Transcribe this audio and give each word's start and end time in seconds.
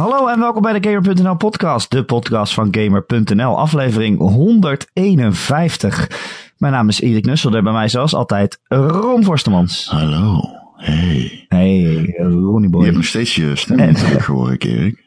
Hallo 0.00 0.28
en 0.28 0.38
welkom 0.38 0.62
bij 0.62 0.80
de 0.80 0.88
Gamer.nl 0.90 1.36
podcast, 1.36 1.90
de 1.90 2.04
podcast 2.04 2.54
van 2.54 2.68
Gamer.nl, 2.70 3.58
aflevering 3.58 4.18
151. 4.18 6.08
Mijn 6.58 6.72
naam 6.72 6.88
is 6.88 7.00
Erik 7.00 7.24
Nusselder, 7.24 7.62
bij 7.62 7.72
mij 7.72 7.88
zoals 7.88 8.14
altijd 8.14 8.60
Ron 8.68 9.24
Forstemans. 9.24 9.88
Hallo. 9.88 10.40
Hey. 10.76 11.44
Hey, 11.48 12.14
Ronnie 12.18 12.62
Je 12.62 12.68
boy. 12.68 12.84
hebt 12.84 12.96
nog 12.96 13.04
steeds 13.04 13.34
je 13.34 13.56
stem 13.56 13.78
En- 13.78 13.94
terug, 13.94 14.26
hoor 14.26 14.52
ik, 14.52 14.64
Erik. 14.64 15.04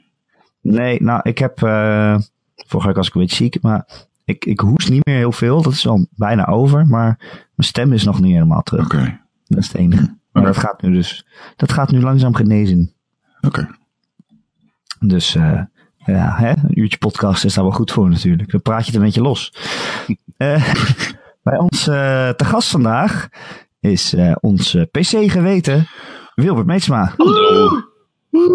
Nee, 0.61 1.01
nou, 1.03 1.19
ik 1.23 1.37
heb, 1.37 1.63
eh 1.63 2.17
vorige 2.55 2.87
week 2.87 2.97
was 2.97 3.07
ik 3.07 3.13
een 3.15 3.21
beetje 3.21 3.35
ziek, 3.35 3.61
maar 3.61 3.87
ik, 4.25 4.45
ik 4.45 4.59
hoest 4.59 4.89
niet 4.89 5.05
meer 5.05 5.17
heel 5.17 5.31
veel. 5.31 5.61
Dat 5.61 5.73
is 5.73 5.87
al 5.87 6.07
bijna 6.15 6.45
over, 6.47 6.87
maar 6.87 7.17
mijn 7.55 7.69
stem 7.69 7.93
is 7.93 8.03
nog 8.03 8.19
niet 8.21 8.33
helemaal 8.33 8.63
terug. 8.63 8.85
Oké. 8.85 9.19
Dat 9.47 9.59
is 9.59 9.67
het 9.67 9.75
enige. 9.75 10.17
Maar 10.31 10.43
dat 10.43 10.57
gaat 10.57 10.81
nu 10.81 10.91
dus, 10.91 11.25
dat 11.55 11.71
gaat 11.71 11.91
nu 11.91 12.01
langzaam 12.01 12.35
genezen. 12.35 12.93
Oké. 13.41 13.81
Dus 15.07 15.35
eh, 15.35 15.61
ja, 15.97 16.35
hè, 16.37 16.49
een 16.49 16.79
uurtje 16.79 16.97
podcast 16.97 17.45
is 17.45 17.53
daar 17.53 17.63
wel 17.63 17.73
goed 17.73 17.91
voor 17.91 18.09
natuurlijk. 18.09 18.51
Dan 18.51 18.61
praat 18.61 18.79
je 18.79 18.85
het 18.85 18.95
een 18.95 19.01
beetje 19.05 19.21
los. 19.21 19.53
Eh, 20.37 20.73
bij 21.43 21.57
ons 21.57 21.87
eh, 21.87 22.29
te 22.29 22.45
gast 22.45 22.69
vandaag 22.69 23.29
is 23.79 24.13
eh 24.13 24.35
ons 24.41 24.75
eh, 24.75 24.83
PC 24.91 25.31
geweten 25.31 25.87
Wilbert 26.35 26.65
Meetsma. 26.67 27.13
Hallo. 27.17 27.69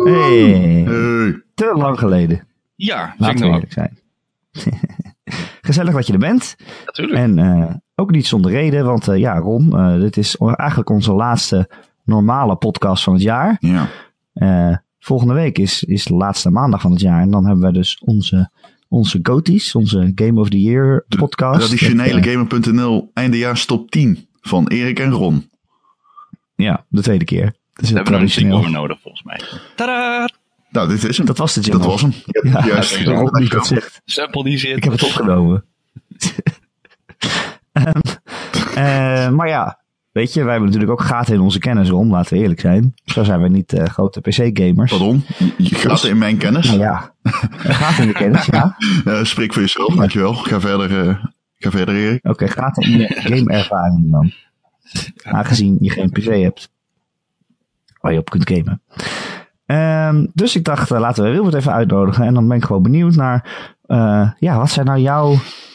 Hey, 0.04 0.84
Hey. 0.86 1.42
te 1.54 1.72
lang 1.76 1.98
geleden. 1.98 2.46
Ja, 2.74 3.12
ik 3.12 3.20
Laten 3.20 3.34
we 3.38 3.40
nou 3.40 3.54
ook. 3.54 3.54
eerlijk 3.54 3.72
zijn. 3.72 3.98
Gezellig 5.60 5.94
dat 5.94 6.06
je 6.06 6.12
er 6.12 6.18
bent. 6.18 6.56
Natuurlijk. 6.86 7.18
En 7.18 7.38
eh, 7.38 7.74
ook 7.94 8.10
niet 8.10 8.26
zonder 8.26 8.50
reden, 8.50 8.84
want 8.84 9.08
eh, 9.08 9.18
ja, 9.18 9.38
Ron, 9.38 9.78
eh, 9.78 10.00
dit 10.00 10.16
is 10.16 10.36
eigenlijk 10.36 10.90
onze 10.90 11.12
laatste 11.12 11.70
normale 12.04 12.56
podcast 12.56 13.02
van 13.04 13.12
het 13.12 13.22
jaar. 13.22 13.56
Ja. 13.60 13.88
Volgende 14.98 15.34
week 15.34 15.58
is, 15.58 15.84
is 15.84 16.04
de 16.04 16.14
laatste 16.14 16.50
maandag 16.50 16.80
van 16.80 16.90
het 16.90 17.00
jaar. 17.00 17.20
En 17.20 17.30
dan 17.30 17.46
hebben 17.46 17.66
we 17.66 17.72
dus 17.72 17.98
onze, 18.04 18.50
onze 18.88 19.18
GOTY's, 19.22 19.74
onze 19.74 20.12
Game 20.14 20.40
of 20.40 20.48
the 20.48 20.60
Year 20.60 21.04
podcast. 21.08 21.60
Traditionele 21.60 22.14
Met, 22.14 22.26
eh, 22.26 22.32
Gamer.nl 22.32 23.10
eindejaars 23.14 23.64
top 23.64 23.90
10 23.90 24.28
van 24.40 24.68
Erik 24.68 24.98
en 24.98 25.10
Ron. 25.10 25.50
Ja, 26.54 26.84
de 26.88 27.02
tweede 27.02 27.24
keer. 27.24 27.54
Dus 27.72 27.88
We 27.88 27.94
hebben 27.94 28.12
nog 28.12 28.22
een 28.22 28.26
jingle 28.28 28.62
voor 28.62 28.70
nodig, 28.70 29.00
volgens 29.00 29.22
mij. 29.22 29.40
Tadaa! 29.76 30.28
Nou, 30.70 30.88
dit 30.88 31.04
is 31.04 31.16
hem. 31.16 31.26
Dat 31.26 31.38
was 31.38 31.54
de 31.54 31.60
jingle. 31.60 31.80
Dat 31.80 31.90
was 31.90 32.00
hem. 32.00 32.12
Ja, 32.24 32.66
Juist. 32.66 32.96
ik 33.52 33.64
zegt. 33.64 34.00
Sample 34.04 34.44
die 34.44 34.58
zit. 34.58 34.76
Ik 34.76 34.84
heb 34.84 34.92
het 34.92 35.04
opgenomen. 35.04 35.64
Ehm, 37.72 38.00
eh, 38.74 39.30
maar 39.30 39.48
ja, 39.48 39.77
weet 40.18 40.32
je, 40.32 40.42
wij 40.42 40.50
hebben 40.52 40.70
natuurlijk 40.70 41.00
ook 41.00 41.06
gaten 41.06 41.34
in 41.34 41.40
onze 41.40 41.58
kennis 41.58 41.90
om, 41.90 42.10
laten 42.10 42.36
we 42.36 42.42
eerlijk 42.42 42.60
zijn. 42.60 42.94
Zo 43.04 43.24
zijn 43.24 43.42
we 43.42 43.48
niet 43.48 43.72
eh, 43.72 43.84
grote 43.84 44.20
PC-gamers. 44.20 44.90
Pardon? 44.90 45.24
Je- 45.56 45.74
gaat 45.74 46.04
in 46.04 46.18
mijn 46.18 46.36
kennis. 46.36 46.66
Nou 46.66 46.78
ja, 46.78 47.14
gaten 47.52 48.02
in 48.02 48.08
de 48.08 48.14
kennis, 48.14 48.46
ja. 48.56 48.76
Spreek 49.24 49.52
voor 49.52 49.62
jezelf, 49.62 49.94
dankjewel. 49.94 50.34
Ga 50.34 50.60
verder, 50.60 51.08
eh, 51.08 51.24
ga 51.58 51.70
verder 51.70 51.94
Erik. 51.94 52.26
Oké, 52.28 52.48
gaten 52.48 52.82
in 52.82 52.98
je 52.98 53.06
gameervaring 53.08 54.10
dan. 54.10 54.32
Aangezien 55.22 55.76
je 55.80 55.90
geen 55.90 56.10
PC 56.10 56.24
hebt. 56.24 56.70
Waar 58.00 58.12
je 58.12 58.18
op 58.18 58.30
kunt 58.30 58.50
gamen. 58.50 58.82
Ehm, 59.66 60.26
dus 60.34 60.56
ik 60.56 60.64
dacht, 60.64 60.90
eh, 60.90 60.98
laten 61.00 61.24
we 61.24 61.30
Wilbert 61.30 61.54
even 61.54 61.72
uitnodigen. 61.72 62.24
En 62.24 62.34
dan 62.34 62.48
ben 62.48 62.56
ik 62.56 62.64
gewoon 62.64 62.82
benieuwd 62.82 63.14
naar... 63.14 63.68
eh, 63.86 64.30
ja, 64.38 64.56
wat 64.58 64.70
zijn 64.70 64.86
nou 64.86 64.98
jouw 65.00 65.34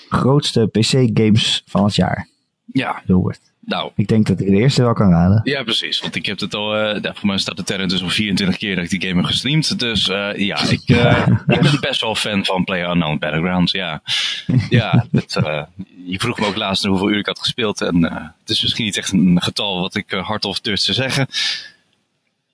grootste 0.09 0.67
PC-games 0.67 1.63
van 1.65 1.83
het 1.83 1.95
jaar, 1.95 2.27
Ja, 2.65 3.01
Wilbert? 3.05 3.52
Nou. 3.65 3.91
Ik 3.95 4.07
denk 4.07 4.27
dat 4.27 4.39
ik 4.39 4.47
de 4.47 4.55
eerste 4.55 4.81
wel 4.81 4.93
kan 4.93 5.09
raden. 5.09 5.41
Ja, 5.43 5.63
precies. 5.63 5.99
Want 5.99 6.15
ik 6.15 6.25
heb 6.25 6.39
het 6.39 6.53
al, 6.53 6.75
eh 6.75 7.01
ja, 7.01 7.13
voor 7.13 7.27
mij 7.27 7.37
staat 7.37 7.57
de 7.57 7.63
terror 7.63 7.87
dus 7.87 8.03
al 8.03 8.09
24 8.09 8.57
keer 8.57 8.75
dat 8.75 8.83
ik 8.83 8.89
die 8.89 9.01
game 9.01 9.21
heb 9.21 9.25
gestreamd. 9.29 9.79
Dus 9.79 10.09
eh, 10.09 10.35
ja, 10.35 10.61
ik, 10.77 10.81
eh, 10.85 11.27
ik 11.47 11.61
ben 11.61 11.79
best 11.79 12.01
wel 12.01 12.15
fan 12.15 12.45
van 12.45 12.63
PlayerUnknown 12.63 13.17
Battlegrounds, 13.17 13.71
ja. 13.71 14.01
Ja, 14.69 15.05
het, 15.11 15.35
eh, 15.35 15.63
je 16.05 16.19
vroeg 16.19 16.39
me 16.39 16.45
ook 16.45 16.55
laatst 16.55 16.85
hoeveel 16.85 17.09
uur 17.09 17.19
ik 17.19 17.25
had 17.25 17.39
gespeeld. 17.39 17.81
En 17.81 18.05
eh, 18.09 18.15
het 18.39 18.49
is 18.49 18.61
misschien 18.61 18.85
niet 18.85 18.97
echt 18.97 19.11
een 19.11 19.41
getal 19.41 19.81
wat 19.81 19.95
ik 19.95 20.11
uh, 20.13 20.27
hardop 20.27 20.63
durf 20.63 20.79
te 20.79 20.93
zeggen. 20.93 21.27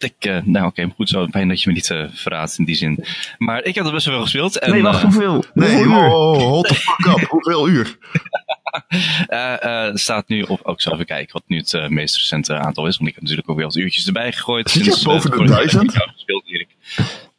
ik, 0.05 0.15
eh, 0.19 0.39
nou 0.45 0.67
oké, 0.67 0.93
goed 0.95 1.09
zo. 1.09 1.27
Fijn 1.27 1.49
dat 1.49 1.63
je 1.63 1.69
me 1.69 1.75
niet 1.75 1.91
eh, 1.91 2.05
verraadt 2.13 2.59
in 2.59 2.65
die 2.65 2.75
zin. 2.75 3.05
Maar 3.39 3.65
ik 3.65 3.75
heb 3.75 3.85
er 3.85 3.93
best 3.93 4.07
wel 4.07 4.21
gespeeld. 4.21 4.59
En, 4.59 4.71
nee, 4.71 4.83
wacht, 4.83 5.03
hoeveel? 5.03 5.45
Nee, 5.55 5.75
hoeveel 5.75 5.93
uur? 5.93 6.13
oh, 6.13 6.39
hold 6.39 6.67
the 6.69 6.75
fuck 6.75 7.07
up. 7.07 7.29
Hoeveel 7.29 7.69
uur? 7.69 7.99
Eh, 9.27 9.87
eh, 9.89 9.95
staat 9.95 10.29
nu 10.29 10.43
op, 10.43 10.61
ook 10.63 10.81
zo 10.81 10.91
even 10.93 11.07
kijken 11.07 11.33
wat 11.33 11.43
nu 11.47 11.57
het 11.57 11.75
eh, 11.75 11.89
meest 11.89 12.17
recente 12.17 12.55
aantal 12.55 12.87
is. 12.87 12.97
Want 12.97 13.09
ik 13.09 13.15
heb 13.15 13.23
natuurlijk 13.23 13.51
ook 13.51 13.57
weer 13.57 13.67
wat 13.67 13.77
uurtjes 13.77 14.07
erbij 14.07 14.33
gegooid. 14.33 14.71
Zit 14.71 14.85
je 14.85 14.91
sinds, 14.91 15.05
boven 15.05 15.33
eh, 15.33 15.39
de 15.39 15.45
duizend? 15.47 15.95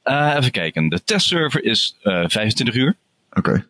Eh, 0.03 0.34
even 0.38 0.52
kijken. 0.52 0.90
De 0.90 1.03
testserver 1.03 1.64
is 1.64 1.97
eh 2.02 2.24
25 2.28 2.75
uur. 2.75 2.97
Oké, 3.34 3.66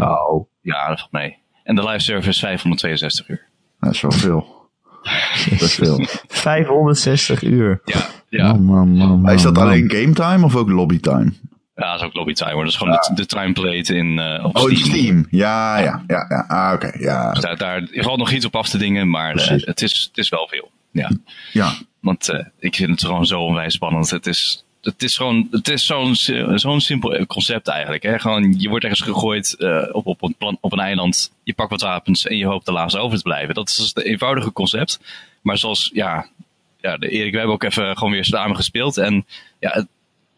Oh, 0.00 0.46
Ja, 0.62 0.88
dat 0.88 0.98
valt 0.98 1.12
mee. 1.12 1.36
En 1.64 1.74
de 1.74 1.82
live 1.84 1.98
server 1.98 2.28
is 2.28 2.38
562 2.38 3.28
uur. 3.28 3.46
dat 3.80 3.94
is 3.94 4.00
wel 4.00 4.10
veel. 4.12 4.58
Dat 5.50 5.60
is 5.60 5.74
veel. 5.74 6.06
560 6.28 7.42
uur. 7.42 7.80
Ja, 7.84 8.00
ja. 8.28 8.52
Man, 8.52 8.62
man, 8.62 8.88
man, 8.88 9.20
Maar 9.20 9.34
is 9.34 9.42
dat 9.42 9.58
alleen 9.58 9.90
game 9.90 10.12
time 10.12 10.44
of 10.44 10.56
ook 10.56 10.68
lobby 10.70 11.00
time? 11.00 11.32
Ja 11.80 11.90
dat 11.90 12.00
is 12.00 12.06
ook 12.06 12.14
lobby 12.14 12.32
time 12.32 12.52
hoor. 12.52 12.62
Dat 12.62 12.72
is 12.72 12.78
gewoon 12.78 12.92
de, 12.92 13.14
de 13.14 13.26
timeplate 13.26 13.94
in 13.94 14.18
eh 14.18 14.44
op 14.44 14.56
Oh, 14.56 14.62
Steam. 14.62 14.76
Steam. 14.76 15.26
Ja, 15.30 15.78
ja, 15.78 16.04
ja. 16.06 16.26
ja. 16.28 16.44
Ah, 16.48 16.72
oké. 16.74 16.92
Ja. 16.98 17.32
Dus 17.32 17.42
daar, 17.42 17.56
daar 17.56 17.88
valt 17.90 18.18
nog 18.18 18.30
iets 18.30 18.44
op 18.44 18.56
af 18.56 18.68
te 18.68 18.78
dingen, 18.78 19.10
maar 19.10 19.34
eh, 19.34 19.66
het, 19.66 19.82
is, 19.82 20.06
het 20.08 20.18
is 20.18 20.28
wel 20.28 20.48
veel. 20.48 20.70
Ja. 20.90 21.10
Ja. 21.52 21.72
Want 22.00 22.28
eh, 22.28 22.46
ik 22.58 22.74
vind 22.74 22.90
het 22.90 23.04
gewoon 23.04 23.26
zo 23.26 23.40
onwijs 23.40 23.74
spannend. 23.74 24.10
Het 24.10 24.26
is, 24.26 24.64
het 24.82 25.02
is 25.02 25.16
gewoon, 25.16 25.48
het 25.50 25.68
is 25.68 25.86
zo'n 25.86 26.14
zo'n 26.54 26.80
simpel 26.80 27.26
concept 27.26 27.68
eigenlijk. 27.68 28.02
Hè? 28.02 28.18
Gewoon, 28.18 28.54
je 28.58 28.68
wordt 28.68 28.84
ergens 28.84 29.02
gegooid 29.02 29.56
op, 29.92 30.06
op, 30.06 30.22
een 30.22 30.34
plan, 30.38 30.58
op 30.60 30.72
een 30.72 30.78
eiland. 30.78 31.32
Je 31.42 31.54
pakt 31.54 31.70
wat 31.70 31.80
wapens 31.80 32.26
en 32.26 32.36
je 32.36 32.46
hoopt 32.46 32.66
de 32.66 32.72
laatste 32.72 32.98
over 32.98 33.16
te 33.16 33.22
blijven. 33.22 33.54
Dat 33.54 33.68
is 33.68 33.76
dus 33.76 33.92
het 33.94 34.04
eenvoudige 34.04 34.52
concept. 34.52 35.00
Maar 35.42 35.58
zoals, 35.58 35.90
ja, 35.92 36.26
ja 36.80 36.96
Erik, 36.98 37.32
we 37.32 37.38
hebben 37.38 37.54
ook 37.54 37.62
even 37.62 37.96
gewoon 37.96 38.12
weer 38.12 38.24
samen 38.24 38.56
gespeeld. 38.56 38.96
En 38.96 39.26
ja, 39.58 39.86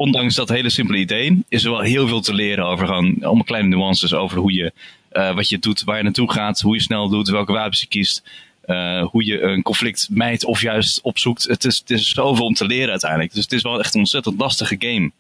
ondanks 0.03 0.35
dat 0.35 0.49
hele 0.49 0.71
simpele 0.71 0.99
idee, 0.99 1.45
is 1.49 1.65
er 1.65 1.71
wel 1.71 1.81
heel 1.81 2.09
veel 2.09 2.21
te 2.21 2.35
leren 2.35 2.67
over 2.67 2.87
gewoon 2.87 3.17
allemaal 3.21 3.45
kleine 3.45 3.69
nuances 3.69 4.15
over 4.15 4.39
hoe 4.39 4.53
je, 4.53 4.73
eh, 5.09 5.35
wat 5.35 5.49
je 5.49 5.59
doet, 5.59 5.85
waar 5.85 5.97
je 5.97 6.03
naartoe 6.03 6.33
gaat, 6.33 6.61
hoe 6.61 6.75
je 6.75 6.81
snel 6.83 7.09
doet, 7.09 7.29
welke 7.29 7.53
wapens 7.53 7.81
je 7.81 7.87
kiest. 7.87 8.23
eh, 8.63 9.05
hoe 9.05 9.25
je 9.25 9.41
een 9.41 9.63
conflict 9.63 10.09
mijt 10.11 10.45
of 10.45 10.61
juist 10.61 11.01
opzoekt. 11.01 11.43
Het 11.45 11.65
is, 11.65 11.79
het 11.79 11.91
is 11.91 12.09
zoveel 12.09 12.45
om 12.45 12.55
te 12.55 12.67
leren 12.67 12.91
uiteindelijk. 12.91 13.33
Dus 13.35 13.43
het 13.43 13.53
is 13.53 13.63
wel 13.63 13.79
echt 13.79 13.95
een 13.95 14.01
ontzettend 14.01 14.39
lastige 14.41 14.77
game. 14.79 15.11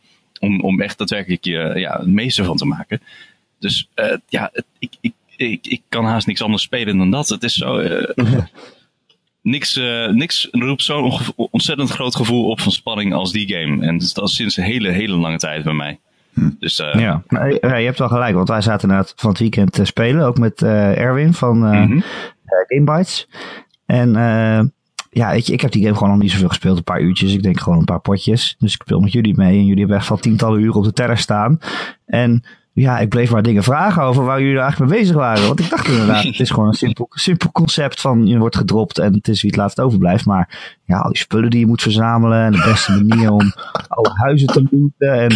Om, 0.41 0.61
om 0.61 0.81
echt 0.81 0.99
daadwerkelijk 0.99 1.45
je, 1.45 1.73
ja, 1.75 1.99
het 1.99 2.07
meeste 2.07 2.45
van 2.45 2.57
te 2.57 2.65
maken. 2.65 3.01
Dus 3.59 3.89
eh, 3.95 4.17
ja, 4.29 4.51
ik, 4.79 4.93
ik, 5.01 5.13
ik, 5.37 5.67
ik 5.67 5.83
kan 5.89 6.05
haast 6.05 6.27
niks 6.27 6.43
anders 6.43 6.63
spelen 6.63 6.99
dan 6.99 7.11
dat. 7.11 7.29
Het 7.29 7.43
is 7.43 7.55
zo. 7.55 7.81
eh, 9.43 9.51
niks, 9.51 9.77
eh, 9.77 10.09
niks 10.09 10.49
roept 10.51 10.83
zo'n 10.83 11.13
ontzettend 11.37 11.91
groot 11.91 12.17
gevoel 12.17 12.49
op 12.49 12.61
van 12.61 12.73
spanning 12.73 13.15
als 13.15 13.33
die 13.33 13.55
game. 13.55 13.87
En 13.87 13.99
dat 13.99 14.29
is 14.29 14.35
sinds 14.35 14.57
een 14.57 14.65
hele, 14.65 14.91
hele 14.91 15.17
lange 15.17 15.39
tijd 15.39 15.65
bij 15.65 15.73
mij. 15.73 15.99
Dus 16.35 16.81
eh, 16.81 17.01
Ja, 17.01 17.23
nee, 17.29 17.59
ja, 17.61 17.77
je 17.77 17.87
hebt 17.87 17.99
wel 17.99 18.09
gelijk, 18.09 18.35
want 18.35 18.49
wij 18.49 18.61
zaten 18.61 18.89
inderdaad 18.89 19.13
van 19.17 19.31
het 19.31 19.39
weekend 19.39 19.73
te 19.73 19.85
spelen, 19.85 20.27
ook 20.27 20.39
met 20.39 20.63
eh, 20.63 20.99
Erwin 20.99 21.35
van 21.35 21.67
eh 21.67 21.83
eh, 21.83 22.03
Gamebytes. 22.67 23.29
En 23.87 24.17
eh, 24.17 24.63
ja, 25.11 25.31
weet 25.31 25.47
je, 25.47 25.53
ik 25.53 25.61
heb 25.61 25.71
die 25.71 25.83
game 25.83 25.95
gewoon 25.95 26.13
nog 26.13 26.23
niet 26.23 26.31
zoveel 26.31 26.49
gespeeld, 26.49 26.77
een 26.77 26.85
paar 26.85 27.01
uurtjes, 27.01 27.35
ik 27.35 27.43
denk 27.43 27.61
gewoon 27.61 27.79
een 27.79 27.85
paar 27.85 28.01
potjes. 28.01 28.57
Dus 28.59 28.75
ik 28.75 28.83
speel 28.83 29.01
met 29.01 29.13
jullie 29.13 29.37
mee 29.37 29.59
en 29.59 29.65
jullie 29.65 29.79
hebben 29.79 29.97
echt 29.97 30.07
van 30.07 30.21
tientallen 30.21 30.61
uren 30.61 30.75
op 30.75 30.85
de 30.85 30.93
terra 30.93 31.17
staan. 31.17 31.59
En 32.07 32.45
ja, 32.75 32.99
ik 32.99 33.09
bleef 33.09 33.31
maar 33.31 33.43
dingen 33.43 33.63
vragen 33.63 34.03
over 34.03 34.25
waar 34.25 34.43
jullie 34.43 34.59
eigenlijk 34.59 34.91
mee 34.91 35.01
bezig 35.01 35.17
waren. 35.17 35.47
Want 35.47 35.61
ik 35.61 35.71
dacht 35.71 35.89
inderdaad, 35.89 36.23
het 36.23 36.41
is 36.41 36.51
gewoon 36.51 36.69
een 36.69 36.75
simpel, 36.75 37.07
simpel 37.11 37.51
concept 37.53 38.01
van 38.01 38.27
je 38.27 38.39
wordt 38.39 38.57
gedropt 38.57 38.99
en 38.99 39.15
het 39.15 39.29
is 39.29 39.43
wie 39.43 39.51
het 39.51 39.61
laatst 39.61 39.81
overblijft. 39.81 40.27
Maar 40.27 40.79
ja, 40.85 40.99
al 40.99 41.09
die 41.09 41.19
spullen 41.19 41.51
die 41.51 41.61
je 41.61 41.67
moet 41.67 41.83
verzamelen 41.83 42.45
en 42.45 42.53
de 42.53 42.63
beste 42.65 43.05
manier 43.05 43.31
om 43.31 43.53
alle 43.89 44.11
huizen 44.15 44.47
te 44.47 44.67
looten. 44.71 45.21
En 45.21 45.31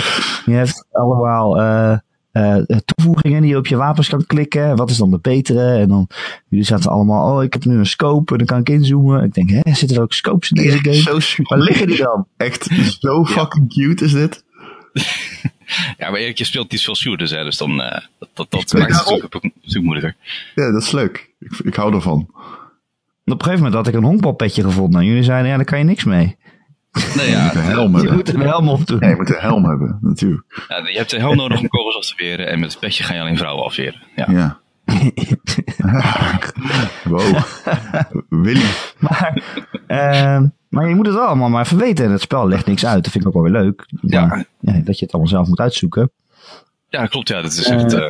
je 0.44 0.56
hebt 0.56 0.86
allemaal 0.92 1.60
eh, 1.60 1.98
eh, 2.36 2.56
toevoegingen 2.84 3.40
die 3.40 3.50
je 3.50 3.56
op 3.56 3.66
je 3.66 3.76
wapens 3.76 4.08
kan 4.08 4.26
klikken. 4.26 4.76
Wat 4.76 4.90
is 4.90 4.96
dan 4.96 5.10
de 5.10 5.18
betere? 5.18 5.78
En 5.78 5.88
dan, 5.88 6.08
jullie 6.48 6.64
zaten 6.64 6.90
allemaal, 6.90 7.36
oh 7.36 7.42
ik 7.42 7.52
heb 7.52 7.64
nu 7.64 7.78
een 7.78 7.86
scope 7.86 8.32
en 8.32 8.38
dan 8.38 8.46
kan 8.46 8.58
ik 8.58 8.68
inzoomen. 8.68 9.24
Ik 9.24 9.34
denk, 9.34 9.50
hè, 9.50 9.74
zitten 9.74 9.96
er 9.96 10.02
ook 10.02 10.12
scopes 10.12 10.50
in 10.50 10.62
deze 10.62 10.78
game? 10.78 10.94
Zo 10.94 11.20
super. 11.20 11.56
Waar 11.56 11.66
liggen 11.66 11.86
die 11.86 11.96
dan? 11.96 12.26
Echt 12.36 12.68
zo 13.00 13.24
fucking 13.24 13.68
cute 13.68 14.04
is 14.04 14.12
dit. 14.12 14.44
ja, 15.98 16.10
maar 16.10 16.20
je 16.20 16.44
speelt 16.44 16.70
niet 16.70 16.82
veel 16.82 16.96
shooters, 16.96 17.30
hè, 17.30 17.44
dus 17.44 17.56
dan 17.56 17.82
eh, 17.82 18.00
dat, 18.18 18.28
dat, 18.34 18.50
dat 18.50 18.72
maakt 18.72 18.98
het 18.98 19.10
natuurlijk, 19.10 19.34
een 19.34 19.82
moeilijker. 19.82 20.16
Ja, 20.54 20.72
dat 20.72 20.82
is 20.82 20.90
leuk. 20.90 21.30
Ik, 21.40 21.52
ik 21.64 21.74
hou 21.74 21.94
ervan. 21.94 22.28
Op 23.24 23.32
een 23.32 23.42
gegeven 23.42 23.56
moment 23.56 23.74
had 23.74 23.86
ik 23.86 23.94
een 23.94 24.08
honkbalpetje 24.08 24.62
gevonden. 24.62 25.00
En 25.00 25.06
jullie 25.06 25.22
zeiden, 25.22 25.50
ja, 25.50 25.56
daar 25.56 25.64
kan 25.64 25.78
je 25.78 25.84
niks 25.84 26.04
mee. 26.04 26.36
Nee, 27.16 27.26
Je 27.30 27.32
ja, 27.32 27.44
moet 27.44 27.54
een 27.54 27.62
helm 27.62 28.00
Je 28.00 28.12
moet 28.12 28.28
een 28.28 28.40
helm 28.40 28.68
op 28.68 28.86
doen. 28.86 29.08
Je 29.08 29.14
moet 29.16 29.28
een 29.28 29.40
helm 29.40 29.64
hebben, 29.64 29.98
natuurlijk. 30.00 30.64
ja, 30.68 30.88
je 30.88 30.96
hebt 30.96 31.10
de 31.10 31.18
helm 31.18 31.36
nodig 31.36 31.60
om 31.60 31.68
kogels 31.68 31.96
af 31.96 32.04
te 32.04 32.14
weren 32.16 32.48
en 32.48 32.60
met 32.60 32.70
het 32.70 32.80
petje 32.80 33.04
ga 33.04 33.14
je 33.14 33.20
alleen 33.20 33.36
vrouwen 33.36 33.64
afweren. 33.64 34.02
Ja. 34.16 34.26
Ja. 34.30 34.58
wow. 37.04 37.42
Willy. 38.28 38.64
Maar, 38.98 39.42
ehm, 39.86 40.46
Maar 40.68 40.88
je 40.88 40.94
moet 40.94 41.06
het 41.06 41.14
wel 41.14 41.26
allemaal 41.26 41.48
maar 41.48 41.64
even 41.64 41.78
weten. 41.78 42.04
En 42.04 42.10
het 42.10 42.20
spel 42.20 42.48
legt 42.48 42.66
niks 42.66 42.86
uit. 42.86 43.02
Dat 43.02 43.12
vind 43.12 43.24
ik 43.24 43.28
ook 43.28 43.34
wel 43.42 43.52
weer 43.52 43.62
leuk. 43.62 43.86
Ja. 44.00 44.26
Maar, 44.26 44.44
ja, 44.60 44.72
dat 44.72 44.98
je 44.98 45.04
het 45.04 45.14
allemaal 45.14 45.32
zelf 45.32 45.48
moet 45.48 45.60
uitzoeken. 45.60 46.10
Ja, 46.88 47.06
klopt. 47.06 47.28
Ja, 47.28 47.42
dat 47.42 47.52
is 47.52 47.66
echt. 47.68 47.92
eh, 47.92 48.04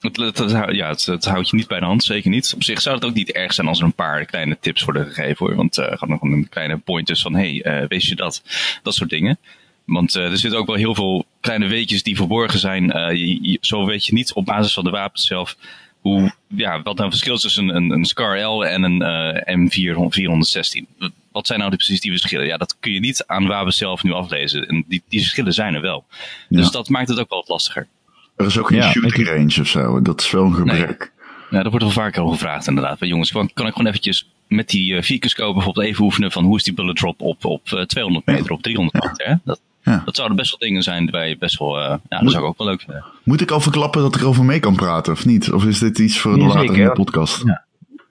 het, 0.00 0.16
het, 0.16 0.38
het 0.38 0.50
ja, 0.74 0.88
het, 0.88 1.06
het 1.06 1.24
houdt 1.24 1.48
je 1.48 1.56
niet 1.56 1.68
bij 1.68 1.80
de 1.80 1.84
hand, 1.86 2.04
zeker 2.04 2.30
niet. 2.30 2.52
Op 2.54 2.62
zich 2.62 2.80
zou 2.80 2.94
het 2.94 3.04
ook 3.04 3.14
niet 3.14 3.32
erg 3.32 3.52
zijn 3.52 3.66
als 3.66 3.78
er 3.78 3.84
een 3.84 3.92
paar 3.92 4.24
kleine 4.24 4.56
tips 4.60 4.84
worden 4.84 5.06
gegeven 5.06 5.46
hoor. 5.46 5.56
Want 5.56 5.78
eh 5.78 5.84
gewoon 5.98 6.08
nog 6.08 6.22
een 6.22 6.48
kleine 6.48 6.78
pointers 6.78 7.22
van 7.22 7.34
hey, 7.34 7.62
eh 7.62 7.88
weet 7.88 8.04
je 8.04 8.16
dat? 8.16 8.42
Dat 8.82 8.94
soort 8.94 9.10
dingen. 9.10 9.38
Want 9.86 10.14
eh, 10.16 10.30
er 10.30 10.38
zitten 10.38 10.58
ook 10.60 10.66
wel 10.66 10.76
heel 10.76 10.94
veel 10.94 11.24
kleine 11.40 11.66
weetjes 11.66 12.02
die 12.02 12.16
verborgen 12.16 12.58
zijn. 12.58 12.90
Eh, 12.92 13.10
je- 13.16 13.38
je- 13.50 13.58
zo 13.60 13.84
weet 13.86 14.06
je 14.06 14.12
niet 14.14 14.32
op 14.32 14.44
basis 14.44 14.72
van 14.74 14.84
de 14.84 14.90
wapens 14.90 15.26
zelf 15.26 15.56
hoe, 16.00 16.34
ja, 16.46 16.72
wat 16.82 16.84
nou 16.84 16.98
het 17.02 17.08
verschil 17.10 17.34
is 17.34 17.40
tussen 17.40 17.68
een, 17.68 17.90
een 17.90 18.04
Scar 18.04 18.40
L 18.40 18.64
en 18.66 18.82
een 18.82 19.02
eh, 19.02 19.56
M416. 19.56 21.12
Wat 21.32 21.46
zijn 21.46 21.58
nou 21.58 21.70
de, 21.70 21.76
precies 21.76 22.00
die 22.00 22.10
verschillen? 22.10 22.46
Ja, 22.46 22.56
dat 22.56 22.76
kun 22.80 22.92
je 22.92 23.00
niet 23.00 23.24
aan 23.26 23.46
wapens 23.46 23.76
zelf 23.76 24.02
nu 24.02 24.12
aflezen. 24.12 24.68
En 24.68 24.84
die, 24.88 25.02
die 25.08 25.20
verschillen 25.20 25.52
zijn 25.52 25.74
er 25.74 25.80
wel. 25.80 26.04
Dus 26.48 26.70
dat 26.70 26.88
maakt 26.88 27.08
het 27.08 27.18
ook 27.20 27.28
wel 27.30 27.38
wat 27.38 27.48
lastiger. 27.48 27.88
Er 28.36 28.46
is 28.46 28.58
ook 28.58 28.68
geen 28.68 28.78
Ja, 28.78 28.90
shooting 28.90 29.14
ik- 29.14 29.26
range 29.34 29.60
of 29.60 29.66
zo. 29.66 30.02
Dat 30.02 30.20
is 30.20 30.30
wel 30.30 30.44
een 30.44 30.54
gebrek. 30.54 31.12
Ja, 31.50 31.62
dat 31.62 31.70
wordt 31.70 31.84
wel 31.84 31.94
vaker 31.94 32.22
al 32.22 32.28
gevraagd 32.28 32.66
inderdaad. 32.66 33.00
Maar 33.00 33.08
jongens, 33.08 33.32
kan, 33.32 33.50
kan 33.54 33.66
ik 33.66 33.72
gewoon 33.72 33.88
eventjes 33.88 34.28
met 34.48 34.68
die 34.68 34.92
uh, 34.92 35.22
bijvoorbeeld 35.36 35.78
even 35.86 36.04
oefenen 36.04 36.32
van 36.32 36.44
hoe 36.44 36.56
is 36.56 36.62
die 36.62 36.74
bullet 36.74 36.96
drop 36.96 37.20
op, 37.20 37.44
op 37.44 37.72
eh, 37.72 37.80
200 37.82 38.26
meter, 38.26 38.50
op 38.52 38.62
300 38.62 39.04
meter. 39.04 39.26
Hè? 39.28 39.34
Dat, 39.44 39.60
Ja. 39.82 40.02
dat 40.04 40.16
zouden 40.16 40.36
best 40.36 40.50
wel 40.50 40.68
dingen 40.68 40.82
zijn 40.82 41.10
waar 41.10 41.28
je 41.28 41.38
best 41.38 41.58
wel, 41.58 41.78
eh, 41.78 41.94
ja, 42.08 42.20
dat 42.20 42.30
zou 42.30 42.42
ik 42.42 42.48
ook 42.48 42.58
wel 42.58 42.66
leuk 42.66 42.80
vinden. 42.80 43.04
Moet 43.24 43.40
ik 43.40 43.50
al 43.50 43.60
verklappen 43.60 44.02
dat 44.02 44.14
ik 44.14 44.20
erover 44.20 44.44
mee 44.44 44.60
kan 44.60 44.76
praten 44.76 45.12
of 45.12 45.24
niet? 45.24 45.52
Of 45.52 45.64
is 45.64 45.78
dit 45.78 45.98
iets 45.98 46.20
voor 46.20 46.38
Ja, 46.38 46.46
later 46.46 46.60
zeker. 46.60 46.76
in 46.78 46.84
de 46.84 46.92
podcast? 46.92 47.42
Ja. 47.44 47.64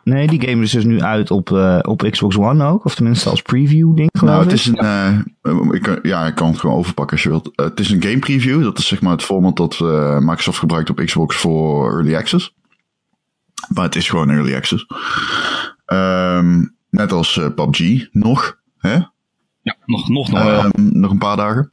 Nee, 0.03 0.27
die 0.27 0.49
game 0.49 0.63
is 0.63 0.71
dus 0.71 0.83
nu 0.83 1.01
uit 1.01 1.31
op, 1.31 1.51
eh, 1.51 1.79
op 1.81 2.07
Xbox 2.09 2.37
One 2.37 2.65
ook. 2.65 2.85
Of 2.85 2.95
tenminste 2.95 3.29
als 3.29 3.41
preview 3.41 3.95
ding 3.95 4.09
geloof 4.17 4.33
Nou, 4.35 4.43
het 4.49 4.53
ik. 4.53 4.59
is 4.59 4.65
een, 4.65 4.77
eh, 4.77 5.71
ik, 5.71 5.81
kan- 5.81 5.99
ja, 6.01 6.25
ik 6.25 6.35
kan 6.35 6.47
het 6.49 6.59
gewoon 6.59 6.75
overpakken 6.75 7.15
als 7.15 7.23
je 7.23 7.29
wilt. 7.29 7.49
Het 7.55 7.79
is 7.79 7.89
een 7.89 8.01
game 8.03 8.19
preview. 8.19 8.63
Dat 8.63 8.77
is 8.77 8.87
zeg 8.87 9.01
maar 9.01 9.11
het 9.11 9.23
format 9.23 9.55
dat 9.57 9.73
eh, 9.81 10.17
Microsoft 10.19 10.59
gebruikt 10.59 10.89
op 10.89 10.97
Xbox 11.05 11.35
voor 11.35 11.91
early 11.93 12.15
access. 12.15 12.53
Maar 13.73 13.83
het 13.83 13.95
is 13.95 14.09
gewoon 14.09 14.29
early 14.29 14.55
access. 14.55 14.85
Ehm, 15.85 16.65
net 16.89 17.11
als 17.11 17.37
eh, 17.37 17.47
PUBG 17.55 18.07
nog. 18.11 18.57
Hè? 18.77 18.97
Ja, 19.63 19.75
nog, 19.85 20.09
nog, 20.09 20.31
nog. 20.31 20.39
Ehm, 20.39 20.69
nog 20.99 21.11
een 21.11 21.17
paar 21.17 21.37
dagen. 21.37 21.71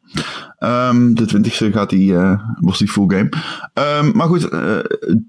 Ehm, 0.58 1.14
de 1.14 1.26
20ste 1.26 1.73
gaat 1.73 1.90
die, 1.90 2.17
eh 2.17 2.40
was 2.61 2.79
die 2.79 2.88
full 2.88 3.06
game. 3.06 3.29
Ehm, 3.75 4.17
maar 4.17 4.26
goed, 4.26 4.49
eh, 4.49 4.79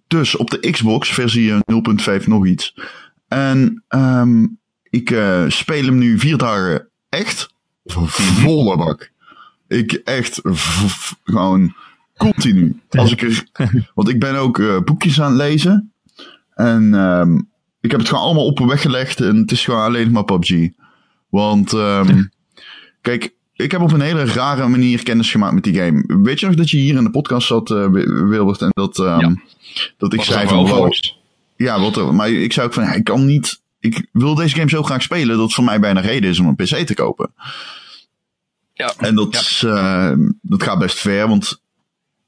dus 0.07 0.35
op 0.35 0.49
de 0.49 0.71
Xbox 0.71 1.09
versie 1.09 1.51
eh, 1.51 1.59
0.5 1.65 2.27
nog 2.27 2.45
iets. 2.45 2.75
En 3.27 3.83
ik 4.89 5.11
eh, 5.11 5.43
speel 5.47 5.83
hem 5.83 5.97
nu 5.97 6.19
vier 6.19 6.37
dagen 6.37 6.87
echt 7.09 7.53
volle 7.85 8.77
bak. 8.77 9.11
Ik 9.67 9.91
echt 9.93 10.41
gewoon 11.23 11.75
continu. 12.17 12.81
Als 12.89 13.11
ik 13.11 13.21
er, 13.21 13.43
want 13.95 14.09
ik 14.09 14.19
ben 14.19 14.35
ook 14.35 14.59
eh, 14.59 14.79
boekjes 14.85 15.21
aan 15.21 15.31
het 15.31 15.41
lezen. 15.41 15.91
En 16.53 16.93
ik 17.81 17.91
heb 17.91 17.99
het 17.99 18.09
gewoon 18.09 18.23
allemaal 18.23 18.45
op 18.45 18.59
en 18.59 18.67
weggelegd. 18.67 19.21
En 19.21 19.35
het 19.35 19.51
is 19.51 19.63
gewoon 19.65 19.83
alleen 19.83 20.11
maar 20.11 20.23
PUBG. 20.23 20.69
Want 21.29 21.71
Kijk, 23.01 23.33
ik 23.53 23.71
heb 23.71 23.81
op 23.81 23.91
een 23.91 24.01
hele 24.01 24.25
rare 24.25 24.67
manier 24.67 25.03
kennis 25.03 25.31
gemaakt 25.31 25.53
met 25.53 25.63
die 25.63 25.75
game. 25.75 26.03
Weet 26.23 26.39
je 26.39 26.45
nog 26.45 26.55
dat 26.55 26.69
je 26.69 26.77
hier 26.77 26.95
in 26.95 27.03
de 27.03 27.09
podcast 27.09 27.47
zat, 27.47 27.71
eh, 27.71 27.87
Wi- 27.87 28.23
Wilbert, 28.23 28.61
en 28.61 28.69
dat, 28.73 28.99
ehm, 28.99 29.19
Ja. 29.19 29.35
dat 29.97 30.13
ik 30.13 30.21
zei 30.21 30.47
van, 30.47 30.67
wow, 30.67 30.91
ja, 31.55 31.79
wat 31.79 31.97
er, 31.97 32.13
maar 32.13 32.29
ik 32.31 32.53
zei 32.53 32.67
ook 32.67 32.73
van, 32.73 32.83
ja, 32.83 32.93
ik 32.93 33.03
kan 33.03 33.25
niet, 33.25 33.61
ik 33.79 34.07
wil 34.11 34.35
deze 34.35 34.55
game 34.55 34.69
zo 34.69 34.83
graag 34.83 35.01
spelen 35.01 35.35
dat 35.35 35.45
het 35.45 35.53
voor 35.53 35.63
mij 35.63 35.79
bijna 35.79 35.99
reden 35.99 36.29
is 36.29 36.39
om 36.39 36.47
een 36.47 36.55
PC 36.55 36.65
te 36.85 36.93
kopen. 36.93 37.31
Ja. 38.73 38.93
En 38.97 39.15
dat, 39.15 39.33
Ja. 39.33 39.39
is, 39.39 39.63
eh, 39.63 40.11
dat 40.41 40.63
gaat 40.63 40.79
best 40.79 40.99
ver, 40.99 41.27
want 41.27 41.61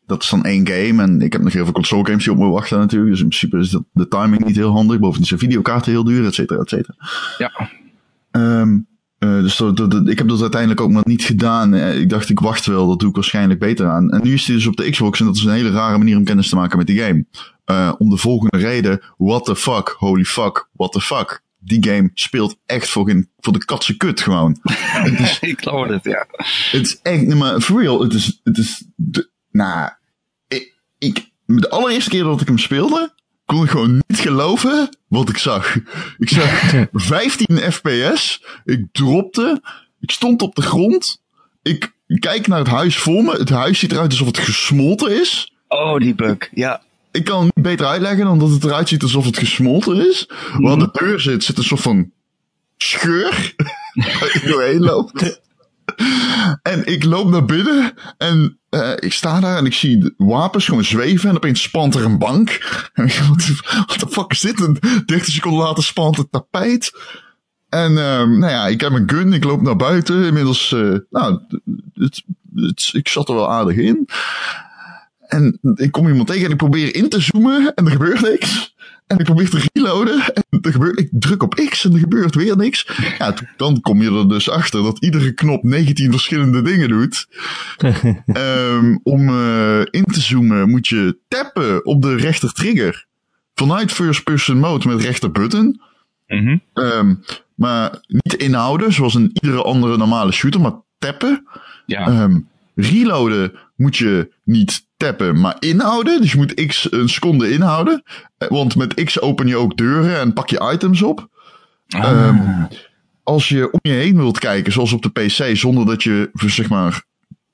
dat 0.05 0.23
is 0.23 0.29
dan 0.29 0.45
één 0.45 0.67
game. 0.67 1.01
En 1.03 1.21
ik 1.21 1.33
heb 1.33 1.41
nog 1.41 1.53
heel 1.53 1.63
veel 1.63 1.73
console 1.73 2.05
games 2.05 2.23
die 2.23 2.33
op 2.33 2.39
me 2.39 2.47
wachten 2.47 2.79
natuurlijk. 2.79 3.11
Dus 3.11 3.21
in 3.21 3.27
principe 3.27 3.57
is 3.57 3.69
dat, 3.69 3.83
de 3.93 4.07
timing 4.07 4.45
niet 4.45 4.55
heel 4.55 4.71
handig. 4.71 4.99
Bovendien 4.99 5.27
zijn 5.27 5.39
videokaarten 5.39 5.91
heel 5.91 6.03
duur, 6.03 6.25
et 6.25 6.33
cetera, 6.33 6.59
et 6.59 6.69
cetera. 6.69 6.95
Ja. 7.37 7.69
Ehm, 8.31 8.77
eh, 9.21 9.29
dus 9.41 9.57
dat, 9.57 9.77
dat- 9.77 9.91
dat- 9.91 10.07
ik 10.07 10.17
heb 10.17 10.27
dat 10.27 10.41
uiteindelijk 10.41 10.81
ook 10.81 10.89
nog 10.91 11.05
niet 11.05 11.23
gedaan. 11.23 11.73
Eh, 11.73 11.99
ik 11.99 12.09
dacht, 12.09 12.29
ik 12.29 12.39
wacht 12.39 12.65
wel, 12.65 12.87
dat 12.87 12.99
doe 12.99 13.09
ik 13.09 13.15
waarschijnlijk 13.15 13.59
beter 13.59 13.87
aan. 13.87 14.09
En 14.11 14.21
nu 14.23 14.33
is 14.33 14.45
hij 14.45 14.55
dus 14.55 14.67
op 14.67 14.75
de 14.75 14.89
Xbox 14.89 15.19
en 15.19 15.25
dat 15.25 15.35
is 15.35 15.43
een 15.43 15.51
hele 15.51 15.71
rare 15.71 15.97
manier 15.97 16.17
om 16.17 16.23
kennis 16.23 16.49
te 16.49 16.55
maken 16.55 16.77
met 16.77 16.87
die 16.87 16.99
game. 16.99 17.25
Eh, 17.65 17.93
om 17.97 18.09
de 18.09 18.17
volgende 18.17 18.57
reden, 18.57 19.01
what 19.17 19.45
the 19.45 19.55
fuck, 19.55 19.95
holy 19.97 20.23
fuck, 20.23 20.69
what 20.73 20.91
the 20.91 21.01
fuck. 21.01 21.43
Die 21.63 21.85
game 21.87 22.09
speelt 22.13 22.57
echt 22.65 22.89
voor, 22.89 23.07
geen, 23.07 23.29
voor 23.39 23.53
de 23.53 23.65
katse 23.65 23.97
kut 23.97 24.21
gewoon. 24.21 24.57
ik 25.41 25.61
geloof 25.61 25.87
het, 25.87 26.03
ja. 26.03 26.25
Het 26.71 26.81
is 26.87 26.99
echt, 27.01 27.21
nee, 27.21 27.35
maar 27.35 27.59
for 27.61 27.81
real, 27.81 28.01
het 28.01 28.13
is, 28.13 28.39
het 28.43 28.57
is, 28.57 28.85
de, 28.95 29.29
nou, 29.51 29.89
ik, 30.47 30.79
ik, 30.97 31.29
de 31.45 31.69
allereerste 31.69 32.09
keer 32.09 32.23
dat 32.23 32.41
ik 32.41 32.47
hem 32.47 32.57
speelde, 32.57 33.13
kon 33.51 33.63
ik 33.63 33.69
gewoon 33.69 34.01
niet 34.07 34.19
geloven 34.19 34.97
wat 35.07 35.29
ik 35.29 35.37
zag. 35.37 35.75
Ik 36.17 36.29
zag 36.29 36.73
15 36.91 37.71
fps, 37.71 38.43
ik 38.65 38.85
dropte, 38.91 39.61
ik 39.99 40.11
stond 40.11 40.41
op 40.41 40.55
de 40.55 40.61
grond, 40.61 41.21
ik 41.61 41.93
kijk 42.19 42.47
naar 42.47 42.59
het 42.59 42.67
huis 42.67 42.97
voor 42.97 43.23
me, 43.23 43.31
het 43.31 43.49
huis 43.49 43.79
ziet 43.79 43.91
eruit 43.91 44.11
alsof 44.11 44.27
het 44.27 44.37
gesmolten 44.37 45.19
is. 45.21 45.53
Oh, 45.67 45.97
die 45.97 46.15
bug, 46.15 46.49
ja. 46.53 46.81
Ik 47.11 47.23
kan 47.23 47.45
het 47.45 47.55
niet 47.55 47.65
beter 47.65 47.85
uitleggen 47.85 48.25
dan 48.25 48.39
dat 48.39 48.49
het 48.49 48.63
eruit 48.63 48.89
ziet 48.89 49.03
alsof 49.03 49.25
het 49.25 49.37
gesmolten 49.37 50.09
is. 50.09 50.29
Waar 50.57 50.77
de 50.77 50.89
deur 50.91 51.19
zit, 51.19 51.43
zit 51.43 51.57
een 51.57 51.63
soort 51.63 51.81
van 51.81 52.11
scheur 52.77 53.53
waar 54.19 54.29
je 54.33 54.41
doorheen 54.45 54.79
loopt. 54.79 55.41
En 56.61 56.85
ik 56.85 57.03
loop 57.03 57.29
naar 57.29 57.45
binnen 57.45 57.93
en 58.17 58.59
eh, 58.69 58.91
ik 58.95 59.13
sta 59.13 59.39
daar 59.39 59.57
en 59.57 59.65
ik 59.65 59.73
zie 59.73 59.97
de 59.97 60.13
wapens 60.17 60.65
gewoon 60.65 60.83
zweven 60.83 61.29
en 61.29 61.35
opeens 61.35 61.61
spant 61.61 61.95
er 61.95 62.05
een 62.05 62.17
bank. 62.17 62.49
En 62.93 63.05
ik 63.05 63.19
wat 63.87 63.99
the 63.99 64.07
fuck 64.09 64.31
is 64.31 64.39
dit? 64.39 64.61
En 64.61 64.77
30 65.05 65.25
seconden 65.25 65.63
later 65.63 65.83
spant 65.83 66.17
het 66.17 66.31
tapijt. 66.31 66.91
En 67.69 67.97
ehm, 67.97 68.39
nou 68.39 68.51
ja, 68.51 68.67
ik 68.67 68.81
heb 68.81 68.91
een 68.91 69.09
gun, 69.09 69.33
ik 69.33 69.43
loop 69.43 69.61
naar 69.61 69.75
buiten. 69.75 70.23
Inmiddels, 70.23 70.71
eh, 70.71 70.95
nou, 71.09 71.39
het, 71.93 72.23
het, 72.55 72.89
ik 72.91 73.07
zat 73.07 73.29
er 73.29 73.35
wel 73.35 73.51
aardig 73.51 73.75
in. 73.75 74.07
En 75.27 75.59
ik 75.75 75.91
kom 75.91 76.07
iemand 76.07 76.27
tegen 76.27 76.45
en 76.45 76.51
ik 76.51 76.57
probeer 76.57 76.95
in 76.95 77.09
te 77.09 77.21
zoomen 77.21 77.73
en 77.75 77.85
er 77.85 77.91
gebeurt 77.91 78.21
niks. 78.21 78.75
En 79.11 79.19
ik 79.19 79.25
probeer 79.25 79.49
te 79.49 79.69
reloaden 79.73 80.33
en 80.33 80.59
er 80.61 80.71
gebeurt, 80.71 80.99
ik 80.99 81.09
druk 81.11 81.43
op 81.43 81.55
X 81.69 81.85
en 81.85 81.93
er 81.93 81.99
gebeurt 81.99 82.35
weer 82.35 82.57
niks. 82.57 82.87
Ja, 83.17 83.33
dan 83.57 83.81
kom 83.81 84.01
je 84.01 84.11
er 84.11 84.29
dus 84.29 84.49
achter 84.49 84.83
dat 84.83 85.03
iedere 85.03 85.33
knop 85.33 85.63
19 85.63 86.11
verschillende 86.11 86.61
dingen 86.61 86.89
doet. 86.89 87.27
Ehm, 88.25 88.97
om 89.03 89.29
eh, 89.29 89.79
in 89.89 90.03
te 90.03 90.21
zoomen 90.21 90.69
moet 90.69 90.87
je 90.87 91.17
tappen 91.27 91.85
op 91.85 92.01
de 92.01 92.15
rechter 92.15 92.53
trigger. 92.53 93.05
Vanuit 93.55 93.91
first 93.91 94.23
person 94.23 94.57
mode 94.57 94.87
met 94.87 95.01
rechter 95.01 95.31
button. 95.31 95.81
Mhm. 96.27 96.57
Ehm, 96.73 97.15
maar 97.55 97.99
niet 98.07 98.33
inhouden 98.33 98.93
zoals 98.93 99.15
in 99.15 99.29
iedere 99.33 99.63
andere 99.63 99.97
normale 99.97 100.31
shooter, 100.31 100.61
maar 100.61 100.75
tappen. 100.99 101.47
Ja, 101.85 102.07
Ehm, 102.07 102.39
reloaden 102.75 103.51
moet 103.75 103.97
je 103.97 104.31
niet 104.43 104.85
tappen, 105.01 105.39
maar 105.39 105.55
inhouden. 105.59 106.21
Dus 106.21 106.31
je 106.31 106.37
moet 106.37 106.65
X 106.67 106.91
een 106.91 107.09
seconde 107.09 107.51
inhouden. 107.51 108.03
Eh, 108.37 108.49
Want 108.49 108.75
met 108.75 109.03
X 109.03 109.21
open 109.21 109.47
je 109.47 109.57
ook 109.57 109.77
deuren 109.77 110.19
en 110.19 110.33
pak 110.33 110.49
je 110.49 110.71
items 110.73 111.01
op. 111.01 111.29
Ah. 111.87 112.03
Ehm, 112.03 112.63
als 113.23 113.49
je 113.49 113.71
om 113.71 113.79
je 113.81 113.91
heen 113.91 114.15
wilt 114.15 114.39
kijken, 114.39 114.71
zoals 114.71 114.93
op 114.93 115.01
de 115.01 115.09
PC, 115.09 115.57
zonder 115.57 115.85
dat 115.85 116.03
je, 116.03 116.29
zeg 116.33 116.69
maar, 116.69 117.03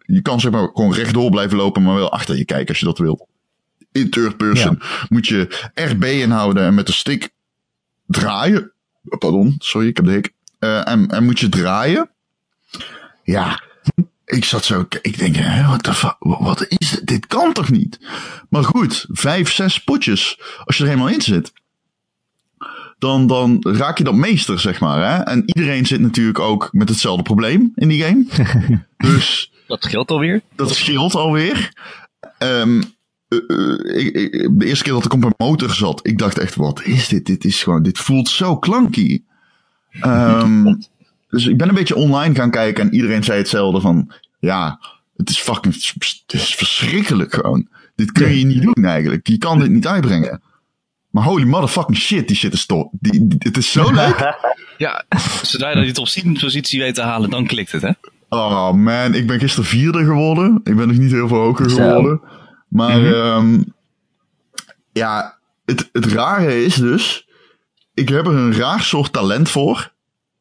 je 0.05 0.21
kan 0.21 0.39
zeg 0.39 0.51
maar 0.51 0.69
gewoon 0.73 0.93
rechtdoor 0.93 1.29
blijven 1.29 1.57
lopen, 1.57 1.83
maar 1.83 1.95
wel 1.95 2.11
achter 2.11 2.37
je 2.37 2.45
kijken 2.45 2.67
als 2.67 2.79
je 2.79 2.85
dat 2.85 2.97
wilt. 2.97 3.25
In 3.91 4.09
third 4.09 4.37
person 4.37 4.81
moet 5.09 5.27
je 5.27 5.69
RB 5.73 6.03
inhouden 6.03 6.63
en 6.63 6.73
met 6.73 6.85
de 6.85 6.93
stick 6.93 7.29
draaien. 8.05 8.71
Pardon, 9.03 9.55
sorry, 9.59 9.87
ik 9.87 9.95
heb 9.95 10.05
de 10.05 10.11
hik. 10.11 10.33
Eh, 10.59 10.87
en, 10.87 11.07
en 11.07 11.23
moet 11.23 11.39
je 11.39 11.49
draaien. 11.49 12.09
Ja, 13.23 13.61
ik 14.27 14.46
zat 14.46 14.65
zo, 14.65 14.86
ik 15.01 15.17
denk, 15.17 15.36
hè, 15.36 15.67
wat 15.67 15.84
de 15.84 15.93
fuck, 15.93 16.15
wat 16.19 16.65
is 16.67 16.89
dit? 16.89 17.07
Dit 17.07 17.27
kan 17.27 17.53
toch 17.53 17.69
niet? 17.72 18.00
Maar 18.50 18.63
goed, 18.63 19.05
vijf, 19.10 19.51
zes 19.51 19.84
potjes, 19.84 20.39
als 20.65 20.77
je 20.77 20.84
er 20.84 20.89
helemaal 20.89 21.10
in 21.10 21.22
zit 21.22 21.51
dan, 23.00 23.27
dan 23.27 23.57
raak 23.62 23.98
je 23.98 24.03
dat 24.03 24.13
meester, 24.15 24.60
zeg 24.60 24.79
maar. 24.79 25.15
Hè? 25.15 25.24
En 25.24 25.43
iedereen 25.46 25.86
zit 25.86 26.00
natuurlijk 26.00 26.39
ook 26.39 26.69
met 26.72 26.89
hetzelfde 26.89 27.24
probleem 27.24 27.72
in 27.75 27.88
die 27.88 28.03
game. 28.03 28.25
dus 28.98 29.51
dat 29.67 29.86
geldt 29.86 30.12
alweer. 30.12 30.41
dat 30.55 30.75
scheelt 30.75 31.15
alweer. 31.15 31.72
Ehm, 32.38 32.81
eh, 33.27 33.38
eh, 33.48 34.05
ik, 34.05 34.15
ik- 34.15 34.50
de 34.60 34.65
eerste 34.65 34.84
keer 34.84 34.93
dat 34.93 35.05
ik 35.05 35.13
op 35.13 35.24
een 35.24 35.34
motor 35.38 35.69
zat, 35.74 36.07
ik 36.07 36.17
dacht 36.17 36.38
echt, 36.38 36.55
wat 36.55 36.84
is 36.84 37.07
dit? 37.07 37.25
Dit 37.25 37.46
is 37.46 37.63
gewoon, 37.63 37.84
dit 37.84 37.98
voelt 37.98 38.29
zo 38.29 38.57
klanky. 38.57 39.22
Ehm, 40.00 40.74
dus 41.29 41.46
ik 41.46 41.57
ben 41.57 41.69
een 41.69 41.75
beetje 41.75 41.96
online 41.96 42.36
gaan 42.36 42.51
kijken 42.51 42.84
en 42.88 42.93
iedereen 42.93 43.24
zei 43.24 43.38
hetzelfde 43.38 43.81
van, 43.81 44.12
ja, 44.39 44.79
het 45.17 45.29
is 45.29 45.38
fucking, 45.39 45.74
het 46.25 46.34
is 46.34 46.55
verschrikkelijk 46.55 47.34
gewoon. 47.34 47.67
Dit 47.96 48.12
kun 48.12 48.38
je 48.38 48.46
niet 48.46 48.62
doen 48.62 48.86
eigenlijk. 48.86 49.27
Je 49.27 49.38
kan 49.38 49.60
dit 49.60 49.69
niet 49.69 49.88
uitbrengen. 49.88 50.41
Maar 51.10 51.24
holy 51.24 51.43
motherfucking 51.46 51.98
shit, 51.98 52.27
die 52.27 52.36
shit 52.38 52.53
is 52.53 52.65
top. 52.65 52.91
Die, 53.00 53.27
die- 53.27 53.38
het 53.39 53.57
is 53.57 53.72
zo 53.72 53.91
leuk. 54.01 54.36
Ja, 54.77 55.05
zodra 55.41 55.69
je 55.69 55.75
dat 55.75 55.84
die 55.84 55.93
top 55.93 56.05
10 56.07 56.38
positie 56.39 56.79
weet 56.79 56.96
te 56.96 57.01
halen, 57.01 57.29
dan 57.29 57.48
klikt 57.48 57.72
het, 57.72 57.81
hè? 57.81 57.91
Oh 58.29 58.72
man, 58.74 59.13
ik 59.13 59.27
ben 59.27 59.39
gisteren 59.39 59.69
vierde 59.69 60.03
geworden. 60.05 60.60
Ik 60.63 60.75
ben 60.75 60.88
nog 60.88 60.98
niet 60.98 61.12
heel 61.12 61.27
veel 61.27 61.38
hoger 61.38 61.69
Zo. 61.69 61.75
geworden. 61.75 62.22
Maar 62.67 63.13
ehm, 63.13 63.62
ja, 64.93 65.38
het, 65.65 65.89
het 65.91 66.05
rare 66.05 66.63
is 66.63 66.75
dus, 66.75 67.27
ik 67.93 68.10
heb 68.10 68.25
er 68.27 68.34
een 68.36 68.53
raar 68.55 68.81
soort 68.81 69.13
talent 69.13 69.50
voor. 69.50 69.91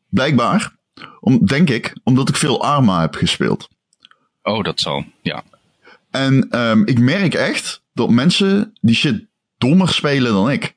Blijkbaar. 0.09 0.76
Om, 1.21 1.47
denk 1.47 1.71
ik, 1.71 1.97
omdat 2.05 2.29
ik 2.29 2.37
veel 2.37 2.63
Arma 2.63 3.01
heb 3.01 3.15
gespeeld. 3.15 3.69
Oh, 4.43 4.65
dat 4.65 4.81
zal. 4.81 5.05
Ja. 5.23 5.43
En 6.11 6.47
ehm, 6.51 6.83
ik 6.85 6.99
merk 6.99 7.35
echt 7.35 7.83
dat 7.95 8.11
mensen 8.11 8.73
die 8.81 8.95
shit 8.95 9.25
dommer 9.59 9.89
spelen 9.89 10.33
dan 10.33 10.51
ik. 10.51 10.75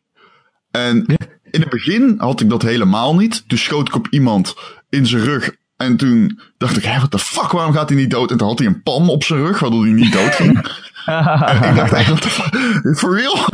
En 0.71 1.05
in 1.51 1.61
het 1.61 1.69
begin 1.69 2.15
had 2.17 2.41
ik 2.41 2.49
dat 2.49 2.61
helemaal 2.61 3.15
niet. 3.15 3.43
Toen 3.47 3.57
schoot 3.57 3.87
ik 3.87 3.95
op 3.95 4.07
iemand 4.09 4.55
in 4.89 5.05
zijn 5.05 5.23
rug. 5.23 5.55
En 5.77 5.97
toen 5.97 6.39
dacht 6.57 6.77
ik, 6.77 6.83
hé, 6.83 6.97
what 6.97 7.11
the 7.11 7.19
fuck, 7.19 7.51
waarom 7.51 7.73
gaat 7.73 7.89
hij 7.89 7.97
niet 7.97 8.11
dood? 8.11 8.31
En 8.31 8.37
toen 8.37 8.47
had 8.47 8.59
hij 8.59 8.67
een 8.67 8.83
pan 8.83 9.09
op 9.09 9.23
zijn 9.23 9.39
rug, 9.39 9.59
waardoor 9.59 9.83
hij 9.83 9.91
niet 9.91 10.13
dood 10.13 10.35
ging. 10.35 10.57
En 11.05 11.69
ik 11.69 11.75
dacht 11.75 11.93
echt, 11.93 12.07
what 12.07 12.21
the 12.21 12.29
fuck, 12.29 12.97
for 12.97 13.15
real? 13.15 13.47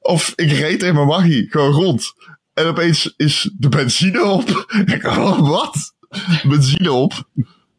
Of 0.00 0.32
ik 0.34 0.50
reed 0.50 0.82
in 0.82 0.94
mijn 0.94 1.06
waggie 1.06 1.50
gewoon 1.50 1.72
rond. 1.72 2.12
En 2.56 2.66
opeens 2.66 3.14
is 3.16 3.50
de 3.58 3.68
benzine 3.68 4.24
op. 4.24 4.48
Ik, 4.94 5.04
oh, 5.06 5.48
wat? 5.48 5.94
Benzine 6.48 6.92
op? 6.92 7.28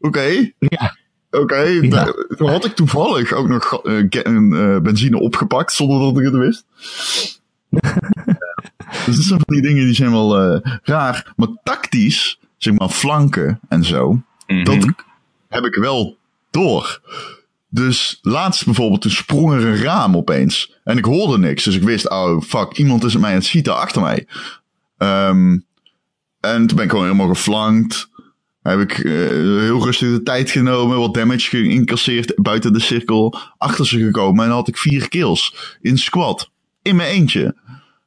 Oké. 0.00 0.50
Ja. 0.58 0.96
Oké, 1.30 1.60
Ja. 1.60 2.12
toen 2.36 2.48
had 2.48 2.64
ik 2.64 2.74
toevallig 2.74 3.32
ook 3.32 3.48
nog 3.48 3.82
eh, 3.84 3.94
een 4.10 4.52
eh, 4.52 4.78
benzine 4.80 5.18
opgepakt 5.18 5.72
zonder 5.72 5.98
dat 6.00 6.18
ik 6.18 6.24
het 6.24 6.34
wist. 6.34 6.64
dus 9.06 9.16
dat 9.16 9.24
zijn 9.24 9.40
van 9.46 9.54
die 9.54 9.62
dingen 9.62 9.84
die 9.84 9.94
zijn 9.94 10.10
wel 10.10 10.38
eh, 10.40 10.72
raar. 10.82 11.32
Maar 11.36 11.48
tactisch, 11.62 12.38
zeg 12.56 12.74
maar 12.74 12.88
flanken 12.88 13.60
en 13.68 13.84
zo, 13.84 14.22
Mhm. 14.46 14.64
dat 14.64 14.84
heb 15.48 15.64
ik 15.64 15.74
wel 15.74 16.16
door. 16.50 17.00
Dus 17.70 18.18
laatst 18.22 18.64
bijvoorbeeld, 18.64 19.00
toen 19.02 19.10
sprong 19.10 19.52
er 19.52 19.66
een 19.66 19.82
raam 19.82 20.16
opeens. 20.16 20.72
En 20.84 20.98
ik 20.98 21.04
hoorde 21.04 21.38
niks. 21.38 21.64
Dus 21.64 21.76
ik 21.76 21.82
wist, 21.82 22.10
oh 22.10 22.42
fuck, 22.42 22.72
iemand 22.78 23.04
is 23.04 23.16
mij 23.16 23.30
aan 23.30 23.36
het 23.36 23.44
schieten 23.44 23.76
achter 23.76 24.02
mij. 24.02 24.26
Ehm, 24.98 25.58
en 26.40 26.66
toen 26.66 26.76
ben 26.76 26.84
ik 26.84 26.90
gewoon 26.90 27.04
helemaal 27.04 27.28
geflankt. 27.28 28.08
Heb 28.62 28.80
ik 28.80 28.98
eh, 28.98 29.12
heel 29.58 29.84
rustig 29.84 30.10
de 30.10 30.22
tijd 30.22 30.50
genomen, 30.50 30.98
wat 30.98 31.14
damage 31.14 31.48
geïncasseerd 31.48 32.32
buiten 32.36 32.72
de 32.72 32.80
cirkel, 32.80 33.38
achter 33.58 33.86
ze 33.86 33.98
gekomen. 33.98 34.44
En 34.44 34.50
had 34.50 34.68
ik 34.68 34.78
vier 34.78 35.08
kills 35.08 35.76
in 35.80 35.98
squad. 35.98 36.50
In 36.82 36.96
mijn 36.96 37.10
eentje. 37.10 37.56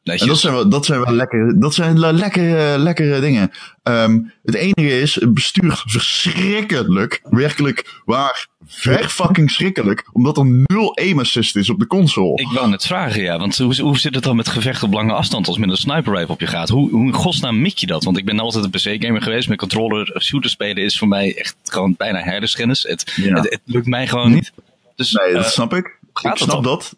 Netjes. 0.04 0.22
En 0.22 0.28
dat 0.28 0.40
zijn 0.40 0.54
wel, 0.54 0.70
dat 0.70 0.86
zijn 0.86 1.04
wel 1.04 1.14
lekkere, 1.14 1.58
dat 1.58 1.74
zijn 1.74 2.00
le- 2.00 2.12
lekkere, 2.12 2.78
lekkere 2.78 3.20
dingen. 3.20 3.52
Ehm, 3.84 4.20
het 4.44 4.56
enige 4.56 5.00
is, 5.02 5.16
het 5.16 5.34
bestuurt 5.34 5.84
verschrikkelijk. 5.86 7.22
Werkelijk 7.30 8.02
waar. 8.06 8.48
Ver 8.68 9.10
fucking 9.10 9.52
schrikkelijk. 9.52 10.10
Omdat 10.14 10.38
er 10.38 10.46
nul 10.46 10.98
aim 10.98 11.20
assist 11.20 11.56
is 11.56 11.70
op 11.70 11.80
de 11.80 11.88
console. 11.88 12.42
Ik 12.42 12.48
wou 12.48 12.70
net 12.70 12.86
vragen, 12.86 13.22
ja. 13.22 13.38
Want 13.40 13.58
hoe, 13.58 13.82
hoe 13.82 13.98
zit 13.98 14.16
het 14.16 14.24
dan 14.24 14.36
met 14.36 14.48
gevecht 14.48 14.84
op 14.84 14.94
lange 14.94 15.14
afstand 15.14 15.48
als 15.48 15.58
met 15.58 15.70
een 15.70 15.78
sniper 15.78 16.14
rifle 16.16 16.34
op 16.34 16.40
je 16.40 16.48
gaat? 16.48 16.70
Hoe, 16.70 16.90
hoe 16.90 17.06
in 17.06 17.14
godsnaam 17.14 17.62
mik 17.62 17.78
je 17.78 17.88
dat? 17.88 18.04
Want 18.04 18.18
ik 18.18 18.26
ben 18.26 18.40
altijd 18.40 18.64
een 18.64 18.70
PC-gamer 18.98 19.22
geweest. 19.22 19.50
Met 19.50 19.58
controller 19.58 20.16
shooter 20.22 20.50
spelen 20.50 20.84
is 20.84 20.98
voor 20.98 21.08
mij 21.08 21.38
echt 21.38 21.56
gewoon 21.64 21.94
bijna 21.98 22.20
herderschennis. 22.22 22.84
Het, 22.84 23.14
Ja. 23.16 23.34
het, 23.36 23.50
het 23.50 23.62
lukt 23.66 23.88
mij 23.88 24.08
gewoon 24.08 24.32
niet. 24.34 24.52
Dus, 24.96 25.12
Nee, 25.12 25.34
dat 25.34 25.44
eh, 25.46 25.50
snap 25.50 25.74
ik. 25.74 25.86
ik 26.22 26.38
snap 26.38 26.50
dan? 26.50 26.64
dat. 26.64 26.96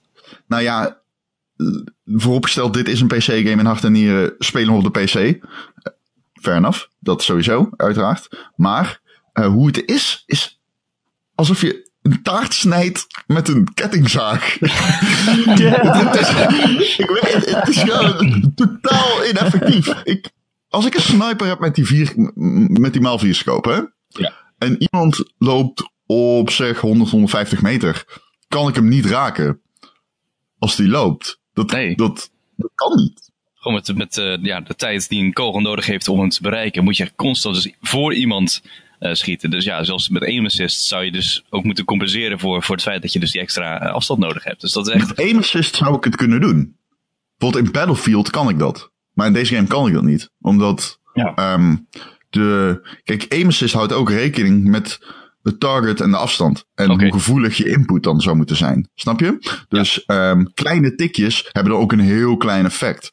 Nou 0.48 0.64
ja, 0.64 0.86
eh, 0.88 0.92
vooropgesteld, 2.06 2.74
dit 2.74 2.88
is 2.88 3.02
een 3.02 3.08
PC-game 3.08 3.50
in 3.50 3.66
hart 3.66 3.84
en 3.84 3.92
nieren. 3.92 4.36
Spelen 4.40 4.74
op 4.74 4.94
de 4.94 5.04
PC. 5.04 5.16
Eh, 5.16 5.38
Fair 6.34 6.58
enough. 6.58 6.86
Dat 7.00 7.24
sowieso, 7.24 7.70
uiteraard. 7.78 8.50
Maar 8.56 9.02
eh, 9.34 9.46
hoe 9.46 9.68
het 9.68 9.86
is, 9.86 10.24
is 10.26 10.62
alsof 11.36 11.62
je 11.62 11.92
een 12.02 12.22
taart 12.22 12.54
snijdt 12.54 13.08
met 13.28 13.48
een 13.48 13.74
kettingzaag. 13.74 14.54
het, 14.60 16.20
is, 16.20 16.98
ik 16.98 17.10
weet, 17.10 17.56
het, 17.56 17.68
is 17.68 17.78
gewoon 17.78 18.52
totaal 18.56 19.26
ineffectief. 19.26 20.02
Ik, 20.04 20.30
als 20.70 20.86
ik 20.86 20.96
een 20.96 21.02
sniper 21.02 21.48
heb 21.48 21.60
met 21.60 21.76
die, 21.76 21.86
vier, 21.86 22.14
met 22.80 22.94
die 22.94 23.02
maal 23.02 23.20
4 23.20 23.36
scope, 23.36 23.70
hè? 23.70 23.82
Ja. 24.22 24.34
En 24.58 24.76
iemand 24.82 25.24
loopt 25.38 25.92
op 26.06 26.50
zeg 26.50 26.80
100, 26.80 27.10
150 27.10 27.62
meter, 27.62 28.22
kan 28.48 28.68
ik 28.68 28.76
hem 28.76 28.88
niet 28.88 29.06
raken. 29.06 29.62
Als 30.60 30.76
die 30.76 30.88
loopt. 30.88 31.42
Dat, 31.54 31.72
Nee. 31.72 31.96
dat, 31.96 32.32
dat 32.56 32.72
kan 32.76 32.96
niet. 32.96 33.32
Gewoon 33.56 33.74
met, 33.78 33.98
met 33.98 34.18
eh, 34.18 34.44
ja, 34.44 34.62
de 34.62 34.76
tijd 34.76 35.10
die 35.10 35.24
een 35.24 35.34
kogel 35.34 35.62
nodig 35.62 35.86
heeft 35.86 36.08
om 36.08 36.20
hem 36.20 36.30
te 36.30 36.42
bereiken, 36.42 36.84
moet 36.84 36.98
je 36.98 37.12
constant 37.16 37.56
dus 37.56 37.74
voor 37.82 38.14
iemand 38.14 38.62
eh, 39.00 39.14
schieten. 39.14 39.50
Dus 39.50 39.66
ja, 39.66 39.84
zelfs 39.84 40.10
met 40.10 40.24
aim 40.24 40.46
assist 40.46 40.82
zou 40.82 41.04
je 41.04 41.12
dus 41.12 41.44
ook 41.50 41.64
moeten 41.64 41.86
compenseren 41.86 42.40
voor, 42.40 42.64
voor 42.64 42.76
het 42.76 42.84
feit 42.84 43.02
dat 43.02 43.14
je 43.14 43.20
dus 43.20 43.32
die 43.32 43.42
extra 43.42 43.80
eh, 43.82 43.94
afstand 43.94 44.20
nodig 44.20 44.44
hebt. 44.44 44.62
Dus 44.62 44.72
dat 44.72 44.88
is 44.88 44.94
echt... 44.94 45.08
Met 45.08 45.20
aim 45.20 45.38
assist 45.38 45.76
zou 45.76 45.96
ik 45.96 46.04
het 46.04 46.16
kunnen 46.16 46.42
doen. 46.42 46.76
Bijvoorbeeld 47.38 47.66
in 47.66 47.72
Battlefield 47.72 48.30
kan 48.30 48.50
ik 48.50 48.60
dat. 48.60 48.92
Maar 49.14 49.28
in 49.28 49.34
deze 49.34 49.56
game 49.56 49.68
kan 49.68 49.88
ik 49.88 49.94
dat 49.94 50.04
niet. 50.04 50.30
Omdat 50.42 51.00
Ja. 51.14 51.34
ehm, 51.36 51.76
de... 52.30 52.80
Kijk, 53.04 53.26
aim 53.30 53.48
assist 53.48 53.74
houdt 53.74 53.94
ook 53.94 54.10
rekening 54.10 54.64
met 54.64 55.00
de 55.44 55.58
target 55.58 56.02
en 56.02 56.12
de 56.12 56.18
afstand. 56.18 56.66
En 56.76 56.90
hoe 56.90 57.12
gevoelig 57.12 57.58
je 57.58 57.70
input 57.70 58.04
dan 58.04 58.22
zou 58.22 58.36
moeten 58.36 58.56
zijn. 58.56 58.90
Snap 58.96 59.20
je? 59.20 59.64
Dus 59.68 60.06
ehm, 60.06 60.46
kleine 60.54 60.96
tikjes 60.96 61.50
hebben 61.52 61.72
dan 61.72 61.82
ook 61.82 61.92
een 61.92 62.00
heel 62.00 62.38
klein 62.38 62.66
effect. 62.66 63.12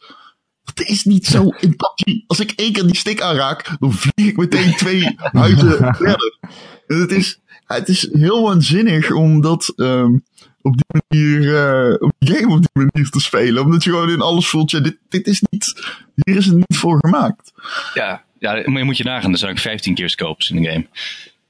Dat 0.74 0.86
is 0.88 1.04
niet 1.04 1.26
zo 1.26 1.42
in 1.66 1.76
PUBG. 1.76 2.26
Als 2.26 2.40
ik 2.40 2.50
één 2.50 2.72
keer 2.72 2.86
die 2.86 2.96
stick 2.96 3.20
aanraak, 3.20 3.70
dan 3.78 3.92
vlieg 3.92 4.28
ik 4.28 4.36
meteen 4.36 4.74
twee 4.74 5.16
huizen 5.32 5.94
verder. 5.94 6.38
En 6.86 7.00
het 7.00 7.12
is, 7.12 7.40
het 7.66 7.88
is 7.88 8.08
heel 8.12 8.42
waanzinnig 8.42 9.10
om 9.10 9.40
dat 9.40 9.72
ehm, 9.76 10.12
op 10.62 10.76
die 10.76 11.02
manier, 11.08 11.56
eh, 11.56 12.02
om 12.02 12.12
die 12.18 12.34
game 12.34 12.54
op 12.54 12.60
die 12.60 12.84
manier 12.90 13.10
te 13.10 13.20
spelen. 13.20 13.64
Omdat 13.64 13.84
je 13.84 13.90
gewoon 13.90 14.10
in 14.10 14.20
alles 14.20 14.48
voelt, 14.48 14.70
ja, 14.70 14.80
dit, 14.80 14.98
dit 15.08 15.26
is 15.26 15.42
niet, 15.50 15.92
hier 16.14 16.36
is 16.36 16.46
het 16.46 16.56
niet 16.56 16.76
voor 16.76 16.98
gemaakt. 17.00 17.52
Ja, 17.94 18.24
ja, 18.38 18.52
maar 18.52 18.78
je 18.78 18.84
moet 18.84 18.96
je 18.96 19.04
nagaan, 19.04 19.30
dan 19.30 19.38
zou 19.38 19.52
ik 19.52 19.58
15 19.58 19.94
keer 19.94 20.10
scopes 20.10 20.50
in 20.50 20.62
de 20.62 20.68
game. 20.68 20.86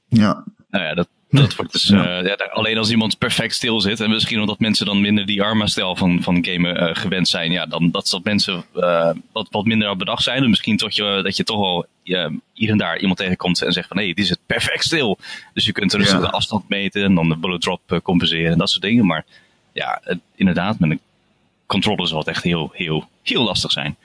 Ja, 0.07 0.43
Nou 0.71 0.83
ja, 0.85 0.93
dat, 0.93 1.07
dat 1.29 1.55
wordt 1.55 1.71
dus. 1.71 1.87
Ja. 1.87 2.19
eh, 2.19 2.25
ja, 2.27 2.45
alleen 2.51 2.77
als 2.77 2.89
iemand 2.91 3.17
perfect 3.17 3.53
stil 3.55 3.81
zit. 3.81 3.99
En 3.99 4.09
misschien 4.09 4.39
omdat 4.39 4.59
mensen 4.59 4.85
dan 4.85 5.01
minder 5.01 5.25
die 5.25 5.41
Arma-stijl 5.41 5.95
van, 5.95 6.21
van 6.23 6.45
gamen 6.45 6.77
eh, 6.77 6.95
gewend 6.95 7.27
zijn. 7.27 7.51
Ja, 7.51 7.65
dan 7.65 7.91
dat, 7.91 8.07
dat 8.09 8.23
mensen 8.23 8.63
eh, 8.75 9.09
wat, 9.31 9.47
wat 9.51 9.65
minder 9.65 9.89
op 9.89 9.97
bedacht 9.97 10.23
zijn. 10.23 10.43
En 10.43 10.49
misschien 10.49 10.77
toch 10.77 10.91
je, 10.91 11.19
dat 11.23 11.37
je 11.37 11.43
toch 11.43 11.59
wel 11.59 11.85
hier 12.53 12.69
en 12.69 12.77
daar 12.77 12.99
iemand 12.99 13.17
tegenkomt 13.19 13.61
en 13.61 13.71
zegt 13.71 13.87
van 13.87 13.97
hé, 13.97 14.03
hey, 14.03 14.13
die 14.13 14.25
zit 14.25 14.39
perfect 14.45 14.83
stil. 14.83 15.17
Dus 15.53 15.65
je 15.65 15.71
kunt 15.71 15.93
er 15.93 15.99
dus 15.99 16.11
Ja. 16.11 16.19
de 16.19 16.29
afstand 16.31 16.69
meten 16.69 17.03
en 17.03 17.15
dan 17.15 17.29
de 17.29 17.35
bullet 17.35 17.61
drop 17.61 17.99
compenseren 18.03 18.51
en 18.51 18.57
dat 18.57 18.69
soort 18.69 18.81
dingen. 18.83 19.05
Maar 19.05 19.25
ja, 19.73 19.99
het- 20.03 20.19
inderdaad, 20.35 20.79
met 20.79 20.89
een 20.89 20.99
controller 21.65 22.07
zal 22.07 22.17
het 22.19 22.27
echt 22.27 22.43
heel, 22.43 22.69
heel, 22.73 23.09
heel 23.23 23.43
lastig 23.43 23.71
zijn. 23.71 23.95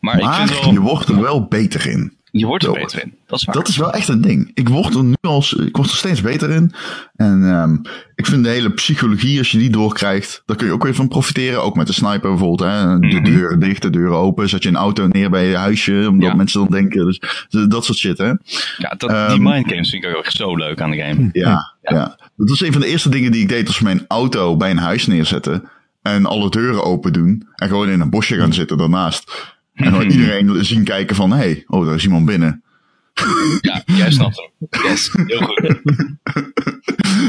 Maar, 0.00 0.18
ik 0.20 0.28
vind 0.32 0.60
wel, 0.60 0.72
je 0.72 0.80
wordt 0.80 1.08
er 1.08 1.20
wel 1.20 1.44
beter 1.44 1.86
in. 1.86 2.16
Je 2.30 2.46
wordt 2.46 2.64
er 2.64 2.72
beter 2.72 3.02
in. 3.02 3.14
Dat 3.26 3.38
is 3.38 3.44
waar. 3.44 3.54
Dat 3.54 3.68
is 3.68 3.76
wel 3.76 3.92
echt 3.92 4.08
een 4.08 4.20
ding. 4.20 4.50
Ik 4.54 4.68
word 4.68 4.94
er 4.94 5.04
nu 5.04 5.14
als, 5.20 5.52
ik 5.52 5.76
word 5.76 5.90
er 5.90 5.96
steeds 5.96 6.20
beter 6.20 6.50
in. 6.50 6.72
En 7.16 7.50
ehm, 7.50 7.76
ik 8.14 8.26
vind 8.26 8.44
de 8.44 8.50
hele 8.50 8.70
psychologie, 8.70 9.38
als 9.38 9.50
je 9.50 9.58
die 9.58 9.70
doorkrijgt, 9.70 10.42
daar 10.46 10.56
kun 10.56 10.66
je 10.66 10.72
ook 10.72 10.82
weer 10.82 10.94
van 10.94 11.08
profiteren. 11.08 11.62
Ook 11.62 11.76
met 11.76 11.86
de 11.86 11.92
sniper 11.92 12.30
bijvoorbeeld. 12.30 12.70
Hè? 12.70 12.98
De 12.98 13.06
Mhm. 13.06 13.24
deuren 13.24 13.58
dicht, 13.60 13.82
de 13.82 13.90
deuren 13.90 14.16
open. 14.18 14.48
Zet 14.48 14.62
je 14.62 14.68
een 14.68 14.76
auto 14.76 15.06
neer 15.06 15.30
bij 15.30 15.46
je 15.46 15.56
huisje, 15.56 16.06
omdat 16.08 16.28
Ja. 16.28 16.34
mensen 16.36 16.60
dan 16.60 16.70
denken. 16.70 17.06
Dus 17.06 17.20
dat 17.68 17.84
soort 17.84 17.98
shit, 17.98 18.18
hè? 18.18 18.26
ja, 18.26 18.94
dat, 18.96 18.98
die 18.98 19.10
Ehm, 19.10 19.42
mindgames 19.42 19.90
vind 19.90 20.04
ik 20.04 20.16
ook 20.16 20.24
echt 20.24 20.36
zo 20.36 20.56
leuk 20.56 20.80
aan 20.80 20.90
de 20.90 20.96
game. 21.02 21.28
Ja, 21.32 21.74
ja. 21.82 22.16
Dat 22.36 22.48
was 22.48 22.60
een 22.60 22.72
van 22.72 22.80
de 22.80 22.86
eerste 22.86 23.08
dingen 23.08 23.32
die 23.32 23.42
ik 23.42 23.48
deed 23.48 23.66
als 23.66 23.78
we 23.78 23.84
mijn 23.84 24.04
auto 24.08 24.56
bij 24.56 24.70
een 24.70 24.78
huis 24.78 25.06
neerzetten. 25.06 25.68
En 26.02 26.26
alle 26.26 26.50
deuren 26.50 26.84
open 26.84 27.12
doen. 27.12 27.46
En 27.54 27.68
gewoon 27.68 27.88
in 27.88 28.00
een 28.00 28.10
bosje 28.10 28.36
gaan 28.36 28.52
zitten 28.52 28.78
daarnaast. 28.78 29.32
En 29.80 29.92
gewoon 29.92 30.10
iedereen 30.16 30.64
zien 30.64 30.84
kijken 30.84 31.16
van, 31.16 31.30
hé, 31.30 31.36
hey, 31.36 31.64
oh, 31.66 31.86
daar 31.86 31.94
is 31.94 32.04
iemand 32.04 32.26
binnen. 32.26 32.62
Ja, 33.60 33.82
jij 33.86 34.10
snapt 34.10 34.36
hem. 34.36 34.82
Yes, 34.82 35.10
heel 35.26 35.40
goed. 35.40 35.60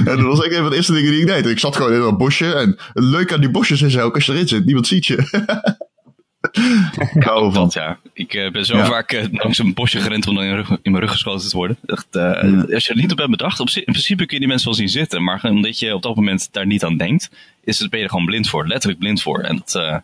En 0.05 0.17
dat 0.17 0.21
was 0.25 0.43
echt 0.43 0.51
een 0.55 0.61
van 0.61 0.69
de 0.69 0.75
eerste 0.75 0.93
dingen 0.93 1.11
die 1.11 1.21
ik 1.21 1.27
deed. 1.27 1.45
Ik 1.45 1.59
zat 1.59 1.75
gewoon 1.75 1.93
in 1.93 1.99
dat 1.99 2.17
bosje. 2.17 2.53
En 2.53 2.69
het 2.93 3.03
leuke 3.03 3.33
aan 3.33 3.39
die 3.41 3.49
bosjes 3.51 3.81
is 3.81 3.97
ook, 3.97 4.15
als 4.15 4.25
je 4.25 4.31
erin 4.33 4.47
zit, 4.47 4.65
niemand 4.65 4.87
ziet 4.87 5.05
je. 5.05 5.15
ik 7.15 7.23
hou. 7.23 7.53
Dat 7.53 7.73
ja. 7.73 7.99
Ik 8.13 8.33
eh, 8.33 8.51
ben 8.51 8.65
zo 8.65 8.77
Ja. 8.77 8.85
vaak 8.85 9.11
eh, 9.11 9.25
langs 9.31 9.57
een 9.57 9.73
bosje 9.73 9.99
gerend 9.99 10.27
om 10.27 10.35
dan 10.35 10.43
in, 10.43 10.49
mijn 10.51 10.65
rug- 10.65 10.77
in 10.81 10.91
mijn 10.91 11.03
rug 11.03 11.11
geschoten 11.11 11.49
te 11.49 11.55
worden. 11.55 11.77
Echt, 11.85 12.07
eh, 12.11 12.21
Ja. 12.21 12.65
Als 12.73 12.85
je 12.85 12.93
er 12.93 12.99
niet 12.99 13.11
op 13.11 13.17
hebt 13.17 13.29
bedacht, 13.29 13.59
op, 13.59 13.69
in 13.69 13.83
principe 13.83 14.25
kun 14.25 14.33
je 14.33 14.39
die 14.39 14.47
mensen 14.47 14.67
wel 14.67 14.77
zien 14.77 14.89
zitten. 14.89 15.23
Maar 15.23 15.39
omdat 15.43 15.79
je 15.79 15.93
op 15.95 16.01
dat 16.01 16.15
moment 16.15 16.49
daar 16.51 16.65
niet 16.65 16.83
aan 16.83 16.97
denkt, 16.97 17.29
is 17.63 17.79
het, 17.79 17.89
ben 17.89 17.99
je 17.99 18.05
er 18.05 18.11
gewoon 18.11 18.25
blind 18.25 18.49
voor. 18.49 18.67
Letterlijk 18.67 18.99
blind 18.99 19.21
voor. 19.21 19.39
En 19.39 19.55
dat, 19.65 20.01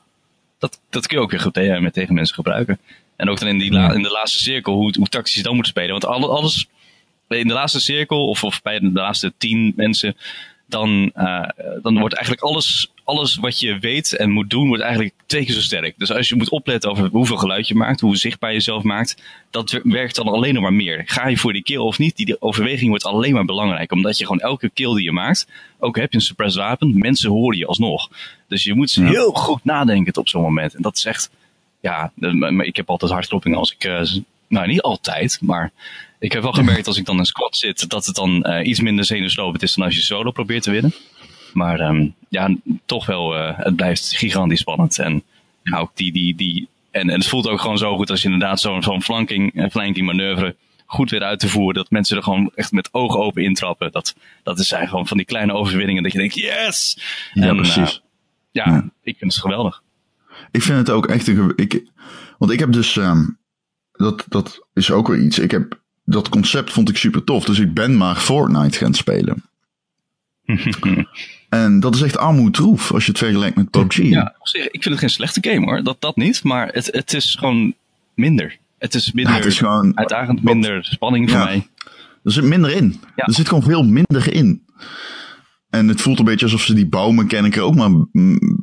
dat, 0.60 0.82
dat 0.90 1.08
kun 1.08 1.18
je 1.18 1.24
ook 1.24 1.32
weer 1.32 1.40
goed 1.40 1.54
tegen, 1.54 2.14
mensen 2.14 2.36
gebruiken. 2.36 2.80
En 3.16 3.30
ook 3.30 3.40
dan 3.40 3.48
in, 3.50 3.58
die 3.58 3.72
la- 3.72 3.92
in 3.94 4.02
de 4.04 4.10
laatste 4.12 4.40
cirkel, 4.40 4.74
hoe, 4.74 4.94
hoe 4.98 5.08
tactisch 5.08 5.36
je 5.36 5.44
dan 5.44 5.56
moet 5.56 5.68
spelen. 5.68 5.92
Want 5.92 6.06
alle- 6.06 6.28
alles 6.28 6.68
in 7.28 7.48
de 7.48 7.54
laatste 7.54 7.80
cirkel, 7.80 8.28
of, 8.28 8.44
of 8.44 8.62
bij 8.62 8.80
de 8.80 8.92
laatste 8.92 9.34
tien 9.38 9.74
mensen, 9.76 10.18
dan, 10.68 11.12
uh, 11.16 11.50
dan 11.82 12.00
wordt 12.00 12.14
eigenlijk 12.16 12.46
alles, 12.46 12.92
alles 13.04 13.36
wat 13.36 13.60
je 13.60 13.80
weet 13.80 14.16
en 14.16 14.32
moet 14.32 14.50
doen, 14.50 14.68
wordt 14.68 14.84
eigenlijk 14.84 15.14
twee 15.27 15.46
keer 15.46 15.53
zo 15.53 15.62
sterk. 15.62 15.93
Dus 15.98 16.12
als 16.12 16.29
je 16.29 16.36
moet 16.36 16.50
opletten 16.50 16.89
over 16.89 17.10
hoeveel 17.12 17.38
geluid 17.38 17.67
je 17.67 17.75
maakt, 17.75 18.00
hoe 18.00 18.17
zichtbaar 18.17 18.50
je 18.50 18.55
jezelf 18.55 18.84
maakt, 18.84 19.24
dat 19.50 19.79
werkt 19.84 20.15
dan 20.15 20.27
alleen 20.27 20.53
nog 20.53 20.63
maar 20.63 20.74
meer. 20.74 21.03
Ga 21.05 21.27
je 21.27 21.38
voor 21.38 21.53
die 21.53 21.63
kill 21.63 21.77
of 21.77 21.98
niet, 21.98 22.15
die 22.15 22.41
overweging 22.41 22.89
wordt 22.89 23.05
alleen 23.05 23.34
maar 23.34 23.46
belangrijk. 23.46 23.91
Omdat 23.91 24.17
je 24.17 24.25
gewoon 24.25 24.41
elke 24.41 24.69
kill 24.69 24.93
die 24.93 25.03
je 25.03 25.12
maakt, 25.12 25.48
ook 25.79 25.96
heb 25.96 26.12
je 26.12 26.17
een 26.17 26.24
suppressed 26.24 26.62
wapen, 26.62 26.98
mensen 26.98 27.29
horen 27.29 27.57
je 27.57 27.65
alsnog. 27.65 28.10
Dus 28.48 28.63
je 28.63 28.74
moet 28.74 28.96
heel 28.96 29.31
goed 29.31 29.63
nadenken 29.63 30.15
op 30.17 30.29
zo'n 30.29 30.41
moment. 30.41 30.75
En 30.75 30.81
dat 30.81 30.98
is 30.98 31.05
echt, 31.05 31.29
ja, 31.81 32.12
ik 32.57 32.75
heb 32.75 32.89
altijd 32.89 33.12
hartkloppingen 33.12 33.57
als 33.57 33.72
ik, 33.72 33.86
uh, 33.86 34.01
nou 34.48 34.67
niet 34.67 34.81
altijd, 34.81 35.39
maar 35.41 35.72
ik 36.19 36.31
heb 36.31 36.41
wel 36.41 36.51
gemerkt 36.51 36.88
als 36.88 36.98
ik 36.98 37.05
dan 37.05 37.17
in 37.17 37.25
squad 37.25 37.57
zit, 37.57 37.89
dat 37.89 38.05
het 38.05 38.15
dan 38.15 38.46
uh, 38.48 38.67
iets 38.67 38.79
minder 38.79 39.05
zenuwslopend 39.05 39.63
is 39.63 39.74
dan 39.74 39.86
als 39.86 39.96
je 39.96 40.01
solo 40.01 40.31
probeert 40.31 40.63
te 40.63 40.72
winnen. 40.72 40.93
Maar 41.58 41.80
um, 41.80 42.16
ja, 42.30 42.56
toch 42.86 43.06
wel, 43.06 43.38
uh, 43.38 43.52
het 43.56 43.76
blijft 43.76 44.18
gigantisch 44.18 44.60
spannend. 44.60 45.00
En 45.00 45.24
ja, 45.64 45.78
ook 45.78 45.92
die, 45.94 46.12
die, 46.12 46.36
die, 46.36 46.68
en, 46.92 47.10
en 47.10 47.20
het 47.20 47.28
voelt 47.28 47.48
ook 47.48 47.62
gewoon 47.62 47.78
zo 47.78 47.96
goed 47.96 48.10
als 48.10 48.22
je 48.22 48.30
inderdaad 48.30 48.60
zo'n 48.60 48.84
zo'n 48.84 49.02
flanking, 49.02 49.68
flanking 49.72 50.06
manoeuvre 50.06 50.56
goed 50.86 51.10
weer 51.10 51.24
uit 51.24 51.40
te 51.40 51.50
voeren. 51.50 51.76
Dat 51.76 51.92
mensen 51.92 52.18
er 52.18 52.24
gewoon 52.24 52.52
echt 52.56 52.72
met 52.72 52.94
ogen 52.94 53.20
open 53.20 53.44
intrappen. 53.44 53.92
Dat, 53.92 54.16
dat 54.44 54.60
is 54.60 54.72
eigenlijk 54.72 54.90
gewoon 54.90 55.08
van 55.08 55.18
die 55.18 55.26
kleine 55.26 55.54
overwinningen 55.54 56.04
dat 56.04 56.12
je 56.12 56.18
denkt, 56.18 56.36
yes! 56.36 57.00
Ja, 57.34 57.48
en, 57.48 57.56
precies. 57.56 57.78
Uh, 57.78 58.00
ja, 58.52 58.66
ja, 58.66 58.90
ik 59.04 59.18
vind 59.18 59.34
het 59.34 59.42
geweldig. 59.42 59.84
Ik 60.52 60.62
vind 60.62 60.78
het 60.78 60.90
ook 60.90 61.08
echt 61.08 61.28
een. 61.28 61.54
Ik, 61.56 61.84
want 62.38 62.52
ik 62.52 62.60
heb 62.60 62.72
dus. 62.72 62.96
Um, 62.96 63.38
dat, 63.92 64.26
dat 64.28 64.68
is 64.74 64.92
ook 64.92 65.08
weer 65.08 65.20
iets. 65.22 65.40
Ik 65.40 65.52
heb 65.52 65.80
dat 66.06 66.30
concept 66.30 66.72
vond 66.72 66.90
ik 66.90 66.98
super 66.98 67.24
tof. 67.24 67.46
Dus 67.46 67.60
ik 67.60 67.74
ben 67.74 67.98
maar 67.98 68.16
Fortnite 68.16 68.78
gaan 68.78 68.94
spelen. 68.94 69.44
en 71.50 71.80
dat 71.80 71.96
is 71.96 72.01
echt 72.01 72.18
armoedroef 72.18 72.94
als 72.94 73.06
je 73.06 73.12
het 73.12 73.20
vergelijkt 73.20 73.56
met 73.56 73.70
PUBG. 73.70 73.98
Ja, 73.98 74.36
ik 74.51 74.84
vind 74.84 74.86
het 74.86 75.00
geen 75.00 75.10
slechte 75.10 75.50
game 75.50 75.66
hoor. 75.66 75.84
Dat, 75.84 76.01
dat 76.01 76.16
niet. 76.16 76.44
Maar 76.44 76.68
het, 76.68 76.89
het 76.92 77.13
is 77.13 77.36
gewoon 77.39 77.74
minder. 78.13 78.58
Het 78.77 78.94
is 78.94 79.12
minder 79.12 79.34
ja, 79.34 79.39
het 79.39 79.48
is 79.48 79.58
gewoon, 79.58 79.98
uitdagend, 79.98 80.44
minder 80.44 80.86
spanning 80.86 81.30
voor 81.30 81.39
mij. 81.39 81.68
Er 82.24 82.32
zit 82.32 82.44
minder 82.44 82.72
in. 82.72 83.01
Er 83.16 83.34
zit 83.34 83.48
gewoon 83.48 83.63
veel 83.63 83.84
minder 83.84 84.34
in. 84.34 84.66
En 85.70 85.88
het 85.88 86.01
voelt 86.01 86.20
een 86.20 86.25
beetje 86.25 86.46
alsof 86.46 86.62
ze 86.62 86.74
die 86.74 86.88
bouwmechanic 86.88 87.56
er 87.56 87.62
ook 87.62 87.75
maar 87.75 87.89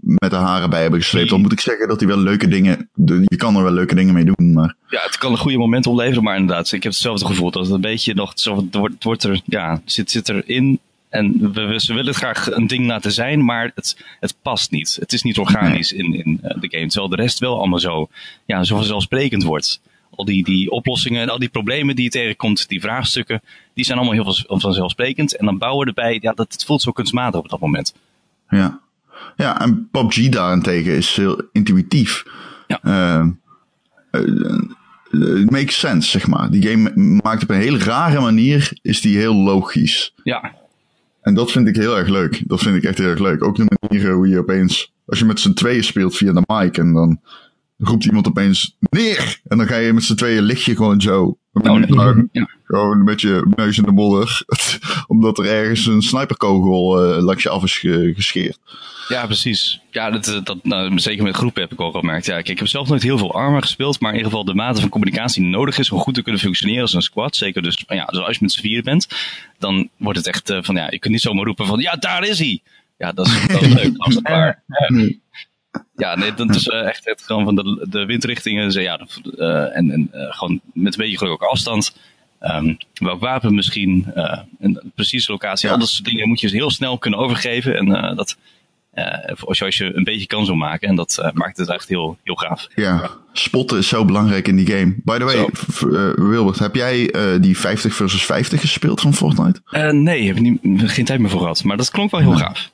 met 0.00 0.30
de 0.30 0.36
haren 0.36 0.70
bij 0.70 0.82
hebben 0.82 1.00
gesleept. 1.00 1.30
Dan 1.30 1.40
moet 1.40 1.52
ik 1.52 1.60
zeggen 1.60 1.88
dat 1.88 2.00
hij 2.00 2.08
wel 2.08 2.18
leuke 2.18 2.48
dingen. 2.48 2.88
Je 3.24 3.36
kan 3.36 3.56
er 3.56 3.62
wel 3.62 3.72
leuke 3.72 3.94
dingen 3.94 4.14
mee 4.14 4.24
doen. 4.24 4.52
Maar... 4.52 4.74
Ja, 4.88 5.00
het 5.02 5.18
kan 5.18 5.32
een 5.32 5.38
goede 5.38 5.58
moment 5.58 5.86
opleveren, 5.86 6.22
maar 6.22 6.36
inderdaad, 6.36 6.72
ik 6.72 6.82
heb 6.82 6.92
hetzelfde 6.92 7.26
gevoel. 7.26 7.50
Dat 7.50 7.64
het 7.64 7.74
een 7.74 7.80
beetje 7.80 8.14
nog. 8.14 8.30
Het 8.30 8.74
wordt, 8.74 9.04
wordt 9.04 9.24
er. 9.24 9.40
Ja, 9.44 9.82
zit, 9.84 10.10
zit 10.10 10.28
erin. 10.28 10.80
En 11.14 11.52
we, 11.52 11.80
ze 11.80 11.92
willen 11.92 12.08
het 12.08 12.16
graag 12.16 12.50
een 12.50 12.66
ding 12.66 12.86
laten 12.86 13.12
zijn, 13.12 13.44
maar 13.44 13.72
het, 13.74 14.04
het 14.20 14.34
past 14.42 14.70
niet. 14.70 14.96
Het 15.00 15.12
is 15.12 15.22
niet 15.22 15.38
organisch 15.38 15.92
in, 15.92 16.14
in 16.14 16.40
uh, 16.42 16.50
de 16.60 16.68
game. 16.70 16.86
Terwijl 16.86 17.08
de 17.08 17.16
rest 17.16 17.38
wel 17.38 17.58
allemaal 17.58 17.78
zo, 17.78 18.08
ja, 18.44 18.64
zo 18.64 18.76
vanzelfsprekend 18.76 19.42
wordt 19.42 19.80
al 20.10 20.24
die, 20.24 20.44
die 20.44 20.70
oplossingen 20.70 21.22
en 21.22 21.28
al 21.28 21.38
die 21.38 21.48
problemen 21.48 21.94
die 21.94 22.04
je 22.04 22.10
tegenkomt, 22.10 22.68
die 22.68 22.80
vraagstukken, 22.80 23.42
die 23.74 23.84
zijn 23.84 23.98
allemaal 23.98 24.14
heel 24.14 24.58
vanzelfsprekend. 24.58 25.36
En 25.36 25.44
dan 25.44 25.58
bouwen 25.58 25.86
erbij, 25.86 26.18
ja, 26.22 26.32
dat 26.32 26.52
het 26.52 26.64
voelt 26.64 26.82
zo 26.82 26.92
kunstmatig 26.92 27.40
op 27.40 27.48
dat 27.48 27.60
moment. 27.60 27.94
Ja, 28.48 28.80
ja 29.36 29.60
en 29.60 29.88
PUBG 29.90 30.28
daarentegen 30.28 30.96
is 30.96 31.16
heel 31.16 31.42
intuïtief. 31.52 32.24
Ja. 32.66 32.80
Uh, 32.82 33.26
it 35.40 35.50
makes 35.50 35.78
sense, 35.78 36.08
zeg 36.08 36.26
maar. 36.26 36.50
Die 36.50 36.68
game 36.68 36.92
maakt 37.22 37.42
op 37.42 37.50
een 37.50 37.56
hele 37.56 37.78
rare 37.78 38.20
manier, 38.20 38.78
is 38.82 39.00
die 39.00 39.16
heel 39.16 39.34
logisch. 39.34 40.14
Ja. 40.22 40.62
En 41.24 41.34
dat 41.34 41.50
vind 41.50 41.68
ik 41.68 41.76
heel 41.76 41.98
erg 41.98 42.08
leuk. 42.08 42.42
Dat 42.46 42.60
vind 42.60 42.76
ik 42.76 42.82
echt 42.82 42.98
heel 42.98 43.08
erg 43.08 43.18
leuk. 43.18 43.44
Ook 43.44 43.56
de 43.56 43.76
manier 43.78 44.12
hoe 44.12 44.28
je 44.28 44.38
opeens, 44.38 44.92
als 45.06 45.18
je 45.18 45.24
met 45.24 45.40
z'n 45.40 45.52
tweeën 45.52 45.84
speelt 45.84 46.16
via 46.16 46.32
de 46.32 46.42
mic 46.46 46.78
en 46.78 46.92
dan 46.92 47.20
roept 47.78 48.04
iemand 48.04 48.26
opeens 48.26 48.76
neer. 48.78 49.40
En 49.44 49.58
dan 49.58 49.66
ga 49.66 49.76
je 49.76 49.92
met 49.92 50.04
z'n 50.04 50.14
tweeën 50.14 50.42
lig 50.42 50.64
je 50.64 50.76
gewoon 50.76 51.00
zo. 51.00 51.38
Oh, 51.52 51.72
nee. 51.72 52.28
ja. 52.32 52.48
Gewoon 52.64 53.04
met 53.04 53.20
je 53.20 53.52
neus 53.56 53.78
in 53.78 53.84
de 53.84 53.92
modder. 53.92 54.42
Omdat 55.06 55.38
er 55.38 55.46
ergens 55.46 55.86
een 55.86 56.02
sniperkogel 56.02 57.16
uh, 57.16 57.22
langs 57.22 57.42
je 57.42 57.48
af 57.48 57.62
is 57.62 57.78
gescheerd. 58.14 58.58
Ja, 59.08 59.26
precies. 59.26 59.80
Ja, 59.90 60.10
dat, 60.10 60.40
dat, 60.44 60.64
nou, 60.64 60.98
zeker 60.98 61.24
met 61.24 61.36
groepen 61.36 61.62
heb 61.62 61.72
ik 61.72 61.80
ook 61.80 61.94
al 61.94 62.00
gemerkt. 62.00 62.26
Ja, 62.26 62.34
kijk, 62.34 62.48
ik 62.48 62.58
heb 62.58 62.68
zelf 62.68 62.88
nooit 62.88 63.02
heel 63.02 63.18
veel 63.18 63.34
armor 63.34 63.62
gespeeld, 63.62 64.00
maar 64.00 64.10
in 64.10 64.16
ieder 64.16 64.30
geval 64.30 64.46
de 64.46 64.54
mate 64.54 64.80
van 64.80 64.88
communicatie 64.88 65.42
die 65.42 65.50
nodig 65.50 65.78
is 65.78 65.90
om 65.90 65.98
goed 65.98 66.14
te 66.14 66.22
kunnen 66.22 66.40
functioneren 66.40 66.82
als 66.82 66.92
een 66.92 67.02
squad. 67.02 67.36
Zeker 67.36 67.62
dus, 67.62 67.84
ja, 67.86 68.04
dus 68.04 68.20
als 68.20 68.36
je 68.36 68.42
met 68.42 68.52
z'n 68.52 68.60
vieren 68.60 68.84
bent, 68.84 69.08
dan 69.58 69.88
wordt 69.96 70.18
het 70.18 70.26
echt 70.26 70.50
uh, 70.50 70.58
van, 70.62 70.74
ja, 70.74 70.90
je 70.90 70.98
kunt 70.98 71.12
niet 71.12 71.22
zomaar 71.22 71.44
roepen 71.44 71.66
van, 71.66 71.80
ja, 71.80 71.96
daar 71.96 72.24
is 72.24 72.38
hij. 72.38 72.62
Ja, 72.98 73.12
dat 73.12 73.26
is, 73.26 73.46
dat 73.46 73.62
is 73.62 73.74
leuk 73.82 73.94
als 73.96 74.14
het 74.14 74.28
waar. 74.28 74.62
Ja, 74.66 75.08
nee, 75.96 76.34
dat 76.34 76.54
is 76.54 76.66
uh, 76.66 76.86
echt, 76.86 77.08
echt 77.08 77.22
gewoon 77.22 77.44
van 77.44 77.54
de, 77.54 77.86
de 77.90 78.04
windrichtingen. 78.04 78.70
Ja, 78.70 79.00
uh, 79.24 79.76
en 79.76 79.90
en 79.90 80.10
uh, 80.14 80.32
gewoon 80.32 80.60
met 80.72 80.92
een 80.92 81.00
beetje 81.00 81.18
geluk 81.18 81.32
ook 81.32 81.42
afstand. 81.42 81.96
Um, 82.40 82.76
welk 82.94 83.20
wapen 83.20 83.54
misschien, 83.54 84.06
een 84.58 84.92
precieze 84.94 85.32
locatie. 85.32 85.66
Ja. 85.66 85.74
Al 85.74 85.80
dat 85.80 85.88
soort 85.88 86.04
dingen 86.04 86.28
moet 86.28 86.40
je 86.40 86.48
heel 86.48 86.70
snel 86.70 86.98
kunnen 86.98 87.20
overgeven. 87.20 87.76
En 87.76 88.14
dat, 88.16 88.36
als, 89.44 89.58
je, 89.58 89.64
als 89.64 89.76
je 89.76 89.96
een 89.96 90.04
beetje 90.04 90.26
kan 90.26 90.46
zo 90.46 90.54
maken. 90.54 90.88
En 90.88 90.94
dat 90.94 91.30
maakt 91.34 91.56
het 91.56 91.68
echt 91.68 91.88
heel, 91.88 92.18
heel 92.22 92.34
gaaf. 92.34 92.66
Ja, 92.74 93.10
spotten 93.32 93.78
is 93.78 93.88
zo 93.88 94.04
belangrijk 94.04 94.48
in 94.48 94.56
die 94.56 94.66
game. 94.66 94.94
By 95.04 95.18
the 95.18 95.24
way, 95.24 95.48
Wilbert, 96.28 96.58
heb 96.58 96.74
jij 96.74 97.14
die 97.40 97.58
50 97.58 97.94
versus 97.94 98.24
50 98.24 98.60
gespeeld 98.60 99.00
van 99.00 99.14
Fortnite? 99.14 99.60
nee, 99.92 100.26
heb 100.26 100.36
ik 100.36 100.60
niet, 100.62 100.90
geen 100.90 101.04
tijd 101.04 101.20
meer 101.20 101.30
voor 101.30 101.40
gehad. 101.40 101.64
Maar 101.64 101.76
dat 101.76 101.90
klonk 101.90 102.10
wel 102.10 102.20
heel 102.20 102.36
gaaf. 102.36 102.72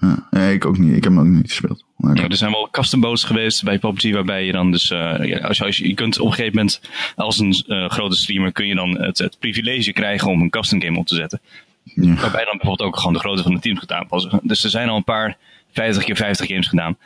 Ja, 0.00 0.26
nee, 0.30 0.54
ik 0.54 0.64
ook 0.64 0.78
niet. 0.78 0.96
Ik 0.96 1.04
heb 1.04 1.12
hem 1.12 1.18
ook 1.18 1.26
niet 1.26 1.48
gespeeld. 1.48 1.84
Ja, 1.96 2.28
er 2.28 2.36
zijn 2.36 2.50
wel 2.50 2.68
custom 2.70 3.00
boats 3.00 3.24
geweest 3.24 3.64
bij 3.64 3.78
PUBG 3.78 4.12
waarbij 4.12 4.44
je 4.44 4.52
dan 4.52 4.70
dus, 4.70 4.90
uh, 4.90 4.98
ja, 4.98 5.38
als, 5.38 5.58
je, 5.58 5.64
als 5.64 5.76
je, 5.76 5.88
je 5.88 5.94
kunt 5.94 6.18
op 6.18 6.26
een 6.26 6.32
gegeven 6.32 6.56
moment 6.56 6.80
als 7.16 7.38
een 7.38 7.64
uh, 7.66 7.90
grote 7.90 8.16
streamer 8.16 8.52
kun 8.52 8.66
je 8.66 8.74
dan 8.74 9.00
het, 9.00 9.18
het 9.18 9.38
privilege 9.38 9.92
krijgen 9.92 10.30
om 10.30 10.40
een 10.40 10.50
custom 10.50 10.82
game 10.82 10.98
op 10.98 11.06
te 11.06 11.14
zetten. 11.14 11.40
Ja. 11.82 12.14
Waarbij 12.14 12.44
dan 12.44 12.56
bijvoorbeeld 12.56 12.82
ook 12.82 12.96
gewoon 12.96 13.12
de 13.12 13.18
grootte 13.18 13.42
van 13.42 13.54
de 13.54 13.60
teams 13.60 13.78
gaat 13.78 13.92
aanpassen. 13.92 14.40
Dus 14.42 14.64
er 14.64 14.70
zijn 14.70 14.88
al 14.88 14.96
een 14.96 15.04
paar 15.04 15.36
50 15.72 16.04
keer 16.04 16.16
50 16.16 16.46
games 16.46 16.68
gedaan. 16.68 16.96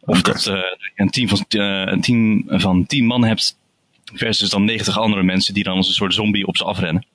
Of 0.00 0.18
okay. 0.18 0.32
dat 0.32 0.46
uh, 0.46 0.60
een 0.96 1.10
team 1.10 1.28
van, 1.28 1.44
een 1.48 2.00
team 2.00 2.44
van 2.46 2.86
10 2.86 3.06
man 3.06 3.24
hebt 3.24 3.56
versus 4.14 4.50
dan 4.50 4.64
90 4.64 4.98
andere 4.98 5.22
mensen 5.22 5.54
die 5.54 5.64
dan 5.64 5.76
als 5.76 5.88
een 5.88 5.94
soort 5.94 6.14
zombie 6.14 6.46
op 6.46 6.56
ze 6.56 6.64
afrennen. 6.64 7.06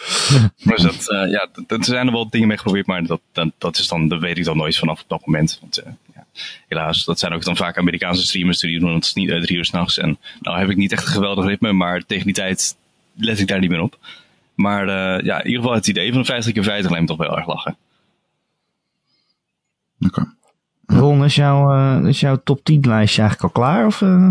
dus 0.64 0.82
dat, 0.82 1.10
uh, 1.10 1.30
ja, 1.30 1.48
er 1.66 1.84
zijn 1.84 2.06
er 2.06 2.12
wel 2.12 2.30
dingen 2.30 2.48
mee 2.48 2.56
geprobeerd, 2.56 2.86
maar 2.86 3.06
dat, 3.06 3.20
dat, 3.32 3.48
dat, 3.58 3.78
is 3.78 3.88
dan, 3.88 4.08
dat 4.08 4.20
weet 4.20 4.38
ik 4.38 4.44
dan 4.44 4.56
nooit 4.56 4.78
vanaf 4.78 5.02
op 5.02 5.08
dat 5.08 5.26
moment. 5.26 5.58
Want, 5.60 5.80
uh, 5.80 5.92
ja, 6.14 6.26
helaas, 6.68 7.04
dat 7.04 7.18
zijn 7.18 7.32
ook 7.32 7.44
dan 7.44 7.56
vaak 7.56 7.78
Amerikaanse 7.78 8.22
streamers 8.22 8.60
die 8.60 8.80
doen 8.80 8.94
het 8.94 9.10
niet 9.14 9.30
uit 9.30 9.42
drie 9.42 9.56
uur 9.56 9.64
s'nachts. 9.64 9.98
En 9.98 10.18
nou 10.40 10.58
heb 10.58 10.70
ik 10.70 10.76
niet 10.76 10.92
echt 10.92 11.06
een 11.06 11.12
geweldig 11.12 11.44
ritme, 11.44 11.72
maar 11.72 12.02
tegen 12.06 12.24
die 12.24 12.34
tijd 12.34 12.76
let 13.14 13.38
ik 13.38 13.48
daar 13.48 13.60
niet 13.60 13.70
meer 13.70 13.82
op. 13.82 13.98
Maar 14.54 14.86
uh, 14.86 15.24
ja, 15.24 15.38
in 15.38 15.46
ieder 15.46 15.60
geval 15.60 15.74
het 15.74 15.86
idee 15.86 16.08
van 16.08 16.18
een 16.18 16.24
50 16.24 16.52
keer 16.52 16.64
50 16.64 16.90
lijkt 16.90 17.10
me 17.10 17.16
toch 17.16 17.26
wel 17.26 17.36
erg 17.36 17.46
lachen. 17.46 17.76
Oké. 20.00 20.20
Okay. 20.20 20.32
Ron, 21.00 21.24
is, 21.24 21.34
jouw, 21.34 21.74
uh, 21.74 22.08
is 22.08 22.20
jouw 22.20 22.40
top 22.44 22.64
10 22.64 22.80
lijstje 22.80 23.20
eigenlijk 23.22 23.54
al 23.54 23.62
klaar? 23.62 23.86
Of, 23.86 24.00
uh... 24.00 24.28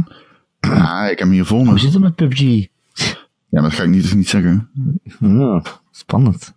Ja, 0.60 1.04
ik 1.04 1.10
heb 1.10 1.20
hem 1.20 1.32
hier 1.32 1.46
vol. 1.46 1.66
Hoe 1.66 1.80
zit 1.80 1.94
het 1.94 2.02
met 2.02 2.16
PUBG? 2.16 2.68
Ja, 3.52 3.62
dat 3.62 3.74
ga 3.74 3.84
ik 3.84 3.90
niet, 3.90 4.16
niet 4.16 4.30
zeggen. 4.30 4.70
Ja, 5.20 5.62
spannend. 5.92 6.54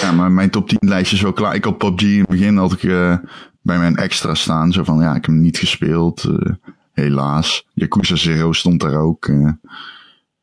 Ja, 0.00 0.12
maar 0.12 0.32
mijn 0.32 0.50
top 0.50 0.68
10 0.68 0.78
lijstje 0.80 1.16
is 1.16 1.22
wel 1.22 1.32
klaar. 1.32 1.54
Ik 1.54 1.64
had 1.64 1.78
PUBG 1.78 2.02
in 2.02 2.18
het 2.18 2.28
begin 2.28 2.56
had 2.56 2.72
ik 2.72 2.82
uh, 2.82 3.16
bij 3.60 3.78
mijn 3.78 3.96
extra 3.96 4.34
staan. 4.34 4.72
Zo 4.72 4.84
van, 4.84 4.98
ja, 4.98 5.08
ik 5.08 5.14
heb 5.14 5.24
hem 5.24 5.40
niet 5.40 5.58
gespeeld. 5.58 6.24
Uh, 6.24 6.54
helaas. 6.92 7.66
Yakuza 7.74 8.16
Zero 8.16 8.52
stond 8.52 8.80
daar 8.80 8.96
ook. 8.96 9.26
Uh, 9.26 9.52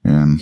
en 0.02 0.42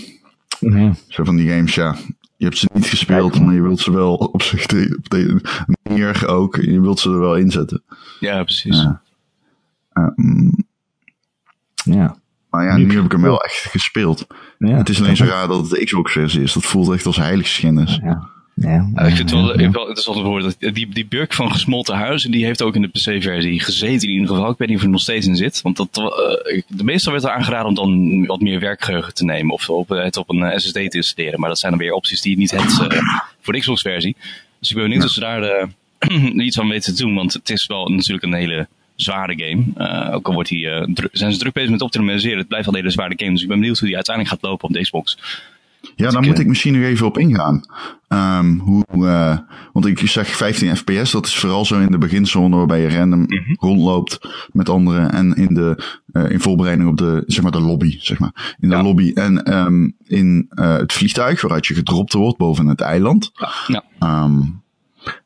ja. 0.59 0.93
Zo 1.07 1.23
van 1.23 1.35
die 1.35 1.49
games, 1.49 1.75
ja. 1.75 1.95
Je 2.37 2.45
hebt 2.45 2.57
ze 2.57 2.69
niet 2.73 2.85
gespeeld, 2.85 3.39
maar 3.39 3.53
je 3.53 3.61
wilt 3.61 3.79
ze 3.79 3.91
wel 3.91 4.15
op 4.15 4.41
zich 4.41 4.65
de, 4.65 4.95
op 4.97 5.09
de 5.09 5.41
manier 5.83 6.27
ook. 6.27 6.55
Je 6.55 6.81
wilt 6.81 6.99
ze 6.99 7.09
er 7.09 7.19
wel 7.19 7.35
inzetten. 7.35 7.83
Ja, 8.19 8.43
precies. 8.43 8.81
Ja. 8.81 9.01
Um, 9.93 10.65
ja. 11.83 12.17
Maar 12.53 12.65
ja, 12.65 12.77
nu, 12.77 12.95
heb 12.95 13.05
ik 13.05 13.11
hem 13.11 13.21
wel 13.21 13.43
echt 13.43 13.67
gespeeld. 13.71 14.27
Ja, 14.57 14.77
het 14.77 14.89
is 14.89 15.01
alleen 15.01 15.15
zo 15.15 15.25
raar 15.25 15.47
dat 15.47 15.61
het 15.61 15.69
de 15.69 15.85
Xbox-versie 15.85 16.41
is. 16.41 16.53
Dat 16.53 16.65
voelt 16.65 16.91
echt 16.91 17.05
als 17.05 17.15
heiligschennis. 17.15 17.99
Ja. 18.03 18.29
Ja, 18.55 18.89
ja, 18.95 19.01
ik 19.01 19.15
vind 19.15 19.29
het 19.29 19.39
wel, 19.39 19.57
wel 19.57 19.65
interessant 19.65 20.17
te 20.17 20.23
horen. 20.23 20.43
Dat 20.43 20.73
die, 20.73 20.89
die 20.89 21.05
Burk 21.05 21.33
van 21.33 21.51
Gesmolten 21.51 21.95
Huizen, 21.95 22.31
die 22.31 22.45
heeft 22.45 22.61
ook 22.61 22.75
in 22.75 22.81
de 22.81 22.87
PC-versie 22.87 23.59
gezeten 23.59 24.07
in 24.07 24.13
ieder 24.13 24.27
geval. 24.27 24.51
Ik 24.51 24.57
weet 24.57 24.67
niet 24.67 24.77
of 24.77 24.83
er 24.83 24.89
nog 24.89 25.01
steeds 25.01 25.27
in 25.27 25.35
zit. 25.35 25.61
Want 25.61 25.77
dat, 25.77 25.97
uh, 25.97 26.61
de 26.67 26.83
meestal 26.83 27.11
werd 27.11 27.23
er 27.23 27.31
aangeraden 27.31 27.67
om 27.67 27.75
dan 27.75 28.25
wat 28.25 28.41
meer 28.41 28.59
werkgeheugen 28.59 29.13
te 29.13 29.25
nemen. 29.25 29.53
Of 29.53 29.69
op, 29.69 29.89
het 29.89 30.17
op 30.17 30.29
een 30.29 30.59
SSD 30.59 30.73
te 30.73 30.89
installeren. 30.89 31.39
Maar 31.39 31.49
dat 31.49 31.59
zijn 31.59 31.71
dan 31.71 31.81
weer 31.81 31.93
opties 31.93 32.21
die 32.21 32.31
je 32.31 32.37
niet 32.37 32.51
hebt 32.51 32.93
uh, 32.93 33.01
voor 33.41 33.53
de 33.53 33.59
Xbox-versie. 33.59 34.15
Dus 34.59 34.69
ik 34.69 34.75
ben 34.75 34.83
benieuwd 34.83 35.01
ja. 35.01 35.07
of 35.07 35.13
ze 35.13 35.19
daar 35.19 35.43
uh, 35.43 36.45
iets 36.45 36.55
van 36.55 36.67
weten 36.67 36.95
te 36.95 37.03
doen. 37.03 37.15
Want 37.15 37.33
het 37.33 37.49
is 37.49 37.65
wel 37.65 37.89
natuurlijk 37.89 38.23
een 38.23 38.33
hele 38.33 38.67
zware 38.95 39.34
game. 39.38 39.63
Uh, 39.77 40.15
ook 40.15 40.27
al 40.27 40.34
wordt 40.34 40.49
die, 40.49 40.65
uh, 40.65 40.88
zijn 41.12 41.32
ze 41.32 41.39
druk 41.39 41.53
bezig 41.53 41.69
met 41.69 41.82
optimaliseren. 41.82 42.38
Het 42.38 42.47
blijft 42.47 42.67
al 42.67 42.73
een 42.73 42.79
hele 42.79 42.91
zware 42.91 43.13
game. 43.15 43.32
Dus 43.32 43.41
ik 43.41 43.47
ben 43.47 43.60
benieuwd 43.60 43.77
hoe 43.79 43.88
die 43.88 43.95
uiteindelijk 43.95 44.36
gaat 44.36 44.49
lopen 44.49 44.67
op 44.67 44.73
de 44.73 44.82
Xbox. 44.82 45.17
Ja, 45.95 46.10
daar 46.10 46.23
moet 46.23 46.39
ik 46.39 46.47
misschien 46.47 46.73
nog 46.73 46.84
even 46.84 47.06
op 47.06 47.17
ingaan. 47.17 47.63
Um, 48.08 48.60
hoe, 48.60 48.86
uh, 48.91 49.38
want 49.73 49.86
ik 49.86 49.99
zeg 49.99 50.27
15 50.27 50.77
fps, 50.77 51.12
dat 51.12 51.25
is 51.25 51.36
vooral 51.36 51.65
zo 51.65 51.79
in 51.79 51.91
de 51.91 51.97
beginzone 51.97 52.56
waarbij 52.56 52.82
je 52.82 52.89
random 52.89 53.19
mm 53.19 53.27
-hmm. 53.27 53.56
rondloopt 53.60 54.19
met 54.51 54.69
anderen 54.69 55.12
en 55.12 55.34
in 55.36 55.53
de 55.53 55.99
uh, 56.12 56.29
in 56.29 56.39
voorbereiding 56.39 56.89
op 56.89 56.97
de, 56.97 57.23
zeg 57.25 57.43
maar, 57.43 57.51
de 57.51 57.62
lobby, 57.62 57.97
zeg 57.99 58.19
maar. 58.19 58.56
In 58.60 58.69
de 58.69 58.75
ja. 58.75 58.84
lobby 58.84 59.12
en 59.13 59.58
um, 59.58 59.95
in 60.03 60.49
uh, 60.49 60.77
het 60.77 60.93
vliegtuig 60.93 61.41
waaruit 61.41 61.65
je 61.65 61.73
gedropt 61.73 62.13
wordt 62.13 62.38
boven 62.38 62.67
het 62.67 62.82
eiland. 62.82 63.32
Ja. 63.67 63.84
Um, 64.23 64.62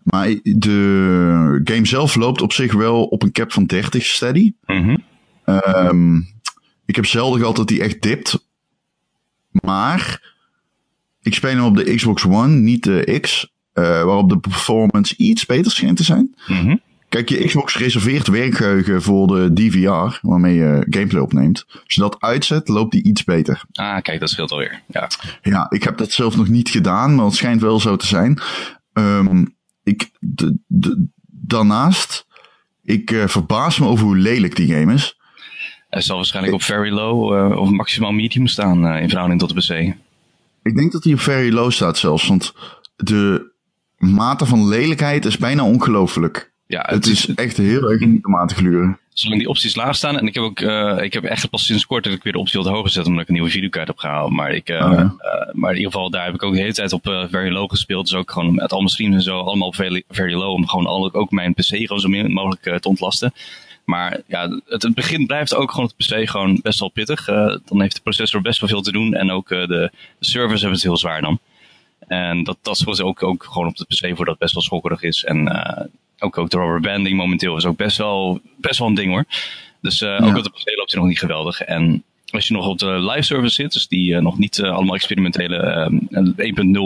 maar 0.04 0.36
de 0.44 1.62
game 1.64 1.86
zelf 1.86 2.16
loopt 2.16 2.42
op 2.42 2.54
zich 2.54 2.74
wel 2.74 3.04
op 3.04 3.24
een 3.24 3.32
cap 3.32 3.52
van 3.52 3.66
30 3.66 4.06
steady. 4.06 4.54
Mm 4.66 4.84
-hmm. 4.84 5.04
um, 5.46 6.28
ik 6.86 6.96
heb 6.96 7.06
zelden 7.06 7.40
gehad 7.40 7.56
dat 7.56 7.68
die 7.68 7.82
echt 7.82 8.02
dipt. 8.02 8.48
Maar 9.52 10.34
ik 11.22 11.34
speel 11.34 11.56
hem 11.56 11.66
op 11.66 11.76
de 11.78 11.96
Xbox 11.96 12.26
One, 12.26 12.56
niet 12.56 12.84
de 12.84 13.20
X. 13.22 13.56
Uh, 13.74 13.84
waarop 13.84 14.30
de 14.30 14.40
performance 14.40 15.16
iets 15.18 15.46
beter 15.46 15.72
schijnt 15.72 15.98
te 15.98 16.04
zijn. 16.04 16.36
Mm 16.48 16.58
-hmm. 16.58 16.82
Kijk, 17.10 17.30
je 17.30 17.46
Xbox 17.46 17.78
reserveert 17.78 18.28
werkgeheugen 18.28 19.02
voor 19.02 19.28
de 19.28 19.54
DVR, 19.54 20.20
waarmee 20.22 20.56
je 20.56 20.86
gameplay 20.90 21.22
opneemt. 21.22 21.66
Als 21.68 21.94
je 21.94 22.02
dat 22.02 22.20
uitzet, 22.20 22.68
loopt 22.68 22.92
die 22.92 23.04
iets 23.04 23.24
beter. 23.24 23.64
Ah, 23.72 24.02
kijk, 24.02 24.20
dat 24.20 24.30
scheelt 24.30 24.52
alweer. 24.52 24.82
Ja. 24.88 25.10
ja, 25.42 25.66
ik 25.70 25.84
heb 25.84 25.98
dat 25.98 26.12
zelf 26.12 26.38
nog 26.38 26.48
niet 26.48 26.70
gedaan, 26.70 27.16
maar 27.16 27.26
het 27.26 27.36
schijnt 27.36 27.62
wel 27.62 27.80
zo 27.80 27.96
te 27.96 28.06
zijn. 28.06 28.42
Um, 28.94 29.57
ik, 29.88 30.10
de, 30.20 30.58
de, 30.68 31.08
daarnaast, 31.26 32.26
ik 32.84 33.12
uh, 33.12 33.28
verbaas 33.28 33.80
me 33.80 33.88
over 33.88 34.06
hoe 34.06 34.18
lelijk 34.18 34.56
die 34.56 34.74
game 34.74 34.94
is. 34.94 35.18
Hij 35.90 36.02
zal 36.02 36.16
waarschijnlijk 36.16 36.56
op 36.56 36.62
very 36.62 36.90
low 36.90 37.34
uh, 37.52 37.60
of 37.60 37.70
maximaal 37.70 38.12
medium 38.12 38.48
staan 38.48 38.86
uh, 38.86 39.02
in 39.02 39.10
verhouding 39.10 39.40
tot 39.40 39.54
de 39.54 39.56
PC. 39.56 39.96
Ik 40.64 40.76
denk 40.76 40.92
dat 40.92 41.04
hij 41.04 41.14
op 41.14 41.20
very 41.20 41.54
low 41.54 41.72
staat 41.72 41.98
zelfs, 41.98 42.28
want 42.28 42.54
de 42.96 43.52
mate 43.98 44.46
van 44.46 44.68
lelijkheid 44.68 45.26
is 45.26 45.38
bijna 45.38 45.64
ongelooflijk. 45.64 46.52
Ja, 46.68 46.82
het, 46.82 46.94
het 46.94 47.06
is, 47.06 47.26
is, 47.26 47.36
echt 47.36 47.58
heel 47.58 47.92
erg 47.92 48.02
om 48.02 48.36
aan 48.36 48.48
te 48.48 48.56
gluren. 48.56 49.00
Zolang 49.14 49.40
die 49.40 49.50
opties 49.50 49.76
laag 49.76 49.96
staan. 49.96 50.18
En 50.18 50.28
ik 50.28 50.34
heb 50.34 50.44
ook, 50.44 50.60
uh, 50.60 50.98
ik 51.02 51.14
heb 51.14 51.24
echt 51.24 51.50
pas 51.50 51.66
sinds 51.66 51.86
kort 51.86 52.04
dat 52.04 52.14
ik 52.14 52.24
weer 52.24 52.34
de 52.34 52.40
optie 52.40 52.60
wat 52.60 52.74
hoger 52.74 52.90
zet 52.90 53.06
omdat 53.06 53.22
ik 53.22 53.28
een 53.28 53.34
nieuwe 53.34 53.50
videokaart 53.50 53.88
heb 53.88 53.98
gehaald. 53.98 54.32
Maar 54.32 54.52
ik, 54.52 54.70
uh, 54.70 54.76
oh, 54.76 54.92
ja. 54.92 55.00
uh, 55.00 55.54
maar 55.54 55.72
in 55.72 55.78
ieder 55.78 55.92
geval 55.92 56.10
daar 56.10 56.26
heb 56.26 56.34
ik 56.34 56.44
ook 56.44 56.54
de 56.54 56.60
hele 56.60 56.74
tijd 56.74 56.94
op 56.94 57.28
very 57.30 57.50
low 57.50 57.70
gespeeld. 57.70 58.08
Dus 58.08 58.18
ook 58.18 58.32
gewoon 58.32 58.56
met 58.56 58.72
allemaal 58.72 58.90
streams 58.90 59.16
en 59.16 59.22
zo 59.22 59.40
allemaal 59.40 59.68
op 59.68 59.76
very, 59.76 60.04
very 60.10 60.34
low. 60.34 60.52
Om 60.52 60.68
gewoon 60.68 60.86
al, 60.86 61.14
ook 61.14 61.32
mijn 61.32 61.54
PC 61.54 61.66
gewoon 61.66 62.00
zo 62.00 62.08
min 62.10 62.32
mogelijk 62.32 62.82
te 62.82 62.88
ontlasten. 62.88 63.34
Maar 63.86 64.22
ja, 64.28 64.50
het, 64.66 64.84
het 64.84 64.94
begin 64.94 65.26
blijft 65.26 65.56
ook 65.56 65.72
gewoon 65.72 65.86
op 65.90 65.94
de 65.98 66.06
PC 66.06 66.30
gewoon 66.30 66.60
best 66.62 66.80
wel 66.80 66.90
pittig. 66.90 67.26
dan 67.66 67.82
heeft 67.82 67.96
de 67.96 68.02
processor 68.02 68.42
best 68.42 68.60
wel 68.60 68.70
veel 68.70 68.82
te 68.82 68.92
doen. 68.92 69.14
En 69.14 69.32
ook 69.32 69.48
de, 69.48 69.66
de 69.68 69.92
servers 70.20 70.62
hebben 70.62 70.78
het 70.78 70.88
heel 70.88 70.98
zwaar 70.98 71.22
dan. 71.22 71.40
En 72.08 72.44
dat, 72.44 72.58
dat 72.62 72.80
was 72.80 73.02
ook, 73.02 73.24
ook 73.24 73.44
gewoon 73.44 73.68
op 73.68 73.76
de 73.78 73.86
PC 73.86 74.16
voor 74.16 74.26
dat 74.26 74.38
best 74.38 74.54
wel 74.54 74.64
schokkerig 74.64 75.02
is. 75.02 75.24
En 75.24 75.48
ook, 76.20 76.38
ook 76.38 76.50
de 76.50 76.58
rubber 76.58 76.82
banding 76.82 77.18
momenteel 77.18 77.58
is 77.58 77.66
ook 77.66 77.78
best 77.78 77.98
wel, 77.98 78.42
best 78.58 78.80
wel 78.80 78.88
een 78.88 78.94
ding 78.94 79.12
hoor. 79.12 79.26
Dus 79.82 80.02
uh, 80.02 80.10
ja. 80.10 80.26
ook 80.26 80.38
op 80.38 80.44
de 80.44 80.50
PC 80.50 80.78
loopt 80.78 80.92
hij 80.92 81.00
nog 81.00 81.10
niet 81.10 81.20
geweldig. 81.20 81.62
En 81.62 82.04
als 82.30 82.48
je 82.48 82.54
nog 82.54 82.68
op 82.68 82.80
de 82.80 82.92
live 82.92 83.22
service 83.22 83.54
zit, 83.54 83.74
dus 83.74 83.88
die 83.88 84.14
uh, 84.14 84.22
nog 84.22 84.38
niet 84.38 84.58
uh, 84.58 84.72
allemaal 84.72 84.96
experimentele 84.96 85.92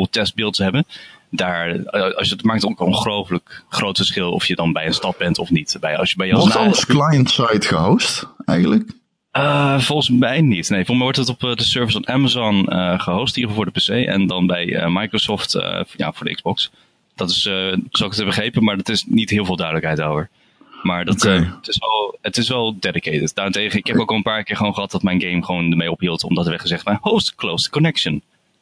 1.0 0.06 0.10
testbeelds 0.10 0.58
hebben, 0.58 0.86
daar, 1.30 1.89
als 1.89 2.28
je, 2.28 2.34
het 2.34 2.44
maakt 2.44 2.65
ook 2.65 2.80
een 2.80 2.86
ongelooflijk 2.86 3.63
groot 3.70 3.98
verschil 3.98 4.32
of 4.32 4.46
je 4.46 4.56
dan 4.56 4.74
bij 4.74 4.86
een 4.86 4.94
stap 4.94 5.17
bent 5.17 5.39
of 5.39 5.50
niet. 5.50 5.78
Bij, 5.80 5.98
als 5.98 6.10
je 6.10 6.15
bij 6.15 6.32
Wordt 6.32 6.56
alles 6.56 6.86
client-side 6.86 7.62
gehost 7.67 8.28
eigenlijk? 8.46 8.91
Uh, 9.38 9.80
volgens 9.80 10.10
mij 10.10 10.41
niet. 10.41 10.70
Nee, 10.70 10.86
volgens 10.86 10.88
mij 10.88 10.98
wordt 10.98 11.17
het 11.17 11.30
op 11.30 11.44
uh, 11.44 11.56
de 11.56 11.63
service 11.63 12.02
van 12.04 12.08
Amazon 12.08 12.74
uh, 12.74 13.00
gehost, 13.00 13.36
hier 13.36 13.50
voor 13.50 13.65
de 13.65 13.72
PC. 13.72 13.88
En 13.88 14.28
dan 14.28 14.48
bij 14.48 14.89
Microsoft 14.89 15.52
ja, 15.98 16.12
voor 16.12 16.26
de 16.26 16.36
Xbox. 16.36 16.72
Dat 17.15 17.30
is, 17.30 17.45
uh, 17.45 17.54
zo 17.91 18.06
ik 18.06 18.10
het 18.10 18.17
heb 18.17 18.26
begrepen, 18.26 18.63
maar 18.63 18.78
dat 18.78 18.89
is 18.89 19.04
niet 19.08 19.30
heel 19.30 19.45
veel 19.45 19.56
duidelijkheid 19.56 20.02
over. 20.02 20.30
Maar 20.84 21.06
dat, 21.06 21.15
okay. 21.15 21.38
uh, 21.38 21.54
het, 21.56 21.67
is 21.67 21.78
wel, 21.78 22.17
het 22.21 22.38
is 22.38 22.50
wel 22.50 22.76
dedicated. 22.80 23.36
Daarentegen, 23.36 23.80
ik 23.80 23.88
heb 23.88 24.00
ook 24.00 24.10
al 24.10 24.15
een 24.15 24.21
paar 24.21 24.43
keer 24.43 24.56
gewoon 24.56 24.74
gehad 24.74 24.91
dat 24.91 25.04
mijn 25.04 25.21
game 25.21 25.43
gewoon 25.43 25.71
ermee 25.71 25.91
ophield. 25.91 26.24
Omdat 26.24 26.43
er 26.43 26.50
werd 26.50 26.62
gezegd, 26.62 26.84
van, 26.84 26.97
host 27.02 27.36
closed 27.36 27.71
connection. 27.71 28.21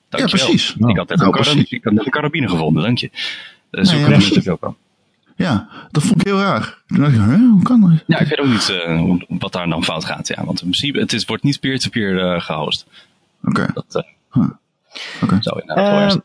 Dankjewel. 0.09 0.39
Ja, 0.39 0.45
precies. 0.45 0.75
Ik 0.75 0.97
had 0.97 1.09
net 1.09 1.17
nou, 1.17 1.37
een, 1.37 1.41
karabine, 1.43 1.65
ik 1.69 1.83
had 1.83 1.93
net 1.93 2.05
een 2.05 2.11
karabine 2.11 2.49
gevonden, 2.49 2.83
dank 2.83 2.97
je. 2.97 3.09
Dus 3.71 3.91
nee, 3.91 3.99
ja, 3.99 4.09
natuurlijk 4.09 4.49
ook 4.49 4.63
al. 4.63 4.77
Ja, 5.35 5.67
dat 5.91 6.03
vond 6.03 6.21
ik 6.21 6.27
heel 6.27 6.39
raar. 6.39 6.77
Toen 6.87 6.97
dacht 6.97 7.13
ik, 7.13 7.19
huh, 7.19 7.51
hoe 7.51 7.63
kan 7.63 7.81
dat? 7.81 8.03
Ja, 8.07 8.19
ik 8.19 8.27
weet 8.27 8.39
ook 8.39 8.47
niet 8.47 8.69
uh, 8.69 9.15
wat 9.27 9.51
daar 9.51 9.69
dan 9.69 9.83
fout 9.83 10.05
gaat. 10.05 10.27
Ja, 10.27 10.45
want 10.45 10.61
in 10.61 10.67
principe, 10.69 10.99
het 10.99 11.13
is, 11.13 11.25
wordt 11.25 11.43
niet 11.43 11.59
peer-to-peer 11.59 12.13
-peer, 12.13 12.35
uh, 12.35 12.41
gehost. 12.41 12.85
Oké. 13.43 13.61
Okay. 13.61 13.73
Dat 13.73 13.95
uh, 13.95 14.01
huh. 14.31 14.49
okay. 15.21 15.41
zou 15.41 15.59
inderdaad 15.59 16.15
uh, 16.15 16.21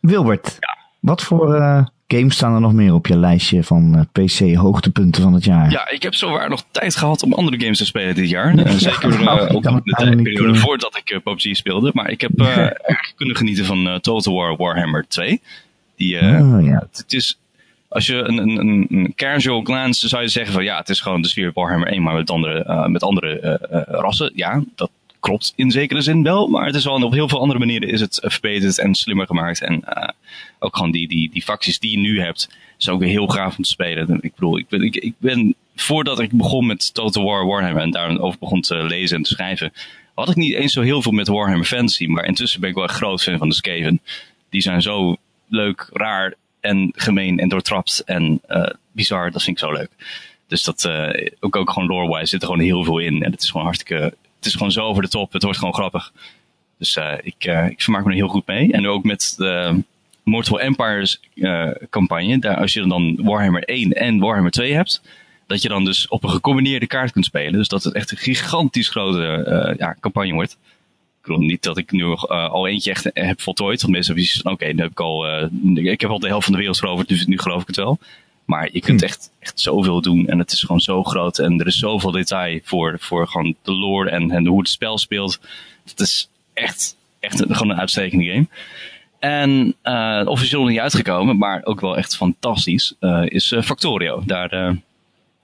Wilbert, 0.00 0.56
ja. 0.60 0.77
Wat 1.00 1.22
voor 1.22 1.56
uh, 1.56 1.86
games 2.06 2.34
staan 2.34 2.54
er 2.54 2.60
nog 2.60 2.72
meer 2.72 2.94
op 2.94 3.06
je 3.06 3.18
lijstje 3.18 3.64
van 3.64 3.94
uh, 3.96 4.00
PC 4.12 4.54
hoogtepunten 4.56 5.22
van 5.22 5.32
het 5.34 5.44
jaar? 5.44 5.70
Ja, 5.70 5.90
ik 5.90 6.02
heb 6.02 6.14
zowaar 6.14 6.48
nog 6.48 6.64
tijd 6.70 6.96
gehad 6.96 7.22
om 7.22 7.32
andere 7.32 7.60
games 7.60 7.78
te 7.78 7.86
spelen 7.86 8.14
dit 8.14 8.28
jaar. 8.28 8.54
Uh, 8.54 8.70
zeker 8.70 9.20
uh, 9.20 9.42
ook 9.54 9.64
in 9.64 9.80
de 9.84 9.92
tijdperiode 9.92 10.54
voordat 10.54 10.96
ik 10.96 11.20
PUBG 11.24 11.56
speelde. 11.56 11.90
Maar 11.94 12.10
ik 12.10 12.20
heb 12.20 12.40
erg 12.40 13.14
kunnen 13.14 13.36
genieten 13.36 13.64
van 13.64 13.98
Total 14.00 14.34
War 14.34 14.56
Warhammer 14.56 15.04
2. 15.08 15.40
Die, 15.96 16.20
oh, 16.20 16.64
ja. 16.64 16.86
Het 16.92 17.12
is, 17.12 17.38
als 17.88 18.06
je 18.06 18.14
een, 18.14 18.38
een, 18.38 18.86
een 18.90 19.12
casual 19.16 19.62
glance 19.62 20.08
zou 20.08 20.22
je 20.22 20.28
zeggen 20.28 20.52
van 20.52 20.64
ja, 20.64 20.78
het 20.78 20.88
is 20.88 21.00
gewoon 21.00 21.22
de 21.22 21.28
sfeer 21.28 21.50
Warhammer 21.54 21.88
1, 21.88 22.02
maar 22.02 22.14
met 22.14 22.30
andere, 22.30 22.64
uh, 22.68 22.86
met 22.86 23.02
andere 23.02 23.60
uh, 23.70 23.80
rassen. 23.86 24.32
Ja, 24.34 24.62
dat 24.74 24.90
klopt 25.20 25.52
in 25.56 25.70
zekere 25.70 26.00
zin 26.00 26.22
wel, 26.22 26.46
maar 26.46 26.66
het 26.66 26.74
is 26.74 26.84
wel 26.84 27.02
op 27.02 27.12
heel 27.12 27.28
veel 27.28 27.40
andere 27.40 27.58
manieren 27.58 27.88
is 27.88 28.00
het 28.00 28.18
verbeterd 28.22 28.78
en 28.78 28.94
slimmer 28.94 29.26
gemaakt. 29.26 29.62
En 29.62 29.84
uh, 29.88 30.08
ook 30.58 30.76
gewoon 30.76 30.90
die, 30.90 31.08
die, 31.08 31.30
die 31.30 31.42
facties 31.42 31.78
die 31.78 31.90
je 31.90 31.98
nu 31.98 32.20
hebt, 32.20 32.48
is 32.78 32.88
ook 32.88 33.00
weer 33.00 33.08
heel 33.08 33.26
gaaf 33.26 33.56
om 33.56 33.64
te 33.64 33.70
spelen. 33.70 34.18
Ik 34.20 34.34
bedoel, 34.34 34.58
ik 34.58 34.68
ben, 34.68 34.82
ik, 34.82 35.14
ben 35.18 35.54
voordat 35.74 36.20
ik 36.20 36.32
begon 36.32 36.66
met 36.66 36.94
Total 36.94 37.24
War 37.24 37.46
Warhammer 37.46 37.82
en 37.82 37.90
daarover 37.90 38.38
begon 38.38 38.60
te 38.60 38.74
lezen 38.74 39.16
en 39.16 39.22
te 39.22 39.30
schrijven, 39.30 39.72
had 40.14 40.30
ik 40.30 40.36
niet 40.36 40.54
eens 40.54 40.72
zo 40.72 40.82
heel 40.82 41.02
veel 41.02 41.12
met 41.12 41.28
Warhammer 41.28 41.66
Fantasy, 41.66 42.06
maar 42.06 42.24
intussen 42.24 42.60
ben 42.60 42.68
ik 42.68 42.74
wel 42.74 42.84
een 42.84 42.90
groot 42.90 43.22
fan 43.22 43.38
van 43.38 43.48
de 43.48 43.54
Skaven. 43.54 44.00
Die 44.50 44.60
zijn 44.60 44.82
zo 44.82 45.16
leuk, 45.48 45.88
raar 45.92 46.34
en 46.60 46.92
gemeen 46.96 47.38
en 47.38 47.48
doortrapt 47.48 48.02
en 48.04 48.40
uh, 48.48 48.66
bizar, 48.92 49.30
dat 49.30 49.42
vind 49.42 49.56
ik 49.56 49.64
zo 49.64 49.72
leuk. 49.72 49.90
Dus 50.46 50.62
dat, 50.62 50.90
ook, 51.40 51.56
ook 51.56 51.70
gewoon 51.70 51.88
lore-wise 51.88 52.26
zit 52.26 52.40
er 52.40 52.46
gewoon 52.46 52.64
heel 52.64 52.84
veel 52.84 52.98
in. 52.98 53.22
En 53.22 53.30
het 53.30 53.42
is 53.42 53.50
gewoon 53.50 53.66
hartstikke 53.66 54.14
het 54.38 54.46
is 54.46 54.52
gewoon 54.52 54.72
zo 54.72 54.84
over 54.84 55.02
de 55.02 55.08
top. 55.08 55.32
Het 55.32 55.42
wordt 55.42 55.58
gewoon 55.58 55.74
grappig. 55.74 56.12
Dus 56.78 56.96
uh, 56.96 57.12
ik, 57.22 57.44
uh, 57.46 57.66
ik 57.66 57.82
vermaak 57.82 58.04
me 58.04 58.10
er 58.10 58.16
heel 58.16 58.28
goed 58.28 58.46
mee. 58.46 58.72
En 58.72 58.86
ook 58.86 59.04
met 59.04 59.34
de 59.36 59.82
Mortal 60.22 60.60
Empires 60.60 61.20
uh, 61.34 61.70
campagne. 61.90 62.38
Daar, 62.38 62.56
als 62.56 62.72
je 62.72 62.86
dan 62.86 63.18
Warhammer 63.22 63.62
1 63.62 63.92
en 63.92 64.18
Warhammer 64.18 64.50
2 64.50 64.74
hebt. 64.74 65.02
Dat 65.46 65.62
je 65.62 65.68
dan 65.68 65.84
dus 65.84 66.08
op 66.08 66.24
een 66.24 66.30
gecombineerde 66.30 66.86
kaart 66.86 67.12
kunt 67.12 67.24
spelen. 67.24 67.52
Dus 67.52 67.68
dat 67.68 67.84
het 67.84 67.94
echt 67.94 68.10
een 68.10 68.16
gigantisch 68.16 68.88
grote 68.88 69.74
ja, 69.78 69.96
campagne 70.00 70.32
wordt. 70.32 70.52
Ik 71.20 71.34
bedoel 71.34 71.46
niet 71.46 71.62
dat 71.62 71.78
ik 71.78 71.90
nu 71.90 72.04
al 72.28 72.66
eentje 72.66 72.90
echt 72.90 73.10
heb 73.12 73.40
voltooid. 73.40 73.80
Want 73.80 73.92
mensen 73.92 74.14
hebben 74.14 74.32
van 74.32 74.52
oké, 74.52 74.64
okay, 74.64 74.74
heb 74.76 74.90
ik 74.90 75.00
al. 75.00 75.46
ik 75.74 76.00
heb 76.00 76.10
al 76.10 76.18
de 76.18 76.26
helft 76.26 76.44
van 76.44 76.52
de 76.52 76.58
wereld 76.58 76.78
veroverd. 76.78 77.08
Dus 77.08 77.26
nu 77.26 77.38
geloof 77.38 77.60
ik 77.60 77.66
het 77.66 77.76
wel. 77.76 77.98
Maar 78.48 78.68
je 78.72 78.80
kunt 78.80 79.02
echt, 79.02 79.30
echt 79.38 79.60
zoveel 79.60 80.00
doen 80.00 80.26
en 80.26 80.38
het 80.38 80.52
is 80.52 80.60
gewoon 80.60 80.80
zo 80.80 81.02
groot. 81.04 81.38
En 81.38 81.60
er 81.60 81.66
is 81.66 81.78
zoveel 81.78 82.10
detail 82.10 82.60
voor, 82.62 82.96
voor 83.00 83.28
gewoon 83.28 83.54
de 83.62 83.72
lore 83.72 84.10
en, 84.10 84.30
en 84.30 84.46
hoe 84.46 84.58
het 84.58 84.68
spel 84.68 84.98
speelt. 84.98 85.40
Het 85.84 86.00
is 86.00 86.28
echt, 86.52 86.96
echt 87.20 87.40
een, 87.40 87.54
gewoon 87.56 87.72
een 87.72 87.80
uitstekende 87.80 88.24
game. 88.24 88.46
En 89.18 89.74
uh, 89.84 90.22
officieel 90.24 90.60
nog 90.60 90.70
niet 90.70 90.78
uitgekomen, 90.78 91.38
maar 91.38 91.60
ook 91.64 91.80
wel 91.80 91.96
echt 91.96 92.16
fantastisch, 92.16 92.94
uh, 93.00 93.22
is 93.24 93.52
uh, 93.52 93.62
Factorio. 93.62 94.22
Daar 94.26 94.48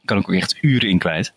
kan 0.04 0.18
ik 0.18 0.28
ook 0.28 0.34
echt 0.34 0.58
uren 0.60 0.88
in 0.88 0.98
kwijt. 0.98 1.32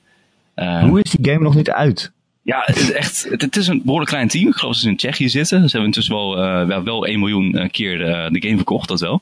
Hoe 0.55 1.01
is 1.01 1.11
die 1.11 1.31
game 1.31 1.43
nog 1.43 1.55
niet 1.55 1.71
uit? 1.71 2.11
Ja, 2.41 2.61
het 2.65 2.77
is 2.77 2.91
echt, 2.91 3.27
het, 3.29 3.55
is 3.55 3.67
een 3.67 3.81
behoorlijk 3.83 4.11
klein 4.11 4.27
team. 4.27 4.47
Ik 4.47 4.55
geloof 4.55 4.73
dat 4.73 4.83
ze 4.83 4.89
in 4.89 4.97
Tsjechië 4.97 5.29
zitten. 5.29 5.59
Ze 5.59 5.69
hebben 5.69 5.85
intussen 5.85 6.15
wel, 6.15 6.35
wel, 6.67 6.83
wel 6.83 7.05
1 7.05 7.19
miljoen 7.19 7.69
keer 7.71 7.97
de 8.31 8.41
game 8.41 8.55
verkocht, 8.55 8.87
dat 8.87 8.99
wel. 8.99 9.21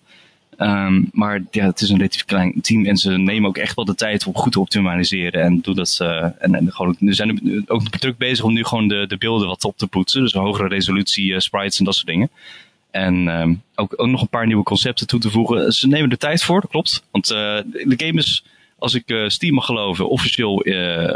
Um, 0.58 1.10
maar 1.12 1.41
ja, 1.52 1.65
het 1.65 1.82
is 1.82 1.89
een 1.89 1.98
relatief 1.98 2.26
klein 2.26 2.62
team 2.62 2.86
en 2.86 2.98
ze 2.98 3.12
nemen 3.18 3.50
ook 3.50 3.58
echt 3.58 3.76
wel 3.76 3.86
de 3.86 3.96
tijd 3.96 4.26
om 4.26 4.36
goed 4.36 4.52
te 4.52 4.60
optimaliseren. 4.60 5.41
En 5.41 5.62
doen 5.62 5.76
dat, 5.76 6.00
uh, 6.02 6.24
en, 6.24 6.56
en 6.56 6.72
gewoon, 6.72 6.96
ze 7.00 7.13
zijn 7.13 7.63
ook 7.68 7.89
druk 7.89 8.18
bezig 8.18 8.46
om 8.46 8.54
nu 8.54 8.63
gewoon 8.63 8.88
de, 8.88 9.08
de 9.08 9.18
beelden 9.18 9.48
wat 9.48 9.63
op 9.63 9.78
te 9.78 9.88
poetsen. 9.88 10.22
Dus 10.22 10.34
hogere 10.34 10.68
resolutie, 10.68 11.32
uh, 11.32 11.39
sprites 11.39 11.80
en 11.80 11.86
dat 11.86 11.96
soort 11.96 12.08
dingen. 12.08 12.30
En 12.91 13.28
um, 13.28 13.62
ook, 13.76 13.94
ook 13.96 14.08
nog 14.08 14.22
een 14.22 14.28
paar 14.28 14.48
nieuwe 14.48 14.63
concepten 14.63 15.08
toe 15.08 15.20
te 15.20 15.30
voegen. 15.30 15.72
Ze 15.72 15.88
nemen 15.88 16.10
de 16.10 16.18
tijd 16.18 16.44
voor, 16.44 16.62
dat 16.62 16.70
klopt. 16.70 17.04
Want 17.12 17.32
uh, 17.32 17.38
de 17.72 17.94
game 17.98 18.20
is, 18.20 18.44
als 18.78 18.94
ik 18.94 19.24
Steam 19.28 19.54
mag 19.54 19.65
geloven, 19.65 20.10
officieel 20.10 20.65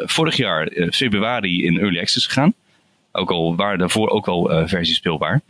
vorig 0.06 0.36
jaar 0.36 0.71
februari 0.91 1.65
in 1.65 1.80
Early 1.80 1.99
Access 1.99 2.25
gegaan. 2.25 2.54
Ook 3.12 3.32
al 3.32 3.56
waren 3.56 3.80
daarvoor 3.80 4.10
ook 4.10 4.28
al 4.28 4.67
versies 4.67 4.95
speelbaar. 4.95 5.41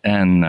En 0.00 0.40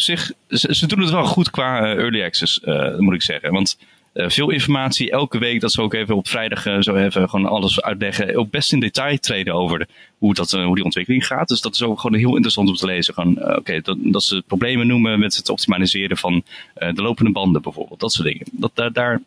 zich, 0.00 0.32
ze, 0.48 0.86
doen 0.86 1.00
het 1.00 1.10
wel 1.10 1.24
goed 1.24 1.50
qua 1.50 1.82
uh, 1.82 2.02
early 2.02 2.24
access, 2.24 2.60
uh, 2.64 2.98
moet 2.98 3.14
ik 3.14 3.22
zeggen. 3.22 3.52
Want 3.52 3.78
eh, 4.12 4.28
veel 4.28 4.50
informatie. 4.50 5.10
Elke 5.10 5.38
week 5.38 5.60
dat 5.60 5.72
ze 5.72 5.82
ook 5.82 5.94
even 5.94 6.16
op 6.16 6.28
vrijdag 6.28 6.66
eh, 6.66 6.76
zo 6.80 6.94
even 6.94 7.28
gewoon 7.28 7.46
alles 7.46 7.82
uitleggen. 7.82 8.36
Ook 8.36 8.50
best 8.50 8.72
in 8.72 8.80
detail 8.80 9.18
treden 9.18 9.54
over 9.54 9.86
hoe, 10.18 10.34
dat, 10.34 10.52
eh, 10.52 10.64
hoe 10.64 10.74
die 10.74 10.84
ontwikkeling 10.84 11.26
gaat. 11.26 11.48
Dus 11.48 11.60
dat 11.60 11.74
is 11.74 11.82
ook 11.82 12.00
gewoon 12.00 12.18
heel 12.18 12.32
interessant 12.32 12.68
om 12.68 12.74
te 12.74 12.86
lezen. 12.86 13.14
Gewoon, 13.14 13.38
eh, 13.38 13.56
Oké, 13.56 13.80
dat, 13.80 13.96
dat 14.00 14.22
ze 14.22 14.42
problemen 14.46 14.86
noemen 14.86 15.18
met 15.18 15.36
het 15.36 15.48
optimaliseren 15.48 16.16
van 16.16 16.44
eh, 16.74 16.94
de 16.94 17.02
lopende 17.02 17.32
banden 17.32 17.62
bijvoorbeeld. 17.62 18.00
Dat 18.00 18.12
soort 18.12 18.28
dingen. 18.28 18.46
Dat, 18.52 18.70
daar, 18.74 18.92
daar, 18.92 19.20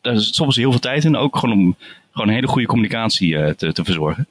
daar 0.00 0.14
is 0.14 0.34
soms 0.34 0.56
heel 0.56 0.70
veel 0.70 0.80
tijd 0.80 1.04
in. 1.04 1.16
Ook 1.16 1.36
gewoon 1.36 1.58
om 1.58 1.76
gewoon 2.12 2.28
een 2.28 2.34
hele 2.34 2.46
goede 2.46 2.66
communicatie 2.66 3.36
eh, 3.36 3.52
te, 3.52 3.72
te 3.72 3.84
verzorgen. 3.84 4.26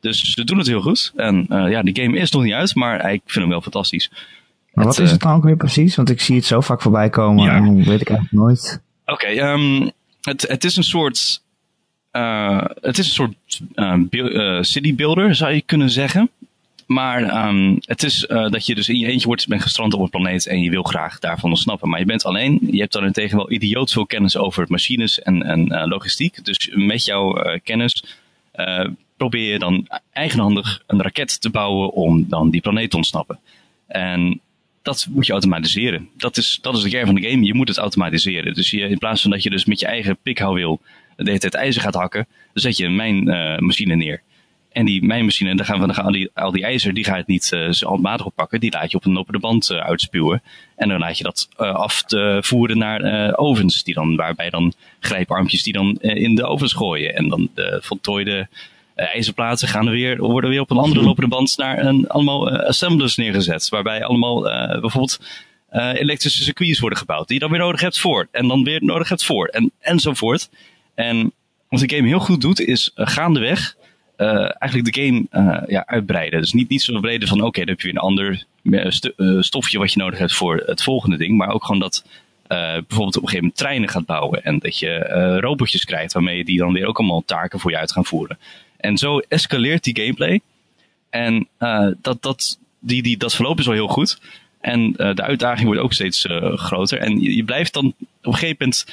Dus 0.00 0.32
ze 0.32 0.44
doen 0.44 0.58
het 0.58 0.66
heel 0.66 0.80
goed. 0.80 1.12
En 1.16 1.46
eh, 1.48 1.70
ja, 1.70 1.82
die 1.82 2.02
game 2.02 2.18
is 2.18 2.30
nog 2.30 2.42
niet 2.42 2.52
uit, 2.52 2.74
maar 2.74 3.12
ik 3.12 3.22
vind 3.24 3.40
hem 3.40 3.48
wel 3.48 3.60
fantastisch. 3.60 4.10
Maar 4.72 4.84
wat 4.84 4.98
is 4.98 5.06
eh, 5.06 5.12
het 5.12 5.20
dan 5.20 5.34
ook 5.34 5.44
weer 5.44 5.56
precies? 5.56 5.96
Want 5.96 6.10
ik 6.10 6.20
zie 6.20 6.36
het 6.36 6.44
zo 6.44 6.60
vaak 6.60 6.82
voorbij 6.82 7.10
komen 7.10 7.44
Ja. 7.44 7.56
en 7.56 7.76
weet 7.76 8.00
ik 8.00 8.08
eigenlijk 8.08 8.32
nooit. 8.32 8.80
Oké, 9.06 9.26
ehm, 9.26 9.88
het, 10.20 10.42
het 10.48 10.64
is 10.64 10.76
een 10.76 10.84
soort. 10.84 11.42
eh, 12.10 12.64
het 12.80 12.98
is 12.98 13.06
een 13.06 13.12
soort 13.12 13.60
eh, 13.74 14.58
city 14.60 14.94
builder, 14.94 15.34
zou 15.34 15.52
je 15.52 15.60
kunnen 15.60 15.90
zeggen. 15.90 16.30
Maar 16.86 17.22
ehm, 17.22 17.76
het 17.80 18.02
is 18.02 18.26
dat 18.28 18.66
je 18.66 18.74
dus 18.74 18.88
in 18.88 18.98
je 18.98 19.06
eentje 19.06 19.26
wordt, 19.26 19.48
bent 19.48 19.62
gestrand 19.62 19.94
op 19.94 20.00
een 20.00 20.10
planeet 20.10 20.46
en 20.46 20.60
je 20.62 20.70
wil 20.70 20.82
graag 20.82 21.18
daarvan 21.18 21.50
ontsnappen. 21.50 21.88
Maar 21.88 21.98
je 21.98 22.04
bent 22.04 22.24
alleen. 22.24 22.58
Je 22.70 22.80
hebt 22.80 22.92
daarentegen 22.92 23.36
wel 23.36 23.50
idioot 23.52 23.92
veel 23.92 24.06
kennis 24.06 24.36
over 24.36 24.64
machines 24.68 25.22
en, 25.22 25.42
en 25.42 25.88
logistiek. 25.88 26.44
Dus 26.44 26.70
met 26.74 27.04
jouw 27.04 27.58
kennis 27.64 28.04
probeer 29.16 29.52
je 29.52 29.58
dan 29.58 29.88
eigenhandig 30.12 30.82
een 30.86 31.02
raket 31.02 31.40
te 31.40 31.50
bouwen 31.50 31.92
om 31.92 32.28
dan 32.28 32.50
die 32.50 32.60
planeet 32.60 32.90
te 32.90 32.96
ontsnappen. 32.96 33.38
En 33.86 34.40
dat 34.82 35.06
moet 35.10 35.26
je 35.26 35.32
automatiseren. 35.32 36.08
Dat 36.16 36.36
is, 36.36 36.58
dat 36.62 36.76
is 36.76 36.82
de 36.82 36.90
kern 36.90 37.06
van 37.06 37.14
de 37.14 37.28
game. 37.28 37.44
Je 37.44 37.54
moet 37.54 37.68
het 37.68 37.78
automatiseren. 37.78 38.54
Dus 38.54 38.70
je, 38.70 38.80
in 38.80 38.98
plaats 38.98 39.22
van 39.22 39.30
dat 39.30 39.42
je 39.42 39.50
dus 39.50 39.64
met 39.64 39.80
je 39.80 39.86
eigen 39.86 40.18
pikhouwwiel 40.22 40.80
de 41.16 41.30
hele 41.30 41.50
ijzer 41.50 41.82
gaat 41.82 41.94
hakken, 41.94 42.26
dan 42.52 42.62
zet 42.62 42.76
je 42.76 42.84
een 42.84 42.96
mijnmachine 42.96 43.94
neer. 43.94 44.22
En 44.72 44.84
die 44.84 45.02
mijnmachine, 45.02 45.56
daar 45.56 45.66
gaan 45.66 45.80
we, 45.80 45.86
dan 45.86 45.94
gaan 45.94 46.04
al, 46.04 46.12
die, 46.12 46.30
al 46.34 46.50
die 46.50 46.64
ijzer, 46.64 46.94
die 46.94 47.04
ga 47.04 47.12
je 47.12 47.18
het 47.18 47.26
niet 47.26 47.52
eh 47.52 47.70
zo 47.70 47.88
handmatig 47.88 48.26
oppakken. 48.26 48.60
Die 48.60 48.72
laat 48.72 48.90
je 48.90 48.96
op 48.96 49.04
een 49.04 49.12
lopende 49.12 49.38
band 49.38 49.70
eh, 49.70 49.78
uitspuwen. 49.78 50.42
En 50.76 50.88
dan 50.88 50.98
laat 50.98 51.18
je 51.18 51.24
dat 51.24 51.48
eh, 51.56 51.74
af 51.74 52.02
te 52.02 52.38
voeren 52.40 52.78
naar 52.78 53.00
eh, 53.00 53.32
ovens, 53.36 53.82
die 53.82 53.94
dan, 53.94 54.16
waarbij 54.16 54.50
dan 54.50 54.72
grijparmpjes 55.00 55.62
die 55.62 55.72
dan 55.72 55.96
eh, 56.00 56.22
in 56.22 56.34
de 56.34 56.44
ovens 56.44 56.72
gooien. 56.72 57.14
En 57.14 57.28
dan 57.28 57.50
de 57.54 57.78
voltooide 57.82 58.48
eh, 59.00 59.14
ijzerplaten 59.14 59.68
gaan 59.68 59.86
er 59.86 59.92
weer, 59.92 60.18
worden 60.18 60.50
weer 60.50 60.60
op 60.60 60.70
een 60.70 60.76
andere 60.76 61.02
lopende 61.02 61.28
band 61.28 61.56
naar 61.56 61.78
een, 61.78 62.08
allemaal 62.08 62.50
eh, 62.50 62.68
assemblers 62.68 63.16
neergezet. 63.16 63.68
Waarbij 63.68 64.04
allemaal 64.04 64.50
eh, 64.50 64.80
bijvoorbeeld 64.80 65.20
elektrische 65.94 66.42
circuits 66.42 66.80
worden 66.80 66.98
gebouwd. 66.98 67.26
Die 67.26 67.34
je 67.34 67.42
dan 67.42 67.50
weer 67.50 67.60
nodig 67.60 67.80
hebt 67.80 67.98
voor. 67.98 68.28
En 68.30 68.48
dan 68.48 68.64
weer 68.64 68.84
nodig 68.84 69.08
hebt 69.08 69.24
voor. 69.24 69.46
En, 69.46 69.72
enzovoort. 69.80 70.50
En 70.94 71.32
wat 71.68 71.80
de 71.80 71.96
game 71.96 72.08
heel 72.08 72.18
goed 72.18 72.40
doet, 72.40 72.60
is 72.60 72.90
gaandeweg 72.94 73.76
eh, 74.16 74.50
eigenlijk 74.58 74.94
de 74.94 75.02
game 75.02 75.26
ja, 75.66 75.86
uitbreiden. 75.86 76.40
Dus 76.40 76.52
niet, 76.52 76.68
niet 76.68 76.82
zo 76.82 77.00
breder 77.00 77.28
van 77.28 77.42
oké, 77.42 77.58
dan 77.58 77.68
heb 77.68 77.80
je 77.80 77.86
weer 77.86 77.96
een 77.96 78.02
ander 78.02 78.44
stofje 79.42 79.78
wat 79.78 79.92
je 79.92 79.98
nodig 79.98 80.18
hebt 80.18 80.34
voor 80.34 80.62
het 80.66 80.82
volgende 80.82 81.16
ding. 81.16 81.36
Maar 81.36 81.50
ook 81.50 81.64
gewoon 81.64 81.80
dat 81.80 82.04
bijvoorbeeld 82.46 83.16
op 83.16 83.22
een 83.22 83.28
gegeven 83.28 83.40
moment 83.40 83.56
treinen 83.56 83.88
gaat 83.88 84.06
bouwen. 84.06 84.44
En 84.44 84.58
dat 84.58 84.78
je 84.78 84.98
robotjes 85.40 85.84
krijgt 85.84 86.12
waarmee 86.12 86.36
je 86.36 86.44
die 86.44 86.58
dan 86.58 86.72
weer 86.72 86.86
ook 86.86 86.98
allemaal 86.98 87.22
taken 87.26 87.60
voor 87.60 87.70
je 87.70 87.78
uit 87.78 87.92
gaan 87.92 88.04
voeren. 88.04 88.38
En 88.80 88.98
zo 88.98 89.18
escaleert 89.18 89.84
die 89.84 90.00
gameplay. 90.00 90.40
En 91.10 91.48
eh, 91.58 91.88
dat, 92.00 92.22
dat, 92.22 92.58
die, 92.78 93.02
die, 93.02 93.16
dat 93.16 93.34
verloop 93.34 93.58
is 93.58 93.66
wel 93.66 93.74
heel 93.74 93.88
goed. 93.88 94.20
En 94.60 94.94
eh, 94.96 95.14
de 95.14 95.22
uitdaging 95.22 95.66
wordt 95.66 95.82
ook 95.82 95.92
steeds 95.92 96.26
eh, 96.26 96.56
groter. 96.56 96.98
En 96.98 97.20
je, 97.20 97.44
blijft 97.44 97.72
dan 97.72 97.86
op 97.86 97.94
een 98.20 98.32
gegeven 98.32 98.56
moment 98.58 98.86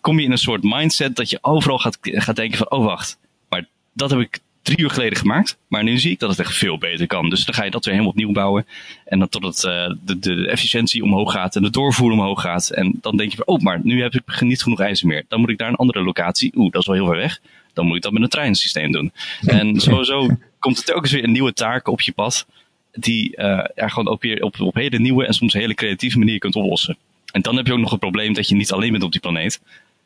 kom 0.00 0.18
je 0.18 0.24
in 0.24 0.32
een 0.32 0.38
soort 0.38 0.62
mindset 0.62 1.16
dat 1.16 1.30
je 1.30 1.38
overal 1.40 1.78
gaat, 1.78 1.98
gaat 2.00 2.36
denken 2.36 2.58
van 2.58 2.70
oh 2.70 2.84
wacht, 2.84 3.18
maar 3.48 3.66
dat 3.92 4.10
heb 4.10 4.20
ik 4.20 4.38
drie 4.62 4.78
uur 4.78 4.90
geleden 4.90 5.18
gemaakt. 5.18 5.58
Maar 5.68 5.82
nu 5.82 5.98
zie 5.98 6.10
ik 6.10 6.18
dat 6.18 6.30
het 6.30 6.38
echt 6.38 6.56
veel 6.56 6.78
beter 6.78 7.06
kan. 7.06 7.30
Dus 7.30 7.44
dan 7.44 7.54
ga 7.54 7.64
je 7.64 7.70
dat 7.70 7.84
weer 7.84 7.94
helemaal 7.94 8.14
opnieuw 8.14 8.32
bouwen. 8.32 8.66
En 9.04 9.18
dan 9.18 9.28
totdat 9.28 9.60
de, 10.04 10.18
de 10.18 10.46
efficiëntie 10.46 11.02
omhoog 11.02 11.32
gaat 11.32 11.56
en 11.56 11.62
de 11.62 11.70
doorvoer 11.70 12.12
omhoog 12.12 12.40
gaat. 12.40 12.70
En 12.70 12.98
dan 13.00 13.16
denk 13.16 13.30
je 13.30 13.36
van 13.36 13.46
oh, 13.46 13.60
maar 13.60 13.80
nu 13.82 14.02
heb 14.02 14.14
ik 14.14 14.40
niet 14.40 14.62
genoeg 14.62 14.80
ijzer 14.80 15.06
meer. 15.06 15.24
Dan 15.28 15.40
moet 15.40 15.50
ik 15.50 15.58
naar 15.58 15.68
een 15.68 15.74
andere 15.76 16.02
locatie. 16.02 16.52
Oeh, 16.56 16.72
dat 16.72 16.80
is 16.80 16.86
wel 16.86 16.96
heel 16.96 17.06
ver 17.06 17.16
weg. 17.16 17.40
Dan 17.80 17.88
moet 17.88 17.98
ik 17.98 18.02
dat 18.02 18.12
met 18.12 18.22
een 18.22 18.28
treinsysteem 18.28 18.92
doen. 18.92 19.12
En 19.40 19.80
sowieso 19.80 20.28
komt 20.58 20.78
er 20.78 20.84
telkens 20.84 21.12
weer 21.12 21.24
een 21.24 21.32
nieuwe 21.32 21.52
taak 21.52 21.88
op 21.88 22.00
je 22.00 22.12
pad. 22.12 22.46
Die 22.92 23.36
er 23.36 23.90
gewoon 23.90 24.08
ook 24.08 24.22
weer 24.22 24.42
op, 24.42 24.60
op 24.60 24.74
hele 24.74 24.98
nieuwe 24.98 25.26
en 25.26 25.32
soms 25.32 25.52
hele 25.52 25.74
creatieve 25.74 26.18
manier 26.18 26.38
kunt 26.38 26.56
oplossen. 26.56 26.96
En 27.32 27.42
dan 27.42 27.56
heb 27.56 27.66
je 27.66 27.72
ook 27.72 27.78
nog 27.78 27.90
het 27.90 28.00
probleem 28.00 28.32
dat 28.32 28.48
je 28.48 28.54
niet 28.54 28.72
alleen 28.72 28.90
bent 28.90 29.02
op 29.02 29.12
die 29.12 29.20
planeet. 29.20 29.60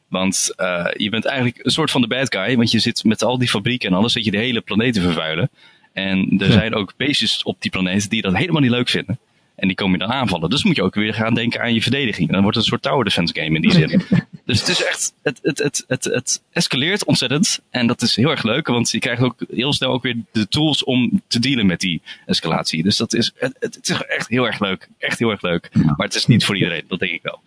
Want 0.08 0.52
eh, 0.56 0.86
je 0.96 1.10
bent 1.10 1.24
eigenlijk 1.24 1.64
een 1.64 1.70
soort 1.70 1.90
van 1.90 2.00
de 2.00 2.06
bad 2.06 2.34
guy. 2.34 2.56
Want 2.56 2.70
je 2.70 2.78
zit 2.78 3.04
met 3.04 3.22
al 3.22 3.38
die 3.38 3.48
fabrieken 3.48 3.90
en 3.90 3.96
alles, 3.96 4.12
zit 4.12 4.24
je 4.24 4.30
de 4.30 4.38
hele 4.38 4.60
planeet 4.60 4.94
te 4.94 5.00
vervuilen. 5.00 5.50
En 5.92 6.36
er 6.38 6.52
zijn 6.52 6.74
ook 6.74 6.94
beestjes 6.96 7.42
op 7.42 7.56
die 7.58 7.70
planeet 7.70 8.10
die 8.10 8.22
dat 8.22 8.36
helemaal 8.36 8.60
niet 8.60 8.70
leuk 8.70 8.88
vinden. 8.88 9.18
En 9.54 9.66
die 9.66 9.76
komen 9.76 9.98
je 9.98 10.06
dan 10.06 10.14
aanvallen. 10.14 10.50
Dus 10.50 10.64
moet 10.64 10.76
je 10.76 10.82
ook 10.82 10.94
weer 10.94 11.14
gaan 11.14 11.34
denken 11.34 11.60
aan 11.60 11.74
je 11.74 11.82
verdediging. 11.82 12.30
Dan 12.30 12.42
wordt 12.42 12.56
het 12.56 12.64
een 12.64 12.70
soort 12.70 12.82
tower 12.82 13.04
defense 13.04 13.34
game 13.34 13.54
in 13.54 13.60
die 13.60 13.72
zin. 13.72 14.02
dus 14.44 14.60
het 14.60 14.68
is 14.68 14.84
echt, 14.84 15.14
het, 15.22 15.38
het, 15.42 15.58
het, 15.58 15.84
het, 15.86 16.04
het 16.04 16.42
escaleert 16.52 17.04
ontzettend. 17.04 17.60
En 17.70 17.86
dat 17.86 18.02
is 18.02 18.16
heel 18.16 18.30
erg 18.30 18.42
leuk, 18.42 18.66
want 18.66 18.90
je 18.90 18.98
krijgt 18.98 19.22
ook 19.22 19.34
heel 19.50 19.72
snel 19.72 19.90
ook 19.92 20.02
weer 20.02 20.16
de 20.32 20.48
tools 20.48 20.84
om 20.84 21.22
te 21.26 21.38
dealen 21.38 21.66
met 21.66 21.80
die 21.80 22.02
escalatie. 22.26 22.82
Dus 22.82 22.96
dat 22.96 23.14
is, 23.14 23.32
het, 23.36 23.56
het, 23.58 23.78
is 23.82 24.02
echt 24.08 24.28
heel 24.28 24.46
erg 24.46 24.60
leuk. 24.60 24.88
Echt 24.98 25.18
heel 25.18 25.30
erg 25.30 25.42
leuk. 25.42 25.70
Maar 25.74 26.06
het 26.06 26.14
is 26.14 26.26
niet 26.26 26.44
voor 26.44 26.56
iedereen, 26.56 26.84
dat 26.88 26.98
denk 26.98 27.12
ik 27.12 27.22
wel. 27.22 27.40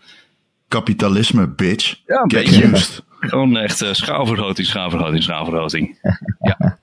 Kapitalisme, 0.68 1.48
bitch. 1.48 1.96
Ja, 2.06 2.18
Get 2.18 2.30
beetje. 2.30 2.72
used. 2.74 3.04
Gewoon 3.20 3.58
echt 3.58 3.82
eh, 3.82 3.94
schaalvergroting, 3.94 4.68
schaalvergroting, 4.68 5.24
schaalvergroting. 5.24 5.98
Ja. 6.40 6.78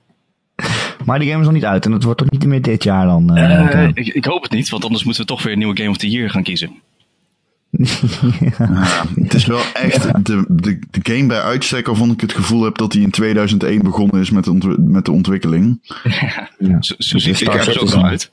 Maar 1.05 1.19
die 1.19 1.27
game 1.27 1.39
is 1.39 1.45
nog 1.45 1.55
niet 1.55 1.65
uit 1.65 1.85
en 1.85 1.91
het 1.91 2.03
wordt 2.03 2.19
toch 2.19 2.29
niet 2.29 2.45
meer 2.45 2.61
dit 2.61 2.83
jaar 2.83 3.05
dan? 3.05 3.35
eh, 3.35 3.83
Eh, 3.83 3.89
ik, 3.93 4.07
ik 4.07 4.25
hoop 4.25 4.43
het 4.43 4.51
niet, 4.51 4.69
want 4.69 4.83
anders 4.83 5.03
moeten 5.03 5.21
we 5.21 5.27
toch 5.27 5.43
weer 5.43 5.51
een 5.51 5.57
nieuwe 5.57 5.77
Game 5.77 5.89
of 5.89 5.97
the 5.97 6.09
Year 6.09 6.29
gaan 6.29 6.43
kiezen. 6.43 6.81
Ja, 8.57 9.05
het 9.15 9.33
is 9.33 9.45
wel 9.45 9.61
echt 9.73 10.25
de, 10.25 10.45
de, 10.47 10.79
de 10.91 10.99
game 11.13 11.25
bij 11.25 11.41
uitstek 11.41 11.85
waarvan 11.85 12.11
ik 12.11 12.21
het 12.21 12.33
gevoel 12.33 12.63
heb 12.63 12.77
dat 12.77 12.93
hij 12.93 13.01
in 13.01 13.11
2001 13.11 13.83
begonnen 13.83 14.21
is 14.21 14.29
met 14.29 14.43
de, 14.43 14.75
met 14.79 15.05
de 15.05 15.11
ontwikkeling. 15.11 15.93
Ja. 16.57 16.81
Zo, 16.81 16.95
zo 16.97 17.17
ziet 17.17 17.39
het 17.39 17.67
er 17.67 17.81
ook 17.81 18.03
uit. 18.03 18.29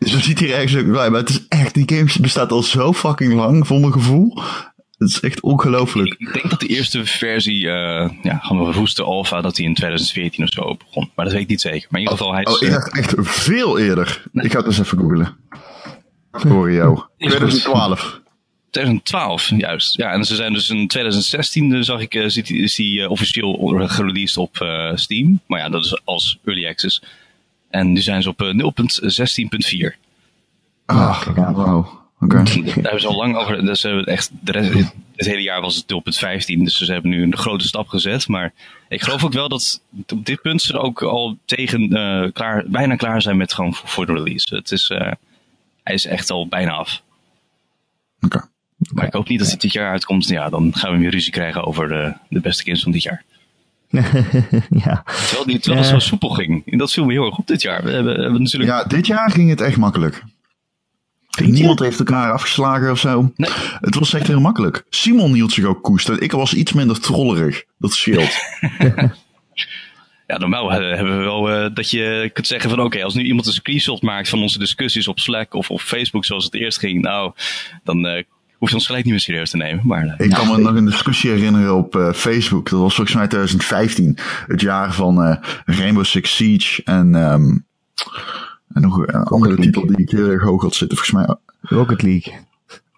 Zo 0.00 0.18
ziet 0.18 0.38
hij 0.38 0.48
er 0.48 0.54
ergens 0.54 0.76
ook 0.76 0.92
bij, 0.92 1.10
maar 1.10 1.20
het 1.20 1.28
is 1.28 1.46
echt, 1.48 1.74
die 1.74 1.96
game 1.96 2.10
bestaat 2.20 2.52
al 2.52 2.62
zo 2.62 2.92
fucking 2.92 3.34
lang, 3.34 3.66
voor 3.66 3.80
mijn 3.80 3.92
gevoel. 3.92 4.42
Het 4.98 5.08
is 5.08 5.20
echt 5.20 5.40
ongelooflijk. 5.40 6.14
Ik 6.18 6.32
denk 6.32 6.50
dat 6.50 6.60
de 6.60 6.66
eerste 6.66 7.04
versie, 7.04 7.70
eh 7.70 8.10
ja, 8.22 8.38
gewoon 8.38 8.66
een 8.66 8.72
roeste 8.72 9.02
alpha, 9.02 9.40
dat 9.40 9.56
die 9.56 9.66
in 9.66 9.74
2014 9.74 10.44
of 10.44 10.50
zo 10.50 10.76
begon. 10.76 11.10
Maar 11.14 11.24
dat 11.24 11.34
weet 11.34 11.42
ik 11.42 11.48
niet 11.48 11.60
zeker. 11.60 11.86
Maar 11.90 12.00
in 12.00 12.06
ieder 12.06 12.18
geval, 12.18 12.34
hij 12.34 12.42
is... 12.42 12.54
Oh, 12.54 12.62
ik 12.62 12.70
dacht 12.70 12.92
echt 12.92 13.14
veel 13.18 13.78
eerder. 13.78 14.22
Ik 14.32 14.52
ga 14.52 14.58
het 14.58 14.66
eens 14.66 14.78
even 14.78 14.98
googlen. 14.98 15.36
Voor 16.32 16.72
jou. 16.72 16.92
Is 16.92 17.00
goed. 17.34 17.38
2012. 17.38 18.20
2012, 18.82 19.50
juist. 19.56 19.96
Ja, 19.96 20.10
en 20.12 20.24
ze 20.24 20.34
zijn 20.34 20.52
dus 20.52 20.70
in 20.70 20.88
2016, 20.88 21.74
eh, 21.74 21.80
zag 21.82 22.00
ik, 22.00 22.14
eh, 22.14 22.24
zit 22.28 22.46
die- 22.46 22.62
is 22.62 22.74
die 22.74 23.02
eh, 23.02 23.10
officieel 23.10 23.52
gereleased 23.88 24.36
op 24.36 24.60
eh, 24.60 24.90
Steam. 24.94 25.40
Maar 25.46 25.58
ja, 25.60 25.68
dat 25.68 25.84
is 25.84 26.00
als 26.04 26.38
early 26.44 26.66
access. 26.66 27.02
En 27.70 27.92
nu 27.92 28.00
zijn 28.00 28.22
ze 28.22 28.28
op 28.28 28.42
eh, 28.42 28.48
0.16.4. 28.52 29.96
Ah, 30.86 31.26
aan. 31.36 31.54
wauw. 31.54 32.06
Oké. 32.20 32.34
Daar 32.44 32.74
hebben 32.74 33.00
ze 33.00 33.06
al 33.06 33.16
lang 33.16 33.36
over. 33.36 33.64
Dus 33.64 33.80
ze 33.80 33.86
hebben 33.86 34.06
echt, 34.06 34.30
de 34.40 34.52
rest, 34.52 34.72
het 35.16 35.26
hele 35.26 35.42
jaar 35.42 35.60
was 35.60 35.76
het 35.76 35.86
0.15. 35.88 36.64
Dus 36.64 36.76
ze 36.76 36.92
hebben 36.92 37.10
nu 37.10 37.22
een 37.22 37.36
grote 37.36 37.66
stap 37.66 37.88
gezet. 37.88 38.28
Maar 38.28 38.52
ik 38.88 39.02
geloof 39.02 39.24
ook 39.24 39.32
wel 39.32 39.48
dat 39.48 39.82
op 40.08 40.26
dit 40.26 40.40
punt 40.42 40.62
ze 40.62 40.78
ook 40.78 41.02
al 41.02 41.38
tegen 41.44 41.92
eh, 41.92 42.32
klaar, 42.32 42.64
bijna 42.66 42.96
klaar 42.96 43.22
zijn 43.22 43.36
met 43.36 43.52
gewoon 43.54 43.74
voor, 43.74 43.88
voor 43.88 44.06
de 44.06 44.12
release. 44.12 44.54
Het 44.54 44.70
is, 44.72 44.88
eh, 44.88 45.12
hij 45.82 45.94
is 45.94 46.06
echt 46.06 46.30
al 46.30 46.48
bijna 46.48 46.72
af. 46.72 47.02
Oké. 48.20 48.48
Maar 48.92 49.06
ik 49.06 49.12
hoop 49.12 49.28
niet 49.28 49.38
dat 49.38 49.50
het 49.50 49.60
dit 49.60 49.72
jaar 49.72 49.90
uitkomt. 49.90 50.28
Ja, 50.28 50.48
dan 50.48 50.74
gaan 50.74 50.92
we 50.92 50.98
weer 50.98 51.10
ruzie 51.10 51.32
krijgen 51.32 51.64
over 51.64 51.88
de, 51.88 52.12
de 52.28 52.40
beste 52.40 52.64
games 52.64 52.82
van 52.82 52.92
dit 52.92 53.02
jaar. 53.02 53.24
ja. 54.84 55.02
Terwijl, 55.04 55.44
die, 55.46 55.58
terwijl 55.58 55.82
het 55.82 55.92
zo 55.92 55.98
soepel 55.98 56.28
ging. 56.28 56.62
En 56.66 56.78
dat 56.78 56.92
viel 56.92 57.04
me 57.04 57.12
heel 57.12 57.26
erg 57.26 57.38
op 57.38 57.46
dit 57.46 57.62
jaar. 57.62 57.82
We 57.82 57.90
hebben, 57.90 58.16
we 58.16 58.22
hebben 58.22 58.42
natuurlijk... 58.42 58.70
Ja, 58.70 58.84
dit 58.84 59.06
jaar 59.06 59.30
ging 59.30 59.50
het 59.50 59.60
echt 59.60 59.76
makkelijk. 59.76 60.22
Niemand 61.44 61.78
heeft 61.78 61.98
elkaar 61.98 62.32
afgeslagen 62.32 62.90
of 62.90 62.98
zo. 62.98 63.32
Nee. 63.36 63.50
Het 63.80 63.94
was 63.94 64.14
echt 64.14 64.26
heel 64.26 64.40
makkelijk. 64.40 64.84
Simon 64.90 65.34
hield 65.34 65.52
zich 65.52 65.64
ook 65.64 65.82
koest. 65.82 66.08
Ik 66.08 66.32
was 66.32 66.54
iets 66.54 66.72
minder 66.72 67.00
trollerig. 67.00 67.64
Dat 67.78 67.92
scheelt. 67.92 68.36
Ja, 70.26 70.38
normaal 70.38 70.72
eh, 70.72 70.96
hebben 70.96 71.18
we 71.18 71.24
wel 71.24 71.50
eh, 71.50 71.74
dat 71.74 71.90
je 71.90 72.30
kunt 72.32 72.46
zeggen 72.46 72.70
van 72.70 72.80
oké, 72.80 73.04
als 73.04 73.14
nu 73.14 73.22
iemand 73.22 73.46
een 73.46 73.52
screenshot 73.52 74.02
maakt 74.02 74.28
van 74.28 74.42
onze 74.42 74.58
discussies 74.58 75.08
op 75.08 75.18
Slack 75.18 75.54
of 75.54 75.70
op 75.70 75.80
Facebook 75.80 76.24
zoals 76.24 76.44
het 76.44 76.54
eerst 76.54 76.78
ging, 76.78 77.02
nou, 77.02 77.32
dan 77.84 78.06
eh 78.06 78.24
hoef 78.58 78.68
je 78.68 78.74
ons 78.74 78.86
gelijk 78.86 79.04
niet 79.04 79.12
meer 79.12 79.22
serieus 79.22 79.50
te 79.50 79.56
nemen. 79.56 79.86
Maar 79.86 80.06
eh, 80.06 80.26
Ik 80.26 80.32
kan 80.32 80.46
me 80.46 80.58
nog 80.58 80.74
een 80.74 80.84
discussie 80.84 81.30
herinneren 81.30 81.74
op 81.76 81.96
eh, 81.96 82.12
Facebook. 82.12 82.70
Dat 82.70 82.80
was 82.80 82.94
volgens 82.94 83.16
mij 83.16 83.26
2015. 83.26 84.16
Het 84.46 84.60
jaar 84.60 84.94
van 84.94 85.22
eh, 85.22 85.36
Rainbow 85.64 86.04
Six 86.04 86.36
Siege. 86.36 86.82
En, 86.84 87.14
ehm, 87.14 87.56
en 88.72 88.82
nog 88.82 88.98
een 88.98 89.14
andere 89.14 89.54
League. 89.54 89.64
titel 89.64 89.86
die 89.86 89.96
ik 89.96 90.10
heel 90.10 90.28
erg 90.28 90.42
hoog 90.42 90.62
had 90.62 90.74
zitten. 90.74 90.98
Volgens 90.98 91.26
mij 91.26 91.36
Rocket 91.60 92.02
League. 92.02 92.34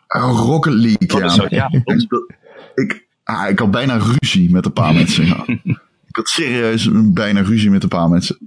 oh, 0.08 0.38
Rocket 0.38 0.72
League. 0.74 1.06
dat 1.08 1.18
ja. 1.18 1.24
is 1.26 1.34
zo, 1.34 1.46
ja, 1.48 1.70
ik, 2.74 3.06
ah, 3.24 3.48
ik 3.48 3.58
had 3.58 3.70
bijna 3.70 3.98
ruzie 4.18 4.50
met 4.50 4.64
een 4.64 4.72
paar 4.72 4.94
mensen. 5.00 5.26
Ja. 5.26 5.44
Ik 6.08 6.16
had 6.16 6.28
serieus 6.28 6.88
bijna 6.92 7.40
ruzie 7.40 7.70
met 7.70 7.82
een 7.82 7.88
paar 7.88 8.08
mensen. 8.08 8.38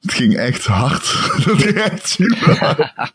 Het 0.00 0.12
ging 0.12 0.36
echt 0.36 0.66
hard. 0.66 1.02
Dat 1.44 1.62
ging 1.62 1.74
echt 1.76 2.08
super 2.08 2.58
hard. 2.58 3.12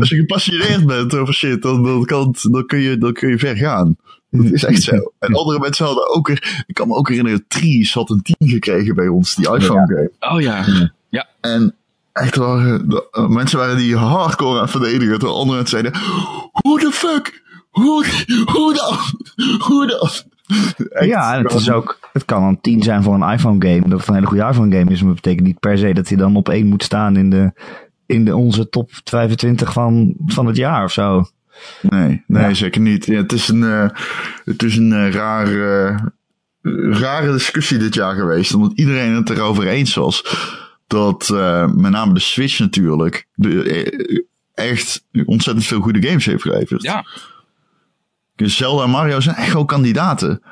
Als 0.00 0.08
je 0.08 0.16
gepassioneerd 0.16 0.86
bent 0.86 1.14
over 1.14 1.34
shit, 1.34 1.62
dan, 1.62 1.82
dan, 1.82 2.04
kan 2.04 2.26
het- 2.28 2.48
dan, 2.52 2.66
kun, 2.66 2.78
je, 2.78 2.98
dan 2.98 3.12
kun 3.12 3.28
je 3.28 3.38
ver 3.38 3.56
gaan. 3.56 3.96
Dat 4.30 4.44
is 4.52 4.64
echt 4.64 4.82
zo. 4.82 5.12
En 5.18 5.34
andere 5.34 5.58
mensen 5.58 5.84
hadden 5.86 6.14
ook 6.14 6.26
weer, 6.28 6.64
ik 6.66 6.74
kan 6.74 6.88
me 6.88 6.94
ook 6.94 7.08
herinneren, 7.08 7.44
Tries 7.48 7.94
had 7.94 8.10
een 8.10 8.22
10 8.22 8.36
gekregen 8.48 8.94
bij 8.94 9.08
ons, 9.08 9.34
die 9.34 9.54
iPhone 9.54 9.86
game. 9.86 10.32
Oh 10.34 10.40
ja. 10.40 10.64
Ja. 11.08 11.28
En 11.40 11.74
echt 12.12 12.36
waren, 12.36 12.88
de, 12.88 13.08
eh, 13.10 13.28
mensen 13.28 13.58
waren 13.58 13.76
die 13.76 13.96
hardcore 13.96 14.54
aan 14.56 14.62
het 14.62 14.70
verdedigen, 14.70 15.18
terwijl 15.18 15.38
andere 15.38 15.56
mensen 15.58 15.80
zeiden, 15.80 16.00
hoe 16.52 16.80
de 16.80 16.90
fuck? 16.92 17.42
Hoe, 17.70 18.06
hoe 18.52 18.74
dan? 18.74 18.96
Hoe 19.58 19.86
dan? 19.86 20.08
Echt, 20.90 21.06
Ja, 21.08 21.34
en 21.34 21.42
het 21.42 21.52
is 21.52 21.70
ook, 21.70 21.98
het 22.12 22.24
kan 22.24 22.42
een 22.42 22.60
10 22.60 22.82
zijn 22.82 23.02
voor 23.02 23.14
een 23.14 23.30
iPhone 23.32 23.66
game, 23.68 23.88
dat 23.88 23.98
het 23.98 24.08
een 24.08 24.14
hele 24.14 24.26
goede 24.26 24.44
iPhone 24.48 24.76
game 24.76 24.90
is, 24.90 24.98
maar 25.02 25.12
dat 25.12 25.22
betekent 25.22 25.46
niet 25.46 25.60
per 25.60 25.78
se 25.78 25.92
dat 25.94 26.08
hij 26.08 26.16
dan 26.16 26.36
op 26.36 26.48
één 26.48 26.66
moet 26.66 26.82
staan 26.82 27.16
in 27.16 27.30
de, 27.30 27.52
in 28.06 28.24
de 28.24 28.36
onze 28.36 28.68
top 28.68 28.90
25 29.04 29.72
van, 29.72 30.14
van 30.26 30.46
het 30.46 30.56
jaar 30.56 30.84
of 30.84 30.92
zo. 30.92 31.24
Nee, 31.80 32.22
nee 32.26 32.42
Ja. 32.42 32.54
zeker 32.54 32.80
niet. 32.80 33.06
Ja, 33.06 33.16
het 33.16 33.32
is 33.32 33.48
een, 33.48 33.62
eh, 33.62 33.88
het 34.44 34.62
is 34.62 34.76
een 34.76 34.92
eh, 34.92 35.10
raar, 35.10 35.46
eh, 35.46 35.98
rare 37.00 37.32
discussie 37.32 37.78
dit 37.78 37.94
jaar 37.94 38.14
geweest. 38.14 38.54
Omdat 38.54 38.72
iedereen 38.74 39.14
het 39.14 39.30
erover 39.30 39.66
eens 39.66 39.94
was. 39.94 40.24
Dat 40.86 41.30
eh, 41.30 41.66
met 41.72 41.90
name 41.92 42.14
de 42.14 42.20
Switch 42.20 42.58
natuurlijk 42.58 43.26
de, 43.34 44.26
echt 44.54 45.04
ontzettend 45.24 45.66
veel 45.66 45.80
goede 45.80 46.02
games 46.06 46.24
heeft 46.24 46.42
geleverd. 46.42 46.82
Ja. 46.82 47.04
Dus 48.36 48.56
Zelda 48.56 48.84
en 48.84 48.90
Mario 48.90 49.20
zijn 49.20 49.36
echt 49.36 49.52
wel 49.52 49.64
kandidaten. 49.64 50.42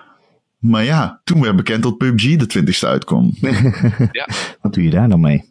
Maar 0.58 0.84
ja, 0.84 1.20
toen 1.24 1.40
werd 1.40 1.56
bekend 1.56 1.82
dat 1.82 1.96
PUBG 1.96 2.36
de 2.36 2.46
20ste 2.46 2.88
uitkwam. 2.88 3.34
Wat 4.62 4.74
doe 4.74 4.82
je 4.84 4.90
daar 4.90 5.08
dan 5.08 5.20
mee? 5.20 5.49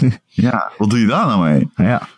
ja, 0.26 0.70
wat 0.78 0.90
doe 0.90 0.98
je 0.98 1.06
daar 1.06 1.26
nou 1.26 1.42
mee? 1.50 1.68
Ja. 1.76 2.08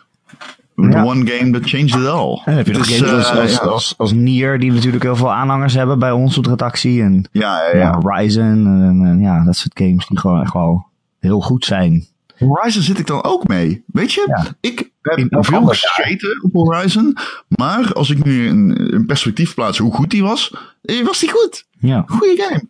The 0.75 0.81
Ja. 0.89 1.03
one 1.03 1.31
game 1.31 1.51
that 1.59 1.69
changed 1.69 1.95
it 2.01 2.05
all. 2.07 2.41
En 2.45 2.55
heb 2.55 2.67
je 2.67 2.73
nog 2.73 2.87
Dus, 2.87 2.97
games 2.97 3.13
als, 3.13 3.29
eh, 3.31 3.37
als, 3.41 3.51
ja. 3.51 3.57
als, 3.57 3.93
als 3.97 4.11
Nier, 4.11 4.59
die 4.59 4.71
natuurlijk 4.71 5.03
heel 5.03 5.15
veel 5.15 5.33
aanhangers 5.33 5.73
hebben 5.73 5.99
bij 5.99 6.11
ons 6.11 6.37
op 6.37 6.43
de 6.43 6.49
redactie. 6.49 7.01
En 7.01 7.27
Ja, 7.31 7.61
ja, 7.71 7.77
ja. 7.77 7.99
Horizon 8.01 8.65
en, 8.65 9.01
en 9.05 9.19
ja, 9.19 9.43
dat 9.43 9.55
soort 9.55 9.79
games 9.79 10.07
die 10.07 10.19
gewoon 10.19 10.41
echt 10.41 10.53
wel 10.53 10.85
heel 11.19 11.41
goed 11.41 11.65
zijn. 11.65 12.05
Horizon 12.37 12.81
zit 12.81 12.99
ik 12.99 13.07
dan 13.07 13.23
ook 13.23 13.47
mee. 13.47 13.83
Weet 13.87 14.13
je, 14.13 14.45
ik 14.61 14.89
heb 15.01 15.27
veel 15.45 15.65
gescheten 15.65 16.43
op 16.43 16.53
Horizon. 16.53 17.17
Maar 17.47 17.93
als 17.93 18.09
ik 18.09 18.23
nu 18.25 18.47
een, 18.47 18.93
een 18.93 19.05
perspectief 19.05 19.53
plaats 19.53 19.77
hoe 19.77 19.93
goed 19.93 20.09
die 20.09 20.23
was, 20.23 20.53
eh, 20.81 21.05
was 21.05 21.19
die 21.19 21.31
goed. 21.31 21.65
Ja. 21.79 22.03
Goeie 22.07 22.41
game. 22.41 22.67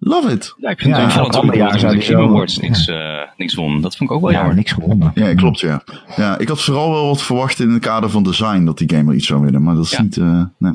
Love 0.00 0.30
it. 0.32 0.54
Ja, 0.58 0.70
ik 0.70 0.80
vind 0.80 0.96
Ja, 0.96 1.22
het 1.24 1.36
ander 1.36 1.56
jaar 1.56 1.80
dat 1.80 1.90
de 1.92 2.00
Game 2.00 2.22
Awards 2.22 2.58
niks, 2.58 2.88
eh, 2.88 2.96
niks 3.36 3.54
won. 3.54 3.80
Dat 3.80 3.96
vond 3.96 4.10
ik 4.10 4.16
ook 4.16 4.22
wel 4.22 4.30
Ja, 4.30 4.36
jammer. 4.36 4.54
niks 4.56 4.72
gewonnen. 4.72 5.10
Ja, 5.14 5.34
klopt 5.34 5.60
ja. 5.60 5.82
Ja, 6.16 6.38
ik 6.38 6.48
had 6.48 6.60
vooral 6.62 6.90
wel 6.90 7.06
wat 7.06 7.22
verwacht 7.22 7.60
in 7.60 7.70
het 7.70 7.82
kader 7.82 8.10
van 8.10 8.22
design 8.22 8.64
dat 8.64 8.78
die 8.78 8.90
game 8.94 9.10
er 9.10 9.16
iets 9.16 9.26
zou 9.26 9.42
winnen. 9.42 9.62
Maar 9.62 9.74
dat 9.74 9.84
is 9.84 9.90
Ja. 9.90 10.02
niet... 10.02 10.16
eh, 10.16 10.42
nee. 10.58 10.72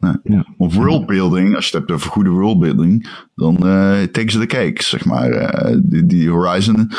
Nee. 0.00 0.14
Ja. 0.22 0.44
Of 0.56 0.74
worldbuilding, 0.74 1.54
als 1.54 1.68
je 1.68 1.70
het 1.76 1.78
hebt 1.86 1.98
over 1.98 2.10
goede 2.10 2.30
worldbuilding, 2.30 3.08
dan 3.34 3.56
eh 3.56 4.02
take 4.02 4.30
ze 4.30 4.38
de 4.38 4.46
cake, 4.46 4.82
zeg 4.84 5.04
maar. 5.04 5.30
Eh, 5.30 5.76
die, 5.82 6.06
die 6.06 6.30
Horizon, 6.30 6.90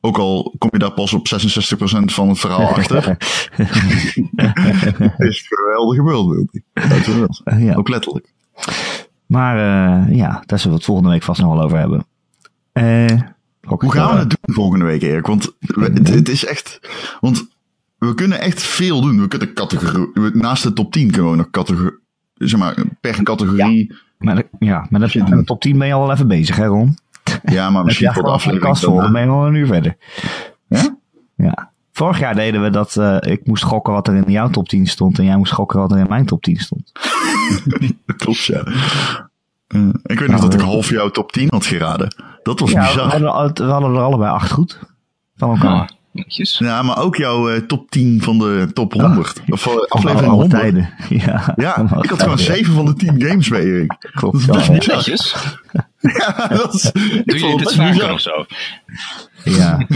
ook 0.00 0.18
al 0.18 0.54
kom 0.58 0.68
je 0.72 0.78
daar 0.78 0.92
pas 0.92 1.12
op 1.12 1.26
66% 1.28 2.12
van 2.12 2.28
het 2.28 2.38
verhaal 2.38 2.68
achter, 2.76 3.16
is 5.28 5.46
geweldige 5.48 6.02
worldbuilding. 6.02 6.64
Dat 6.72 6.90
is 6.92 7.06
wel. 7.06 7.58
Ja. 7.58 7.74
Ook 7.74 7.88
letterlijk. 7.88 8.32
Maar 9.34 9.56
eh, 9.56 10.16
ja, 10.16 10.42
daar 10.46 10.58
zullen 10.58 10.70
we 10.72 10.76
het 10.76 10.84
volgende 10.84 11.10
week 11.10 11.22
vast 11.22 11.40
nog 11.40 11.52
wel 11.54 11.62
over 11.62 11.78
hebben. 11.78 12.06
Eh, 12.72 13.20
Hoe 13.60 13.92
gaan 13.92 14.12
we 14.12 14.18
het 14.18 14.36
doen 14.40 14.54
volgende 14.54 14.84
week, 14.84 15.02
Erik? 15.02 15.26
Want 15.26 15.52
we- 15.58 15.90
het, 15.94 16.08
het 16.14 16.28
is 16.28 16.44
echt... 16.44 16.80
Want 17.20 17.46
we 17.98 18.14
kunnen 18.14 18.40
echt 18.40 18.62
veel 18.62 19.00
doen. 19.00 19.20
We 19.20 19.28
kunnen 19.28 19.52
categorie... 19.54 20.10
Naast 20.34 20.62
de 20.62 20.72
top 20.72 20.92
10 20.92 21.10
kunnen 21.10 21.30
we 21.30 21.36
nog 21.36 21.50
categorie... 21.50 21.92
Zeg 22.34 22.58
maar, 22.60 22.74
per 23.00 23.22
categorie... 23.22 23.94
Maar, 24.18 24.34
de- 24.34 24.48
ja, 24.58 24.86
met 24.90 25.00
de, 25.12 25.18
met 25.18 25.38
de 25.38 25.44
top 25.44 25.60
10 25.60 25.78
ben 25.78 25.86
je 25.86 25.92
al 25.92 26.12
even 26.12 26.28
bezig, 26.28 26.56
hè 26.56 26.66
Ron? 26.66 26.98
Ja, 27.44 27.70
maar 27.70 27.84
misschien 27.84 28.12
voor 28.12 28.22
de 28.22 28.28
aflevering... 28.28 28.78
dan 29.02 29.12
ben 29.12 29.22
je 29.22 29.28
al 29.28 29.46
een 29.46 29.54
uur 29.54 29.66
verder. 29.66 29.96
Ja? 30.68 30.96
Ja. 31.36 31.72
Vorig 31.96 32.18
jaar 32.18 32.34
deden 32.34 32.62
we 32.62 32.70
dat 32.70 32.96
eh, 32.96 33.16
ik 33.20 33.46
moest 33.46 33.62
gokken 33.64 33.92
wat 33.92 34.08
er 34.08 34.14
in 34.14 34.32
jouw 34.32 34.50
top 34.50 34.68
10 34.68 34.86
stond 34.86 35.18
en 35.18 35.24
jij 35.24 35.36
moest 35.36 35.52
gokken 35.52 35.78
wat 35.80 35.92
er 35.92 35.98
in 35.98 36.06
mijn 36.08 36.26
top 36.26 36.42
10 36.42 36.56
stond. 36.56 36.92
Dat 38.06 38.16
klopt, 38.22 38.44
ja. 38.44 38.62
Eh, 39.66 39.88
ik 40.02 40.18
weet 40.18 40.28
nog 40.28 40.40
dat 40.40 40.54
ik 40.54 40.60
half 40.60 40.90
jouw 40.90 41.08
top 41.10 41.32
10 41.32 41.46
had 41.50 41.66
geraden. 41.66 42.14
Dat 42.42 42.60
was 42.60 42.70
Ja, 42.70 42.80
we 42.80 42.86
bizar. 42.86 43.10
hadden, 43.10 43.66
we 43.66 43.72
hadden 43.72 43.94
er 43.94 44.00
allebei 44.00 44.30
acht 44.30 44.50
goed. 44.50 44.78
Van 45.36 45.50
elkaar. 45.50 45.70
Ah, 45.80 45.88
netjes. 46.12 46.58
Ja, 46.58 46.82
maar 46.82 46.98
ook 47.02 47.16
jouw 47.16 47.48
eh, 47.50 47.60
top 47.60 47.90
10 47.90 48.22
van 48.22 48.38
de 48.38 48.70
top 48.72 48.92
100. 48.92 49.40
Of 49.48 49.66
eh, 49.66 49.72
Van 49.72 49.86
aflevering 49.88 50.32
alle 50.32 50.40
100. 50.40 50.60
tijden. 50.60 50.90
Ja, 51.26 51.52
Ja, 51.56 51.76
ik 51.76 52.10
had 52.10 52.22
gewoon 52.22 52.36
tijden. 52.36 52.38
7 52.38 52.74
van 52.74 52.84
de 52.84 52.94
10 52.94 53.22
games 53.22 53.48
bij 53.48 53.62
Erik. 53.62 53.96
Klopt. 54.14 54.46
Dat 54.46 54.56
is 54.56 54.66
Ja, 54.66 54.72
best 54.72 54.86
ja. 54.86 54.94
Netjes. 54.94 55.34
Ja, 56.18 56.46
dat 56.48 56.74
is, 56.74 56.84
ik 56.84 56.92
Doe 57.26 57.38
je 57.38 57.38
vond 57.38 57.58
dit 57.58 57.68
het 57.68 57.76
vaker 57.76 58.12
of 58.12 58.20
zo? 58.20 58.46
Ja. 59.44 59.86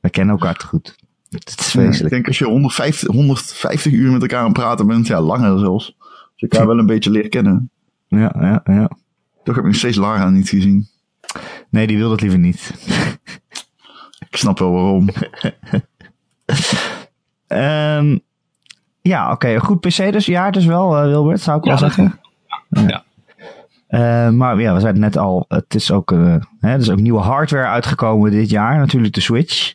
We 0.00 0.10
kennen 0.10 0.34
elkaar 0.34 0.54
te 0.56 0.66
goed. 0.66 0.96
Het 1.34 1.60
is 1.60 1.72
Ja, 1.72 2.04
ik 2.04 2.08
denk 2.08 2.26
als 2.26 2.38
je 2.38 2.44
150, 2.44 3.08
150 3.08 3.92
uur 3.92 4.12
met 4.12 4.20
elkaar 4.20 4.38
aan 4.38 4.44
het 4.44 4.52
praten 4.52 4.86
bent, 4.86 5.06
ja, 5.06 5.20
langer 5.20 5.58
zelfs. 5.58 5.96
Als 5.98 6.32
je 6.34 6.48
elkaar 6.48 6.66
wel 6.66 6.78
een 6.78 6.86
beetje 6.86 7.10
leert 7.10 7.28
kennen. 7.28 7.70
Ja, 8.08 8.34
ja, 8.40 8.60
ja. 8.64 8.90
Toch 9.44 9.54
heb 9.54 9.64
ik 9.64 9.70
nog 9.70 9.74
steeds 9.74 9.96
Lara 9.96 10.30
niet 10.30 10.48
gezien. 10.48 10.88
Nee, 11.70 11.86
die 11.86 11.96
wil 11.96 12.08
dat 12.08 12.20
liever 12.20 12.38
niet. 12.38 12.74
Ik 14.30 14.36
snap 14.36 14.58
wel 14.58 14.72
waarom. 14.72 15.08
Ehm, 17.46 18.18
ja, 19.02 19.32
oké. 19.32 19.58
Goed 19.58 19.80
PC 19.80 20.12
dus. 20.12 20.26
Ja, 20.26 20.50
dus 20.50 20.64
wel, 20.64 20.96
eh, 20.96 21.02
Wilbert, 21.04 21.40
zou 21.40 21.58
ik 21.58 21.64
wel 21.64 21.72
Ja, 21.72 21.78
zeggen. 21.78 22.20
Ja. 22.68 23.04
Eh, 23.86 24.30
maar 24.30 24.60
ja, 24.60 24.74
we 24.74 24.80
zeiden 24.80 25.00
net 25.00 25.16
al, 25.16 25.44
het 25.48 25.74
is 25.74 25.90
ook, 25.90 26.12
eh, 26.12 26.36
hè, 26.60 26.72
er 26.72 26.78
is 26.78 26.90
ook 26.90 27.00
nieuwe 27.00 27.20
hardware 27.20 27.66
uitgekomen 27.66 28.30
dit 28.30 28.50
jaar. 28.50 28.78
Natuurlijk 28.78 29.14
de 29.14 29.20
Switch. 29.20 29.74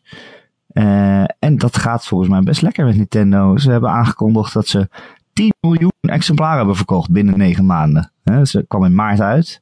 Eh, 0.69 1.23
en 1.39 1.57
dat 1.57 1.77
gaat 1.77 2.05
volgens 2.05 2.29
mij 2.29 2.41
best 2.41 2.61
lekker 2.61 2.85
met 2.85 2.95
Nintendo. 2.95 3.57
Ze 3.57 3.71
hebben 3.71 3.89
aangekondigd 3.89 4.53
dat 4.53 4.67
ze 4.67 4.89
10 5.33 5.53
miljoen 5.61 5.91
exemplaren 6.01 6.57
hebben 6.57 6.75
verkocht 6.75 7.11
binnen 7.11 7.37
9 7.37 7.65
maanden. 7.65 8.11
Ze 8.43 8.65
kwam 8.67 8.85
in 8.85 8.95
maart 8.95 9.21
uit. 9.21 9.61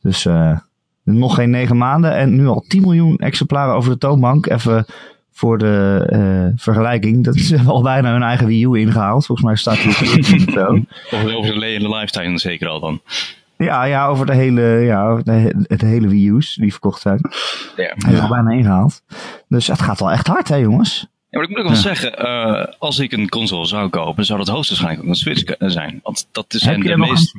Dus 0.00 0.26
eh, 0.26 0.58
nog 1.04 1.34
geen 1.34 1.50
9 1.50 1.76
maanden 1.76 2.16
en 2.16 2.36
nu 2.36 2.46
al 2.46 2.64
10 2.68 2.80
miljoen 2.80 3.16
exemplaren 3.16 3.74
over 3.74 3.90
de 3.90 3.98
toonbank. 3.98 4.46
Even 4.46 4.86
voor 5.30 5.58
de 5.58 6.06
eh, 6.08 6.62
vergelijking. 6.62 7.24
Dat 7.24 7.34
is 7.34 7.50
wel 7.62 7.82
bijna 7.82 8.12
hun 8.12 8.22
eigen 8.22 8.46
Wii 8.46 8.64
U 8.64 8.78
ingehaald. 8.78 9.26
Volgens 9.26 9.46
mij 9.46 9.56
staat 9.56 9.82
die 9.82 9.88
op 9.88 10.46
de 10.46 10.52
zo. 10.52 10.66
Of 11.16 11.34
over 11.34 11.60
de 11.60 11.66
hele 11.66 11.96
lifetime 11.96 12.38
zeker 12.38 12.68
al 12.68 12.80
dan. 12.80 13.00
Ja, 13.64 13.84
ja, 13.84 14.06
over 14.06 14.26
de 14.26 14.34
hele, 14.34 14.62
ja, 14.62 15.16
de, 15.16 15.64
het 15.68 15.80
hele 15.80 16.08
Wii 16.08 16.28
U's 16.30 16.54
die 16.54 16.70
verkocht 16.70 17.00
zijn. 17.00 17.20
Ja. 17.76 17.94
Hij 17.98 18.12
is 18.12 18.20
al 18.20 18.28
bijna 18.28 18.50
ingehaald. 18.50 19.02
Dus 19.48 19.66
het 19.66 19.82
gaat 19.82 20.00
wel 20.00 20.10
echt 20.10 20.26
hard, 20.26 20.48
hè, 20.48 20.56
jongens? 20.56 21.00
Ja, 21.00 21.38
maar 21.38 21.42
ik 21.42 21.48
moet 21.48 21.58
ook 21.58 21.66
wel 21.66 21.76
zeggen, 21.76 22.18
eh, 22.18 22.74
als 22.78 22.98
ik 22.98 23.12
een 23.12 23.28
console 23.28 23.66
zou 23.66 23.88
kopen, 23.88 24.24
zou 24.24 24.38
dat 24.38 24.48
hoogstwaarschijnlijk 24.48 25.02
ook 25.02 25.08
een 25.08 25.14
Switch 25.14 25.54
zijn. 25.58 26.00
Want 26.02 26.28
dat 26.32 26.54
is 26.54 26.64
Heb 26.64 26.76
je 26.76 26.88
de 26.88 26.96
meest... 26.96 27.34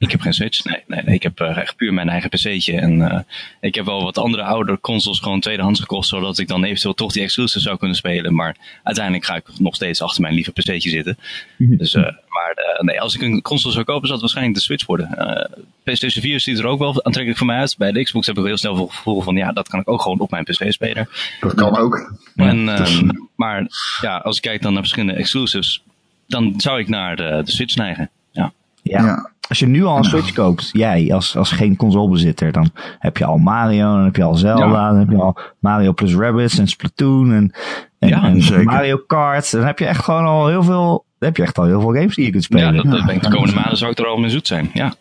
Ik 0.00 0.10
heb 0.10 0.20
geen 0.20 0.32
Switch, 0.32 0.64
nee. 0.64 0.82
nee, 0.86 1.02
nee 1.02 1.14
ik 1.14 1.22
heb 1.22 1.40
eh, 1.40 1.56
echt 1.56 1.76
puur 1.76 1.94
mijn 1.94 2.08
eigen 2.08 2.30
pc'tje. 2.30 2.80
En 2.80 3.10
eh, 3.10 3.20
ik 3.60 3.74
heb 3.74 3.84
wel 3.84 4.02
wat 4.02 4.18
andere 4.18 4.42
oude 4.42 4.80
consoles 4.80 5.20
gewoon 5.20 5.40
tweedehands 5.40 5.80
gekocht, 5.80 6.08
zodat 6.08 6.38
ik 6.38 6.48
dan 6.48 6.64
eventueel 6.64 6.94
toch 6.94 7.12
die 7.12 7.22
exclusives 7.22 7.62
zou 7.62 7.78
kunnen 7.78 7.96
spelen. 7.96 8.34
Maar 8.34 8.56
uiteindelijk 8.82 9.24
ga 9.24 9.34
ik 9.36 9.58
nog 9.58 9.74
steeds 9.74 10.02
achter 10.02 10.22
mijn 10.22 10.34
lieve 10.34 10.52
pc'tje 10.52 10.90
zitten. 10.90 11.18
Dus, 11.56 11.94
eh, 11.94 12.02
maar 12.28 12.52
eh, 12.54 12.84
nee, 12.84 13.00
als 13.00 13.14
ik 13.14 13.20
een 13.22 13.42
console 13.42 13.72
zou 13.72 13.84
kopen, 13.84 14.08
zou 14.08 14.12
het 14.12 14.20
waarschijnlijk 14.20 14.56
de 14.56 14.62
Switch 14.62 14.86
worden. 14.86 15.16
Eh, 15.16 15.64
PlayStation 15.82 16.22
4 16.22 16.40
ziet 16.40 16.58
er 16.58 16.66
ook 16.66 16.78
wel 16.78 16.88
aantrekkelijk 16.88 17.36
voor 17.36 17.46
mij 17.46 17.58
uit. 17.58 17.74
Bij 17.78 17.92
de 17.92 18.02
Xbox 18.02 18.26
heb 18.26 18.38
ik 18.38 18.44
heel 18.44 18.56
snel 18.56 18.76
het 18.76 18.92
gevoel 18.92 19.20
van, 19.20 19.36
ja, 19.36 19.52
dat 19.52 19.68
kan 19.68 19.80
ik 19.80 19.88
ook 19.88 20.02
gewoon 20.02 20.18
op 20.18 20.30
mijn 20.30 20.44
pc 20.44 20.72
spelen. 20.72 21.08
Dat 21.40 21.54
kan 21.54 21.76
ook. 21.76 22.12
En, 22.36 22.68
ehm, 22.68 23.08
maar 23.36 23.66
ja, 24.00 24.16
als 24.16 24.36
ik 24.36 24.42
kijk 24.42 24.62
dan 24.62 24.72
naar 24.72 24.82
verschillende 24.82 25.18
exclusives, 25.18 25.82
dan 26.26 26.54
zou 26.56 26.80
ik 26.80 26.88
naar 26.88 27.16
de, 27.16 27.42
de 27.44 27.50
Switch 27.50 27.76
neigen. 27.76 28.10
Ja. 28.32 28.52
Ja. 28.82 29.29
Ja. 29.50 29.56
Als 29.56 29.58
je 29.58 29.66
nu 29.66 29.84
al 29.84 29.96
een 29.96 30.04
Switch 30.04 30.32
koopt, 30.32 30.68
jij 30.72 31.12
als, 31.14 31.36
als 31.36 31.50
geen 31.52 31.76
consolebezitter, 31.76 32.52
dan 32.52 32.70
heb 32.98 33.16
je 33.16 33.24
al 33.24 33.38
Mario, 33.38 33.94
dan 33.94 34.04
heb 34.04 34.16
je 34.16 34.22
al 34.22 34.34
Zelda, 34.34 34.66
Ja. 34.66 34.88
dan 34.90 34.98
heb 34.98 35.10
je 35.10 35.16
al 35.16 35.38
Mario 35.58 35.92
plus 35.92 36.14
Rabbids 36.14 36.58
en 36.58 36.68
Splatoon 36.68 37.32
en, 37.32 37.52
en, 37.98 38.08
Ja, 38.08 38.22
en 38.22 38.42
zeker. 38.42 38.64
Mario 38.64 38.96
Kart. 39.06 39.50
Dan 39.52 39.64
heb 39.64 39.78
je 39.78 39.86
echt 39.86 40.04
gewoon 40.04 40.24
al 40.24 40.46
heel 40.48 40.62
veel, 40.62 41.04
dan 41.18 41.28
heb 41.28 41.36
je 41.36 41.42
echt 41.42 41.58
al 41.58 41.64
heel 41.64 41.80
veel 41.80 41.92
games 41.94 42.14
die 42.14 42.24
je 42.24 42.30
kunt 42.30 42.46
Ja, 42.48 42.58
spelen. 42.58 42.74
dat, 42.76 42.92
dat 42.92 43.06
ben 43.06 43.14
ik 43.14 43.22
de 43.22 43.30
komende 43.30 43.54
maanden 43.54 43.76
zou 43.76 43.90
ik 43.90 43.98
er 43.98 44.06
al 44.06 44.16
mee 44.18 44.30
zoet 44.30 44.46
zijn. 44.46 44.70
Ja. 44.74 44.94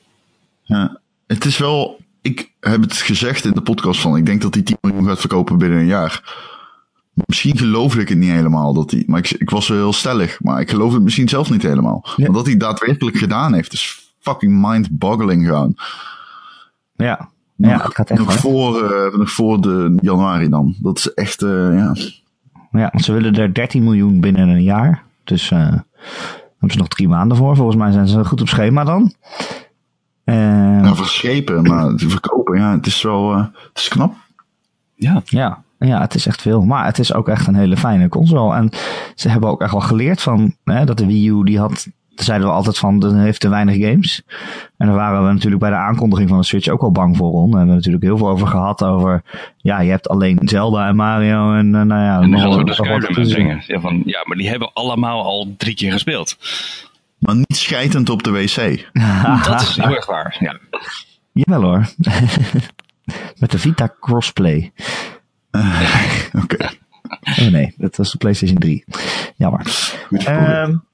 Ja. 0.64 1.00
Het 1.28 1.46
is 1.46 1.58
wel, 1.58 1.98
ik 2.22 2.52
heb 2.60 2.82
het 2.82 2.94
gezegd 2.98 3.46
in 3.46 3.52
de 3.52 3.62
podcast 3.62 4.02
van, 4.02 4.18
ik 4.18 4.26
denk 4.26 4.42
dat 4.42 4.54
die 4.54 4.64
10 4.64 4.78
miljoen 4.82 5.06
gaat 5.08 5.20
verkopen 5.20 5.58
binnen 5.58 5.80
een 5.80 5.86
jaar. 5.86 6.48
Misschien 7.26 7.58
geloofde 7.58 8.02
ik 8.02 8.10
het 8.10 8.18
niet 8.18 8.30
helemaal. 8.32 8.74
Dat 8.74 8.92
hij, 8.92 9.04
maar 9.08 9.20
ik, 9.20 9.32
ik 9.32 9.50
was 9.50 9.68
wel 9.68 9.78
heel 9.78 9.94
stellig. 9.94 10.38
Maar 10.42 10.62
ik 10.62 10.70
geloofde 10.70 10.96
het 10.96 11.04
misschien 11.04 11.30
zelf 11.30 11.50
niet 11.50 11.62
helemaal. 11.62 12.02
Ja. 12.16 12.24
Want 12.24 12.36
dat 12.36 12.46
hij 12.46 12.58
daadwerkelijk 12.58 13.18
gedaan 13.18 13.54
heeft, 13.54 13.74
is 13.74 14.09
fucking 14.20 14.68
mind-boggling 14.68 15.46
gewoon. 15.46 15.76
Ja, 16.96 17.30
ja 17.56 17.74
nog, 17.74 17.84
het 17.84 17.96
gaat 17.96 18.10
echt 18.10 18.20
nog, 18.20 18.28
hard. 18.28 18.40
voor, 18.40 18.84
eh, 18.84 19.18
nog 19.18 19.32
voor 19.32 19.62
de 19.62 19.98
januari 20.02 20.50
dan. 20.50 20.76
Dat 20.80 20.98
is 20.98 21.14
echt, 21.14 21.42
eh, 21.42 21.78
ja. 21.78 21.96
Ja, 22.72 22.90
want 22.92 23.04
ze 23.04 23.14
willen 23.14 23.36
er 23.36 23.54
13 23.54 23.84
miljoen 23.84 24.20
binnen 24.20 24.48
een 24.48 24.64
jaar. 24.64 25.04
Dus 25.24 25.52
eh 25.52 25.72
daar 26.60 26.68
hebben 26.68 26.72
ze 26.72 26.78
nog 26.78 26.88
drie 26.88 27.08
maanden 27.08 27.38
voor. 27.38 27.56
Volgens 27.56 27.78
mij 27.78 27.92
zijn 27.92 28.08
ze 28.08 28.26
goed 28.26 28.42
op 28.42 28.48
schema 28.48 28.84
dan. 28.84 29.14
Nou, 30.26 30.96
verschepen, 30.96 31.64
maar 31.64 31.96
te 31.96 32.10
verkopen, 32.10 32.58
ja, 32.58 32.72
het 32.72 32.86
is 32.86 33.02
wel, 33.02 33.34
eh, 33.34 33.38
het 33.40 33.78
is 33.78 33.88
knap. 33.88 34.14
Ja. 34.96 35.22
Ja, 35.26 35.64
ja, 35.80 36.02
het 36.02 36.16
is 36.16 36.26
echt 36.26 36.42
veel. 36.42 36.62
Maar 36.62 36.86
het 36.86 37.00
is 37.00 37.14
ook 37.14 37.28
echt 37.28 37.48
een 37.48 37.56
hele 37.56 37.78
fijne 37.78 38.10
console. 38.10 38.56
En 38.56 38.70
ze 39.16 39.30
hebben 39.30 39.50
ook 39.50 39.62
echt 39.62 39.72
wel 39.72 39.82
geleerd 39.82 40.22
van 40.22 40.56
hè, 40.64 40.86
dat 40.86 40.98
de 40.98 41.06
Wii 41.06 41.30
U 41.30 41.44
die 41.44 41.60
had. 41.60 41.88
Zeiden 42.20 42.48
we 42.48 42.54
altijd 42.54 42.78
van, 42.78 43.00
dat 43.00 43.14
heeft 43.14 43.40
te 43.40 43.50
weinig 43.50 43.88
games. 43.90 44.22
En 44.78 44.88
daar 44.88 44.96
waren 44.96 45.26
we 45.26 45.32
natuurlijk 45.34 45.62
bij 45.62 45.70
de 45.70 45.76
aankondiging 45.76 46.30
van 46.30 46.38
de 46.38 46.46
Switch 46.46 46.68
ook 46.68 46.82
al 46.82 46.92
bang 46.92 47.18
voor. 47.18 47.32
Ron. 47.32 47.50
Daar 47.50 47.58
hebben 47.58 47.70
we 47.70 47.76
natuurlijk 47.76 48.04
heel 48.04 48.18
veel 48.18 48.30
over 48.30 48.48
gehad. 48.48 48.84
Over, 48.84 49.24
ja, 49.58 49.80
je 49.80 49.90
hebt 49.90 50.10
alleen 50.10 50.40
Zelda 50.42 50.88
en 50.88 50.96
Mario. 50.96 51.54
En 51.54 51.76
eh, 51.76 51.82
nou 51.82 52.02
ja, 52.02 52.22
En 52.22 52.32
dan 52.32 52.40
gaan 52.40 52.58
we 52.58 52.64
de 52.64 52.74
Skyrim 52.74 53.30
brengen. 53.30 53.64
Ja, 53.68 53.80
van, 53.80 54.02
ja, 54.06 54.24
maar 54.24 54.38
die 54.38 54.50
hebben 54.50 54.74
allemaal 54.74 55.24
al 55.24 55.54
drie 55.58 55.76
keer 55.76 55.92
gespeeld. 55.92 56.38
Maar 57.20 57.36
niet 57.36 57.58
schijtend 57.58 58.10
op 58.10 58.24
de 58.24 58.32
wc. 58.32 58.90
Dat 59.50 59.62
is 59.62 59.76
heel 59.76 59.96
erg 59.96 60.06
waar. 60.06 60.38
Ja. 60.40 60.60
Jawel 61.32 61.62
hoor. 61.62 61.90
Met 63.40 63.52
de 63.52 63.60
Vita 63.60 63.94
Crossplay. 64.00 64.72
Oké. 66.44 66.70
Oh 67.40 67.48
nee, 67.52 67.74
dat 67.78 67.96
was 67.96 68.12
de 68.12 68.18
PlayStation 68.18 68.58
3. 68.58 68.84
Jammer. 69.36 69.62
Goed 70.08 70.88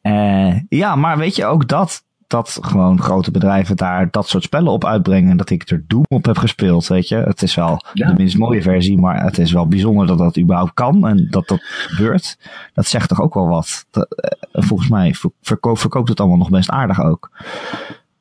eh, 0.00 0.60
ja, 0.68 0.96
maar 0.96 1.18
weet 1.18 1.36
je 1.36 1.46
ook 1.46 1.68
dat, 1.68 2.04
dat 2.26 2.58
gewoon 2.60 3.00
grote 3.02 3.30
bedrijven 3.30 3.76
daar 3.76 4.08
dat 4.10 4.28
soort 4.28 4.42
spellen 4.42 4.72
op 4.72 4.84
uitbrengen. 4.84 5.36
Dat 5.36 5.50
ik 5.50 5.68
er 5.70 5.84
Doom 5.86 6.04
op 6.08 6.24
heb 6.24 6.38
gespeeld, 6.38 6.86
weet 6.86 7.08
je. 7.08 7.16
Het 7.16 7.42
is 7.42 7.54
wel 7.54 7.84
Ja. 7.92 8.06
de 8.08 8.14
minst 8.16 8.38
mooie 8.38 8.62
versie, 8.62 8.98
maar 8.98 9.22
het 9.24 9.38
is 9.38 9.52
wel 9.52 9.66
bijzonder 9.68 10.06
dat 10.06 10.18
dat 10.18 10.38
überhaupt 10.38 10.74
kan 10.74 11.06
en 11.06 11.26
dat 11.30 11.48
dat 11.48 11.60
gebeurt. 11.62 12.38
Dat 12.74 12.86
zegt 12.86 13.08
toch 13.08 13.20
ook 13.20 13.34
wel 13.34 13.48
wat. 13.48 13.86
Dat, 13.90 14.14
eh, 14.14 14.62
volgens 14.62 14.88
mij 14.88 15.14
ver- 15.14 15.30
verko- 15.42 15.74
verkoopt 15.74 16.08
het 16.08 16.20
allemaal 16.20 16.38
nog 16.38 16.50
best 16.50 16.70
aardig 16.70 17.00
ook. 17.02 17.30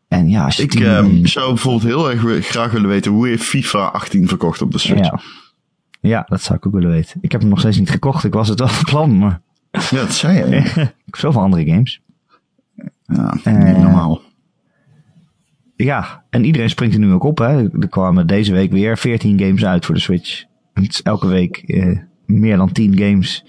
En 0.08 0.30
ja, 0.30 0.48
je 0.56 0.62
Ik 0.64 0.70
tien- 0.72 0.86
ehm, 0.86 1.26
zou 1.26 1.48
bijvoorbeeld 1.48 1.84
heel 1.84 2.12
erg 2.12 2.48
graag 2.48 2.72
willen 2.72 2.90
weten 2.90 3.12
hoe 3.12 3.28
heeft 3.28 3.44
FIFA 3.44 3.86
18 3.86 4.28
verkocht 4.28 4.62
op 4.62 4.72
de 4.72 4.78
Switch. 4.78 5.10
ja. 5.10 5.20
ja, 6.02 6.26
dat 6.28 6.42
zou 6.42 6.58
ik 6.58 6.66
ook 6.68 6.74
willen 6.74 6.90
weten. 6.90 7.18
Ik 7.22 7.32
heb 7.32 7.42
hem 7.42 7.50
nog 7.50 7.60
steeds 7.60 7.78
niet 7.78 7.90
gekocht. 7.90 8.24
Ik 8.24 8.34
was 8.34 8.48
het 8.48 8.60
wel 8.60 8.68
van 8.68 8.84
plan, 8.84 9.18
maar 9.18 9.42
Ja, 9.72 9.80
dat 9.90 10.14
zei 10.14 10.38
je. 10.38 10.56
ik 10.56 10.76
heb 11.06 11.16
zoveel 11.16 11.42
andere 11.42 11.66
games. 11.66 12.02
Ja, 13.06 13.38
Eh, 13.44 13.54
niet 13.54 13.78
normaal. 13.78 14.22
Ja, 15.76 16.24
en 16.30 16.44
iedereen 16.44 16.70
springt 16.70 16.94
er 16.96 17.00
nu 17.02 17.12
ook 17.12 17.24
op. 17.24 17.38
Hè. 17.38 17.80
Er 17.80 17.88
kwamen 17.90 18.28
deze 18.28 18.54
week 18.54 18.72
weer 18.72 18.98
14 18.98 19.40
games 19.40 19.66
uit 19.66 19.86
voor 19.86 19.96
de 19.96 20.02
Switch. 20.02 20.44
Het 20.74 20.90
is 20.94 21.02
elke 21.02 21.28
week 21.28 21.58
eh, 21.58 21.98
meer 22.26 22.58
dan 22.58 22.72
10 22.72 22.98
games 22.98 23.46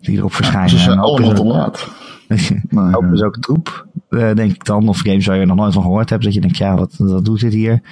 die 0.00 0.16
erop 0.16 0.34
verschijnen. 0.34 0.70
Ze 0.70 0.78
zijn 0.78 0.98
allemaal 0.98 1.30
is 1.32 1.38
te 1.38 1.44
laat. 1.44 1.90
Maar, 2.70 2.96
Ook 2.96 3.12
is 3.12 3.22
ook 3.22 3.38
troep, 3.38 3.86
eh, 4.08 4.34
denk 4.34 4.52
ik 4.52 4.64
dan. 4.64 4.88
Of 4.88 4.98
games 4.98 5.26
waar 5.26 5.36
je 5.38 5.46
nog 5.46 5.56
nooit 5.56 5.72
van 5.72 5.82
gehoord 5.82 6.10
hebt. 6.10 6.24
Dat 6.24 6.34
je 6.34 6.40
denkt, 6.40 6.56
ja, 6.56 6.76
wat, 6.76 6.94
wat 6.96 7.24
doet 7.24 7.40
dit 7.40 7.52
hier? 7.52 7.82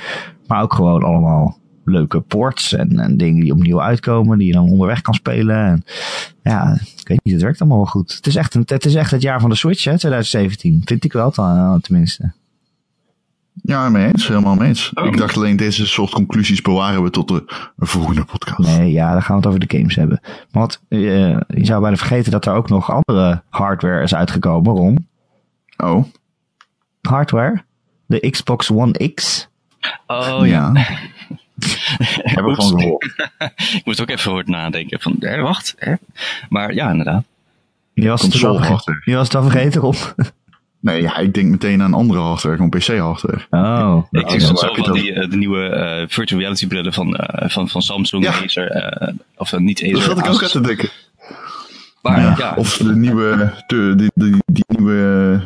Maar 0.46 0.62
ook 0.62 0.72
gewoon 0.74 1.02
allemaal 1.02 1.58
leuke 1.84 2.20
ports 2.20 2.72
en, 2.72 2.98
en 2.98 3.16
dingen 3.16 3.42
die 3.42 3.52
opnieuw 3.52 3.82
uitkomen. 3.82 4.38
Die 4.38 4.46
je 4.46 4.52
dan 4.52 4.70
onderweg 4.70 5.00
kan 5.00 5.14
spelen. 5.14 5.56
En 5.56 5.84
ja, 6.42 6.72
ik 6.72 7.08
weet 7.08 7.20
niet, 7.24 7.34
het 7.34 7.42
werkt 7.42 7.60
allemaal 7.60 7.78
wel 7.78 7.86
goed. 7.86 8.14
Het 8.14 8.26
is 8.26 8.36
echt, 8.36 8.54
een, 8.54 8.62
het, 8.66 8.84
is 8.84 8.94
echt 8.94 9.10
het 9.10 9.22
jaar 9.22 9.40
van 9.40 9.50
de 9.50 9.56
Switch, 9.56 9.84
hè, 9.84 9.98
2017. 9.98 10.82
Vind 10.84 11.04
ik 11.04 11.12
wel, 11.12 11.32
eh, 11.34 11.74
tenminste. 11.74 12.32
Ja, 13.62 13.88
mee 13.88 14.06
eens. 14.06 14.28
Helemaal 14.28 14.54
mee 14.54 14.68
eens. 14.68 14.92
Ik 15.04 15.16
dacht 15.16 15.36
alleen 15.36 15.56
deze 15.56 15.86
soort 15.86 16.10
conclusies 16.10 16.62
bewaren 16.62 17.02
we 17.02 17.10
tot 17.10 17.28
de 17.28 17.44
volgende 17.76 18.24
podcast. 18.24 18.78
Nee, 18.78 18.92
ja, 18.92 19.12
dan 19.12 19.22
gaan 19.22 19.36
we 19.36 19.40
het 19.40 19.46
over 19.46 19.68
de 19.68 19.76
games 19.76 19.94
hebben. 19.94 20.20
Maar 20.22 20.62
wat, 20.62 20.80
eh, 20.88 20.98
je 21.48 21.64
zou 21.64 21.80
bijna 21.80 21.96
vergeten 21.96 22.32
dat 22.32 22.46
er 22.46 22.52
ook 22.52 22.68
nog 22.68 22.92
andere 22.92 23.42
hardware 23.48 24.02
is 24.02 24.14
uitgekomen, 24.14 24.72
Ron. 24.72 25.08
Oh, 25.76 26.04
Hardware? 27.00 27.62
De 28.06 28.30
Xbox 28.30 28.70
One 28.70 29.12
X. 29.14 29.48
Oh 30.06 30.46
ja. 30.46 30.70
ja. 30.74 30.98
Heb 32.22 32.46
ik 32.46 32.54
van 32.54 32.80
gehoord. 32.80 33.04
ik 33.76 33.82
moest 33.84 34.00
ook 34.00 34.10
even 34.10 34.30
over 34.30 34.42
het 34.44 34.52
nadenken. 34.52 35.00
Van, 35.00 35.16
hè, 35.20 35.40
wacht. 35.40 35.74
Hè? 35.78 35.94
Maar 36.48 36.74
ja, 36.74 36.90
inderdaad. 36.90 37.24
Je 37.92 38.08
was, 38.08 38.22
het 38.22 38.30
Console 38.30 38.48
al 38.52 38.56
vergeten, 38.58 38.76
hardware. 38.76 39.02
je 39.04 39.16
was 39.16 39.26
het 39.26 39.36
al 39.36 39.42
vergeten, 39.42 39.80
Ron. 39.80 39.94
Nee, 40.80 41.02
ja, 41.02 41.16
ik 41.16 41.34
denk 41.34 41.50
meteen 41.50 41.82
aan 41.82 41.94
andere 41.94 42.20
hardware, 42.20 42.54
gewoon 42.56 42.70
PC-hardware. 42.70 43.46
Oh. 43.50 44.06
Ik 44.10 44.20
heb 44.20 44.40
je 44.40 44.46
van 44.46 44.84
het 44.84 44.94
die, 44.94 45.12
eh, 45.12 45.30
de 45.30 45.36
nieuwe 45.36 45.68
eh, 45.68 46.04
virtual 46.08 46.40
reality 46.40 46.66
brillen 46.66 46.92
van, 46.92 47.16
eh, 47.16 47.50
van, 47.50 47.68
van 47.68 47.82
Samsung, 47.82 48.24
Ja. 48.24 48.32
Acer, 48.42 48.70
eh, 48.70 49.14
of 49.36 49.58
niet 49.58 49.82
Acer. 49.82 49.92
Dat 49.94 50.02
zat 50.02 50.18
ik 50.18 50.26
ook 50.26 50.42
uit 50.42 50.50
te 50.50 50.60
denken. 50.60 50.88
Maar 52.02 52.20
Ja. 52.20 52.34
ja, 52.38 52.54
Of 52.56 52.76
de 52.76 52.96
nieuwe, 52.96 53.52
de, 53.66 53.92
die, 53.96 54.10
die, 54.14 54.36
die 54.46 54.64
nieuwe 54.66 55.40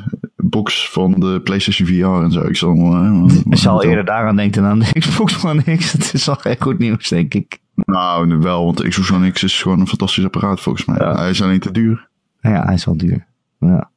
box 0.55 0.91
van 0.91 1.13
de 1.13 1.41
PlayStation 1.45 1.89
VR 1.89 2.25
en 2.25 2.33
zo. 2.33 2.41
Ik 2.41 2.57
zal, 2.57 2.77
uh, 2.77 3.25
Ik 3.51 3.57
zal 3.57 3.85
eerder 3.85 4.05
daaraan 4.05 4.37
denken 4.37 4.63
dan 4.63 4.71
aan 4.71 4.79
de 4.79 4.99
Xbox 5.01 5.45
One 5.45 5.77
X. 5.77 5.93
Het 5.93 6.15
is 6.15 6.29
al 6.29 6.35
geen 6.35 6.57
goed 6.59 6.79
nieuws, 6.79 7.09
denk 7.09 7.35
ik. 7.35 7.59
Nou, 7.75 8.39
wel, 8.39 8.65
want 8.65 8.77
de 8.77 8.89
Xbox 8.89 9.13
One 9.13 9.31
X 9.31 9.43
is 9.43 9.63
gewoon 9.63 9.81
een 9.81 9.89
fantastisch 9.89 10.25
apparaat 10.25 10.61
volgens 10.61 10.85
mij. 10.85 10.97
Ja. 10.99 11.17
Hij 11.17 11.31
is 11.31 11.43
alleen 11.43 11.61
te 11.61 11.71
duur. 11.71 12.09
Ja, 12.41 12.65
hij 12.65 12.75
is 12.75 12.85
wel 12.85 12.97
duur. 12.97 13.27
Ja. 13.59 13.91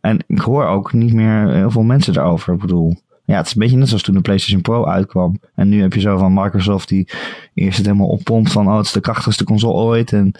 En 0.00 0.24
ik 0.26 0.38
hoor 0.38 0.64
ook 0.64 0.92
niet 0.92 1.12
meer 1.12 1.48
heel 1.48 1.70
veel 1.70 1.82
mensen 1.82 2.12
daarover. 2.12 2.54
Ik 2.54 2.60
bedoel, 2.60 3.00
ja, 3.24 3.36
het 3.36 3.46
is 3.46 3.52
een 3.52 3.60
beetje 3.60 3.76
net 3.76 3.88
zoals 3.88 4.02
toen 4.02 4.14
de 4.14 4.20
PlayStation 4.20 4.62
Pro 4.62 4.86
uitkwam. 4.86 5.40
En 5.54 5.68
nu 5.68 5.80
heb 5.80 5.92
je 5.92 6.00
zo 6.00 6.18
van 6.18 6.34
Microsoft 6.34 6.88
die 6.88 7.08
eerst 7.54 7.76
het 7.76 7.86
helemaal 7.86 8.08
oppompt 8.08 8.52
van, 8.52 8.66
oh, 8.68 8.76
het 8.76 8.86
is 8.86 8.92
de 8.92 9.00
krachtigste 9.00 9.44
console 9.44 9.72
ooit. 9.74 10.12
En, 10.12 10.34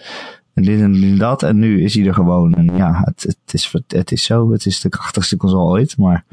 en 0.53 0.63
dit 0.63 0.79
en 0.81 1.17
dat. 1.17 1.43
En 1.43 1.59
nu 1.59 1.83
is 1.83 1.95
hij 1.95 2.05
er 2.05 2.13
gewoon. 2.13 2.53
En 2.53 2.75
ja, 2.75 3.01
het, 3.03 3.23
het, 3.23 3.53
is, 3.53 3.73
het 3.87 4.11
is 4.11 4.23
zo. 4.23 4.51
Het 4.51 4.65
is 4.65 4.79
de 4.79 4.89
krachtigste 4.89 5.37
console 5.37 5.69
ooit. 5.69 5.97
Maar 5.97 6.25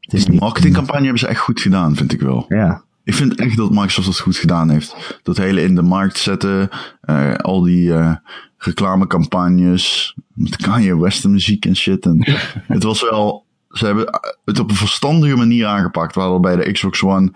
het 0.00 0.14
is 0.14 0.24
De 0.24 0.30
niet. 0.30 0.40
marketingcampagne 0.40 1.02
hebben 1.02 1.18
ze 1.20 1.26
echt 1.26 1.40
goed 1.40 1.60
gedaan, 1.60 1.96
vind 1.96 2.12
ik 2.12 2.20
wel. 2.20 2.44
Ja. 2.48 2.84
Ik 3.04 3.14
vind 3.14 3.34
echt 3.34 3.56
dat 3.56 3.70
Microsoft 3.70 4.06
dat 4.06 4.18
goed 4.18 4.36
gedaan 4.36 4.70
heeft. 4.70 5.20
Dat 5.22 5.36
hele 5.36 5.62
in 5.62 5.74
de 5.74 5.82
markt 5.82 6.18
zetten, 6.18 6.68
eh, 7.00 7.34
al 7.34 7.62
die 7.62 7.94
eh, 7.94 8.14
reclamecampagnes, 8.58 10.14
met 10.34 10.56
Kanye 10.56 10.98
West 11.00 11.24
en 11.24 11.30
muziek 11.30 11.64
en 11.66 11.76
shit. 11.76 12.06
En 12.06 12.26
het 12.66 12.82
was 12.82 13.02
wel, 13.02 13.44
ze 13.70 13.86
hebben 13.86 14.20
het 14.44 14.58
op 14.58 14.70
een 14.70 14.76
verstandige 14.76 15.36
manier 15.36 15.66
aangepakt, 15.66 16.14
waar 16.14 16.40
bij 16.40 16.56
de 16.56 16.72
Xbox 16.72 17.02
One 17.02 17.32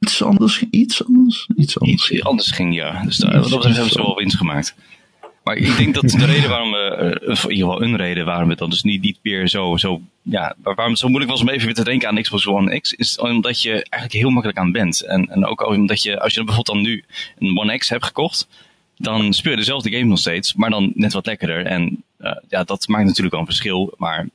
iets 0.00 0.22
anders, 0.22 0.64
iets 0.70 1.06
anders, 1.06 1.48
iets 1.56 1.80
anders. 1.80 2.10
iets 2.10 2.24
anders 2.24 2.50
ging, 2.50 2.74
ja. 2.74 3.02
Dus 3.04 3.16
daar, 3.16 3.32
wat 3.32 3.42
dat 3.42 3.50
betreft 3.52 3.76
hebben 3.76 3.92
ze 3.92 4.02
wel 4.02 4.14
winst 4.14 4.36
gemaakt. 4.36 4.74
Maar 5.44 5.56
ik 5.56 5.76
denk 5.76 5.94
dat 5.94 6.08
de 6.10 6.24
reden 6.26 6.48
waarom 6.50 6.70
we, 6.70 6.78
eh, 6.78 7.06
in 7.06 7.50
ieder 7.50 7.56
geval 7.66 7.82
een 7.82 7.96
reden 7.96 8.24
waarom 8.24 8.48
het 8.48 8.58
dan 8.58 8.70
dus 8.70 8.82
niet, 8.82 9.02
niet 9.02 9.18
meer 9.22 9.48
zo, 9.48 9.76
zo, 9.76 10.00
ja, 10.22 10.54
waar- 10.62 10.74
waarom 10.74 10.92
het 10.92 10.98
zo 10.98 11.08
moeilijk 11.08 11.30
was 11.32 11.40
om 11.40 11.48
even 11.48 11.64
weer 11.64 11.74
te 11.74 11.84
denken 11.84 12.08
aan 12.08 12.22
Xbox 12.22 12.46
One 12.46 12.80
X, 12.80 12.92
is 12.92 13.18
omdat 13.18 13.62
je 13.62 13.70
eigenlijk 13.72 14.12
heel 14.12 14.30
makkelijk 14.30 14.58
aan 14.58 14.72
bent. 14.72 15.00
En, 15.00 15.28
en 15.30 15.46
ook 15.46 15.66
omdat 15.66 16.02
je, 16.02 16.20
als 16.20 16.34
je 16.34 16.44
bijvoorbeeld 16.44 16.76
dan 16.76 16.84
nu 16.92 17.04
een 17.38 17.58
One 17.58 17.78
X 17.78 17.88
hebt 17.88 18.04
gekocht, 18.04 18.48
dan 18.96 19.32
speel 19.32 19.50
je 19.50 19.56
dezelfde 19.58 19.90
game 19.90 20.04
nog 20.04 20.18
steeds, 20.18 20.54
maar 20.54 20.70
dan 20.70 20.92
net 20.94 21.12
wat 21.12 21.26
lekkerder. 21.26 21.66
En 21.66 22.02
eh, 22.18 22.36
ja, 22.48 22.64
dat 22.64 22.88
maakt 22.88 23.04
natuurlijk 23.04 23.30
wel 23.30 23.40
een 23.40 23.46
verschil, 23.46 23.94
maar 23.96 24.28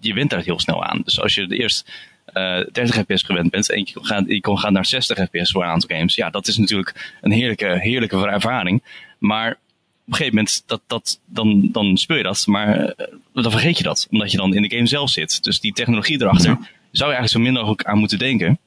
je 0.00 0.14
wint 0.14 0.30
daar 0.30 0.42
heel 0.42 0.60
snel 0.60 0.84
aan. 0.84 1.00
Dus 1.04 1.20
als 1.20 1.34
je 1.34 1.46
eerst 1.56 1.90
eh 2.24 2.60
30 2.72 2.94
fps 2.96 3.22
gewend 3.22 3.50
bent 3.50 3.70
en 3.70 3.78
je 3.78 3.92
kon, 3.92 4.06
gaan, 4.06 4.24
je 4.28 4.40
kon 4.40 4.58
gaan 4.58 4.72
naar 4.72 4.86
60 4.86 5.18
fps 5.18 5.50
voor 5.50 5.62
een 5.62 5.68
aantal 5.70 5.96
games, 5.96 6.14
ja, 6.14 6.30
dat 6.30 6.46
is 6.46 6.56
natuurlijk 6.56 7.12
een 7.20 7.32
heerlijke, 7.32 7.78
heerlijke 7.80 8.26
ervaring. 8.26 8.82
Maar 9.18 9.58
op 10.06 10.10
een 10.10 10.14
gegeven 10.16 10.34
moment, 10.36 10.62
dat, 10.66 10.80
dat, 10.86 11.20
dan, 11.26 11.68
dan 11.72 11.96
speel 11.96 12.16
je 12.16 12.22
dat, 12.22 12.46
maar 12.46 12.78
eh, 12.78 13.06
dan 13.32 13.50
vergeet 13.50 13.78
je 13.78 13.84
dat, 13.84 14.06
omdat 14.10 14.30
je 14.30 14.36
dan 14.36 14.54
in 14.54 14.62
de 14.62 14.74
game 14.76 14.86
zelf 14.86 15.10
zit. 15.10 15.44
Dus 15.44 15.60
die 15.60 15.72
technologie 15.72 16.20
erachter 16.22 16.50
zou 16.90 17.10
je 17.10 17.16
eigenlijk 17.16 17.28
zo 17.28 17.40
min 17.40 17.52
mogelijk 17.52 17.84
aan 17.84 17.98
moeten 17.98 18.18
denken. 18.18 18.58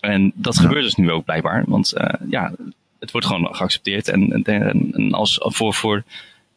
En 0.00 0.32
dat 0.34 0.58
gebeurt 0.58 0.84
dus 0.84 0.94
nu 0.94 1.10
ook 1.10 1.24
blijkbaar, 1.24 1.64
want 1.66 1.92
eh, 1.92 2.14
ja, 2.30 2.52
het 3.00 3.10
wordt 3.10 3.26
gewoon 3.26 3.54
geaccepteerd 3.54 4.08
en, 4.08 4.42
en, 4.44 4.92
en- 4.92 5.12
als 5.12 5.36
voor, 5.40 5.74
voor 5.74 6.04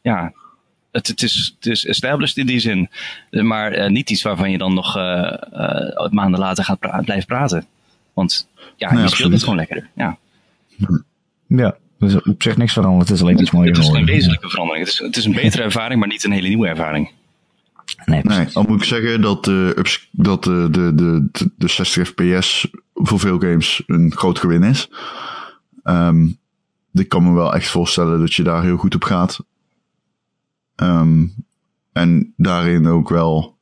ja, 0.02 0.34
het, 0.92 1.08
het, 1.08 1.22
is, 1.22 1.54
het 1.56 1.66
is 1.72 1.86
established 1.86 2.38
in 2.38 2.46
die 2.46 2.60
zin, 2.60 2.90
maar 3.30 3.72
eh, 3.72 3.90
niet 3.90 4.10
iets 4.10 4.22
waarvan 4.22 4.52
je 4.52 4.58
dan 4.58 4.74
nog 4.74 4.96
maanden 6.12 6.40
later 6.40 6.64
gaat 6.64 6.80
pra- 6.80 7.02
blijven 7.02 7.28
praten. 7.28 7.66
Want 8.14 8.48
ja, 8.76 8.92
Nee, 8.94 9.02
je 9.02 9.08
speelt 9.10 9.12
absoluut. 9.12 9.32
het 9.34 9.42
gewoon 9.44 9.58
lekkerder. 9.58 9.90
Ja. 9.96 10.18
Ja. 11.48 11.76
Dus 12.00 12.22
op 12.22 12.44
zich 12.44 12.58
niks 12.58 12.74
veranderd. 12.74 13.08
Het 13.08 13.18
is 13.18 13.24
alleen 13.24 13.42
iets 13.42 13.52
mooier 13.52 13.74
Het 13.74 13.84
is 13.84 13.90
geen 13.90 14.06
wezenlijke 14.06 14.50
verandering. 14.50 14.86
Het 14.86 14.94
is, 14.94 15.00
het 15.00 15.18
is 15.18 15.26
een 15.26 15.34
betere 15.34 15.64
ervaring, 15.64 16.00
maar 16.00 16.10
niet 16.10 16.24
een 16.24 16.32
hele 16.32 16.48
nieuwe 16.48 16.68
ervaring. 16.68 17.12
Nee. 18.06 18.22
Nee, 18.24 18.48
al 18.54 18.64
moet 18.64 18.82
ik 18.82 18.88
zeggen 18.88 19.22
dat, 19.22 19.44
de 19.44 19.74
ups- 19.78 20.10
dat 20.12 20.44
de, 20.44 20.68
de, 20.72 20.96
de, 20.96 21.28
de, 21.32 21.52
de 21.58 21.68
60 21.68 22.08
fps 22.08 22.68
voor 22.94 23.20
veel 23.20 23.40
games 23.40 23.84
een 23.88 24.12
groot 24.16 24.40
gewin 24.40 24.64
is. 24.64 24.90
Ehm, 25.84 26.28
ik 26.94 27.10
kan 27.10 27.24
me 27.24 27.34
wel 27.34 27.54
echt 27.54 27.68
voorstellen 27.68 28.20
dat 28.20 28.34
je 28.34 28.44
daar 28.44 28.64
heel 28.64 28.78
goed 28.78 28.96
op 28.96 29.04
gaat. 29.04 29.40
Ehm, 30.76 31.26
en 31.94 32.34
daarin 32.38 32.88
ook 32.88 33.10
wel, 33.10 33.58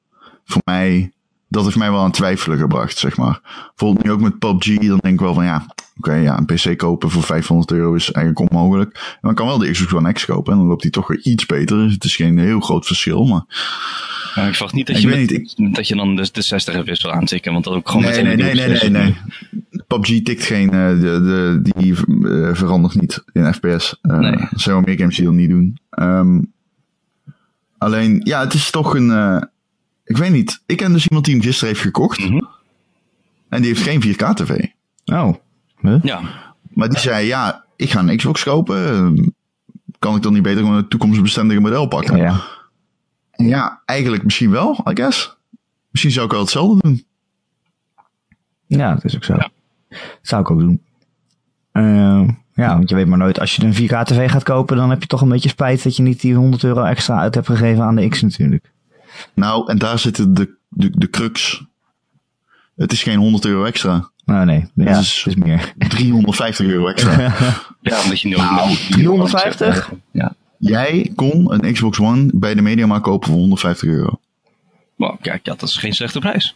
voor 0.46 0.62
mij, 0.66 1.13
dat 1.54 1.64
heeft 1.64 1.76
mij 1.78 1.92
wel 1.92 2.00
aan 2.04 2.12
twijfelen 2.12 2.58
gebracht, 2.58 2.98
zeg 2.98 3.18
maar. 3.18 3.42
Bijvoorbeeld 3.76 4.06
nu 4.06 4.12
ook 4.12 4.22
met 4.22 4.40
PUBG, 4.40 4.78
dan 4.78 4.98
denk 5.02 5.14
ik 5.14 5.20
wel 5.20 5.34
van 5.34 5.46
ja, 5.46 5.66
oké, 5.98 6.14
ja, 6.14 6.38
een 6.38 6.46
PC 6.46 6.78
kopen 6.78 7.10
voor 7.10 7.24
500 7.24 7.72
euro 7.72 7.94
is 7.94 8.12
eigenlijk 8.12 8.52
onmogelijk. 8.52 8.94
En 9.12 9.18
dan 9.22 9.34
kan 9.36 9.48
wel 9.48 9.58
de 9.58 9.72
Xbox 9.72 9.94
One 9.94 10.14
X 10.14 10.26
kopen 10.26 10.54
en 10.54 10.60
dan 10.60 10.68
loopt 10.68 10.82
die 10.82 10.92
toch 10.92 11.08
weer 11.08 11.20
iets 11.24 11.46
beter. 11.46 11.78
Dus 11.78 11.94
het 11.94 12.04
is 12.04 12.16
geen 12.16 12.38
heel 12.38 12.60
groot 12.60 12.86
verschil, 12.86 13.26
maar... 13.26 13.44
Ja, 14.36 14.44
ik 14.48 14.54
verwacht 14.54 14.74
niet 14.74 14.88
dat 14.88 14.96
Ik 14.96 15.02
je, 15.02 15.08
weet 15.08 15.32
met- 15.32 15.54
niet, 15.58 15.76
dat 15.76 15.88
je 15.88 15.96
dan 15.96 16.16
de, 16.16 16.30
de 16.32 16.42
60 16.42 16.76
fps 16.84 17.02
wil 17.04 17.12
aantikken, 17.12 17.52
want 17.54 17.64
dat 17.64 17.74
ook 17.74 17.90
gewoon 17.90 18.04
Nee, 18.06 18.12
meteen 18.24 18.38
nee, 18.38 18.56
nee, 18.56 18.68
nee, 18.68 18.90
nee, 18.90 19.02
nee. 19.04 19.82
PUBG 19.88 20.22
tikt 20.24 20.44
geen, 20.44 20.70
eh, 20.70 20.88
de, 20.90 21.00
de, 21.00 21.60
die 21.78 21.94
eh, 21.96 22.50
verandert 22.54 22.96
niet 23.02 23.24
in 23.34 23.54
FPS. 23.54 23.98
Eh, 24.02 24.18
Nee. 24.18 24.36
Wel 24.66 24.82
meer 24.82 24.98
games 24.98 25.16
die 25.16 25.26
dat 25.26 25.34
niet 25.34 25.50
doen. 25.50 25.78
Ehm, 25.90 26.40
alleen, 27.78 28.22
ja, 28.24 28.40
het 28.40 28.54
is 28.54 28.72
toch 28.72 28.96
een, 28.96 29.10
ik 30.04 30.18
weet 30.18 30.32
niet. 30.32 30.62
Ik 30.66 30.78
ken 30.78 30.94
dus 30.94 31.08
iemand 31.08 31.26
die 31.26 31.34
hem 31.36 31.44
gisteren 31.44 31.70
heeft 31.70 31.82
gekocht. 31.86 32.20
Mhm. 32.20 32.40
En 33.50 33.62
die 33.62 33.68
heeft 33.74 33.82
geen 33.84 34.02
4K 34.02 34.34
tv. 34.34 34.66
Oh. 35.06 35.34
Huh? 35.80 36.00
Ja, 36.04 36.22
Maar 36.70 36.90
die 36.90 37.00
zei, 37.00 37.28
ja, 37.28 37.66
ik 37.76 37.90
ga 37.92 38.00
een 38.00 38.18
Xbox 38.18 38.44
kopen. 38.44 38.88
Ehm, 38.88 39.28
Kan 40.00 40.16
ik 40.16 40.22
dan 40.22 40.34
niet 40.34 40.44
beter 40.44 40.60
gewoon 40.62 40.76
een 40.78 40.88
toekomstbestendige 40.88 41.60
model 41.60 41.88
pakken? 41.88 42.18
Ja. 42.18 42.42
Ja, 43.36 43.82
eigenlijk 43.86 44.24
misschien 44.24 44.50
wel, 44.50 44.84
I 44.90 44.96
guess. 44.96 45.38
Misschien 45.92 46.12
zou 46.14 46.26
ik 46.26 46.32
wel 46.32 46.42
hetzelfde 46.42 46.82
doen. 46.82 47.06
ja, 48.66 48.94
dat 48.94 49.04
is 49.04 49.16
ook 49.16 49.24
zo. 49.24 49.34
Ja. 49.34 49.52
Dat 49.90 50.00
zou 50.22 50.42
ik 50.42 50.52
ook 50.52 50.60
doen. 50.60 50.82
Eh, 51.72 52.28
ja, 52.54 52.76
want 52.78 52.90
je 52.90 52.96
weet 52.96 53.08
maar 53.08 53.18
nooit, 53.18 53.40
als 53.40 53.56
je 53.56 53.64
een 53.64 53.74
4K 53.74 54.04
tv 54.06 54.32
gaat 54.32 54.44
kopen, 54.44 54.78
dan 54.78 54.90
heb 54.90 55.02
je 55.02 55.08
toch 55.08 55.22
een 55.22 55.30
beetje 55.30 55.50
spijt 55.50 55.84
dat 55.84 55.96
je 55.96 56.04
niet 56.04 56.22
die 56.22 56.36
100 56.36 56.64
euro 56.64 56.84
extra 56.84 57.20
uit 57.20 57.36
hebt 57.36 57.48
gegeven 57.48 57.84
aan 57.84 57.96
de 57.96 58.08
X 58.08 58.22
natuurlijk. 58.22 58.72
Nou, 59.34 59.70
en 59.70 59.78
daar 59.78 60.00
zitten 60.00 60.34
de, 60.34 60.56
de, 60.70 60.90
de 60.98 61.10
crux. 61.10 61.64
Het 62.76 62.92
is 62.92 63.04
geen 63.04 63.18
100 63.18 63.46
euro 63.46 63.64
extra. 63.64 64.10
Nou 64.26 64.46
nee, 64.46 64.66
ja, 64.76 64.84
het 64.86 64.98
is- 65.02 65.26
is 65.28 65.36
meer. 65.36 65.74
350 65.78 66.66
euro 66.66 66.88
extra. 66.88 67.20
ja 67.82 68.02
omdat 68.04 68.22
je 68.22 68.28
nu. 68.28 68.36
Nou, 68.36 68.76
350? 68.90 69.92
Ja. 70.12 70.34
Jij 70.58 71.12
kon 71.16 71.54
een 71.54 71.74
Xbox 71.74 72.00
One 72.00 72.30
bij 72.34 72.54
de 72.56 72.62
Mediamarkt 72.62 73.04
kopen 73.04 73.30
voor 73.30 73.38
150 73.38 73.90
euro. 73.90 74.20
Wow, 74.96 75.22
kijk, 75.22 75.46
ja, 75.46 75.54
dat 75.58 75.70
is 75.70 75.78
geen 75.78 75.94
slechte 75.94 76.20
prijs. 76.20 76.56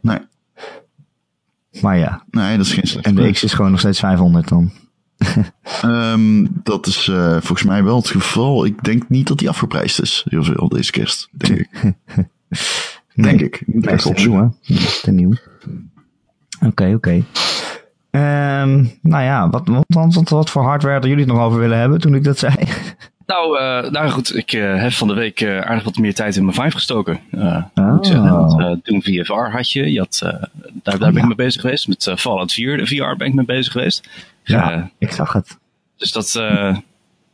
Nee, 0.00 0.18
Maar 1.80 1.98
ja, 1.98 2.22
nee 2.30 2.56
dat 2.56 2.66
is 2.66 2.72
geen 2.72 2.86
slechte 2.86 3.08
en 3.08 3.14
de. 3.14 3.30
X 3.32 3.42
is 3.44 3.52
gewoon 3.52 3.70
nog 3.70 3.80
steeds 3.80 3.98
500 3.98 4.48
dan. 4.48 4.72
Ehm, 5.82 6.46
dat 6.62 6.86
is 6.86 7.08
eh, 7.08 7.30
volgens 7.30 7.62
mij 7.62 7.84
wel 7.84 7.96
het 7.96 8.08
geval. 8.08 8.64
Ik 8.64 8.84
denk 8.84 9.08
niet 9.08 9.26
dat 9.28 9.38
die 9.38 9.48
afgeprijsd 9.48 10.00
is. 10.00 10.24
Heel 10.28 10.44
veel 10.44 10.68
deze 10.68 10.90
kerst, 10.92 11.28
denk 11.32 11.58
ik. 11.58 11.68
Denk 13.14 13.40
ik. 13.40 13.62
Moet 13.66 13.84
ik 13.84 13.90
Nee, 13.90 13.94
even 13.94 14.12
is 14.12 14.20
te 14.22 14.28
nieuw, 14.28 14.42
opzoeken. 14.42 15.02
te 15.02 15.10
nieuw. 15.10 15.32
Oké, 16.66 16.92
oké. 16.94 17.24
Ehm, 18.10 18.84
nou 19.02 19.22
ja, 19.24 19.50
wat, 19.50 19.68
wat, 19.68 20.14
wat, 20.14 20.28
wat 20.28 20.50
voor 20.50 20.62
hardware 20.62 20.92
hadden 20.92 21.10
jullie 21.10 21.24
het 21.26 21.34
nog 21.34 21.44
over 21.44 21.58
willen 21.58 21.78
hebben 21.78 22.00
toen 22.00 22.14
ik 22.14 22.24
dat 22.24 22.38
zei? 22.38 22.54
Nou, 23.26 23.58
eh, 23.58 23.90
nou 23.90 24.08
goed, 24.10 24.36
ik 24.36 24.52
eh, 24.52 24.80
heb 24.80 24.92
van 24.92 25.08
de 25.08 25.14
week 25.14 25.40
eh, 25.40 25.60
aardig 25.60 25.84
wat 25.84 25.96
meer 25.96 26.14
tijd 26.14 26.36
in 26.36 26.44
mijn 26.44 26.56
Vive 26.56 26.70
gestoken. 26.70 27.20
Eh, 27.30 27.62
Oh. 27.74 27.90
moet 27.90 28.06
ik 28.06 28.12
zeggen. 28.12 28.30
Want, 28.30 28.84
toen 28.84 29.02
VFR 29.02 29.32
had 29.32 29.72
je, 29.72 29.92
je 29.92 29.98
had, 29.98 30.20
eh, 30.24 30.30
daar, 30.32 30.48
daar 30.82 30.98
ben 30.98 31.12
ja. 31.12 31.18
ik 31.18 31.26
mee 31.26 31.34
bezig 31.34 31.60
geweest. 31.60 31.88
Met 31.88 32.06
eh, 32.06 32.16
Fallout 32.16 32.52
4, 32.52 32.76
de 32.76 32.86
VR 32.86 33.16
ben 33.16 33.26
ik 33.26 33.34
mee 33.34 33.44
bezig 33.44 33.72
geweest. 33.72 34.08
Ja, 34.48 34.90
ik 34.98 35.12
zag 35.12 35.32
het. 35.32 35.58
dus 35.96 36.12
dat, 36.12 36.34
eh, 36.34 36.76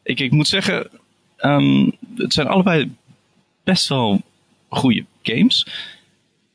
ik, 0.02 0.20
ik 0.20 0.30
moet 0.32 0.48
zeggen, 0.48 0.88
ehm, 1.36 1.90
het 2.16 2.32
zijn 2.32 2.46
allebei 2.46 2.92
best 3.64 3.88
wel 3.88 4.22
goede 4.68 5.04
games. 5.22 5.66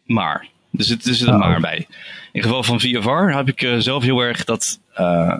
Maar, 0.06 0.48
er 0.78 0.84
zit, 0.84 1.06
er 1.06 1.14
zit 1.14 1.28
een 1.28 1.34
Oh. 1.34 1.40
maar 1.40 1.60
bij. 1.60 1.88
In 2.32 2.42
geval 2.42 2.64
van 2.64 2.80
VFR 2.80 3.10
heb 3.10 3.48
ik 3.48 3.62
eh, 3.62 3.78
zelf 3.78 4.04
heel 4.04 4.20
erg 4.20 4.44
dat, 4.44 4.80
eh, 4.94 5.38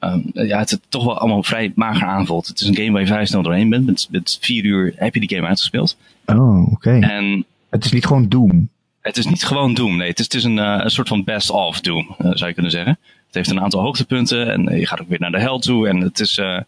ehm, 0.00 0.20
ja, 0.32 0.58
het, 0.58 0.70
het 0.70 0.80
toch 0.88 1.04
wel 1.04 1.18
allemaal 1.18 1.42
vrij 1.42 1.72
mager 1.74 2.06
aanvoelt. 2.08 2.46
Het 2.46 2.60
is 2.60 2.66
een 2.68 2.76
game 2.76 2.90
waar 2.90 3.00
je 3.00 3.06
vrij 3.06 3.26
snel 3.26 3.42
doorheen 3.42 3.68
bent. 3.68 3.86
Met, 3.86 4.08
met 4.10 4.38
vier 4.40 4.64
uur 4.64 4.92
heb 4.96 5.14
je 5.14 5.20
die 5.20 5.36
game 5.36 5.48
uitgespeeld. 5.48 5.96
Oh, 6.26 6.72
oké. 6.72 6.98
En 6.98 7.44
Het 7.70 7.84
is 7.84 7.92
niet 7.92 8.06
gewoon 8.06 8.28
Doom. 8.28 8.68
het 9.00 9.16
is 9.16 9.26
niet 9.26 9.44
gewoon 9.44 9.74
Doom. 9.74 9.96
Nee, 9.96 10.08
het 10.08 10.18
is, 10.18 10.24
het 10.24 10.34
is 10.34 10.44
een, 10.44 10.56
een 10.56 10.90
soort 10.90 11.08
van 11.08 11.24
best-of 11.24 11.80
Doom, 11.80 12.14
zou 12.18 12.46
je 12.46 12.54
kunnen 12.54 12.72
zeggen. 12.72 12.98
Heeft 13.36 13.50
een 13.50 13.60
aantal 13.60 13.80
hoogtepunten 13.80 14.52
en 14.52 14.68
eh, 14.68 14.78
je 14.78 14.86
gaat 14.86 15.00
ook 15.00 15.08
weer 15.08 15.20
naar 15.20 15.30
de 15.32 15.40
hel 15.40 15.58
toe. 15.58 15.88
En 15.88 16.00
het 16.00 16.20
is, 16.20 16.38
eh, 16.38 16.58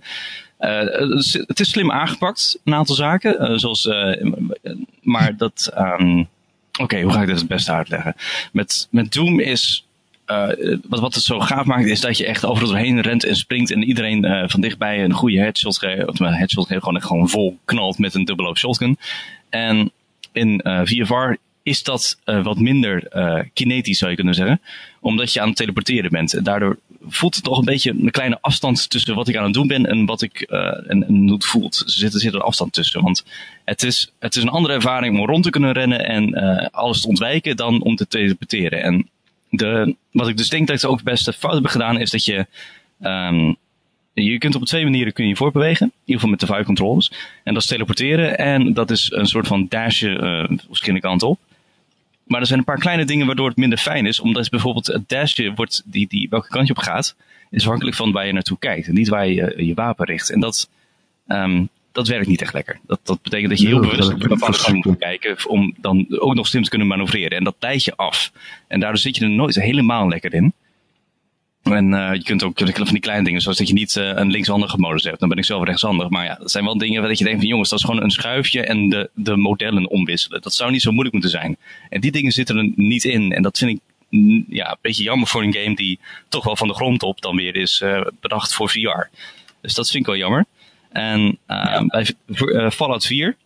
het 1.47 1.61
is- 1.61 1.71
slim 1.71 1.93
aangepakt, 1.93 2.59
een 2.65 2.75
aantal 2.75 2.95
zaken. 2.95 3.61
zoals, 3.61 3.89
maar 5.03 5.37
dat. 5.37 5.71
ehm, 5.75 6.25
Oké, 6.81 7.01
hoe 7.03 7.13
ga 7.13 7.21
ik 7.21 7.27
dit 7.27 7.39
het 7.39 7.49
beste 7.49 7.73
uitleggen? 7.73 8.15
Met, 8.53 8.89
met 8.91 9.13
Doom 9.13 9.41
is. 9.41 9.87
eh, 10.25 10.49
wat, 10.89 11.01
wat 11.01 11.15
het 11.15 11.23
zo 11.25 11.41
gaaf 11.41 11.65
maakt, 11.67 11.87
is 11.87 12.01
dat 12.01 12.19
je 12.19 12.27
echt 12.27 12.45
overal 12.45 12.69
doorheen 12.69 13.01
rent 13.01 13.25
en 13.25 13.37
springt. 13.37 13.71
En 13.73 13.83
iedereen 13.83 14.49
van 14.51 14.61
dichtbij 14.61 15.05
een 15.05 15.13
goede 15.13 15.39
headshot 15.39 15.79
geeft. 15.79 16.07
Of 16.07 16.21
een 16.21 16.33
headshot 16.35 16.67
geeft, 16.67 16.83
gewoon, 16.85 17.03
gewoon 17.03 17.29
vol 17.29 17.59
knalt 17.65 17.99
met 17.99 18.15
een 18.15 18.25
dubbele 18.25 18.57
shotgun. 18.57 18.99
En 19.49 19.91
in 20.33 20.61
eh 20.61 20.81
VFR 20.85 21.37
is 21.69 21.83
dat 21.83 22.19
eh, 22.25 22.43
wat 22.43 22.59
minder 22.59 23.07
eh, 23.07 23.41
kinetisch, 23.53 23.99
zou 23.99 24.11
je 24.11 24.17
kunnen 24.17 24.35
zeggen. 24.35 24.61
Omdat 25.01 25.33
je 25.33 25.41
aan 25.41 25.49
het 25.49 25.57
teleporteren 25.57 26.11
bent. 26.11 26.35
En 26.35 26.43
daardoor 26.43 26.79
voelt 27.09 27.35
het 27.35 27.45
toch 27.45 27.59
een 27.59 27.65
beetje 27.65 27.91
een 27.91 28.11
kleine 28.11 28.39
afstand 28.41 28.91
tussen 28.91 29.15
wat 29.15 29.29
ik 29.29 29.37
aan 29.37 29.45
het 29.45 29.53
doen 29.53 29.67
ben 29.67 29.87
en 29.87 30.07
wat 30.07 30.23
ik 30.23 30.41
eh, 30.41 30.91
en, 30.91 31.07
en 31.07 31.27
het 31.27 31.45
voelt. 31.45 31.83
Er 31.87 31.91
zit, 31.91 32.15
er 32.15 32.21
zit 32.21 32.35
een 32.35 32.41
afstand 32.41 32.73
tussen. 32.73 33.03
Want 33.03 33.25
het 33.65 33.83
is, 33.83 34.13
het 34.19 34.37
is 34.37 34.43
een 34.43 34.49
andere 34.49 34.75
ervaring 34.75 35.19
om 35.19 35.27
rond 35.27 35.45
te 35.45 35.51
kunnen 35.51 35.73
rennen 35.73 36.05
en 36.05 36.35
alles 36.73 37.01
te 37.01 37.09
ontwijken 37.09 37.57
dan 37.57 37.83
om 37.83 37.97
te 37.97 38.09
teleporteren. 38.09 38.83
En 38.83 39.09
de, 39.51 39.95
wat 40.13 40.29
ik 40.29 40.37
dus 40.37 40.49
denk 40.49 40.69
dat 40.69 40.87
ook 40.87 40.97
het 40.97 41.05
beste 41.05 41.33
fout 41.33 41.53
hebben 41.53 41.71
gedaan, 41.71 42.01
is 42.01 42.11
dat 42.11 42.25
je. 42.25 42.47
ehm, 43.01 43.53
je 44.13 44.39
kunt 44.39 44.55
op 44.55 44.65
twee 44.65 44.85
manieren 44.85 45.13
kun 45.13 45.29
je 45.29 45.37
voortbewegen. 45.37 45.87
In 45.87 45.93
ieder 46.05 46.15
geval 46.15 46.31
met 46.31 46.41
de 46.41 46.47
Vive 46.47 46.65
controllers. 46.65 47.13
En 47.45 47.55
dat 47.55 47.63
is 47.63 47.69
teleporteren. 47.69 48.39
En 48.39 48.73
dat 48.73 48.91
is 48.91 49.11
een 49.15 49.27
soort 49.27 49.47
van 49.47 49.67
dashen 49.69 50.21
eh 50.21 50.57
verschillende 50.67 51.07
kanten 51.07 51.29
op. 51.29 51.39
Maar 52.29 52.41
er 52.41 52.47
zijn 52.47 52.59
een 52.59 52.65
paar 52.65 52.79
kleine 52.79 53.05
dingen 53.05 53.27
waardoor 53.27 53.49
het 53.49 53.57
minder 53.57 53.79
fijn 53.79 54.07
is. 54.07 54.21
Omdat 54.21 54.49
bijvoorbeeld 54.49 54.87
het 54.87 55.09
dashen 55.09 55.55
wordt, 55.55 55.83
die, 55.85 56.09
die, 56.09 56.29
welke 56.31 56.49
kant 56.49 56.67
je 56.67 56.75
op 56.75 56.83
gaat, 56.83 57.17
is 57.51 57.63
afhankelijk 57.63 57.97
van 57.97 58.13
waar 58.13 58.27
je 58.27 58.33
naartoe 58.33 58.59
kijkt. 58.59 58.89
En 58.89 58.95
niet 58.95 59.09
waar 59.09 59.29
je 59.29 59.55
eh, 59.55 59.67
je 59.67 59.75
wapen 59.75 60.07
richt. 60.07 60.31
En 60.31 60.41
dat, 60.41 60.71
ehm, 61.27 61.65
dat 61.93 62.09
werkt 62.09 62.27
niet 62.27 62.43
echt 62.43 62.53
lekker. 62.53 62.81
Dat, 62.87 63.01
dat 63.03 63.23
betekent 63.23 63.51
dat 63.51 63.61
je 63.61 63.67
heel 63.67 63.83
Ja, 63.83 63.89
bewust 63.89 64.13
op 64.13 64.23
een 64.23 64.29
bepaalde 64.29 64.81
moet 64.85 64.99
kijken. 64.99 65.49
Om 65.49 65.75
dan 65.81 66.07
ook 66.09 66.35
nog 66.35 66.47
slim 66.47 66.63
te 66.63 66.69
kunnen 66.69 66.89
manoeuvreren. 66.89 67.39
En 67.39 67.45
dat 67.45 67.57
leidt 67.59 67.85
je 67.85 67.97
af. 67.97 68.33
En 68.67 68.81
daardoor 68.81 68.99
zit 68.99 69.17
je 69.17 69.25
er 69.25 69.31
nooit 69.31 69.55
helemaal 69.55 70.09
lekker 70.09 70.35
in. 70.35 70.53
En 71.63 71.95
eh, 71.95 72.15
je 72.15 72.23
kunt 72.23 72.43
ook 72.43 72.59
van 72.75 72.85
die 72.85 73.01
kleine 73.01 73.25
dingen, 73.25 73.41
zoals 73.41 73.59
dat 73.59 73.69
je 73.69 73.75
niet 73.75 73.97
eh, 73.97 74.07
een 74.15 74.31
linkshandige 74.31 74.79
modus 74.79 75.05
hebt. 75.05 75.21
Dan 75.21 75.29
ben 75.29 75.39
ik 75.39 75.45
zelf 75.45 75.65
rechtshandig. 75.65 76.09
Maar 76.09 76.25
ja, 76.25 76.35
dat 76.35 76.51
zijn 76.51 76.65
wel 76.65 76.79
dingen 76.79 77.01
waar 77.01 77.09
dat 77.09 77.19
je 77.19 77.25
denkt 77.25 77.41
van 77.41 77.49
jongens, 77.49 77.71
dat 77.71 77.79
is 77.79 77.85
gewoon 77.85 78.03
een 78.03 78.11
schuifje 78.11 78.65
en 78.65 78.89
de, 78.89 79.11
de 79.15 79.37
modellen 79.37 79.91
omwisselen. 79.91 80.43
Dat 80.43 80.55
zou 80.55 80.71
niet 80.71 80.83
zo 80.83 80.91
moeilijk 80.91 81.15
moeten 81.15 81.31
zijn. 81.31 81.57
En 81.89 82.01
die 82.01 82.11
dingen 82.11 82.33
zitten 82.33 82.57
er 82.57 82.73
niet 82.77 83.05
in. 83.05 83.33
En 83.33 83.43
dat 83.43 83.59
vind 83.59 83.71
ik 83.71 83.81
mm, 84.09 84.45
ja, 84.49 84.71
een 84.71 84.79
beetje 84.81 85.03
jammer 85.03 85.29
voor 85.29 85.43
een 85.43 85.55
game 85.55 85.75
die 85.75 85.99
toch 86.29 86.45
wel 86.45 86.57
van 86.57 86.69
de 86.69 86.75
grond 86.75 87.03
op 87.03 87.21
dan 87.21 87.37
weer 87.37 87.57
is 87.57 87.81
eh, 87.81 88.07
bedacht 88.21 88.55
voor 88.55 88.71
VR. 88.71 89.09
Dus 89.61 89.75
dat 89.75 89.91
vind 89.91 90.03
ik 90.03 90.07
wel 90.07 90.17
jammer. 90.17 90.47
En 90.93 91.39
bij 91.87 92.07
Fallout 92.71 93.07
4, 93.07 93.37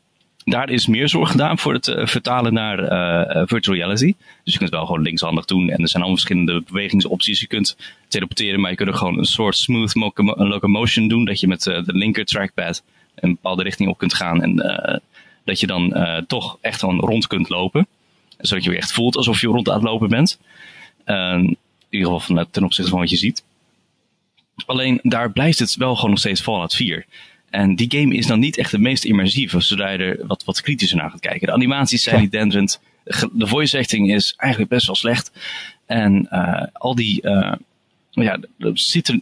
daar 0.44 0.70
is 0.70 0.86
meer 0.86 1.08
zorg 1.08 1.30
gedaan 1.30 1.58
voor 1.58 1.72
het 1.72 1.88
eh, 1.88 2.06
vertalen 2.06 2.52
naar 2.52 2.78
eh, 2.78 3.36
eh, 3.36 3.48
virtual 3.48 3.76
reality. 3.76 4.14
Dus 4.44 4.52
je 4.52 4.58
kunt 4.58 4.70
wel 4.70 4.86
gewoon 4.86 5.02
linkshandig 5.02 5.44
doen. 5.44 5.70
En 5.70 5.82
er 5.82 5.88
zijn 5.88 6.02
allemaal 6.02 6.20
verschillende 6.20 6.62
bewegingsopties. 6.66 7.40
Je 7.40 7.46
kunt 7.46 7.76
teleporteren, 8.08 8.60
maar 8.60 8.70
je 8.70 8.76
kunt 8.76 8.88
ook 8.88 8.96
gewoon 8.96 9.18
een 9.18 9.24
soort 9.24 9.56
smooth 9.56 9.94
locomotion 10.36 11.08
doen. 11.08 11.24
Dat 11.24 11.40
je 11.40 11.48
met 11.48 11.62
de 11.62 11.82
linker 11.86 12.24
trackpad 12.24 12.82
een 13.14 13.30
bepaalde 13.30 13.62
richting 13.62 13.88
op 13.88 13.98
kunt 13.98 14.14
gaan. 14.14 14.42
En 14.42 14.56
dat 15.44 15.60
je 15.60 15.66
dan 15.66 15.94
toch 16.26 16.58
echt 16.60 16.80
gewoon 16.80 16.98
rond 16.98 17.26
kunt 17.26 17.48
lopen. 17.48 17.86
Zodat 18.38 18.64
je 18.64 18.70
je 18.70 18.76
echt 18.76 18.92
voelt 18.92 19.16
alsof 19.16 19.40
je 19.40 19.46
rond 19.46 19.68
aan 19.68 19.74
het 19.74 19.84
lopen 19.84 20.08
bent. 20.08 20.38
Eh, 21.04 21.34
in 21.34 21.56
ieder 21.88 22.12
geval 22.12 22.46
ten 22.50 22.64
opzichte 22.64 22.90
van 22.90 23.00
wat 23.00 23.10
je 23.10 23.16
ziet. 23.16 23.44
Alleen 24.66 24.98
daar 25.02 25.30
blijft 25.30 25.58
het 25.58 25.76
wel 25.76 25.94
gewoon 25.94 26.10
nog 26.10 26.18
steeds 26.18 26.40
Fallout 26.40 26.74
4. 26.74 27.06
En 27.52 27.76
die 27.76 27.90
game 27.98 28.14
is 28.14 28.26
dan 28.26 28.38
niet 28.40 28.58
echt 28.58 28.70
de 28.70 28.78
meest 28.78 29.04
immersieve, 29.04 29.60
zodra 29.60 29.90
je 29.90 29.98
er 29.98 30.26
wat, 30.26 30.44
wat 30.44 30.60
kritischer 30.60 30.98
naar 30.98 31.10
gaat 31.10 31.20
kijken. 31.20 31.46
De 31.46 31.52
animaties 31.52 32.02
zijn 32.02 32.16
Ja. 32.16 32.20
niet 32.22 32.32
denderend. 32.32 32.80
De 33.32 33.46
voice 33.46 33.78
acting 33.78 34.12
is 34.12 34.34
eigenlijk 34.36 34.70
best 34.70 34.86
wel 34.86 34.94
slecht. 34.96 35.32
En 35.86 36.26
eh, 36.30 36.66
al 36.72 36.94
die, 36.94 37.22
eh, 37.22 37.52
ja, 38.10 38.38
het 38.58 38.80
ziet 38.80 39.08
er, 39.08 39.20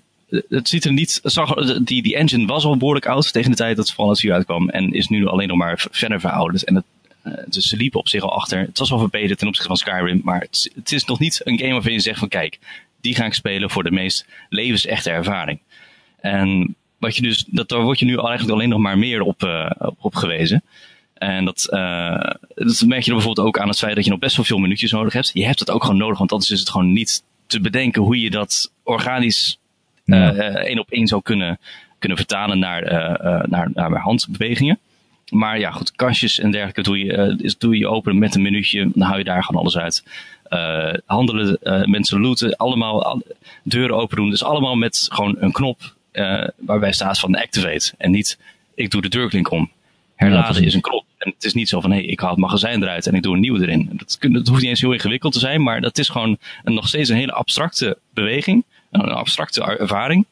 het 0.49 0.68
ziet 0.68 0.85
er 0.85 0.93
niet, 0.93 1.20
zag, 1.22 1.55
die, 1.85 2.03
die 2.03 2.16
engine 2.16 2.47
was 2.47 2.64
al 2.64 2.76
behoorlijk 2.76 3.07
oud 3.07 3.33
tegen 3.33 3.51
de 3.51 3.57
tijd 3.57 3.76
dat 3.76 3.93
Fallout 3.93 4.20
4 4.20 4.33
uitkwam. 4.33 4.68
En 4.68 4.93
is 4.93 5.09
nu 5.09 5.26
alleen 5.26 5.49
nog 5.49 5.57
maar 5.57 5.87
verder 5.91 6.20
verouderd. 6.20 6.64
En 6.64 6.74
het, 6.74 6.85
eh, 7.22 7.33
dus 7.47 7.64
ze 7.68 7.76
liepen 7.76 8.01
op 8.01 8.09
zich 8.09 8.22
al 8.22 8.33
achter. 8.35 8.59
Het 8.59 8.78
was 8.78 8.91
wel 8.91 8.99
verbeterd 8.99 9.39
ten 9.39 9.49
opzichte 9.49 9.68
van 9.68 9.76
Skyrim, 9.76 10.20
maar 10.24 10.41
het, 10.41 10.55
is- 10.55 10.70
het 10.74 10.93
is 10.93 11.05
nog 11.05 11.18
niet 11.18 11.41
een 11.45 11.59
game 11.59 11.72
waarvan 11.72 11.93
je 11.93 12.01
zegt 12.01 12.18
van 12.18 12.28
kijk, 12.28 12.59
die 13.01 13.14
ga 13.14 13.24
ik 13.24 13.35
spelen 13.35 13.70
voor 13.70 13.83
de 13.85 13.91
meest 13.91 14.26
levensechte 14.49 15.11
ervaring. 15.11 15.59
En 16.20 16.74
wat 17.01 17.16
je 17.16 17.22
dus, 17.22 17.44
dat, 17.46 17.68
daar 17.68 17.82
word 17.82 17.98
je 17.98 18.05
nu 18.05 18.16
eigenlijk 18.16 18.51
alleen 18.51 18.68
nog 18.68 18.78
maar 18.78 18.98
meer 18.98 19.20
op, 19.20 19.42
uh, 19.42 19.70
op 19.98 20.14
gewezen. 20.14 20.62
En 21.14 21.44
dat, 21.44 21.68
uh, 21.70 22.30
dat 22.55 22.84
merk 22.86 23.03
je 23.03 23.12
bijvoorbeeld 23.12 23.46
ook 23.46 23.59
aan 23.59 23.68
het 23.68 23.78
feit 23.78 23.94
dat 23.94 24.05
je 24.05 24.11
nog 24.11 24.18
best 24.18 24.36
wel 24.36 24.44
veel 24.44 24.59
minuutjes 24.59 24.92
nodig 24.92 25.12
hebt. 25.12 25.30
Je 25.34 25.46
hebt 25.46 25.59
het 25.59 25.70
ook 25.70 25.82
gewoon 25.82 25.98
nodig, 25.98 26.18
want 26.18 26.32
anders 26.32 26.51
is 26.51 26.61
het 26.61 26.70
gewoon 26.70 26.92
niet 26.92 27.22
te 27.46 27.61
bedenken 27.61 28.03
hoe 28.03 28.20
je 28.20 28.30
dat 28.30 28.72
organisch 28.82 29.59
ja. 30.05 30.32
één 30.34 30.78
op 30.78 30.90
één 30.90 31.07
zou 31.07 31.22
kunnen, 31.22 31.59
kunnen 31.98 32.18
vertalen 32.18 32.59
naar, 32.59 32.82
naar, 33.48 33.70
naar 33.74 33.96
handbewegingen. 33.96 34.78
Maar 35.30 35.59
ja, 35.59 35.70
goed, 35.70 35.92
kastjes 35.92 36.38
en 36.38 36.51
dergelijke 36.51 36.82
doe 36.82 36.98
je, 36.98 37.38
uh, 37.42 37.53
doe 37.59 37.78
je 37.78 37.88
open 37.88 38.18
met 38.18 38.34
een 38.34 38.42
minuutje. 38.42 38.90
Dan 38.94 39.07
hou 39.07 39.18
je 39.18 39.24
daar 39.24 39.44
gewoon 39.44 39.61
alles 39.61 39.78
uit. 39.78 40.05
Uh, 40.48 40.92
handelen, 41.07 41.59
uh, 41.62 41.84
mensen 41.84 42.20
looten, 42.20 42.57
allemaal 42.57 43.22
deuren 43.62 43.96
open 43.96 44.16
doen. 44.16 44.30
Dus 44.30 44.44
allemaal 44.44 44.74
met 44.74 45.09
gewoon 45.11 45.36
een 45.38 45.53
knop 45.53 45.94
waarbij 46.56 46.92
staat 46.92 47.18
van 47.18 47.34
activate. 47.34 47.92
En 47.98 48.11
niet, 48.11 48.38
ik 48.74 48.90
doe 48.90 49.02
de 49.02 49.08
deurklink 49.08 49.50
om. 49.50 49.70
Herladen 50.16 50.64
is 50.64 50.74
een 50.74 50.80
knop. 50.80 51.04
En 51.18 51.32
het 51.34 51.44
is 51.44 51.54
niet 51.54 51.68
zo 51.68 51.80
van, 51.80 51.90
hé, 51.90 51.96
hey, 51.96 52.06
ik 52.06 52.20
haal 52.20 52.30
het 52.30 52.38
magazijn 52.38 52.82
eruit 52.82 53.06
en 53.06 53.14
ik 53.14 53.22
doe 53.22 53.34
een 53.34 53.40
nieuwe 53.40 53.61
erin. 53.61 53.90
Dat, 53.92 54.16
dat 54.20 54.46
hoeft 54.46 54.61
niet 54.61 54.70
eens 54.70 54.80
heel 54.80 54.92
ingewikkeld 54.92 55.32
te 55.32 55.38
zijn, 55.38 55.62
maar 55.62 55.80
dat 55.80 55.98
is 55.98 56.08
gewoon 56.08 56.38
een, 56.64 56.74
nog 56.74 56.88
steeds 56.88 57.08
een 57.08 57.16
hele 57.16 57.32
abstracte 57.32 57.98
beweging. 58.14 58.64
Een 58.90 59.00
abstracte 59.00 59.62
ervaring 59.62 60.26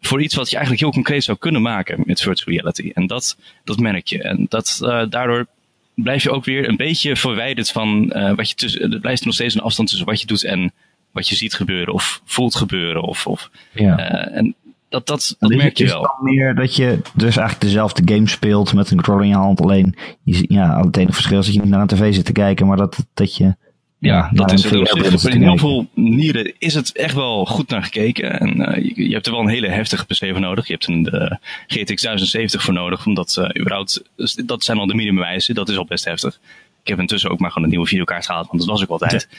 voor 0.00 0.22
iets 0.22 0.34
wat 0.34 0.50
je 0.50 0.56
eigenlijk 0.56 0.84
heel 0.84 0.92
concreet 0.92 1.24
zou 1.24 1.38
kunnen 1.38 1.62
maken 1.62 2.02
met 2.04 2.20
virtual 2.20 2.56
reality. 2.56 2.90
En 2.94 3.06
dat, 3.06 3.36
dat 3.64 3.78
merk 3.78 4.06
je. 4.06 4.22
En 4.22 4.46
dat, 4.48 4.80
uh, 4.82 5.04
daardoor 5.08 5.46
blijf 5.94 6.22
je 6.22 6.30
ook 6.30 6.44
weer 6.44 6.68
een 6.68 6.76
beetje 6.76 7.16
verwijderd 7.16 7.70
van 7.70 8.12
uh, 8.16 8.34
wat 8.34 8.48
je 8.48 8.54
tussen. 8.54 8.92
Er 8.92 9.00
blijft 9.00 9.24
nog 9.24 9.34
steeds 9.34 9.54
een 9.54 9.60
afstand 9.60 9.88
tussen 9.88 10.06
wat 10.06 10.20
je 10.20 10.26
doet 10.26 10.44
en 10.44 10.72
wat 11.10 11.28
je 11.28 11.34
ziet 11.34 11.54
gebeuren 11.54 11.94
of 11.94 12.20
voelt 12.24 12.54
gebeuren. 12.54 13.02
Of, 13.02 13.26
of, 13.26 13.50
ja. 13.72 14.12
uh, 14.12 14.36
en 14.36 14.54
dat, 14.88 15.06
dat, 15.06 15.36
dat 15.38 15.50
merk 15.50 15.78
je 15.78 15.84
wel. 15.84 16.02
Het 16.02 16.10
is 16.10 16.16
dan 16.16 16.34
meer 16.34 16.54
dat 16.54 16.76
je 16.76 16.98
dus 17.14 17.36
eigenlijk 17.36 17.60
dezelfde 17.60 18.14
game 18.14 18.28
speelt 18.28 18.74
met 18.74 18.90
een 18.90 18.96
controller 18.96 19.22
in 19.22 19.28
je 19.28 19.36
hand. 19.36 19.60
Alleen, 19.60 19.96
je, 20.22 20.44
ja, 20.48 20.80
het 20.80 20.96
enige 20.96 21.12
verschil 21.12 21.38
is 21.38 21.44
dat 21.44 21.54
je 21.54 21.60
niet 21.60 21.70
naar 21.70 21.80
een 21.80 21.86
tv 21.86 22.14
zit 22.14 22.24
te 22.24 22.32
kijken, 22.32 22.66
maar 22.66 22.76
dat, 22.76 23.06
dat 23.14 23.36
je 23.36 23.56
ja, 24.00 24.30
dat 24.32 24.52
is 24.52 24.64
het. 24.64 25.24
In 25.24 25.42
heel 25.42 25.58
veel 25.58 25.86
manieren 25.94 26.52
is 26.58 26.74
het 26.74 26.92
echt 26.92 27.14
wel 27.14 27.44
goed 27.44 27.68
naar 27.68 27.82
gekeken. 27.82 28.40
En 28.40 28.60
uh, 28.60 28.84
je, 28.84 29.08
je, 29.08 29.12
hebt 29.12 29.26
er 29.26 29.32
wel 29.32 29.40
een 29.40 29.48
hele 29.48 29.68
heftige 29.68 30.06
PC 30.06 30.16
voor 30.16 30.40
nodig. 30.40 30.66
Je 30.66 30.72
hebt 30.72 30.86
een 30.86 31.08
uh, 31.14 31.30
GTX 31.66 32.02
1070 32.02 32.62
voor 32.62 32.74
nodig. 32.74 33.06
Omdat 33.06 33.36
uh, 33.38 33.60
überhaupt, 33.60 34.02
dat 34.44 34.64
zijn 34.64 34.78
al 34.78 34.86
de 34.86 34.94
minimumeisen. 34.94 35.54
Dat 35.54 35.68
is 35.68 35.76
al 35.76 35.84
best 35.84 36.04
heftig. 36.04 36.40
Ik 36.82 36.88
heb 36.88 36.98
intussen 36.98 37.30
ook 37.30 37.38
maar 37.38 37.50
gewoon 37.50 37.64
een 37.64 37.70
nieuwe 37.70 37.86
videokaart 37.86 38.26
gehaald. 38.26 38.46
Want 38.46 38.58
dat 38.58 38.68
was 38.68 38.82
ook 38.82 38.90
altijd. 38.90 39.28
Ja. 39.30 39.38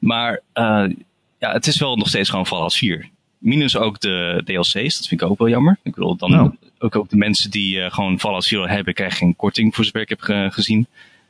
Maar 0.00 0.40
ja, 1.38 1.52
het 1.52 1.66
is 1.66 1.78
wel 1.78 1.96
nog 1.96 2.08
steeds 2.08 2.30
gewoon 2.30 2.46
Fallout 2.46 2.74
4. 2.74 3.08
Minus 3.38 3.76
ook 3.76 4.00
de 4.00 4.42
DLC's. 4.44 4.72
Dat 4.72 5.06
vind 5.06 5.20
ik 5.20 5.22
ook 5.22 5.38
wel 5.38 5.48
jammer. 5.48 5.78
Ik 5.82 5.94
bedoel, 5.94 6.16
dan 6.16 6.40
oh. 6.40 6.52
ook, 6.78 6.96
ook 6.96 7.08
de 7.08 7.16
mensen 7.16 7.50
die 7.50 7.90
gewoon 7.90 8.20
Fallout 8.20 8.46
4 8.46 8.68
hebben, 8.68 8.94
krijgen 8.94 9.18
geen 9.18 9.36
korting 9.36 9.74
voor 9.74 9.84
zover 9.84 10.00
ik 10.00 10.08
heb 10.08 10.20
gezien. 10.52 10.86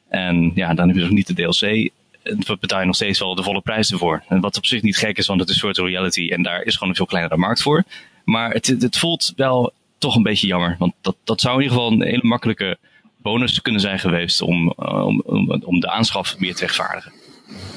En 0.09 0.53
ja, 0.55 0.75
dan 0.75 0.87
heb 0.87 0.97
je 0.97 1.03
nog 1.03 1.11
niet 1.11 1.27
de 1.27 1.35
DLC 1.35 1.91
we 2.29 2.57
betalen 2.61 2.87
nog 2.87 2.95
steeds 2.95 3.19
wel 3.19 3.35
de 3.35 3.43
volle 3.43 3.61
prijs 3.61 3.93
ervoor. 3.93 4.23
En 4.29 4.41
wat 4.41 4.57
op 4.57 4.67
zich 4.67 4.83
niet 4.83 4.97
gek 4.97 5.19
is, 5.19 5.27
want 5.27 5.41
het 5.41 5.49
is 5.49 5.61
virtual 5.61 5.89
reality 5.89 6.29
en 6.31 6.43
daar 6.43 6.63
is 6.63 6.75
gewoon 6.75 6.89
een 6.89 6.97
veel 6.97 7.07
kleinere 7.07 7.37
markt 7.37 7.63
voor. 7.63 7.85
Maar 8.25 8.51
het, 8.51 8.67
het 8.67 8.99
voelt 8.99 9.33
wel 9.37 9.73
toch 9.99 10.17
een 10.17 10.23
beetje 10.23 10.47
jammer. 10.47 10.77
Want 10.79 10.95
dat, 11.01 11.17
dat 11.25 11.41
zou 11.41 11.55
in 11.55 11.63
ieder 11.63 11.77
geval 11.77 11.93
een 11.93 12.03
hele 12.03 12.27
makkelijke 12.27 12.79
bonus 13.17 13.63
kunnen 13.63 13.81
zijn 13.81 13.99
geweest 13.99 14.43
om, 14.43 14.71
om, 14.71 15.23
om, 15.25 15.63
om 15.65 15.81
de 15.81 15.91
aanschaf 15.91 16.39
meer 16.39 16.55
te 16.55 16.61
rechtvaardigen. 16.61 17.13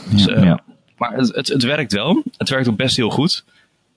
Dus, 0.09 0.25
ja, 0.25 0.35
uh, 0.35 0.43
ja. 0.43 0.59
Maar 0.97 1.13
het, 1.13 1.35
het, 1.35 1.47
het, 1.47 1.63
werkt 1.63 1.93
wel. 1.93 2.23
Het 2.37 2.49
werkt 2.49 2.67
ook 2.67 2.75
best 2.75 2.95
heel 2.95 3.09
goed. 3.09 3.43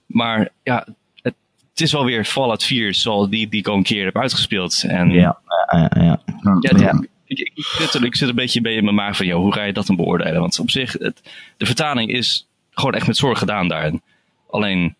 Maar 0.06 0.48
ja, 0.62 0.86
het, 1.22 1.34
het 1.70 1.80
is 1.80 1.92
wel 1.92 2.04
weer 2.04 2.24
Fallout 2.24 2.64
4 2.64 2.94
zoals 2.94 3.28
die, 3.28 3.48
die 3.48 3.60
ik 3.60 3.68
al 3.68 3.76
een 3.76 3.82
keer 3.82 4.04
heb 4.04 4.18
uitgespeeld. 4.18 4.84
En, 4.86 5.10
ja, 5.10 5.38
ja, 5.72 5.90
ja. 5.94 6.20
ja, 6.60 7.02
ik, 7.26 7.38
ik, 7.38 7.50
ik, 7.54 7.64
zit, 7.64 8.02
ik 8.02 8.16
zit 8.16 8.28
een 8.28 8.34
beetje 8.34 8.60
bij 8.60 8.74
in 8.74 8.84
mijn 8.84 8.96
maag 8.96 9.16
van, 9.16 9.26
joh, 9.26 9.40
hoe 9.40 9.52
ga 9.52 9.62
je 9.62 9.72
dat 9.72 9.86
dan 9.86 9.96
beoordelen? 9.96 10.40
Want 10.40 10.58
op 10.58 10.70
zich, 10.70 10.92
het, 10.92 11.22
de 11.56 11.66
vertaling 11.66 12.10
is 12.10 12.46
gewoon 12.70 12.94
echt 12.94 13.06
met 13.06 13.16
zorg 13.16 13.38
gedaan 13.38 13.68
daarin. 13.68 14.02
Alleen, 14.50 14.94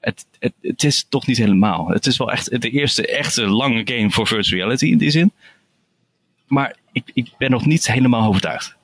het, 0.00 0.26
het, 0.38 0.52
het 0.62 0.84
is 0.84 1.06
toch 1.08 1.26
niet 1.26 1.38
helemaal. 1.38 1.88
Het 1.88 2.06
is 2.06 2.16
wel 2.16 2.30
echt 2.30 2.60
de 2.60 2.70
eerste 2.70 3.06
echte 3.06 3.46
lange 3.46 3.82
game 3.84 4.10
voor 4.10 4.26
virtual 4.26 4.58
reality 4.58 4.86
in 4.86 4.98
die 4.98 5.10
zin. 5.10 5.32
Maar 6.46 6.76
ik, 6.92 7.10
ik 7.14 7.28
ben 7.38 7.50
nog 7.50 7.66
niet 7.66 7.86
helemaal 7.86 8.28
overtuigd. 8.28 8.76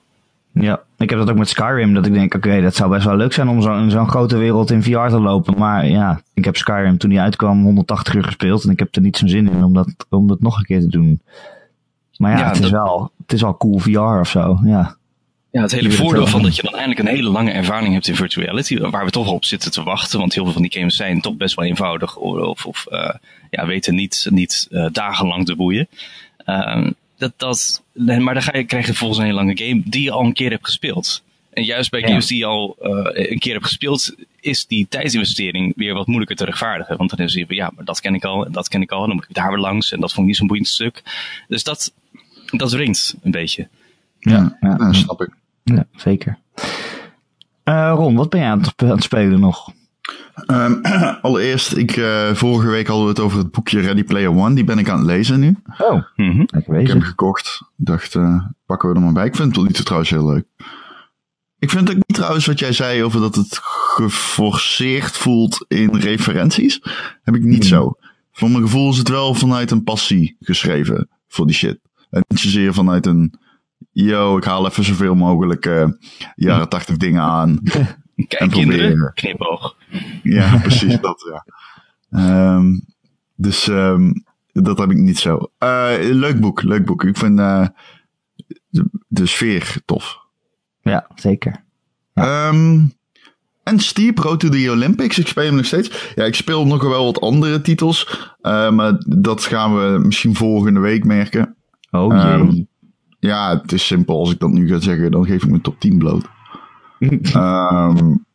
Ja, 0.60 0.82
ik 0.98 1.10
heb 1.10 1.18
dat 1.18 1.30
ook 1.30 1.36
met 1.36 1.48
Skyrim, 1.48 1.94
dat 1.94 2.06
ik 2.06 2.12
denk, 2.12 2.34
oké, 2.34 2.48
okay, 2.48 2.60
dat 2.60 2.74
zou 2.74 2.90
best 2.90 3.04
wel 3.04 3.16
leuk 3.16 3.32
zijn 3.32 3.48
om 3.48 3.62
zo, 3.62 3.78
in 3.78 3.90
zo'n 3.90 4.08
grote 4.08 4.36
wereld 4.36 4.70
in 4.70 4.82
VR 4.82 5.08
te 5.08 5.20
lopen. 5.20 5.58
Maar 5.58 5.86
ja, 5.86 6.20
ik 6.34 6.44
heb 6.44 6.56
Skyrim 6.56 6.98
toen 6.98 7.10
die 7.10 7.20
uitkwam 7.20 7.62
180 7.62 8.14
uur 8.14 8.24
gespeeld 8.24 8.64
en 8.64 8.70
ik 8.70 8.78
heb 8.78 8.94
er 8.94 9.02
niet 9.02 9.16
zo'n 9.16 9.28
zin 9.28 9.50
in 9.50 9.64
om 9.64 9.74
dat, 9.74 9.94
om 10.08 10.26
dat 10.26 10.40
nog 10.40 10.58
een 10.58 10.64
keer 10.64 10.80
te 10.80 10.88
doen. 10.88 11.20
Maar 12.16 12.30
ja, 12.30 12.38
ja 12.38 12.48
het, 12.48 12.58
is 12.58 12.70
wel, 12.70 13.10
het 13.22 13.32
is 13.32 13.40
wel 13.40 13.56
cool 13.56 13.78
VR 13.78 13.98
of 13.98 14.28
zo. 14.28 14.58
Ja, 14.64 14.96
ja 15.50 15.62
het 15.62 15.72
hele 15.72 15.90
voordeel 15.90 16.26
van 16.26 16.42
dat 16.42 16.56
je 16.56 16.62
dan 16.62 16.74
eindelijk 16.74 17.00
een 17.00 17.14
hele 17.14 17.30
lange 17.30 17.50
ervaring 17.50 17.92
hebt 17.92 18.08
in 18.08 18.16
virtual 18.16 18.44
reality, 18.44 18.78
waar 18.78 19.04
we 19.04 19.10
toch 19.10 19.28
op 19.28 19.44
zitten 19.44 19.70
te 19.70 19.82
wachten, 19.82 20.18
want 20.18 20.34
heel 20.34 20.44
veel 20.44 20.52
van 20.52 20.62
die 20.62 20.72
games 20.72 20.96
zijn 20.96 21.20
toch 21.20 21.36
best 21.36 21.54
wel 21.54 21.64
eenvoudig 21.64 22.16
of, 22.16 22.66
of 22.66 22.86
uh, 22.90 23.10
ja, 23.50 23.66
weten 23.66 23.94
niet, 23.94 24.26
niet 24.30 24.66
uh, 24.70 24.86
dagenlang 24.92 25.46
te 25.46 25.56
boeien. 25.56 25.88
Uh, 26.46 26.86
dat, 27.18 27.32
dat, 27.36 27.82
maar 27.94 28.34
dan 28.34 28.42
ga 28.42 28.56
je, 28.56 28.64
krijg 28.64 28.86
je 28.86 28.94
volgens 28.94 29.18
een 29.18 29.24
hele 29.24 29.36
lange 29.36 29.56
game 29.56 29.82
die 29.84 30.02
je 30.02 30.10
al 30.10 30.24
een 30.24 30.32
keer 30.32 30.50
hebt 30.50 30.64
gespeeld. 30.64 31.24
En 31.52 31.64
juist 31.64 31.90
bij 31.90 32.02
games 32.02 32.26
die 32.26 32.38
je 32.38 32.44
al 32.44 32.76
uh, 32.80 33.30
een 33.30 33.38
keer 33.38 33.52
hebt 33.52 33.64
gespeeld, 33.64 34.14
is 34.40 34.66
die 34.66 34.86
tijdsinvestering 34.88 35.72
weer 35.76 35.94
wat 35.94 36.06
moeilijker 36.06 36.36
te 36.36 36.44
rechtvaardigen. 36.44 36.96
Want 36.96 37.10
dan 37.10 37.18
is 37.18 37.34
je, 37.34 37.44
ja, 37.48 37.70
maar 37.74 37.84
dat 37.84 38.00
ken 38.00 38.14
ik 38.14 38.24
al, 38.24 38.46
en 38.46 38.52
dat 38.52 38.68
ken 38.68 38.82
ik 38.82 38.90
al, 38.90 39.00
en 39.00 39.06
dan 39.06 39.16
moet 39.16 39.28
ik 39.28 39.34
daar 39.34 39.48
weer 39.48 39.58
langs, 39.58 39.92
en 39.92 40.00
dat 40.00 40.10
vond 40.12 40.20
ik 40.20 40.26
niet 40.26 40.36
zo'n 40.36 40.46
boeiend 40.46 40.68
stuk. 40.68 41.02
Dus 41.48 41.64
dat, 41.64 41.92
dat 42.46 42.72
wringt 42.72 43.16
een 43.22 43.30
beetje. 43.30 43.68
Ja, 44.18 44.56
ja, 44.60 44.76
ja 44.78 44.92
snap 44.92 45.22
ik. 45.22 45.30
Ja, 45.64 45.86
zeker. 45.96 46.38
Uh, 47.64 47.92
Ron, 47.94 48.14
wat 48.14 48.30
ben 48.30 48.40
je 48.40 48.46
aan 48.46 48.60
het, 48.60 48.72
aan 48.76 48.88
het 48.88 49.02
spelen 49.02 49.40
nog? 49.40 49.72
Um, 50.46 50.80
allereerst, 51.22 51.76
ik, 51.76 51.96
uh, 51.96 52.34
vorige 52.34 52.68
week 52.68 52.86
hadden 52.86 53.04
we 53.04 53.10
het 53.10 53.20
over 53.20 53.38
het 53.38 53.50
boekje 53.50 53.80
Ready 53.80 54.04
Player 54.04 54.30
One. 54.30 54.54
Die 54.54 54.64
ben 54.64 54.78
ik 54.78 54.88
aan 54.88 54.98
het 54.98 55.06
lezen 55.06 55.40
nu. 55.40 55.56
Oh, 55.78 56.02
mm 56.16 56.30
-hmm. 56.30 56.40
ik 56.40 56.66
heb 56.66 56.86
hem 56.86 57.00
gekocht. 57.00 57.62
dacht, 57.76 58.14
uh, 58.14 58.44
pakken 58.66 58.88
we 58.88 58.94
er 58.94 59.00
maar 59.00 59.12
bij. 59.12 59.26
Ik 59.26 59.36
vind 59.36 59.48
het 59.48 59.56
wel 59.56 59.64
niet 59.64 59.84
trouwens 59.84 60.10
heel 60.10 60.26
leuk. 60.26 60.46
Ik 61.58 61.70
vind 61.70 61.88
het 61.88 61.96
ook 61.96 62.04
niet 62.06 62.16
trouwens 62.16 62.46
wat 62.46 62.58
jij 62.58 62.72
zei 62.72 63.04
over 63.04 63.20
dat 63.20 63.34
het 63.34 63.58
geforceerd 63.62 65.16
voelt 65.16 65.64
in 65.68 65.96
referenties. 65.96 66.80
Heb 67.22 67.34
ik 67.34 67.42
niet 67.42 67.62
mm. 67.62 67.68
zo. 67.68 67.96
Voor 68.32 68.50
mijn 68.50 68.62
gevoel 68.62 68.90
is 68.90 68.98
het 68.98 69.08
wel 69.08 69.34
vanuit 69.34 69.70
een 69.70 69.84
passie 69.84 70.36
geschreven 70.40 71.08
voor 71.28 71.46
die 71.46 71.56
shit. 71.56 71.78
En 72.10 72.24
niet 72.28 72.40
zozeer 72.40 72.74
vanuit 72.74 73.06
een, 73.06 73.34
yo, 73.92 74.36
ik 74.36 74.44
haal 74.44 74.66
even 74.66 74.84
zoveel 74.84 75.14
mogelijk 75.14 75.66
uh, 75.66 75.88
jaren 76.34 76.68
tachtig 76.68 76.96
dingen 76.96 77.22
aan. 77.22 77.60
Kijk, 78.16 78.32
en 78.32 78.50
kinderen, 78.50 79.12
knipoog. 79.14 79.75
Ja, 80.22 80.58
precies 80.62 81.00
dat, 81.00 81.26
ja. 81.30 81.44
Um, 82.54 82.84
dus 83.34 83.66
um, 83.66 84.24
dat 84.52 84.78
heb 84.78 84.90
ik 84.90 84.96
niet 84.96 85.18
zo. 85.18 85.50
Uh, 85.58 85.94
leuk 85.98 86.40
boek, 86.40 86.62
leuk 86.62 86.84
boek. 86.84 87.04
Ik 87.04 87.16
vind 87.16 87.38
uh, 87.38 87.66
de, 88.68 88.88
de, 89.08 89.26
sfeer 89.26 89.76
tof. 89.84 90.18
Ja, 90.80 91.06
zeker. 91.14 91.64
Ja. 92.14 92.48
Um, 92.48 92.92
en 93.62 93.78
Steep, 93.78 94.18
Road 94.18 94.40
to 94.40 94.48
the 94.48 94.70
Olympics. 94.70 95.18
Ik 95.18 95.26
speel 95.26 95.44
hem 95.44 95.54
nog 95.56 95.64
steeds. 95.64 96.12
Ja, 96.14 96.24
ik 96.24 96.34
speel 96.34 96.66
nog 96.66 96.82
wel 96.82 97.04
wat 97.04 97.20
andere 97.20 97.60
titels. 97.60 98.28
Uh, 98.42 98.70
maar 98.70 99.02
dat 99.06 99.44
gaan 99.44 99.76
we 99.76 99.98
misschien 99.98 100.34
volgende 100.34 100.80
week 100.80 101.04
merken. 101.04 101.56
Oh 101.90 102.38
jee. 102.38 102.68
Ja, 103.18 103.60
het 103.60 103.72
is 103.72 103.86
simpel. 103.86 104.18
Als 104.18 104.32
ik 104.32 104.38
dat 104.38 104.50
nu 104.50 104.68
ga 104.68 104.80
zeggen, 104.80 105.10
dan 105.10 105.26
geef 105.26 105.42
ik 105.42 105.50
mijn 105.50 105.62
top 105.62 105.80
10 105.80 105.98
bloot. 105.98 106.24
um, 106.98 108.24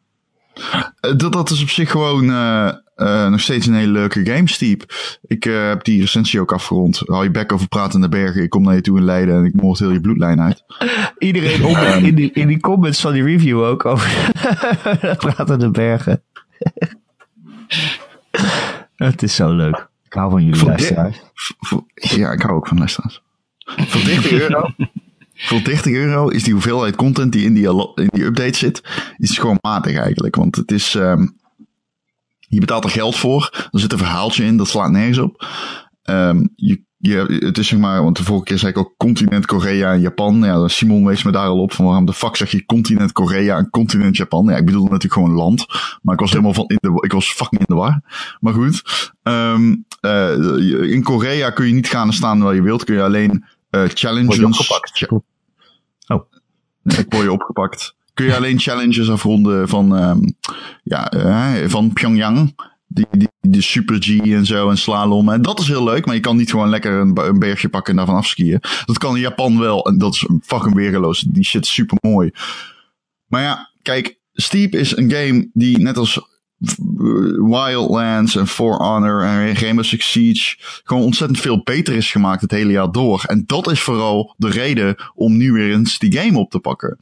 dat, 1.17 1.33
dat 1.33 1.49
is 1.49 1.61
op 1.61 1.69
zich 1.69 1.91
gewoon 1.91 2.23
uh, 2.23 2.71
uh, 2.97 3.27
nog 3.27 3.39
steeds 3.39 3.65
een 3.65 3.73
hele 3.73 3.91
leuke 3.91 4.25
game, 4.25 4.49
Steep. 4.49 4.93
Ik 5.27 5.45
uh, 5.45 5.67
heb 5.67 5.83
die 5.83 5.99
recensie 5.99 6.39
ook 6.39 6.53
afgerond. 6.53 7.01
Hou 7.05 7.23
je 7.23 7.31
bek 7.31 7.51
over 7.51 7.67
pratende 7.67 8.09
bergen. 8.09 8.43
Ik 8.43 8.49
kom 8.49 8.63
naar 8.63 8.75
je 8.75 8.81
toe 8.81 8.97
in 8.97 9.03
Leiden 9.03 9.35
en 9.35 9.45
ik 9.45 9.61
moord 9.61 9.79
heel 9.79 9.91
je 9.91 10.01
bloedlijn 10.01 10.41
uit. 10.41 10.63
Iedereen 11.17 11.65
om 11.65 11.75
um, 11.75 12.05
in, 12.05 12.15
die, 12.15 12.31
in 12.31 12.47
die 12.47 12.59
comments 12.59 13.01
van 13.01 13.13
die 13.13 13.23
review 13.23 13.63
ook 13.63 13.85
over 13.85 14.31
pratende 15.17 15.71
bergen. 15.71 16.23
Het 18.95 19.23
is 19.23 19.35
zo 19.35 19.53
leuk. 19.55 19.89
Ik 20.05 20.13
hou 20.13 20.31
van 20.31 20.45
jullie 20.45 20.65
luisteraars. 20.65 21.21
Ja, 21.93 22.31
ik 22.31 22.41
hou 22.41 22.55
ook 22.55 22.67
van 22.67 22.77
luisteraars. 22.77 23.21
Voor 23.89 24.03
30 24.03 24.31
euro. 24.31 24.69
Voor 25.41 25.63
30 25.63 25.93
euro 25.93 26.27
is 26.27 26.43
die 26.43 26.53
hoeveelheid 26.53 26.95
content 26.95 27.31
die 27.31 27.45
in 27.45 27.53
die, 27.53 27.67
in 27.95 28.09
die 28.11 28.23
update 28.23 28.57
zit, 28.57 28.81
is 29.17 29.37
gewoon 29.37 29.57
matig 29.61 29.95
eigenlijk. 29.95 30.35
Want 30.35 30.55
het 30.55 30.71
is, 30.71 30.93
um, 30.93 31.37
je 32.39 32.59
betaalt 32.59 32.83
er 32.83 32.89
geld 32.89 33.15
voor. 33.15 33.69
Er 33.71 33.79
zit 33.79 33.91
een 33.91 33.97
verhaaltje 33.97 34.43
in, 34.43 34.57
dat 34.57 34.67
slaat 34.67 34.91
nergens 34.91 35.17
op. 35.17 35.47
Um, 36.03 36.49
je 36.55 36.83
je, 37.01 37.39
het 37.45 37.57
is 37.57 37.67
zeg 37.67 37.79
maar, 37.79 38.03
want 38.03 38.17
de 38.17 38.23
vorige 38.23 38.45
keer 38.45 38.57
zei 38.57 38.71
ik 38.71 38.77
ook 38.77 38.93
continent 38.97 39.45
Korea 39.45 39.93
en 39.93 40.01
Japan. 40.01 40.43
Ja, 40.43 40.67
Simon 40.67 41.05
wees 41.05 41.23
me 41.23 41.31
daar 41.31 41.47
al 41.47 41.61
op 41.61 41.73
van 41.73 41.85
waarom 41.85 42.05
de 42.05 42.13
fuck 42.13 42.35
zeg 42.35 42.51
je 42.51 42.65
continent 42.65 43.11
Korea 43.11 43.57
en 43.57 43.69
continent 43.69 44.17
Japan. 44.17 44.45
Ja, 44.45 44.57
ik 44.57 44.65
bedoel 44.65 44.83
natuurlijk 44.83 45.13
gewoon 45.13 45.31
land. 45.31 45.65
Maar 46.01 46.13
ik 46.13 46.19
was 46.19 46.29
helemaal 46.29 46.53
van 46.53 46.67
in 46.67 46.77
de, 46.81 47.01
ik 47.01 47.11
was 47.11 47.31
fucking 47.31 47.61
in 47.61 47.75
de 47.75 47.75
war. 47.75 48.01
Maar 48.39 48.53
goed, 48.53 48.83
um, 49.23 49.85
uh, 50.01 50.91
in 50.91 51.03
Korea 51.03 51.49
kun 51.49 51.67
je 51.67 51.73
niet 51.73 51.89
gaan 51.89 52.07
en 52.07 52.13
staan 52.13 52.41
waar 52.41 52.55
je 52.55 52.61
wilt. 52.61 52.83
Kun 52.83 52.95
je 52.95 53.03
alleen 53.03 53.45
uh, 53.71 53.83
challenges. 53.87 54.37
Oh. 56.07 56.31
Ik 56.83 57.05
word 57.09 57.23
je 57.23 57.31
opgepakt. 57.31 57.95
Kun 58.13 58.25
je 58.25 58.35
alleen 58.35 58.59
challenges 58.59 59.09
afronden 59.09 59.69
van, 59.69 60.03
um, 60.03 60.35
ja, 60.83 61.13
uh, 61.13 61.69
van 61.69 61.93
Pyongyang 61.93 62.53
die, 62.93 63.05
die, 63.11 63.27
de 63.39 63.61
Super 63.61 63.97
G 63.99 64.19
en 64.19 64.45
zo 64.45 64.69
en 64.69 64.77
slalom. 64.77 65.29
En 65.29 65.41
dat 65.41 65.59
is 65.59 65.67
heel 65.67 65.83
leuk, 65.83 66.05
maar 66.05 66.15
je 66.15 66.21
kan 66.21 66.37
niet 66.37 66.49
gewoon 66.49 66.69
lekker 66.69 66.91
een, 66.91 67.17
een 67.27 67.39
bergje 67.39 67.69
pakken 67.69 67.91
en 67.91 67.97
daarvan 67.97 68.15
afskiën. 68.15 68.59
Dat 68.85 68.97
kan 68.97 69.15
in 69.15 69.21
Japan 69.21 69.59
wel 69.59 69.85
en 69.85 69.97
dat 69.97 70.13
is 70.13 70.29
fucking 70.43 70.75
weergeloos. 70.75 71.19
Die 71.19 71.43
shit 71.43 71.65
is 71.65 71.73
super 71.73 71.97
mooi. 72.01 72.31
Maar 73.27 73.41
ja, 73.41 73.71
kijk, 73.81 74.19
Steep 74.33 74.75
is 74.75 74.97
een 74.97 75.11
game 75.11 75.49
die 75.53 75.79
net 75.79 75.97
als 75.97 76.19
Wildlands 77.35 78.35
en 78.35 78.47
For 78.47 78.75
Honor 78.75 79.23
en 79.23 79.55
Rainbow 79.55 79.85
Siege 79.85 80.55
gewoon 80.83 81.03
ontzettend 81.03 81.39
veel 81.39 81.61
beter 81.63 81.95
is 81.95 82.11
gemaakt 82.11 82.41
het 82.41 82.51
hele 82.51 82.71
jaar 82.71 82.91
door. 82.91 83.23
En 83.27 83.43
dat 83.45 83.71
is 83.71 83.81
vooral 83.81 84.33
de 84.37 84.49
reden 84.49 84.95
om 85.15 85.37
nu 85.37 85.51
weer 85.51 85.71
eens 85.71 85.99
die 85.99 86.17
game 86.17 86.37
op 86.37 86.49
te 86.49 86.59
pakken. 86.59 86.97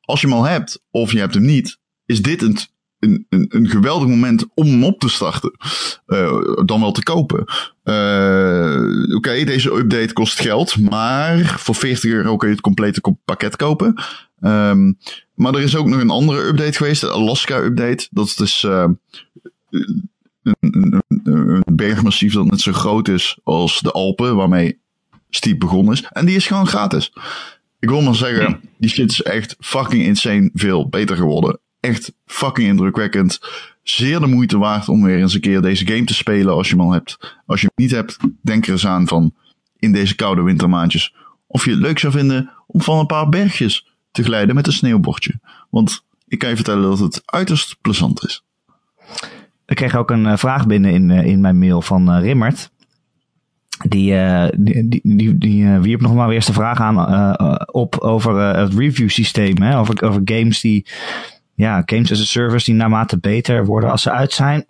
Als 0.00 0.20
je 0.20 0.26
hem 0.26 0.36
al 0.36 0.44
hebt 0.44 0.82
of 0.90 1.12
je 1.12 1.18
hebt 1.18 1.34
hem 1.34 1.44
niet, 1.44 1.78
is 2.06 2.22
dit 2.22 2.42
een 2.42 2.58
een, 3.04 3.46
een, 3.48 3.68
geweldig 3.68 4.08
moment 4.08 4.44
om 4.54 4.66
hem 4.66 4.84
op 4.84 5.00
te 5.00 5.08
starten. 5.08 5.52
Uh, 6.06 6.40
dan 6.64 6.80
wel 6.80 6.92
te 6.92 7.02
kopen. 7.02 7.44
Uh, 7.84 9.16
Oké, 9.16 9.44
deze 9.44 9.74
update 9.74 10.12
kost 10.12 10.40
geld, 10.40 10.80
maar 10.90 11.54
voor 11.58 11.74
40 11.74 12.10
euro 12.10 12.36
kun 12.36 12.48
je 12.48 12.54
het 12.54 12.62
complete 12.62 13.16
pakket 13.24 13.56
kopen. 13.56 14.02
Um, 14.40 14.98
maar 15.34 15.54
er 15.54 15.62
is 15.62 15.76
ook 15.76 15.86
nog 15.86 16.00
een 16.00 16.10
andere 16.10 16.46
update 16.46 16.76
geweest, 16.76 17.00
de 17.00 17.10
Alaska 17.10 17.58
update. 17.58 18.06
Dat 18.10 18.26
is 18.26 18.36
dus 18.36 18.62
uh, 18.62 18.86
een, 19.70 20.10
een, 20.60 21.02
een, 21.24 21.62
bergmassief 21.72 22.32
dat 22.32 22.50
net 22.50 22.60
zo 22.60 22.72
groot 22.72 23.08
is 23.08 23.38
als 23.42 23.80
de 23.80 23.92
Alpen, 23.92 24.36
waarmee 24.36 24.78
Steep 25.30 25.58
begonnen 25.58 25.92
is. 25.92 26.02
En 26.02 26.26
die 26.26 26.36
is 26.36 26.46
gewoon 26.46 26.66
gratis. 26.66 27.12
Ik 27.78 27.88
wil 27.88 28.02
maar 28.02 28.14
zeggen, 28.14 28.60
die 28.78 28.90
shit 28.90 29.10
is 29.10 29.22
echt 29.22 29.56
fucking 29.60 30.04
insane 30.04 30.50
veel 30.54 30.88
beter 30.88 31.16
geworden 31.16 31.58
echt 31.84 32.12
fucking 32.26 32.68
indrukwekkend. 32.68 33.40
Zeer 33.82 34.20
de 34.20 34.26
moeite 34.26 34.58
waard 34.58 34.88
om 34.88 35.02
weer 35.02 35.18
eens 35.18 35.34
een 35.34 35.40
keer 35.40 35.60
deze 35.60 35.86
game 35.86 36.04
te 36.04 36.14
spelen 36.14 36.54
als 36.54 36.68
je 36.68 36.76
hem 36.76 36.84
al 36.84 36.92
hebt. 36.92 37.36
Als 37.46 37.60
je 37.60 37.70
hem 37.74 37.84
niet 37.86 37.94
hebt, 37.94 38.16
denk 38.42 38.66
er 38.66 38.72
eens 38.72 38.86
aan 38.86 39.08
van 39.08 39.34
in 39.78 39.92
deze 39.92 40.14
koude 40.14 40.42
wintermaandjes. 40.42 41.14
Of 41.46 41.64
je 41.64 41.70
het 41.70 41.80
leuk 41.80 41.98
zou 41.98 42.12
vinden 42.12 42.50
om 42.66 42.82
van 42.82 42.98
een 42.98 43.06
paar 43.06 43.28
bergjes 43.28 43.93
te 44.14 44.22
glijden 44.22 44.54
met 44.54 44.66
een 44.66 44.72
sneeuwbordje. 44.72 45.40
Want 45.70 46.04
ik 46.28 46.38
kan 46.38 46.48
je 46.48 46.54
vertellen 46.54 46.90
dat 46.90 46.98
het 46.98 47.22
uiterst 47.24 47.76
plezant 47.80 48.24
is. 48.24 48.44
Ik 49.66 49.76
kreeg 49.76 49.96
ook 49.96 50.10
een 50.10 50.38
vraag 50.38 50.66
binnen 50.66 50.90
in, 50.90 51.10
in 51.10 51.40
mijn 51.40 51.58
mail 51.58 51.82
van 51.82 52.16
uh, 52.16 52.22
Rimmert. 52.22 52.70
Die, 53.88 54.12
uh, 54.12 54.46
die, 54.56 54.88
die, 54.88 55.00
die, 55.02 55.38
die 55.38 55.64
uh, 55.64 55.80
wierp 55.80 56.00
nog 56.00 56.14
maar 56.14 56.26
weer 56.26 56.36
eens 56.36 56.46
de 56.46 56.52
vraag 56.52 56.80
aan 56.80 56.96
op 57.66 57.98
over 57.98 58.38
het 58.38 58.74
review 58.74 59.08
systeem. 59.08 59.62
Hè? 59.62 59.78
Over, 59.78 60.02
over 60.02 60.20
games 60.24 60.60
die 60.60 60.86
ja, 61.54 61.82
games 61.86 62.12
as 62.12 62.20
a 62.20 62.24
service 62.24 62.64
die 62.64 62.74
naarmate 62.74 63.18
beter 63.18 63.64
worden 63.64 63.90
als 63.90 64.02
ze 64.02 64.10
uit 64.10 64.32
zijn. 64.32 64.66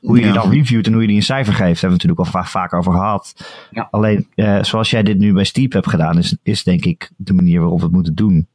Hoe 0.00 0.16
je 0.16 0.22
die 0.22 0.32
dan 0.32 0.50
reviewt 0.50 0.86
en 0.86 0.92
hoe 0.92 1.02
je 1.02 1.08
die 1.08 1.16
een 1.16 1.22
cijfer 1.22 1.52
geeft, 1.52 1.80
hebben 1.80 1.98
we 1.98 2.06
natuurlijk 2.06 2.20
al 2.20 2.40
vaak, 2.40 2.46
vaak 2.46 2.72
over 2.74 2.92
gehad. 2.92 3.50
Ja. 3.70 3.88
Alleen, 3.90 4.26
uh, 4.34 4.62
zoals 4.62 4.90
jij 4.90 5.02
dit 5.02 5.18
nu 5.18 5.32
bij 5.32 5.44
Steep 5.44 5.72
hebt 5.72 5.88
gedaan, 5.88 6.18
is, 6.18 6.36
is 6.42 6.62
denk 6.62 6.84
ik 6.84 7.10
de 7.16 7.32
manier 7.32 7.60
waarop 7.60 7.78
we 7.78 7.84
het 7.84 7.94
moeten 7.94 8.14
doen. 8.14 8.46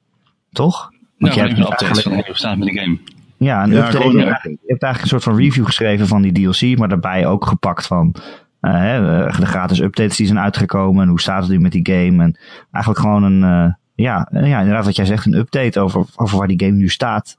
Toch? 0.51 0.91
Want 1.17 1.35
nou, 1.35 1.49
je 1.49 1.55
hebt 1.55 2.01
van 2.01 2.13
hoe 2.13 2.23
staat 2.31 2.57
met 2.57 2.67
de 2.67 2.79
game. 2.79 2.97
Ja, 3.37 3.63
een 3.63 3.71
Ja, 3.71 3.77
update, 3.77 3.97
gewoon, 3.97 4.17
je, 4.17 4.25
hebt, 4.25 4.43
je 4.43 4.49
hebt 4.49 4.83
eigenlijk 4.83 5.01
een 5.01 5.07
soort 5.07 5.23
van 5.23 5.35
review 5.35 5.65
geschreven 5.65 6.07
van 6.07 6.21
die 6.21 6.31
DLC, 6.31 6.77
maar 6.77 6.89
daarbij 6.89 7.25
ook 7.25 7.45
gepakt 7.45 7.87
van 7.87 8.15
uh, 8.61 8.71
hè, 8.73 9.25
de 9.25 9.45
gratis 9.45 9.79
updates 9.79 10.17
die 10.17 10.25
zijn 10.25 10.39
uitgekomen 10.39 11.03
en 11.03 11.09
hoe 11.09 11.19
staat 11.19 11.41
het 11.41 11.51
nu 11.51 11.59
met 11.59 11.71
die 11.71 11.87
game. 11.91 12.23
En 12.23 12.37
eigenlijk 12.71 13.05
gewoon 13.05 13.23
een, 13.23 13.41
uh, 13.41 13.73
ja, 13.95 14.27
ja, 14.31 14.59
inderdaad 14.59 14.85
wat 14.85 14.95
jij 14.95 15.05
zegt, 15.05 15.25
een 15.25 15.37
update 15.37 15.79
over, 15.79 16.05
over 16.15 16.37
waar 16.37 16.47
die 16.47 16.65
game 16.65 16.77
nu 16.77 16.89
staat. 16.89 17.37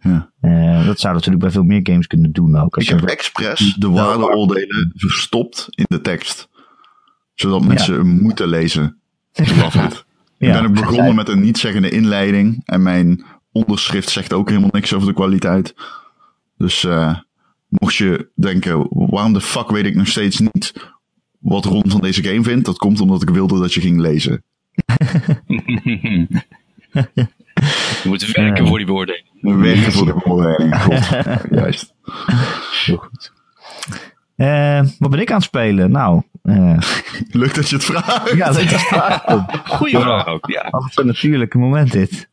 Ja. 0.00 0.30
Uh, 0.42 0.86
dat 0.86 1.00
zou 1.00 1.14
natuurlijk 1.14 1.42
bij 1.42 1.50
veel 1.52 1.62
meer 1.62 1.80
games 1.82 2.06
kunnen 2.06 2.32
doen 2.32 2.56
ook. 2.56 2.76
Ik 2.76 2.88
heb 2.88 3.02
expres 3.02 3.74
de 3.78 3.88
waardeoordelen 3.90 4.92
verstopt 4.94 5.66
in 5.70 5.84
de 5.88 6.00
tekst. 6.00 6.48
Zodat 7.34 7.64
mensen 7.64 7.94
hem 7.94 8.22
moeten 8.22 8.48
lezen. 8.48 9.00
It. 9.32 9.50
Ik 10.38 10.46
Ja. 10.48 10.60
ben 10.60 10.68
ook 10.70 10.74
begonnen 10.74 11.14
met 11.14 11.28
een 11.28 11.40
niet-zeggende 11.40 11.90
inleiding. 11.90 12.62
En 12.64 12.82
mijn 12.82 13.24
onderschrift 13.52 14.10
zegt 14.10 14.32
ook 14.32 14.48
helemaal 14.48 14.70
niks 14.72 14.92
over 14.94 15.08
de 15.08 15.14
kwaliteit. 15.14 15.74
Dus 16.56 16.84
eh 16.84 17.18
mocht 17.68 17.94
je 17.94 18.30
denken, 18.34 18.86
waarom 18.90 19.32
de 19.32 19.40
fuck 19.40 19.70
weet 19.70 19.84
ik 19.86 19.94
nog 19.94 20.06
steeds 20.08 20.38
niet 20.38 20.72
wat 21.38 21.64
Ron 21.64 21.90
van 21.90 22.00
deze 22.00 22.22
game 22.22 22.42
vindt? 22.42 22.64
Dat 22.64 22.78
komt 22.78 23.00
omdat 23.00 23.22
ik 23.22 23.30
wilde 23.30 23.58
dat 23.58 23.74
je 23.74 23.80
ging 23.80 24.00
lezen. 24.00 24.44
Je 28.02 28.08
moet 28.08 28.32
werken 28.32 28.66
voor 28.66 28.76
die 28.76 28.86
beoordeling. 28.86 29.24
Werken 29.40 29.92
voor 29.92 30.06
de 30.06 30.20
beoordeling. 30.24 30.76
God, 30.82 31.08
juist. 31.50 31.94
Heel 32.84 32.96
goed. 32.96 33.32
Eh, 34.36 34.82
wat 34.98 35.10
ben 35.10 35.20
ik 35.20 35.30
aan 35.30 35.36
het 35.36 35.44
spelen? 35.44 35.90
Nou, 35.90 36.22
eh 36.42 36.78
Leuk 37.30 37.54
dat 37.54 37.68
je 37.68 37.76
het 37.76 37.84
vraagt. 37.84 38.32
ja, 38.36 38.46
dat 38.46 38.58
is 38.58 38.72
Goeie 39.76 39.98
vraag 39.98 40.26
ook, 40.26 40.46
ja. 40.46 40.60
altijd 40.60 40.98
een 40.98 41.06
natuurlijke 41.06 41.58
moment 41.58 41.92
dit. 41.92 42.28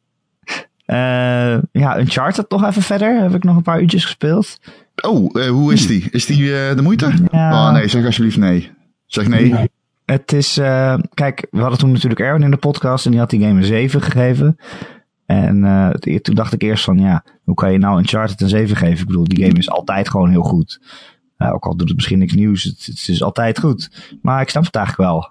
Eh 0.85 1.57
ja, 1.71 1.99
Uncharted 1.99 2.49
nog 2.49 2.65
even 2.65 2.81
verder. 2.81 3.21
Heb 3.21 3.35
ik 3.35 3.43
nog 3.43 3.55
een 3.55 3.61
paar 3.61 3.81
uurtjes 3.81 4.05
gespeeld. 4.05 4.59
Oh, 5.01 5.41
eh, 5.41 5.49
hoe 5.49 5.73
is 5.73 5.87
die? 5.87 6.07
Is 6.11 6.25
die 6.25 6.57
eh, 6.59 6.75
de 6.75 6.81
moeite? 6.81 7.13
Ja. 7.31 7.67
Oh 7.67 7.73
nee, 7.73 7.87
zeg 7.87 8.05
alsjeblieft 8.05 8.37
nee. 8.37 8.71
Zeg 9.05 9.27
nee. 9.27 9.69
Het 10.05 10.33
is, 10.33 10.57
eh, 10.57 10.97
kijk, 11.13 11.47
we 11.51 11.59
hadden 11.59 11.79
toen 11.79 11.91
natuurlijk 11.91 12.19
Erwin 12.19 12.43
in 12.43 12.51
de 12.51 12.57
podcast 12.57 13.05
en 13.05 13.11
die 13.11 13.19
had 13.19 13.29
die 13.29 13.41
game 13.41 13.59
een 13.59 13.65
7 13.65 14.01
gegeven. 14.01 14.57
En 15.27 15.63
eh, 15.65 15.89
het- 15.89 16.23
toen 16.23 16.35
dacht 16.35 16.53
ik 16.53 16.61
eerst 16.61 16.83
van, 16.83 16.99
ja, 16.99 17.23
hoe 17.43 17.55
kan 17.55 17.71
je 17.71 17.77
nou 17.77 17.97
Uncharted 17.99 18.41
een 18.41 18.49
7 18.49 18.75
geven? 18.75 18.99
Ik 18.99 19.05
bedoel, 19.05 19.23
die 19.23 19.45
game 19.45 19.57
is 19.57 19.69
altijd 19.69 20.09
gewoon 20.09 20.29
heel 20.29 20.43
goed. 20.43 20.81
Eh, 21.37 21.53
ook 21.53 21.65
al 21.65 21.75
doet 21.75 21.87
het 21.87 21.95
misschien 21.95 22.19
niks 22.19 22.33
nieuws, 22.33 22.63
het, 22.63 22.85
het 22.85 23.07
is 23.07 23.23
altijd 23.23 23.59
goed. 23.59 24.15
Maar 24.21 24.41
ik 24.41 24.49
snap 24.49 24.63
het 24.65 24.75
eigenlijk 24.75 25.09
wel. 25.09 25.29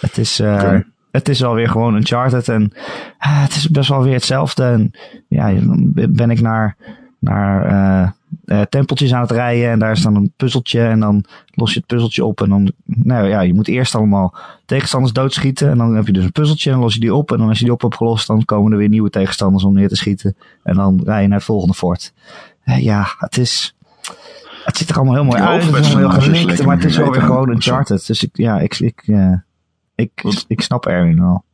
Het 0.00 0.18
is, 0.18 0.40
eh, 0.40 0.52
Oké. 0.54 0.86
het 1.10 1.28
is 1.28 1.44
alweer 1.44 1.68
gewoon 1.68 1.94
Uncharted 1.94 2.48
en 2.48 2.72
het 3.18 3.54
is 3.54 3.68
best 3.70 3.88
wel 3.88 4.02
weer 4.02 4.12
hetzelfde. 4.14 4.64
En 4.64 4.90
ja, 5.28 5.52
dan 5.52 5.92
ben 6.10 6.30
ik 6.30 6.40
naar, 6.40 6.76
naar 7.18 8.16
eh, 8.48 8.60
tempeltjes 8.60 9.14
aan 9.14 9.20
het 9.20 9.30
rijden 9.30 9.70
en 9.70 9.78
daar 9.78 9.92
is 9.92 10.02
dan 10.02 10.14
een 10.14 10.32
puzzeltje 10.36 10.80
en 10.80 11.00
dan 11.00 11.24
los 11.54 11.72
je 11.72 11.78
het 11.78 11.86
puzzeltje 11.86 12.24
op 12.24 12.40
en 12.42 12.48
dan, 12.48 12.72
nou 12.84 13.28
ja, 13.28 13.40
je 13.40 13.54
moet 13.54 13.68
eerst 13.68 13.94
allemaal 13.94 14.34
tegenstanders 14.66 15.12
doodschieten 15.12 15.70
en 15.70 15.78
dan 15.78 15.94
heb 15.94 16.06
je 16.06 16.12
dus 16.12 16.24
een 16.24 16.32
puzzeltje 16.32 16.70
en 16.70 16.78
los 16.78 16.94
je 16.94 17.00
die 17.00 17.14
op 17.14 17.32
en 17.32 17.38
dan 17.38 17.48
als 17.48 17.58
je 17.58 17.64
die 17.64 17.72
op 17.72 17.80
hebt 17.82 17.96
gelost 17.96 18.26
dan 18.26 18.44
komen 18.44 18.72
er 18.72 18.78
weer 18.78 18.88
nieuwe 18.88 19.10
tegenstanders 19.10 19.64
om 19.64 19.74
neer 19.74 19.88
te 19.88 19.96
schieten 19.96 20.36
en 20.62 20.74
dan 20.74 21.00
rij 21.04 21.22
je 21.22 21.28
naar 21.28 21.36
het 21.36 21.46
volgende 21.46 21.74
fort. 21.74 22.12
Eh, 22.64 22.82
ja, 22.82 23.06
het 23.18 23.36
is, 23.38 23.76
het 24.64 24.76
ziet 24.76 24.88
er 24.88 24.96
allemaal 24.96 25.14
heel 25.14 25.24
mooi 25.24 25.42
uit, 25.42 25.64
het 25.64 25.84
is 25.84 25.94
allemaal 25.94 26.10
heel 26.10 26.20
gelikt, 26.20 26.64
maar 26.64 26.76
het 26.76 26.84
is 26.84 26.96
wel 26.96 27.10
weer 27.10 27.22
gewoon 27.22 27.50
Uncharted. 27.50 28.06
Dus 28.06 28.22
ik, 28.22 28.30
ja, 28.32 28.58
ik, 28.60 28.78
ik, 28.78 29.02
eh, 29.06 29.32
ik, 29.94 30.10
ik 30.46 30.60
snap 30.60 30.86
Erwin 30.86 31.20
wel. 31.20 31.44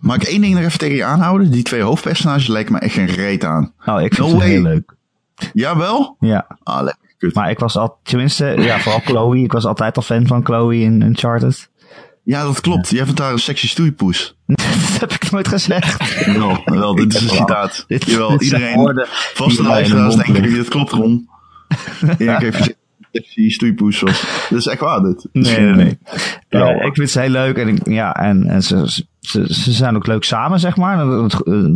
Mag 0.00 0.16
ik 0.16 0.22
één 0.22 0.40
ding 0.40 0.54
nog 0.54 0.64
even 0.64 0.78
tegen 0.78 0.96
je 0.96 1.04
aanhouden? 1.04 1.50
Die 1.50 1.62
twee 1.62 1.82
hoofdpersonages 1.82 2.46
lijken 2.46 2.72
me 2.72 2.78
echt 2.78 2.94
geen 2.94 3.06
reet 3.06 3.44
aan. 3.44 3.72
Oh, 3.86 4.00
ik 4.00 4.14
vind 4.14 4.26
No 4.26 4.34
het 4.34 4.42
way. 4.42 4.48
heel 4.48 4.62
leuk. 4.62 4.98
Jawel? 5.52 6.16
Ja, 6.20 6.46
Ah, 6.62 6.82
lekker. 6.82 7.08
Kut. 7.18 7.34
maar 7.34 7.50
ik 7.50 7.58
was 7.58 7.76
al, 7.76 7.98
tenminste, 8.02 8.44
ja, 8.44 8.78
vooral 8.78 9.00
Chloe. 9.00 9.38
Ik 9.42 9.52
was 9.52 9.64
altijd 9.64 9.96
al 9.96 10.02
fan 10.02 10.26
van 10.26 10.44
Chloe 10.44 10.80
in 10.80 11.02
Uncharted. 11.02 11.70
Ja, 12.24 12.42
dat 12.42 12.60
klopt. 12.60 12.88
Jij 12.90 13.04
vindt 13.04 13.18
haar 13.20 13.32
een 13.32 13.38
sexy 13.38 13.68
stoeipoes. 13.68 14.36
dat 14.46 15.00
heb 15.00 15.12
ik 15.12 15.30
nooit 15.30 15.48
gezegd. 15.48 16.24
Wel, 16.36 16.62
wel 16.64 16.94
dit 16.94 17.14
is 17.14 17.22
een 17.22 17.28
citaat. 17.28 17.84
Dit- 17.86 18.04
Jawel, 18.10 18.30
dit 18.30 18.42
iedereen, 18.42 19.06
vaste 19.34 19.62
luisteraars 19.62 20.14
denken, 20.14 20.56
dat 20.56 20.68
klopt 20.68 20.90
Ron. 20.92 21.28
Heeft 22.18 22.44
gezegd, 22.56 22.76
sexy 23.12 23.50
stoeipoes 23.50 24.00
was. 24.00 24.46
Dat 24.50 24.58
is 24.58 24.66
echt 24.66 24.80
waar 24.80 25.00
dit. 25.02 25.28
Nee, 25.32 25.60
nee, 25.60 25.74
nee. 25.74 25.98
Ja. 26.48 26.68
Eh, 26.68 26.86
ik 26.86 26.94
vind 26.94 27.10
ze 27.10 27.20
heel 27.20 27.28
leuk 27.30 27.56
en, 27.56 27.68
ik, 27.68 27.88
ja, 27.88 28.14
en, 28.16 28.46
en 28.46 28.62
ze, 28.62 29.02
ze, 29.20 29.54
ze 29.54 29.72
zijn 29.72 29.96
ook 29.96 30.06
leuk 30.06 30.24
samen, 30.24 30.60
zeg 30.60 30.76
maar. 30.76 31.00
Eh, 31.00 31.24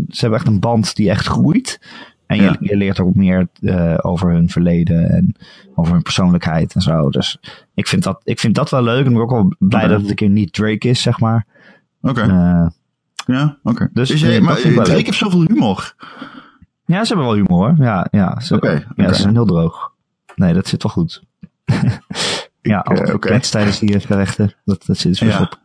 Ze 0.09 0.21
hebben 0.21 0.39
echt 0.39 0.49
een 0.49 0.61
band 0.61 0.97
die 0.97 1.11
echt 1.11 1.27
groeit. 1.27 1.81
En 2.27 2.37
je, 2.37 2.43
Ja. 2.43 2.57
je 2.61 2.77
leert 2.77 3.01
ook 3.01 3.15
meer 3.15 3.49
eh, 3.61 3.95
over 4.01 4.31
hun 4.33 4.49
verleden 4.49 5.11
en 5.11 5.35
over 5.75 5.93
hun 5.93 6.03
persoonlijkheid 6.03 6.75
en 6.75 6.81
zo. 6.81 7.11
Dus 7.11 7.39
ik 7.75 7.87
vind 7.89 8.03
dat, 8.03 8.21
ik 8.25 8.41
vind 8.41 8.55
dat 8.55 8.71
wel 8.71 8.83
leuk. 8.83 9.01
En 9.05 9.07
ik 9.07 9.13
ben 9.13 9.23
ook 9.23 9.31
wel 9.31 9.55
blij 9.59 9.87
dat 9.89 10.01
het 10.01 10.09
een 10.11 10.15
keer 10.15 10.29
niet 10.29 10.53
Drake 10.53 10.89
is, 10.89 11.03
zeg 11.03 11.21
maar. 11.21 11.47
Oké, 12.01 12.21
Eh, 12.21 12.67
ja, 13.27 13.57
oké. 13.63 13.89
dus, 13.93 14.09
Dus, 14.09 14.23
nee, 14.23 14.33
dat 14.33 14.43
maar 14.43 14.57
Drake 14.57 14.91
leuk. 14.93 15.05
heeft 15.07 15.19
zoveel 15.19 15.45
humor. 15.49 15.95
ja, 16.85 17.05
ze 17.05 17.15
hebben 17.15 17.27
wel 17.35 17.35
humor. 17.45 17.75
Ja, 17.79 18.07
ja, 18.11 18.41
ze, 18.41 18.55
Oké, 18.55 18.87
ja, 18.97 19.13
ze 19.13 19.21
zijn 19.21 19.35
heel 19.35 19.47
droog. 19.47 19.93
Nee, 20.35 20.53
dat 20.55 20.67
zit 20.67 20.83
wel 20.83 20.93
goed. 20.93 21.23
ja, 22.63 22.83
eh, 22.83 22.99
oké. 23.01 23.13
okay. 23.13 23.41
tijdens 23.41 23.79
die 23.79 24.01
gerechten. 24.01 24.55
Dat, 24.65 24.87
dat 24.87 24.97
zit 24.99 25.19
dus 25.19 25.29
Ja. 25.29 25.41
op. 25.41 25.61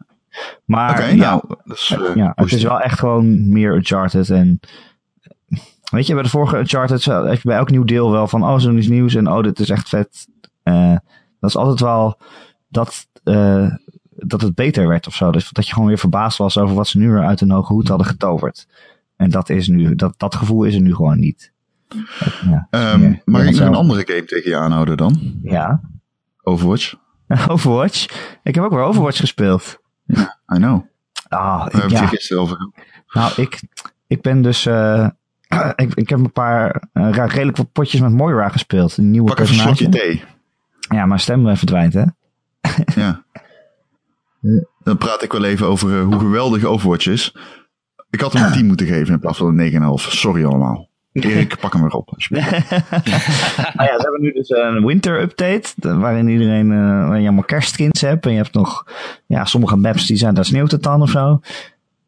Maar 0.66 1.10
ja, 1.10 1.16
nou, 1.16 1.42
dat 1.66 1.78
is, 1.78 1.96
eh, 2.00 2.16
ja, 2.16 2.32
het 2.36 2.52
is 2.52 2.64
wel 2.64 2.80
echt 2.80 3.00
gewoon 3.00 3.50
meer 3.52 3.76
Uncharted. 3.76 4.30
En 4.30 4.60
weet 5.90 6.08
je, 6.08 6.14
bij 6.14 6.24
de 6.24 6.30
vorige 6.30 6.58
Uncharted 6.58 7.06
heb 7.06 7.34
je 7.42 7.48
bij 7.48 7.58
elk 7.58 7.70
nieuw 7.70 7.84
deel 7.84 8.12
wel 8.12 8.28
van, 8.28 8.44
oh, 8.44 8.58
zo'n 8.60 8.78
iets 8.78 8.88
nieuws 8.88 9.16
en 9.16 9.28
oh, 9.32 9.44
dit 9.44 9.60
is 9.60 9.70
echt 9.70 9.90
vet. 9.90 10.28
Eh, 10.64 10.96
dat 11.40 11.50
is 11.50 11.56
altijd 11.56 11.80
wel 11.80 12.20
dat, 12.68 13.08
eh, 13.24 13.72
dat 14.10 14.42
het 14.42 14.56
beter 14.56 14.88
werd 14.88 15.08
of 15.08 15.16
zo. 15.16 15.32
Dus 15.32 15.50
dat 15.50 15.68
je 15.68 15.74
gewoon 15.74 15.88
weer 15.88 15.98
verbaasd 15.98 16.38
was 16.38 16.58
over 16.58 16.76
wat 16.76 16.88
ze 16.88 16.98
nu 16.98 17.12
weer 17.12 17.26
uit 17.26 17.42
een 17.42 17.52
hoge 17.52 17.74
hoed 17.74 17.88
hadden 17.88 18.08
getoverd. 18.08 18.68
En 19.16 19.30
dat 19.30 19.50
is 19.50 19.68
nu, 19.68 19.96
dat, 19.96 20.14
dat 20.18 20.36
gevoel 20.36 20.64
is 20.64 20.76
er 20.76 20.82
nu 20.82 20.96
gewoon 20.96 21.20
niet. 21.20 21.52
Ja, 22.50 22.68
Ehm, 22.70 23.00
meer- 23.00 23.22
meer 23.26 23.46
ik 23.46 23.56
nog 23.56 23.68
een 23.68 23.76
andere 23.76 24.04
game 24.06 24.26
tegen 24.26 24.50
je 24.50 24.58
aanhouden 24.58 24.98
dan? 24.98 25.40
Ja. 25.44 25.82
Overwatch? 26.42 26.94
Overwatch. 27.48 28.06
Ik 28.44 28.56
heb 28.56 28.64
ook 28.64 28.72
weer 28.72 28.82
Overwatch 28.84 29.20
gespeeld. 29.20 29.80
I 30.16 30.56
know. 30.56 30.86
Ah, 31.28 31.66
het 31.68 31.92
ja. 31.92 32.06
gisteren 32.06 32.44
over 32.44 32.56
gehad. 32.56 32.74
Nou, 33.14 33.42
ik, 33.48 33.62
ik 34.08 34.22
ben 34.22 34.42
dus. 34.42 34.66
eh, 34.66 35.08
ik, 35.76 35.94
ik 35.94 36.10
heb 36.10 36.20
een 36.20 36.32
paar 36.32 36.84
eh, 36.94 37.10
redelijk 37.12 37.58
wat 37.58 37.72
potjes 37.72 38.02
met 38.02 38.12
Moira 38.12 38.50
gespeeld. 38.50 38.98
Een 38.98 39.12
nieuwe 39.12 39.28
Pak 39.28 39.40
even 39.40 39.54
een 39.56 39.62
slokje 39.62 39.90
thee. 39.90 40.24
Ja, 40.90 41.06
mijn 41.06 41.20
stem 41.20 41.48
eh, 41.48 41.56
verdwijnt, 41.56 41.94
hè? 41.94 42.04
Ja. 42.96 43.24
Dan 44.84 44.98
praat 44.98 45.24
ik 45.24 45.32
wel 45.32 45.44
even 45.44 45.68
over 45.68 46.00
eh, 46.00 46.06
hoe 46.06 46.20
geweldig 46.20 46.64
Overwatch 46.64 47.08
is. 47.08 47.36
Ik 48.10 48.22
had 48.22 48.34
hem 48.34 48.44
een 48.46 48.52
10 48.52 48.66
moeten 48.66 48.88
geven 48.88 49.14
in 49.14 49.20
plaats 49.20 49.38
van 49.38 49.60
een 49.60 49.72
9,5. 49.72 49.80
Sorry 49.96 50.46
allemaal. 50.46 50.88
Erik, 51.12 51.60
pak 51.60 51.74
hem 51.74 51.82
weer 51.82 51.92
op. 51.92 52.14
Nou 53.74 53.88
ja, 53.90 53.96
ze 53.96 54.02
hebben 54.02 54.22
nu 54.22 54.32
dus 54.32 54.50
een 54.50 54.86
winter 54.86 55.22
update. 55.22 55.74
Waarin 56.00 56.28
iedereen. 56.28 56.72
eh 56.72 56.78
waarin 56.78 57.22
je 57.22 57.28
allemaal 57.28 57.44
kerstskins 57.44 58.02
hebt. 58.02 58.26
En 58.26 58.32
je 58.32 58.38
hebt 58.38 58.54
nog. 58.54 58.86
Ja, 59.26 59.46
sommige 59.46 59.76
maps 59.76 60.06
die 60.08 60.18
zijn. 60.18 60.34
Daar 60.34 60.46
sneeuwt 60.46 60.72
het 60.72 60.84
dan 60.84 61.02
of 61.02 61.10
zo. 61.10 61.40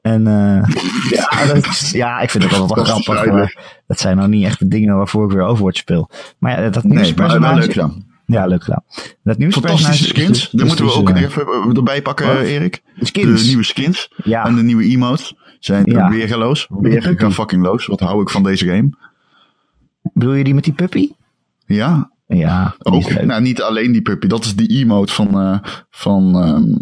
En. 0.01 0.27
eh 0.27 0.69
ja, 1.17 1.45
dat 1.53 1.65
is- 1.67 1.91
ja, 1.91 2.19
ik 2.19 2.29
vind 2.29 2.43
het 2.43 2.53
altijd 2.53 2.87
wel 2.87 2.97
is 2.97 3.03
grappig. 3.05 3.31
Maar 3.33 3.81
dat 3.87 3.99
zijn 3.99 4.17
nou 4.17 4.29
niet 4.29 4.45
echt 4.45 4.59
de 4.59 4.67
dingen 4.67 4.95
waarvoor 4.97 5.25
ik 5.25 5.31
weer 5.31 5.43
Overwatch 5.43 5.77
speel. 5.79 6.09
Maar 6.39 6.61
ja, 6.61 6.69
dat 6.69 6.83
Nee, 6.83 7.13
maar 7.15 7.39
wel 7.39 7.53
leuk 7.55 7.71
gedaan. 7.71 8.05
Ja, 8.25 8.45
leuk 8.45 8.63
gedaan. 8.63 8.83
Dat 9.23 9.35
Fantastische 9.39 10.03
is 10.03 10.09
skins. 10.09 10.27
dus- 10.27 10.49
Die 10.49 10.61
is 10.61 10.67
moeten 10.67 10.85
we 10.85 10.91
dus, 10.91 10.99
ook 10.99 11.09
eh, 11.09 11.21
even 11.21 11.75
erbij 11.75 12.01
pakken, 12.01 12.27
wat? 12.27 12.37
Erik. 12.37 12.81
skins. 12.99 13.41
De 13.41 13.47
nieuwe 13.47 13.63
skins. 13.63 14.11
Ja. 14.23 14.45
En 14.45 14.55
de 14.55 14.63
nieuwe 14.63 14.83
emotes 14.83 15.33
zijn 15.59 15.85
Ja. 15.85 16.09
weergeloos. 16.09 16.65
puppy. 16.65 16.89
Weer 17.17 17.31
fucking 17.31 17.63
loos. 17.63 17.85
Wat 17.85 17.99
hou 17.99 18.21
ik 18.21 18.29
van 18.29 18.43
deze 18.43 18.65
game? 18.65 18.89
Bedoel 20.13 20.33
je 20.33 20.43
die 20.43 20.53
met 20.53 20.63
die 20.63 20.73
puppy? 20.73 21.09
Ja, 21.65 22.11
Ja, 22.27 22.75
ook. 22.79 23.23
Nou, 23.23 23.41
niet 23.41 23.61
alleen 23.61 23.91
die 23.91 24.01
puppy. 24.01 24.27
Dat 24.27 24.45
is 24.45 24.55
die 24.55 24.69
emote 24.83 25.13
van, 25.13 25.39
eh, 25.39 25.57
van 25.89 26.35
ehm, 26.43 26.77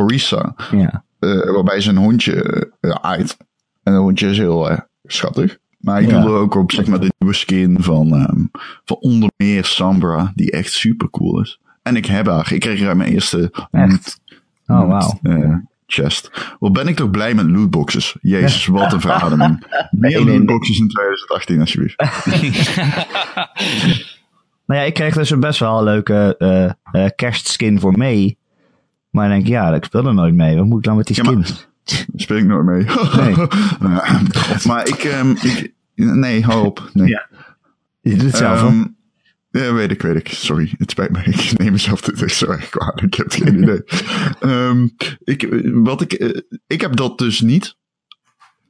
Orisa. 0.00 0.54
Ja. 0.70 1.04
Eh, 1.18 1.50
waarbij 1.54 1.80
zijn 1.80 1.96
hondje 1.96 2.42
eh, 2.80 2.90
aait. 2.90 3.36
En 3.82 3.92
dat 3.92 4.02
hondje 4.02 4.28
is 4.30 4.38
heel 4.38 4.70
eh, 4.70 4.78
schattig. 5.04 5.58
Maar 5.78 6.02
ik 6.02 6.10
Ja. 6.10 6.20
doe 6.20 6.30
er 6.30 6.36
ook 6.40 6.54
op 6.54 6.72
zeg 6.72 6.86
maar 6.86 7.00
de 7.00 7.12
nieuwe 7.18 7.34
skin 7.34 7.76
van, 7.80 8.14
ehm, 8.14 8.44
van 8.84 8.96
onder 9.00 9.30
meer 9.36 9.64
Sombra. 9.64 10.32
Die 10.34 10.50
echt 10.50 10.72
super 10.72 11.10
cool 11.10 11.40
is. 11.40 11.60
En 11.82 11.96
ik 11.96 12.06
heb 12.06 12.26
haar. 12.26 12.52
Ik 12.52 12.60
kreeg 12.60 12.80
haar 12.80 12.96
mijn 12.96 13.12
eerste 13.12 13.52
Echt? 13.70 14.20
Oh, 14.66 14.86
wauw. 14.88 15.18
eh, 15.22 15.54
chest. 15.86 16.30
Wat 16.58 16.72
ben 16.72 16.88
ik 16.88 16.96
toch 16.96 17.10
blij 17.10 17.34
met 17.34 17.46
lootboxes. 17.50 18.16
Jezus, 18.20 18.66
wat 18.66 18.92
een 18.92 19.00
verademing. 19.00 19.66
Meer 19.90 20.20
lootboxes 20.24 20.78
in 20.78 20.88
2018 20.88 21.60
alsjeblieft. 21.60 21.96
Nou 24.66 24.80
ja, 24.80 24.86
ik 24.86 24.94
kreeg 24.94 25.14
dus 25.14 25.30
een 25.30 25.40
best 25.40 25.60
wel 25.60 25.78
een 25.78 25.84
leuke 25.84 26.34
eh, 26.38 26.64
eh, 27.04 27.10
kerstskin 27.16 27.80
voor 27.80 27.98
mee. 27.98 28.38
Maar 29.10 29.26
ik 29.26 29.32
denk, 29.32 29.46
ja, 29.46 29.74
ik 29.74 29.84
speel 29.84 30.06
er 30.06 30.14
nooit 30.14 30.34
mee. 30.34 30.56
Wat 30.56 30.66
moet 30.66 30.78
ik 30.78 30.84
dan 30.84 30.96
met 30.96 31.06
die 31.06 31.16
Ja, 31.16 31.22
maar- 31.22 31.44
skins? 31.46 31.68
Speel 32.14 32.36
ik 32.42 32.44
nooit 32.46 32.64
mee. 32.66 32.84
Nee. 33.16 33.46
Maar 34.66 34.88
ik, 34.88 35.04
ehm, 35.04 35.30
ik... 35.30 35.72
Nee, 35.94 36.44
hou 36.44 36.66
op. 36.66 36.90
Nee. 36.92 37.08
Ja. 37.08 37.26
Je 38.00 38.10
doet 38.16 38.22
het 38.22 38.36
zelf. 38.36 38.60
Ehm, 38.62 38.84
ja, 39.50 39.72
weet 39.72 39.90
ik, 39.90 40.02
weet 40.02 40.16
ik. 40.16 40.28
Sorry, 40.28 40.74
het 40.78 40.90
spijt 40.90 41.10
me. 41.10 41.18
Ik 41.50 41.58
neem 41.58 41.72
mezelf 41.72 42.00
dit 42.00 42.22
echt 42.22 42.34
zo 42.36 42.46
erg 42.50 42.68
kwalijk. 42.68 43.00
Ik 43.00 43.14
heb 43.14 43.30
geen 43.32 43.62
idee. 43.62 43.82
Ehm, 44.40 44.88
ik, 45.24 45.48
wat 45.72 46.00
ik, 46.00 46.12
eh, 46.12 46.40
ik 46.66 46.80
heb 46.80 46.96
dat 46.96 47.18
dus 47.18 47.40
niet. 47.40 47.76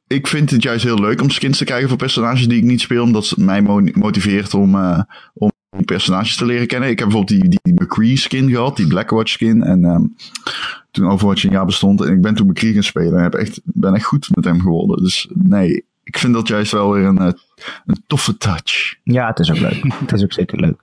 Ik 0.07 0.27
vind 0.27 0.51
het 0.51 0.63
juist 0.63 0.85
heel 0.85 1.01
leuk 1.01 1.21
om 1.21 1.31
skins 1.31 1.59
te 1.59 1.65
krijgen 1.65 1.89
voor 1.89 1.99
personages 1.99 2.49
die 2.49 2.59
ik 2.59 2.65
niet 2.65 2.81
speel. 2.81 3.03
Omdat 3.03 3.29
het 3.29 3.39
mij 3.39 3.63
mo- 3.63 3.81
motiveert 3.93 4.55
om, 4.55 4.75
eh, 4.75 5.01
om 5.35 5.53
personages 5.85 6.37
te 6.37 6.45
leren 6.45 6.67
kennen. 6.67 6.89
Ik 6.89 6.99
heb 6.99 7.09
bijvoorbeeld 7.09 7.41
die, 7.41 7.61
die 7.63 7.83
McCree 7.83 8.17
skin 8.17 8.51
gehad. 8.51 8.77
Die 8.77 8.87
Blackwatch 8.87 9.31
skin. 9.31 9.63
En 9.63 9.85
ehm, 9.85 10.03
toen 10.91 11.11
Overwatch 11.11 11.45
een 11.45 11.51
jaar 11.51 11.67
bestond. 11.67 12.01
En 12.01 12.13
ik 12.13 12.21
ben 12.21 12.35
toen 12.35 12.47
McCree 12.47 12.73
gaan 12.73 12.83
spelen. 12.83 13.17
En 13.17 13.23
heb 13.23 13.35
echt, 13.35 13.61
ben 13.65 13.95
echt 13.95 14.05
goed 14.05 14.29
met 14.35 14.45
hem 14.45 14.61
geworden. 14.61 15.03
Dus 15.03 15.29
nee, 15.35 15.85
ik 16.09 16.19
vind 16.19 16.35
dat 16.35 16.49
juist 16.49 16.73
wel 16.73 16.93
weer 16.93 17.05
een, 17.05 17.19
eh, 17.19 17.33
een 17.87 18.03
toffe 18.07 18.37
touch. 18.37 18.97
Ja, 19.03 19.27
het 19.27 19.39
is 19.39 19.51
ook 19.51 19.59
leuk. 19.59 19.85
het 20.01 20.13
is 20.13 20.23
ook 20.23 20.33
zeker 20.33 20.61
leuk. 20.61 20.81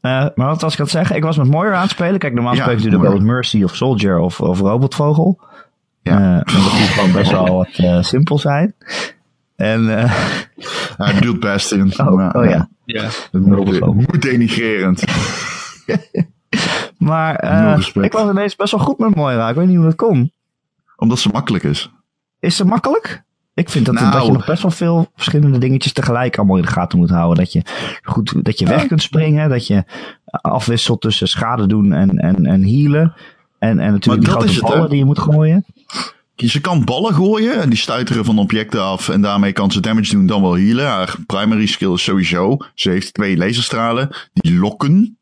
Eh, 0.00 0.26
maar 0.34 0.46
wat 0.46 0.60
was 0.60 0.72
ik 0.72 0.78
aan 0.78 0.84
het 0.84 0.94
zeggen? 0.94 1.16
Ik 1.16 1.22
was 1.22 1.36
met 1.36 1.50
Moira 1.50 1.74
aan 1.74 1.82
het 1.82 1.90
spelen. 1.90 2.18
Kijk, 2.18 2.34
normaal 2.34 2.54
Ja, 2.54 2.62
speel 2.62 2.90
je 2.90 3.00
wel 3.00 3.18
Mercy 3.18 3.62
of 3.62 3.76
Soldier 3.76 4.18
of, 4.18 4.40
of 4.40 4.60
Robotvogel. 4.60 5.40
Ja. 6.02 6.42
Eh, 6.42 6.56
omdat 6.56 6.72
die 6.72 6.86
gewoon 6.86 7.12
best 7.12 7.30
wel 7.30 7.54
wat 7.56 8.04
simpel 8.04 8.38
zijn. 8.38 8.74
En, 9.56 9.86
Hij 10.96 11.14
bedoelt 11.14 11.40
Bastion. 11.40 11.92
oh, 11.96 12.30
oh 12.36 12.44
ja. 12.44 12.68
Ja. 12.84 13.08
Hoe 13.30 14.18
denigrerend. 14.18 15.04
Maar 16.98 17.36
eh, 17.36 17.86
ik 18.00 18.12
was 18.12 18.30
ineens 18.30 18.56
best 18.56 18.70
wel 18.70 18.80
goed 18.80 18.98
met 18.98 19.14
Moira. 19.14 19.48
Ik 19.48 19.54
weet 19.54 19.66
niet 19.66 19.76
hoe 19.76 19.84
dat 19.84 19.94
kon. 19.94 20.32
Omdat 20.96 21.18
ze 21.18 21.28
makkelijk 21.28 21.64
is. 21.64 21.90
Is 22.40 22.58
het 22.58 22.68
makkelijk? 22.68 23.22
Ik 23.54 23.68
vind 23.68 23.86
dat, 23.86 23.94
Nou. 23.94 24.12
dat 24.12 24.26
je 24.26 24.32
nog 24.32 24.46
best 24.46 24.62
wel 24.62 24.70
veel 24.70 25.10
verschillende 25.14 25.58
dingetjes 25.58 25.92
tegelijk 25.92 26.38
allemaal 26.38 26.56
in 26.56 26.62
de 26.62 26.68
gaten 26.68 26.98
moet 26.98 27.10
houden. 27.10 27.44
Dat 27.44 27.52
je 27.52 27.62
goed, 28.02 28.44
dat 28.44 28.58
je 28.58 28.66
weg 28.66 28.86
kunt 28.86 29.02
springen, 29.02 29.48
dat 29.48 29.66
je 29.66 29.84
afwisselt 30.24 31.00
tussen 31.00 31.28
schade 31.28 31.66
doen 31.66 31.92
en, 31.92 32.18
en, 32.18 32.46
en 32.46 32.62
healen. 32.62 33.14
En, 33.58 33.78
en 33.78 33.92
natuurlijk 33.92 34.26
die 34.26 34.44
is 34.44 34.56
grote 34.56 34.74
ballen 34.74 34.88
die 34.88 34.98
je 34.98 35.04
moet 35.04 35.18
gooien. 35.18 35.64
Ze 36.36 36.60
kan 36.60 36.84
ballen 36.84 37.14
gooien 37.14 37.60
en 37.60 37.68
die 37.68 37.78
stuiteren 37.78 38.24
van 38.24 38.38
objecten 38.38 38.82
af 38.82 39.08
en 39.08 39.20
daarmee 39.20 39.52
kan 39.52 39.70
ze 39.70 39.80
damage 39.80 40.10
doen 40.10 40.26
dan 40.26 40.42
wel 40.42 40.56
healen. 40.56 40.86
Haar 40.86 41.14
primary 41.26 41.66
skill 41.66 41.92
is 41.92 42.02
sowieso. 42.02 42.56
Ze 42.74 42.90
heeft 42.90 43.14
twee 43.14 43.36
laserstralen 43.36 44.16
die 44.32 44.58
lokken. 44.58 45.18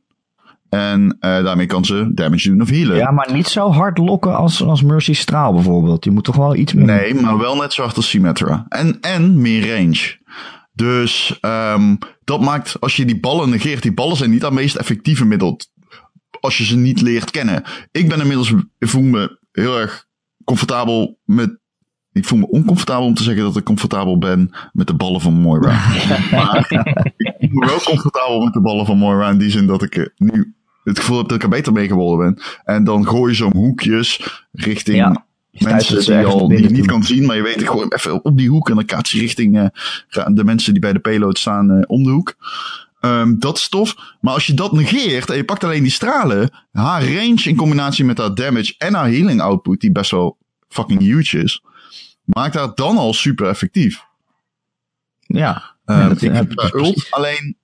En 0.68 1.16
eh, 1.20 1.44
daarmee 1.44 1.66
kan 1.66 1.84
ze 1.84 2.10
damage 2.14 2.48
doen 2.48 2.60
of 2.60 2.70
healen. 2.70 2.96
Ja, 2.96 3.10
maar 3.10 3.32
niet 3.32 3.48
zo 3.48 3.70
hard 3.70 3.98
lokken 3.98 4.36
als, 4.36 4.62
als 4.62 4.82
Mercy 4.82 5.12
Straal 5.12 5.52
bijvoorbeeld. 5.52 6.04
Je 6.04 6.10
moet 6.10 6.24
toch 6.24 6.36
wel 6.36 6.54
iets 6.54 6.72
meer... 6.72 6.84
Nee, 6.84 7.14
maar 7.14 7.38
wel 7.38 7.56
net 7.56 7.72
zo 7.72 7.82
hard 7.82 7.96
als 7.96 8.08
Symmetra. 8.08 8.66
En, 8.68 9.00
en 9.00 9.40
meer 9.40 9.76
range. 9.76 10.16
Dus 10.72 11.38
ehm, 11.40 11.96
dat 12.24 12.40
maakt, 12.40 12.80
als 12.80 12.96
je 12.96 13.04
die 13.04 13.20
ballen 13.20 13.50
negeert, 13.50 13.82
die 13.82 13.92
ballen 13.92 14.16
zijn 14.16 14.30
niet 14.30 14.42
het 14.42 14.52
meest 14.52 14.76
effectieve 14.76 15.24
middel. 15.24 15.60
Als 16.40 16.58
je 16.58 16.64
ze 16.64 16.76
niet 16.76 17.00
leert 17.00 17.30
kennen. 17.30 17.62
Ik 17.90 18.08
ben 18.08 18.20
inmiddels, 18.20 18.52
ik 18.78 18.88
voel 18.88 19.02
me 19.02 19.38
heel 19.52 19.78
erg 19.78 20.06
comfortabel 20.44 21.18
met. 21.24 21.60
Ik 22.12 22.24
voel 22.24 22.38
me 22.38 22.48
oncomfortabel 22.48 23.06
om 23.06 23.14
te 23.14 23.22
zeggen 23.22 23.42
dat 23.42 23.56
ik 23.56 23.64
comfortabel 23.64 24.18
ben 24.18 24.50
met 24.72 24.86
de 24.86 24.94
ballen 24.94 25.20
van 25.20 25.32
Moira. 25.32 25.70
maar 26.30 26.66
ik 27.16 27.50
voel 27.50 27.60
me 27.60 27.66
wel 27.66 27.80
comfortabel 27.80 28.44
met 28.44 28.52
de 28.52 28.60
ballen 28.60 28.86
van 28.86 28.98
Moira 28.98 29.30
in 29.30 29.38
die 29.38 29.50
zin 29.50 29.66
dat 29.66 29.82
ik 29.82 29.96
eh, 29.96 30.06
nu 30.16 30.54
het 30.84 30.98
gevoel 30.98 31.18
heb 31.18 31.28
dat 31.28 31.36
ik 31.36 31.42
er 31.42 31.48
beter 31.48 31.72
mee 31.72 31.86
geworden 31.86 32.34
ben. 32.34 32.44
En 32.64 32.84
dan 32.84 33.08
gooi 33.08 33.30
je 33.30 33.36
ze 33.36 33.44
om 33.44 33.52
hoekjes 33.52 34.40
richting 34.52 34.96
Ja. 34.96 35.26
Je 35.50 35.64
mensen 35.64 35.98
die, 35.98 36.12
ergens 36.12 36.34
al, 36.34 36.48
die 36.48 36.62
je 36.62 36.70
niet 36.70 36.86
kan 36.86 37.04
zien, 37.04 37.26
maar 37.26 37.36
je 37.36 37.42
weet, 37.42 37.60
ik 37.60 37.66
gooi 37.66 37.80
hem 37.80 37.92
even 37.92 38.24
op 38.24 38.38
die 38.38 38.48
hoek 38.48 38.68
en 38.68 38.74
dan 38.74 38.84
kaats 38.84 39.12
je 39.12 39.18
richting 39.18 39.58
eh, 39.58 40.26
de 40.26 40.44
mensen 40.44 40.72
die 40.72 40.82
bij 40.82 40.92
de 40.92 40.98
payload 40.98 41.38
staan 41.38 41.70
eh, 41.70 41.82
om 41.86 42.02
de 42.02 42.10
hoek. 42.10 42.34
Ehm, 43.02 43.38
dat 43.38 43.56
is 43.56 43.68
tof. 43.68 43.94
Maar 44.20 44.34
als 44.34 44.46
je 44.46 44.54
dat 44.54 44.72
negeert 44.72 45.30
en 45.30 45.36
je 45.36 45.44
pakt 45.44 45.64
alleen 45.64 45.82
die 45.82 45.92
stralen, 45.92 46.50
haar 46.72 47.02
range 47.04 47.42
in 47.44 47.56
combinatie 47.56 48.04
met 48.04 48.18
haar 48.18 48.34
damage 48.34 48.74
en 48.78 48.94
haar 48.94 49.08
healing 49.08 49.40
output, 49.40 49.80
die 49.80 49.92
best 49.92 50.10
wel 50.10 50.38
fucking 50.68 51.00
huge 51.00 51.38
is, 51.38 51.62
maakt 52.24 52.54
haar 52.54 52.74
dan 52.74 52.96
al 52.96 53.12
super 53.12 53.48
effectief. 53.48 54.04
Ja. 55.20 55.76
Ehm, 55.84 55.98
Ja, 56.00 56.08
dat 56.08 56.22
ik 56.22 56.32
heb 56.32 56.58
haar 56.60 56.74
ult 56.74 57.06
alleen 57.10 57.56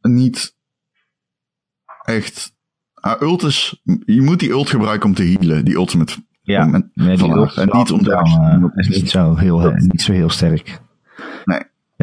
niet 0.00 0.54
echt. 2.02 2.54
Haar 2.94 3.22
ult 3.22 3.42
is. 3.42 3.80
Je 4.04 4.22
moet 4.22 4.38
die 4.40 4.50
ult 4.50 4.68
gebruiken 4.70 5.08
om 5.08 5.14
te 5.14 5.22
healen, 5.24 5.64
die 5.64 5.74
ultimate. 5.74 6.14
Ja, 6.42 6.64
nee, 6.94 7.16
die 7.16 7.28
haar. 7.28 7.36
ult 7.38 7.56
En 7.56 7.68
niet 7.72 7.90
om 7.90 8.02
te 8.02 8.04
doen. 8.04 8.70
eh, 8.72 8.78
is 8.78 8.88
niet 8.88 9.10
zo 9.10 9.34
heel, 9.36 9.60
eh, 9.60 9.74
niet 9.76 10.02
zo 10.02 10.12
heel 10.12 10.30
sterk. 10.30 10.80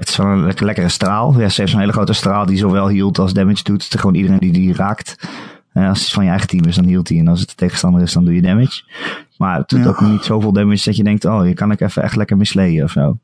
Nee. 0.03 0.09
Het 0.09 0.09
is 0.09 0.17
wel 0.17 0.27
een 0.27 0.45
lekker, 0.45 0.65
lekkere 0.65 0.89
straal. 0.89 1.39
Ja, 1.39 1.49
ze 1.49 1.59
heeft 1.61 1.71
zo'n 1.71 1.79
hele 1.79 1.91
grote 1.91 2.13
straal 2.13 2.45
die 2.45 2.57
zowel 2.57 2.89
healt 2.91 3.19
als 3.19 3.33
damage 3.33 3.63
doet. 3.63 3.87
Gewoon 3.99 4.15
iedereen 4.15 4.39
die 4.39 4.51
die 4.51 4.73
raakt. 4.73 5.15
Eh, 5.73 5.87
als 5.89 5.99
het 6.01 6.09
van 6.09 6.23
je 6.23 6.29
eigen 6.29 6.47
team 6.47 6.65
is, 6.65 6.75
dan 6.75 6.87
healt 6.87 7.09
hij. 7.09 7.17
En 7.19 7.27
als 7.27 7.39
het 7.39 7.49
de 7.49 7.55
tegenstander 7.55 8.01
is, 8.01 8.13
dan 8.13 8.25
doe 8.25 8.33
je 8.33 8.41
damage. 8.41 8.83
Maar 9.37 9.57
het 9.57 9.69
doet 9.69 9.79
Ja. 9.83 9.87
ook 9.87 10.01
niet 10.01 10.23
zoveel 10.23 10.51
damage 10.53 10.83
dat 10.85 10.95
je 10.95 11.03
denkt, 11.03 11.25
oh, 11.25 11.41
hier 11.41 11.53
kan 11.53 11.71
ik 11.71 11.81
even 11.81 12.03
echt 12.03 12.15
lekker 12.15 12.37
misleiden 12.37 12.83
of 12.83 12.91
zo. 12.91 13.17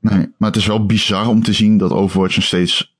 Nee, 0.00 0.32
maar 0.36 0.48
het 0.48 0.56
is 0.58 0.66
wel 0.66 0.86
bizar 0.86 1.28
om 1.28 1.42
te 1.42 1.52
zien 1.52 1.78
dat 1.78 1.90
Overwatch 1.92 2.36
nog 2.36 2.44
steeds 2.44 2.96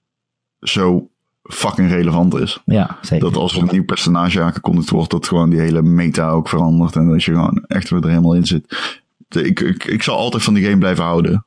zo 0.61 1.09
fucking 1.43 1.91
relevant 1.91 2.35
is. 2.35 2.63
Ja, 2.65 2.99
zeker. 3.01 3.25
Dat 3.31 3.37
als 3.37 3.55
er 3.57 3.63
een 3.63 3.69
nieuw 3.73 3.85
personage 3.85 4.43
aangekondigd 4.43 4.91
wordt, 4.91 5.11
dat 5.11 5.29
gewoon 5.29 5.51
die 5.51 5.61
hele 5.61 5.83
meta 5.83 6.29
ook 6.29 6.49
verandert. 6.49 6.97
En 6.97 7.09
dat 7.09 7.25
je 7.25 7.33
gewoon 7.33 7.65
echt 7.67 7.91
weer 7.91 8.03
er 8.03 8.09
helemaal 8.09 8.35
in 8.35 8.47
zit. 8.47 8.95
Ik, 9.29 9.61
ik, 9.61 9.85
ik 9.85 10.03
zal 10.03 10.17
altijd 10.17 10.43
van 10.43 10.55
die 10.55 10.65
game 10.65 10.79
blijven 10.79 11.05
houden. 11.05 11.47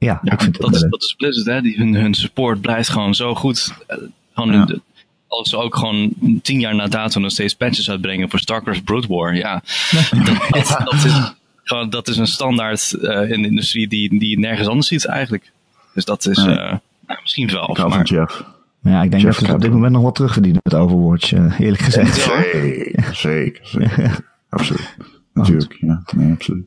Ja, 0.00 0.20
Ja, 0.22 0.32
ik 0.32 0.40
vind 0.40 0.56
het 0.56 0.62
dat, 0.66 0.74
is, 0.74 0.86
dat 0.90 1.02
is 1.02 1.14
Blizzard, 1.16 1.46
hè. 1.46 1.60
Die, 1.62 1.76
hun, 1.76 1.94
hun 1.94 2.14
support 2.14 2.60
blijft 2.60 2.88
gewoon 2.88 3.14
zo 3.14 3.34
goed. 3.34 3.74
Eh, 3.86 3.96
gewoon 4.34 4.52
Ja. 4.52 4.64
de- 4.64 4.80
als 5.28 5.50
ze 5.50 5.56
ook 5.56 5.76
gewoon 5.76 6.12
tien 6.42 6.60
jaar 6.60 6.74
na 6.74 6.86
dato 6.86 7.20
nog 7.20 7.30
steeds 7.30 7.54
patches 7.54 7.90
uitbrengen 7.90 8.30
voor 8.30 8.38
StarCraft 8.38 8.84
Brood 8.84 9.06
War. 9.06 9.34
Ja, 9.36 9.62
dat, 10.24 10.36
dat, 10.50 10.80
dat 10.84 11.04
is, 11.04 11.32
gewoon, 11.62 11.90
dat 11.90 12.08
is 12.08 12.16
een 12.16 12.26
standaard 12.26 12.92
eh, 12.92 13.30
in 13.30 13.42
de 13.42 13.48
industrie 13.48 13.88
die, 13.88 14.18
die 14.18 14.28
je 14.28 14.38
nergens 14.38 14.68
anders 14.68 14.86
ziet 14.88 15.04
eigenlijk. 15.06 15.52
Dus 15.94 16.04
dat 16.04 16.26
is 16.26 16.36
Nee. 16.36 16.56
eh, 16.58 16.76
nou, 17.06 17.20
misschien 17.22 17.50
wel. 17.50 17.70
Ik 17.70 17.88
Maar, 17.88 18.04
Jeff. 18.04 18.44
Ja, 18.82 19.02
ik 19.02 19.10
denk 19.10 19.22
Jeff 19.22 19.34
dat 19.38 19.40
we 19.40 19.46
het 19.46 19.56
op 19.56 19.62
dit 19.62 19.72
moment 19.72 19.92
nog 19.92 20.02
wel 20.02 20.12
terugverdienen 20.12 20.60
met 20.64 20.74
Overwatch, 20.74 21.32
eerlijk 21.58 21.82
gezegd. 21.82 22.14
Zeker, 22.20 23.14
zeker. 23.14 23.60
zeker. 23.66 24.24
Absoluut. 24.50 24.96
Natuurlijk, 25.34 25.76
ja. 25.80 26.02
Nee, 26.16 26.32
absoluut. 26.32 26.64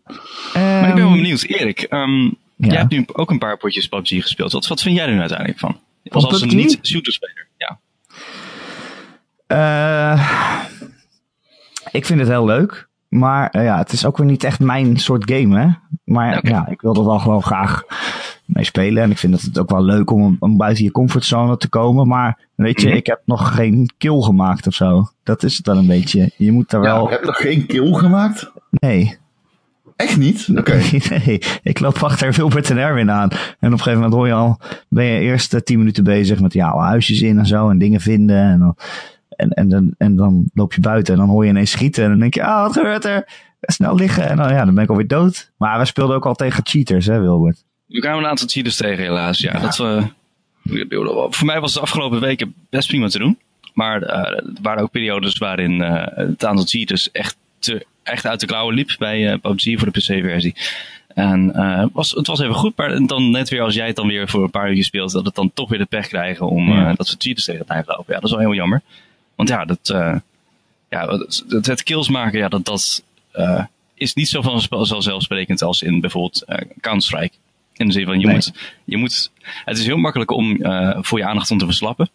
maar 0.54 0.88
ik 0.90 0.96
ben 0.96 1.04
wel 1.04 1.12
benieuwd. 1.16 1.42
Erik, 1.44 1.82
ehm, 1.82 2.30
Ja. 2.66 2.72
jij 2.72 2.80
hebt 2.80 2.92
nu 2.92 3.06
ook 3.14 3.30
een 3.32 3.38
paar 3.40 3.58
potjes 3.58 3.88
PUBG 3.88 4.10
gespeeld. 4.22 4.52
Wat, 4.52 4.68
wat 4.68 4.82
vind 4.82 4.96
jij 4.96 5.06
er 5.06 5.14
nu 5.14 5.20
uiteindelijk 5.20 5.60
van? 5.60 5.80
Als, 6.10 6.26
als 6.26 6.42
een 6.42 6.56
niet-shooterspeler. 6.56 7.48
Ja. 7.58 7.80
Eh, 9.48 10.74
ik 11.92 12.06
vind 12.06 12.20
het 12.20 12.30
heel 12.30 12.46
leuk. 12.46 12.88
Maar 13.10 13.50
eh, 13.50 13.64
ja, 13.64 13.78
het 13.78 13.92
is 13.92 14.06
ook 14.06 14.18
weer 14.18 14.26
niet 14.28 14.44
echt 14.44 14.60
mijn 14.60 14.98
soort 14.98 15.32
game, 15.32 15.60
hè. 15.60 15.68
Maar 16.04 16.48
ja, 16.48 16.68
ik 16.68 16.82
wil 16.82 16.96
er 16.96 17.06
wel 17.06 17.20
gewoon 17.20 17.44
graag 17.44 17.84
mee 18.46 18.64
spelen. 18.66 19.04
En 19.04 19.12
ik 19.12 19.18
vind 19.18 19.42
het 19.42 19.60
ook 19.60 19.70
wel 19.70 19.84
leuk 19.84 20.12
om, 20.12 20.36
om 20.40 20.58
buiten 20.58 20.84
je 20.84 20.92
comfortzone 20.92 21.58
te 21.58 21.70
komen. 21.70 22.08
Maar 22.08 22.40
weet 22.56 22.82
je, 22.82 22.88
Mhm. 22.88 22.98
ik 22.98 23.06
heb 23.06 23.22
nog 23.26 23.56
geen 23.56 23.90
kill 23.98 24.22
gemaakt 24.22 24.68
of 24.68 24.74
zo. 24.74 25.08
Dat 25.24 25.44
is 25.44 25.56
het 25.56 25.66
dan 25.66 25.78
een 25.78 25.88
beetje. 25.88 26.32
Je 26.38 26.52
moet 26.52 26.70
daar 26.70 26.84
Ja, 26.84 26.94
wel... 26.96 27.10
heb 27.10 27.20
je 27.20 27.26
nog 27.26 27.38
geen 27.38 27.66
kill 27.66 27.94
gemaakt? 27.94 28.52
Nee. 28.70 29.18
Echt 29.96 30.18
niet? 30.18 30.48
Oké. 30.56 30.82
nee, 31.26 31.42
ik 31.64 31.80
loop 31.80 31.98
achter 31.98 32.34
Wilbert 32.34 32.70
en 32.70 32.78
Erwin 32.78 33.12
aan. 33.12 33.30
En 33.30 33.38
op 33.38 33.62
een 33.62 33.72
gegeven 33.72 33.94
moment 33.94 34.14
hoor 34.14 34.28
je 34.28 34.34
al, 34.34 34.60
ben 34.90 35.06
je 35.06 35.20
eerst 35.20 35.54
eh, 35.54 35.62
tien 35.62 35.78
minuten 35.78 36.04
bezig 36.04 36.40
met 36.40 36.54
ja, 36.54 36.78
huisjes 36.78 37.22
in 37.22 37.38
en 37.38 37.46
zo 37.46 37.70
en 37.70 37.78
dingen 37.78 38.02
vinden. 38.02 38.38
En 38.38 38.60
dan, 38.60 38.76
en, 39.30 39.50
en, 39.50 39.70
dan, 39.70 39.94
en 39.98 40.16
dan 40.16 40.50
loop 40.54 40.74
je 40.74 40.82
buiten 40.82 41.14
en 41.14 41.20
dan 41.20 41.30
hoor 41.30 41.44
je 41.44 41.50
ineens 41.50 41.72
schieten. 41.72 42.04
En 42.04 42.10
dan 42.10 42.20
denk 42.20 42.34
je, 42.34 42.44
ah, 42.44 42.62
wat 42.62 42.74
gebeurt 42.74 43.06
er? 43.06 43.28
Snel 43.62 43.96
liggen. 43.96 44.30
En 44.30 44.38
dan, 44.38 44.50
ja, 44.50 44.66
dan 44.66 44.74
ben 44.74 44.84
ik 44.84 44.90
alweer 44.90 45.08
dood. 45.08 45.52
Maar 45.58 45.80
we 45.80 45.86
speelden 45.86 46.16
ook 46.16 46.26
al 46.26 46.34
tegen 46.34 46.66
cheaters, 46.66 47.06
hè, 47.06 47.20
Wilbert? 47.20 47.64
Nu 47.88 48.00
kwamen 48.00 48.24
een 48.24 48.30
aantal 48.30 48.48
cheaters 48.48 48.76
tegen, 48.76 49.04
helaas. 49.04 49.40
Ja, 49.40 49.60
Dat, 49.60 49.80
eh, 49.80 50.06
voor 51.30 51.46
mij 51.46 51.60
was 51.60 51.74
het 51.74 51.74
de 51.74 51.80
afgelopen 51.80 52.20
weken 52.20 52.54
best 52.70 52.88
prima 52.88 53.08
te 53.08 53.20
doen. 53.20 53.38
Maar 53.74 54.02
eh, 54.02 54.38
er 54.38 54.44
waren 54.62 54.84
ook 54.84 54.92
periodes 54.92 55.38
waarin 55.38 55.82
eh, 55.82 56.28
het 56.28 56.46
aantal 56.46 56.66
cheaters 56.66 57.12
echt, 57.12 57.38
te, 57.60 57.86
echt 58.04 58.26
uit 58.26 58.40
de 58.40 58.46
klauwen 58.46 58.76
liep 58.76 58.96
bij 58.98 59.32
eh, 59.32 59.40
PUBG 59.40 59.80
voor 59.80 59.92
de 59.92 60.00
PC-versie. 60.00 60.56
En 61.08 61.54
eh, 61.56 61.86
was, 61.94 62.12
het 62.12 62.28
was 62.28 62.40
even 62.40 62.54
goed, 62.56 62.78
maar 62.78 63.06
dan 63.06 63.32
net 63.32 63.50
weer 63.50 63.62
als 63.62 63.74
jij 63.76 63.88
het 63.88 63.96
dan 63.96 64.08
weer 64.08 64.30
voor 64.30 64.44
een 64.44 64.50
paar 64.50 64.68
uurtjes 64.68 64.86
speelt, 64.88 65.12
dat 65.12 65.26
het 65.26 65.36
dan 65.36 65.52
toch 65.54 65.70
weer 65.70 65.80
de 65.80 65.86
pech 65.86 66.08
krijgen 66.08 66.48
om 66.50 66.74
Ja. 66.74 66.90
eh, 66.90 66.96
dat 66.96 67.10
we 67.10 67.16
cheaters 67.18 67.46
tegen 67.46 67.60
het 67.62 67.70
lijf 67.70 67.88
lopen. 67.88 68.06
Ja, 68.08 68.14
dat 68.14 68.24
is 68.24 68.32
wel 68.32 68.40
heel 68.40 68.54
jammer. 68.54 68.82
Want 69.36 69.50
ja, 69.50 69.66
dat, 69.66 69.90
eh, 69.90 70.16
ja 70.90 71.08
het, 71.08 71.44
het- 71.50 71.66
het 71.66 71.84
kills 71.84 72.10
maken, 72.10 72.40
ja, 72.40 72.48
dat, 72.50 72.66
dat 72.66 73.04
eh, 73.32 73.64
is 73.94 74.14
niet 74.14 74.30
zo 74.30 74.42
vanzelfsprekend 74.70 75.62
als 75.62 75.82
in 75.82 76.00
bijvoorbeeld 76.00 76.42
eh, 76.44 76.58
Counter-Strike. 76.82 77.36
In 77.74 77.88
de 77.88 77.94
zin 77.94 78.06
van, 78.06 78.20
je, 78.20 78.26
Nee. 78.26 78.36
moet, 78.36 78.54
je 78.84 78.98
moet, 78.98 79.32
het 79.66 79.78
is 79.78 79.86
heel 79.86 79.98
makkelijk 79.98 80.32
om 80.32 80.62
eh, 80.62 80.98
voor 81.02 81.18
je 81.20 81.26
aandacht 81.26 81.52
om 81.52 81.58
te 81.58 81.66
verslappen. 81.66 82.10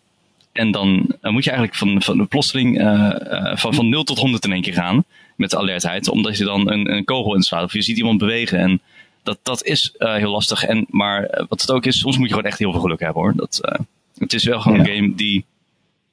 En 0.53 0.70
dan, 0.70 0.89
moet 1.22 1.45
je 1.45 1.51
eigenlijk 1.51 1.74
van, 1.74 2.03
van 2.03 2.16
de 2.18 2.24
plotseling 2.24 2.78
eh, 2.78 3.11
eh, 3.51 3.57
van, 3.57 3.74
van 3.74 3.89
0 3.89 4.05
tot 4.05 4.18
100 4.18 4.45
in 4.45 4.53
één 4.53 4.62
keer 4.62 4.72
gaan. 4.72 5.05
Met 5.39 5.51
de 5.51 5.59
alertheid. 5.59 6.09
Omdat 6.09 6.36
je 6.39 6.45
dan 6.45 6.70
een, 6.70 6.93
een 6.93 7.05
kogel 7.05 7.34
inslaat. 7.34 7.64
Of 7.64 7.72
je 7.72 7.82
ziet 7.82 7.97
iemand 7.97 8.18
bewegen. 8.18 8.59
En 8.59 8.80
dat, 9.22 9.39
dat 9.43 9.64
is 9.64 9.95
eh, 9.99 10.14
heel 10.14 10.30
lastig. 10.30 10.64
En, 10.64 10.86
maar 10.89 11.24
eh, 11.24 11.45
wat 11.49 11.61
het 11.61 11.70
ook 11.70 11.86
is, 11.86 11.99
soms 11.99 12.16
moet 12.18 12.28
je 12.28 12.34
gewoon 12.34 12.51
echt 12.51 12.59
heel 12.59 12.72
veel 12.72 12.80
geluk 12.80 13.01
hebben 13.01 13.22
hoor. 13.22 13.32
Dat, 13.36 13.61
eh, 13.62 13.78
het 14.18 14.32
is 14.32 14.45
wel 14.45 14.61
gewoon 14.61 14.78
Ja. 14.78 14.84
een 14.89 14.97
game 14.97 15.14
die, 15.14 15.45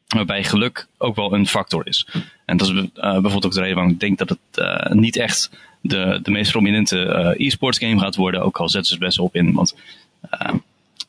waarbij 0.08 0.44
geluk 0.44 0.88
ook 0.98 1.16
wel 1.16 1.34
een 1.34 1.48
factor 1.48 1.88
is. 1.88 2.08
En 2.46 2.58
dat 2.58 2.68
is 2.68 2.74
bijvoorbeeld 2.94 3.46
ook 3.46 3.54
de 3.54 3.60
reden 3.60 3.76
waarom 3.76 3.94
ik 3.94 4.00
denk 4.00 4.18
dat 4.18 4.30
het 4.30 4.94
niet 4.94 5.18
echt 5.18 5.50
de, 5.82 6.20
de 6.24 6.32
meest 6.32 6.52
prominente 6.52 7.34
e-sports 7.38 7.78
game 7.78 8.00
gaat 8.00 8.16
worden. 8.16 8.42
Ook 8.42 8.58
al 8.58 8.70
zetten 8.70 8.88
ze 8.88 8.94
het 8.96 9.04
best 9.04 9.20
op 9.20 9.36
in. 9.36 9.54
Want 9.54 9.76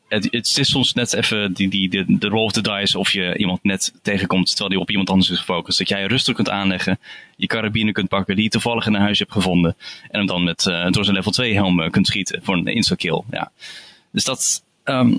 het, 0.07 0.27
het 0.31 0.57
is 0.57 0.69
soms 0.69 0.93
net 0.93 1.13
even 1.13 1.53
die, 1.53 1.69
die, 1.69 1.89
de, 1.89 2.05
de 2.07 2.27
roll 2.27 2.45
of 2.45 2.51
the 2.51 2.61
dice 2.61 2.99
of 2.99 3.11
je 3.11 3.37
iemand 3.37 3.63
net 3.63 3.93
tegenkomt 4.01 4.47
terwijl 4.47 4.69
die 4.69 4.79
op 4.79 4.89
iemand 4.89 5.09
anders 5.09 5.29
is 5.29 5.37
gefocust. 5.37 5.77
Dat 5.77 5.89
jij 5.89 6.05
rustig 6.05 6.35
kunt 6.35 6.49
aanleggen, 6.49 6.99
je 7.35 7.47
carabine 7.47 7.91
kunt 7.91 8.09
pakken 8.09 8.35
die 8.35 8.43
je 8.43 8.49
toevallig 8.49 8.85
in 8.85 8.93
een 8.93 9.01
huis 9.01 9.19
hebt 9.19 9.31
gevonden. 9.31 9.75
En 10.09 10.17
hem 10.17 10.27
dan 10.27 10.43
met, 10.43 10.67
eh, 10.67 10.91
door 10.91 11.03
zijn 11.03 11.15
level 11.15 11.31
2 11.31 11.53
helm 11.53 11.81
eh, 11.81 11.89
kunt 11.89 12.07
schieten 12.07 12.39
voor 12.43 12.55
een 12.55 12.65
insta-kill. 12.65 13.21
Ja. 13.31 13.51
Dus 14.11 14.23
dat, 14.23 14.63
ehm, 14.83 15.15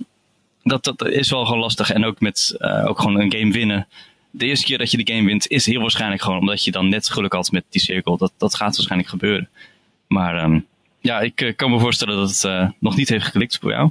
dat, 0.62 0.84
dat 0.84 1.06
is 1.06 1.30
wel 1.30 1.44
gewoon 1.44 1.60
lastig. 1.60 1.90
En 1.90 2.04
ook 2.04 2.20
met 2.20 2.54
eh, 2.58 2.86
ook 2.86 2.98
gewoon 3.00 3.20
een 3.20 3.32
game 3.32 3.52
winnen. 3.52 3.86
De 4.30 4.46
eerste 4.46 4.66
keer 4.66 4.78
dat 4.78 4.90
je 4.90 5.04
de 5.04 5.12
game 5.12 5.26
wint 5.26 5.48
is 5.48 5.66
heel 5.66 5.80
waarschijnlijk 5.80 6.22
gewoon 6.22 6.38
omdat 6.38 6.64
je 6.64 6.70
dan 6.70 6.88
net 6.88 7.08
geluk 7.08 7.32
had 7.32 7.50
met 7.50 7.64
die 7.68 7.80
cirkel. 7.80 8.16
Dat, 8.16 8.32
dat 8.36 8.54
gaat 8.54 8.76
waarschijnlijk 8.76 9.10
gebeuren. 9.10 9.48
Maar 10.06 10.36
ehm, 10.36 10.60
ja, 11.00 11.20
ik 11.20 11.52
kan 11.56 11.70
me 11.70 11.78
voorstellen 11.78 12.16
dat 12.16 12.42
het 12.42 12.72
nog 12.78 12.96
niet 12.96 13.08
heeft 13.08 13.24
geklikt 13.24 13.58
voor 13.58 13.70
jou. 13.70 13.90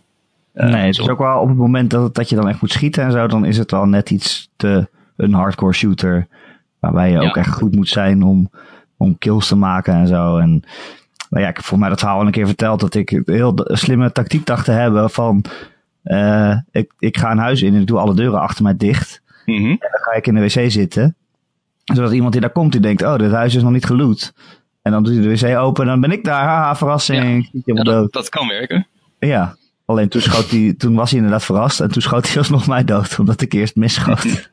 Eh, 0.57 0.69
nee, 0.69 0.85
het 0.85 0.99
is 0.99 1.09
ook 1.09 1.17
wel 1.19 1.39
op 1.39 1.47
het 1.47 1.57
moment 1.57 1.89
dat, 1.89 2.15
dat 2.15 2.29
je 2.29 2.35
dan 2.35 2.47
echt 2.49 2.61
moet 2.61 2.71
schieten 2.71 3.03
en 3.03 3.11
zo, 3.11 3.27
dan 3.27 3.45
is 3.45 3.57
het 3.57 3.71
wel 3.71 3.85
net 3.85 4.09
iets 4.09 4.49
te 4.55 4.87
een 5.15 5.33
hardcore 5.33 5.73
shooter. 5.73 6.27
Waarbij 6.79 7.11
je 7.11 7.19
Ja. 7.19 7.27
ook 7.27 7.37
echt 7.37 7.53
goed 7.53 7.75
moet 7.75 7.89
zijn 7.89 8.23
om, 8.23 8.49
om 8.97 9.17
kills 9.17 9.47
te 9.47 9.55
maken 9.55 9.93
en 9.93 10.07
zo. 10.07 10.37
En 10.37 10.49
nou 11.29 11.43
ja, 11.43 11.49
ik 11.49 11.55
heb 11.55 11.65
voor 11.65 11.79
mij 11.79 11.89
dat 11.89 11.99
verhaal 11.99 12.19
al 12.19 12.25
een 12.25 12.31
keer 12.31 12.45
verteld 12.45 12.79
dat 12.79 12.95
ik 12.95 13.21
heel 13.25 13.53
slimme 13.63 14.11
tactiek 14.11 14.45
dacht 14.45 14.65
te 14.65 14.71
hebben 14.71 15.09
van 15.09 15.43
eh, 16.03 16.57
ik, 16.71 16.93
ik 16.99 17.17
ga 17.17 17.31
een 17.31 17.37
huis 17.37 17.61
in 17.61 17.73
en 17.73 17.81
ik 17.81 17.87
doe 17.87 17.99
alle 17.99 18.13
deuren 18.13 18.39
achter 18.39 18.63
mij 18.63 18.77
dicht. 18.77 19.21
Mhm. 19.45 19.65
En 19.65 19.77
dan 19.79 20.01
ga 20.01 20.13
ik 20.13 20.27
in 20.27 20.35
de 20.35 20.41
wc 20.41 20.71
zitten. 20.71 21.15
Zodat 21.83 22.11
iemand 22.11 22.31
die 22.31 22.41
daar 22.41 22.49
komt, 22.49 22.71
die 22.71 22.81
denkt, 22.81 23.01
oh, 23.03 23.15
dit 23.15 23.31
huis 23.31 23.55
is 23.55 23.63
nog 23.63 23.71
niet 23.71 23.85
geloot. 23.85 24.33
En 24.81 24.91
dan 24.91 25.03
doet 25.03 25.13
hij 25.13 25.23
de 25.23 25.29
wc 25.47 25.57
open 25.57 25.83
en 25.83 25.89
dan 25.89 26.01
ben 26.01 26.11
ik 26.11 26.23
daar. 26.23 26.43
Haha, 26.43 26.75
verrassing. 26.75 27.49
Ja, 27.65 27.83
dat, 27.83 28.13
dat 28.13 28.29
kan 28.29 28.47
werken. 28.47 28.87
Ja, 29.19 29.55
alleen 29.87 30.09
toen, 30.09 30.21
schoot 30.21 30.49
hij, 30.49 30.73
toen 30.77 30.95
was 30.95 31.09
hij 31.09 31.19
inderdaad 31.19 31.45
verrast 31.45 31.79
en 31.79 31.91
toen 31.91 32.01
schoot 32.01 32.27
hij 32.27 32.37
alsnog 32.37 32.67
mij 32.67 32.83
dood, 32.83 33.19
omdat 33.19 33.41
ik 33.41 33.53
eerst 33.53 33.75
misschoot. 33.75 34.25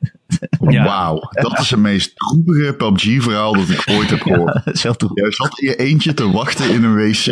Ja. 0.68 0.84
Wauw, 0.84 1.20
dat 1.30 1.58
is 1.58 1.70
het 1.70 1.80
meest 1.80 2.12
droevige 2.16 2.74
PUBG-verhaal 2.74 3.52
dat 3.54 3.68
ik 3.68 3.84
ooit 3.90 4.10
heb 4.10 4.20
gehoord. 4.28 4.98
Toe. 4.98 5.10
Jij 5.14 5.30
zat 5.32 5.58
in 5.60 5.68
je 5.68 5.76
eentje 5.76 6.14
te 6.14 6.30
wachten 6.30 6.70
in 6.70 6.84
een 6.84 6.94
wc 6.94 7.26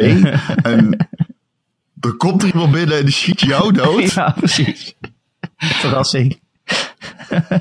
en 0.63 1.09
er 2.01 2.13
komt 2.17 2.43
er 2.43 2.49
iemand 2.49 2.73
binnen 2.73 2.99
en 2.99 3.05
die 3.05 3.15
schiet 3.15 3.41
jou 3.41 3.73
dood. 3.73 4.13
Ja, 4.13 4.31
precies. 4.39 4.95
Verrassing. 5.57 6.41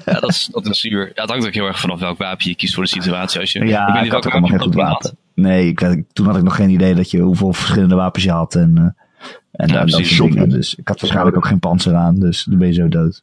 Ja, 0.05 0.19
dat 0.19 0.29
is, 0.29 0.49
dat 0.51 0.65
is 0.65 0.79
zuur. 0.79 1.11
Ja, 1.15 1.21
het 1.21 1.29
hangt 1.29 1.45
ook 1.47 1.53
heel 1.53 1.65
erg 1.65 1.79
vanaf 1.79 1.99
welk 1.99 2.17
wapen 2.17 2.49
je 2.49 2.55
kiest 2.55 2.73
voor 2.73 2.83
de 2.83 2.89
situatie. 2.89 3.39
Als 3.39 3.51
je, 3.51 3.65
Ja, 3.65 3.93
weet 3.93 4.05
ik, 4.05 4.11
had 4.11 4.25
ook 4.25 4.31
allemaal 4.31 4.49
geen 4.49 4.59
goed 4.59 4.73
had. 4.75 4.83
wapen. 4.83 5.17
Nee, 5.35 5.67
ik, 5.67 6.03
toen 6.13 6.25
had 6.25 6.35
ik 6.37 6.43
nog 6.43 6.55
geen 6.55 6.69
idee 6.69 6.95
dat 6.95 7.11
je 7.11 7.19
hoeveel 7.19 7.53
verschillende 7.53 7.95
wapens 7.95 8.23
je 8.23 8.31
had 8.31 8.55
en, 8.55 8.77
eh, 8.77 9.03
en 9.51 9.67
Ja, 9.67 9.85
dat 9.85 10.05
soort 10.05 10.31
dingen. 10.31 10.49
Dus 10.49 10.75
ik 10.75 10.87
had 10.87 11.01
waarschijnlijk 11.01 11.37
ook 11.37 11.45
geen 11.45 11.59
panzer 11.59 11.95
aan, 11.95 12.19
dus 12.19 12.43
dan 12.43 12.57
ben 12.57 12.67
je 12.67 12.73
zo 12.73 12.87
dood. 12.87 13.21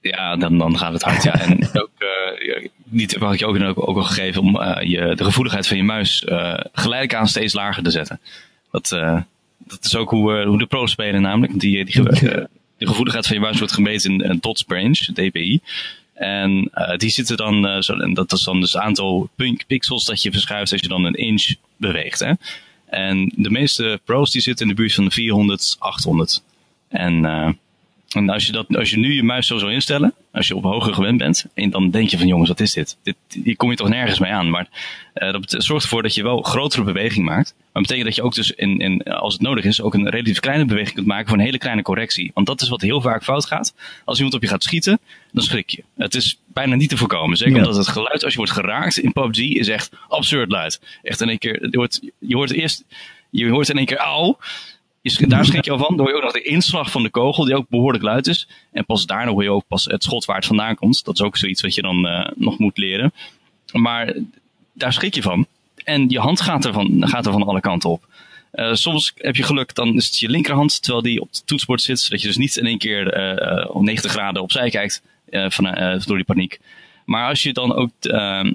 Ja, 0.00 0.36
dan, 0.36 0.58
dan 0.58 0.78
gaat 0.78 0.92
het 0.92 1.02
hard. 1.02 1.22
Ja. 1.22 1.40
En 1.40 1.58
ook, 1.82 1.90
eh, 1.98 2.46
ja, 2.46 2.68
die 2.84 3.06
tip 3.06 3.20
had 3.20 3.32
ik 3.32 3.38
je 3.38 3.46
ook, 3.46 3.60
ook, 3.60 3.88
ook 3.88 3.96
al 3.96 4.02
gegeven 4.02 4.42
om 4.42 4.60
eh, 4.60 4.88
je, 4.88 5.14
de 5.14 5.24
gevoeligheid 5.24 5.66
van 5.66 5.76
je 5.76 5.82
muis 5.82 6.24
eh, 6.24 6.54
geleidelijk 6.72 7.20
aan 7.20 7.28
steeds 7.28 7.54
lager 7.54 7.82
te 7.82 7.90
zetten. 7.90 8.20
Dat, 8.70 8.92
eh, 8.92 9.20
dat 9.58 9.84
is 9.84 9.96
ook 9.96 10.10
hoe, 10.10 10.38
eh, 10.38 10.46
hoe 10.46 10.58
de 10.58 10.66
pro's 10.66 10.90
spelen 10.90 11.22
namelijk. 11.22 11.60
Die, 11.60 11.84
die, 11.84 12.08
eh, 12.08 12.20
de 12.78 12.86
gevoeligheid 12.86 13.26
van 13.26 13.36
je 13.36 13.42
muis 13.42 13.58
wordt 13.58 13.72
gemeten 13.72 14.12
in 14.12 14.30
een 14.30 14.40
dots 14.40 14.62
per 14.62 14.78
inch, 14.78 14.98
DPI. 14.98 15.60
En 16.14 16.70
eh, 16.72 16.96
die 16.96 17.10
zitten 17.10 17.36
dan, 17.36 17.66
eh, 17.66 17.80
zo, 17.80 17.94
en 17.94 18.14
dat 18.14 18.32
is 18.32 18.42
dan 18.42 18.60
dus 18.60 18.72
het 18.72 18.82
aantal 18.82 19.30
pixels 19.66 20.04
dat 20.04 20.22
je 20.22 20.30
verschuift 20.30 20.72
als 20.72 20.80
je 20.80 20.88
dan 20.88 21.04
een 21.04 21.14
inch 21.14 21.54
beweegt. 21.76 22.18
Hè? 22.18 22.32
En 22.90 23.32
de 23.36 23.50
meeste 23.50 24.00
pro's 24.04 24.30
die 24.30 24.42
zitten 24.42 24.66
in 24.66 24.74
de 24.74 24.80
buurt 24.80 24.94
van 24.94 25.04
de 25.04 25.10
400, 25.10 25.76
800. 25.78 26.42
En, 26.88 27.24
eh, 27.24 27.48
en 28.10 28.28
als 28.28 28.46
je, 28.46 28.52
dat, 28.52 28.76
als 28.76 28.90
je 28.90 28.98
nu 28.98 29.12
je 29.14 29.22
muis 29.22 29.46
zo 29.46 29.58
zou 29.58 29.72
instellen, 29.72 30.14
als 30.32 30.48
je 30.48 30.56
op 30.56 30.62
hoger 30.62 30.94
gewend 30.94 31.18
bent, 31.18 31.46
en 31.54 31.70
dan 31.70 31.90
denk 31.90 32.08
je 32.08 32.18
van 32.18 32.26
jongens, 32.26 32.48
wat 32.48 32.60
is 32.60 32.72
dit? 32.72 32.96
dit 33.02 33.16
hier 33.28 33.56
kom 33.56 33.70
je 33.70 33.76
toch 33.76 33.88
nergens 33.88 34.18
mee 34.18 34.32
aan. 34.32 34.50
Maar 34.50 34.68
eh, 35.14 35.32
dat 35.32 35.54
zorgt 35.58 35.84
ervoor 35.84 36.02
dat 36.02 36.14
je 36.14 36.22
wel 36.22 36.42
grotere 36.42 36.82
beweging 36.82 37.24
maakt. 37.24 37.54
Maar 37.56 37.68
dat 37.72 37.82
betekent 37.82 38.04
dat 38.06 38.14
je 38.16 38.22
ook 38.22 38.34
dus, 38.34 38.50
in, 38.50 38.78
in, 38.78 39.02
als 39.02 39.32
het 39.32 39.42
nodig 39.42 39.64
is, 39.64 39.80
ook 39.80 39.94
een 39.94 40.08
relatief 40.08 40.40
kleine 40.40 40.64
beweging 40.64 40.94
kunt 40.94 41.06
maken 41.06 41.28
voor 41.28 41.38
een 41.38 41.44
hele 41.44 41.58
kleine 41.58 41.82
correctie. 41.82 42.30
Want 42.34 42.46
dat 42.46 42.60
is 42.60 42.68
wat 42.68 42.80
heel 42.80 43.00
vaak 43.00 43.24
fout 43.24 43.46
gaat. 43.46 43.74
Als 44.04 44.16
iemand 44.16 44.36
op 44.36 44.42
je 44.42 44.48
gaat 44.48 44.62
schieten, 44.62 44.98
dan 45.32 45.44
schrik 45.44 45.70
je. 45.70 45.84
Het 45.96 46.14
is 46.14 46.38
bijna 46.46 46.74
niet 46.74 46.88
te 46.88 46.96
voorkomen. 46.96 47.36
Zeker 47.36 47.54
Ja. 47.54 47.60
omdat 47.60 47.76
het 47.76 47.88
geluid 47.88 48.24
als 48.24 48.32
je 48.32 48.38
wordt 48.38 48.52
geraakt 48.52 48.98
in 48.98 49.12
PUBG 49.12 49.38
is 49.38 49.68
echt 49.68 49.90
absurd 50.08 50.50
luid. 50.50 50.80
Echt 51.02 51.20
in 51.20 51.28
één 51.28 51.38
keer, 51.38 51.68
je 51.70 51.76
hoort, 51.76 52.00
je 52.18 52.34
hoort 52.34 52.52
eerst, 52.52 52.84
je 53.30 53.48
hoort 53.48 53.68
in 53.68 53.76
één 53.76 53.86
keer 53.86 53.98
auw. 53.98 54.38
Daar 55.02 55.44
schrik 55.44 55.64
je 55.64 55.70
al 55.70 55.78
van. 55.78 55.96
Dan 55.96 55.98
hoor 55.98 56.08
je 56.08 56.16
ook 56.16 56.22
nog 56.22 56.32
de 56.32 56.42
inslag 56.42 56.90
van 56.90 57.02
de 57.02 57.10
kogel, 57.10 57.44
die 57.44 57.56
ook 57.56 57.68
behoorlijk 57.68 58.04
luid 58.04 58.26
is. 58.26 58.48
En 58.72 58.84
pas 58.84 59.06
daarna 59.06 59.30
hoor 59.30 59.42
je 59.42 59.50
ook 59.50 59.66
pas 59.68 59.84
het 59.84 60.02
schot 60.02 60.24
waar 60.24 60.36
het 60.36 60.46
vandaan 60.46 60.74
komt. 60.74 61.04
Dat 61.04 61.14
is 61.14 61.22
ook 61.22 61.36
zoiets 61.36 61.62
wat 61.62 61.74
je 61.74 61.82
dan 61.82 62.06
uh, 62.06 62.26
nog 62.34 62.58
moet 62.58 62.78
leren. 62.78 63.12
Maar 63.72 64.14
daar 64.72 64.92
schrik 64.92 65.14
je 65.14 65.22
van. 65.22 65.46
En 65.84 66.08
je 66.08 66.18
hand 66.18 66.40
gaat 66.40 66.64
er 66.64 66.72
van, 66.72 67.08
gaat 67.08 67.26
er 67.26 67.32
van 67.32 67.42
alle 67.42 67.60
kanten 67.60 67.90
op. 67.90 68.06
Uh, 68.52 68.74
soms 68.74 69.12
heb 69.16 69.36
je 69.36 69.42
geluk, 69.42 69.74
dan 69.74 69.94
is 69.94 70.06
het 70.06 70.18
je 70.18 70.28
linkerhand, 70.28 70.82
terwijl 70.82 71.02
die 71.02 71.20
op 71.20 71.28
het 71.30 71.46
toetsenbord 71.46 71.82
zit. 71.82 72.00
Zodat 72.00 72.20
je 72.20 72.26
dus 72.26 72.36
niet 72.36 72.56
in 72.56 72.66
één 72.66 72.78
keer 72.78 73.34
uh, 73.40 73.74
om 73.74 73.84
90 73.84 74.10
graden 74.10 74.42
opzij 74.42 74.70
kijkt 74.70 75.02
van, 75.30 75.64
door 76.06 76.16
die 76.16 76.24
paniek. 76.24 76.60
Maar 77.04 77.28
als 77.28 77.42
je 77.42 77.52
dan 77.52 77.74
ook 77.74 77.90
ehm, 78.00 78.52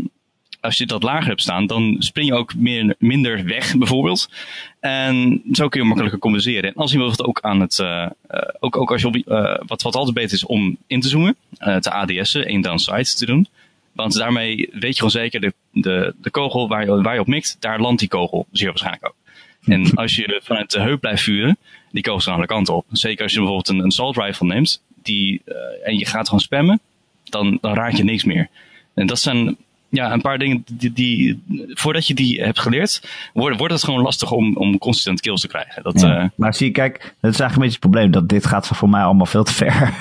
als 0.66 0.78
je 0.78 0.86
dat 0.86 1.04
lager 1.04 1.28
hebt 1.28 1.42
staan, 1.42 1.68
dan 1.68 1.96
spring 2.00 2.28
je 2.28 2.34
ook 2.34 2.56
meer, 2.56 2.96
minder 3.00 3.46
weg, 3.46 3.78
bijvoorbeeld. 3.78 4.30
En 4.86 5.42
zo 5.52 5.68
kun 5.68 5.80
je 5.80 5.86
makkelijker 5.86 6.20
compenseren. 6.20 6.64
En 6.70 6.76
als 6.76 6.92
je 6.92 6.98
bijvoorbeeld 6.98 7.28
ook 7.28 7.42
aan 7.42 7.60
het, 7.60 7.78
uh, 7.78 8.10
ook, 8.60 8.78
ook 8.78 8.92
als 8.92 9.02
je 9.02 9.08
op, 9.08 9.16
uh, 9.16 9.24
wat, 9.66 9.82
wat 9.82 9.96
altijd 9.96 10.16
beter 10.16 10.34
is 10.34 10.46
om 10.46 10.78
in 10.88 11.00
te 11.00 11.08
zoomen, 11.08 11.36
uh, 11.60 11.76
te 11.76 11.92
ADS'en, 11.92 12.46
één 12.46 12.62
downside 12.62 13.04
te 13.04 13.26
doen. 13.26 13.48
Want 13.92 14.14
daarmee 14.14 14.70
weet 14.72 14.90
je 14.90 14.96
gewoon 14.96 15.10
zeker, 15.10 15.42
de, 15.42 15.54
de, 15.72 16.14
de 16.22 16.30
kogel 16.30 16.68
waar 16.68 16.86
je, 16.86 17.02
waar 17.02 17.14
je 17.14 17.20
op 17.20 17.28
mikt, 17.28 17.58
daar 17.60 17.80
landt 17.80 18.00
die 18.00 18.10
kogel 18.10 18.48
zeer 18.52 18.68
waarschijnlijk 18.68 19.06
ook. 19.06 19.16
En 19.66 19.94
als 20.04 20.16
je 20.16 20.42
vanuit 20.44 20.72
de 20.72 20.80
heup 20.80 21.00
blijft 21.00 21.24
vuren, 21.24 21.58
die 21.92 22.04
kogels 22.04 22.24
gaan 22.24 22.36
alle 22.36 22.46
kanten 22.46 22.76
op. 22.76 22.86
Zeker 22.92 23.24
als 23.24 23.32
je 23.32 23.38
bijvoorbeeld 23.38 23.70
een, 23.70 23.80
een 23.80 23.86
assault 23.86 24.18
rifle 24.18 24.48
neemt, 24.48 24.82
die, 25.04 25.42
en 25.84 25.98
je 25.98 26.06
gaat 26.06 26.26
gewoon 26.26 26.40
spammen, 26.40 26.80
dan, 27.24 27.58
dan 27.62 27.74
raak 27.74 27.94
je 27.94 28.04
niks 28.04 28.24
meer. 28.24 28.50
En 28.94 29.08
dat 29.08 29.20
zijn 29.20 29.58
ja, 29.96 30.12
een 30.12 30.22
paar 30.22 30.38
dingen 30.38 30.64
die, 30.72 30.94
die, 30.94 31.44
voordat 31.74 32.08
je 32.08 32.14
die 32.14 32.42
hebt 32.42 32.60
geleerd, 32.60 33.08
wordt, 33.34 33.58
wordt 33.58 33.74
het 33.74 33.84
gewoon 33.84 34.02
lastig 34.02 34.32
om, 34.32 34.58
om 34.58 34.78
consistent 34.78 35.22
kills 35.22 35.42
te 35.42 35.48
krijgen. 35.48 35.84
Dat, 35.84 36.02
ja. 36.02 36.24
uh, 36.24 36.30
maar 36.36 36.54
zie 36.54 36.68
je, 36.68 36.72
kijk, 36.72 36.94
dat 36.94 37.34
is 37.34 37.40
eigenlijk 37.40 37.54
een 37.54 37.60
beetje 37.60 37.72
het 37.72 37.80
probleem. 37.80 38.12
Dat 38.12 38.30
dit 38.30 38.46
gaat 38.46 38.68
voor 38.68 38.90
mij 38.90 39.02
allemaal 39.02 39.26
veel 39.26 39.44
te 39.44 39.54
ver. 39.54 39.74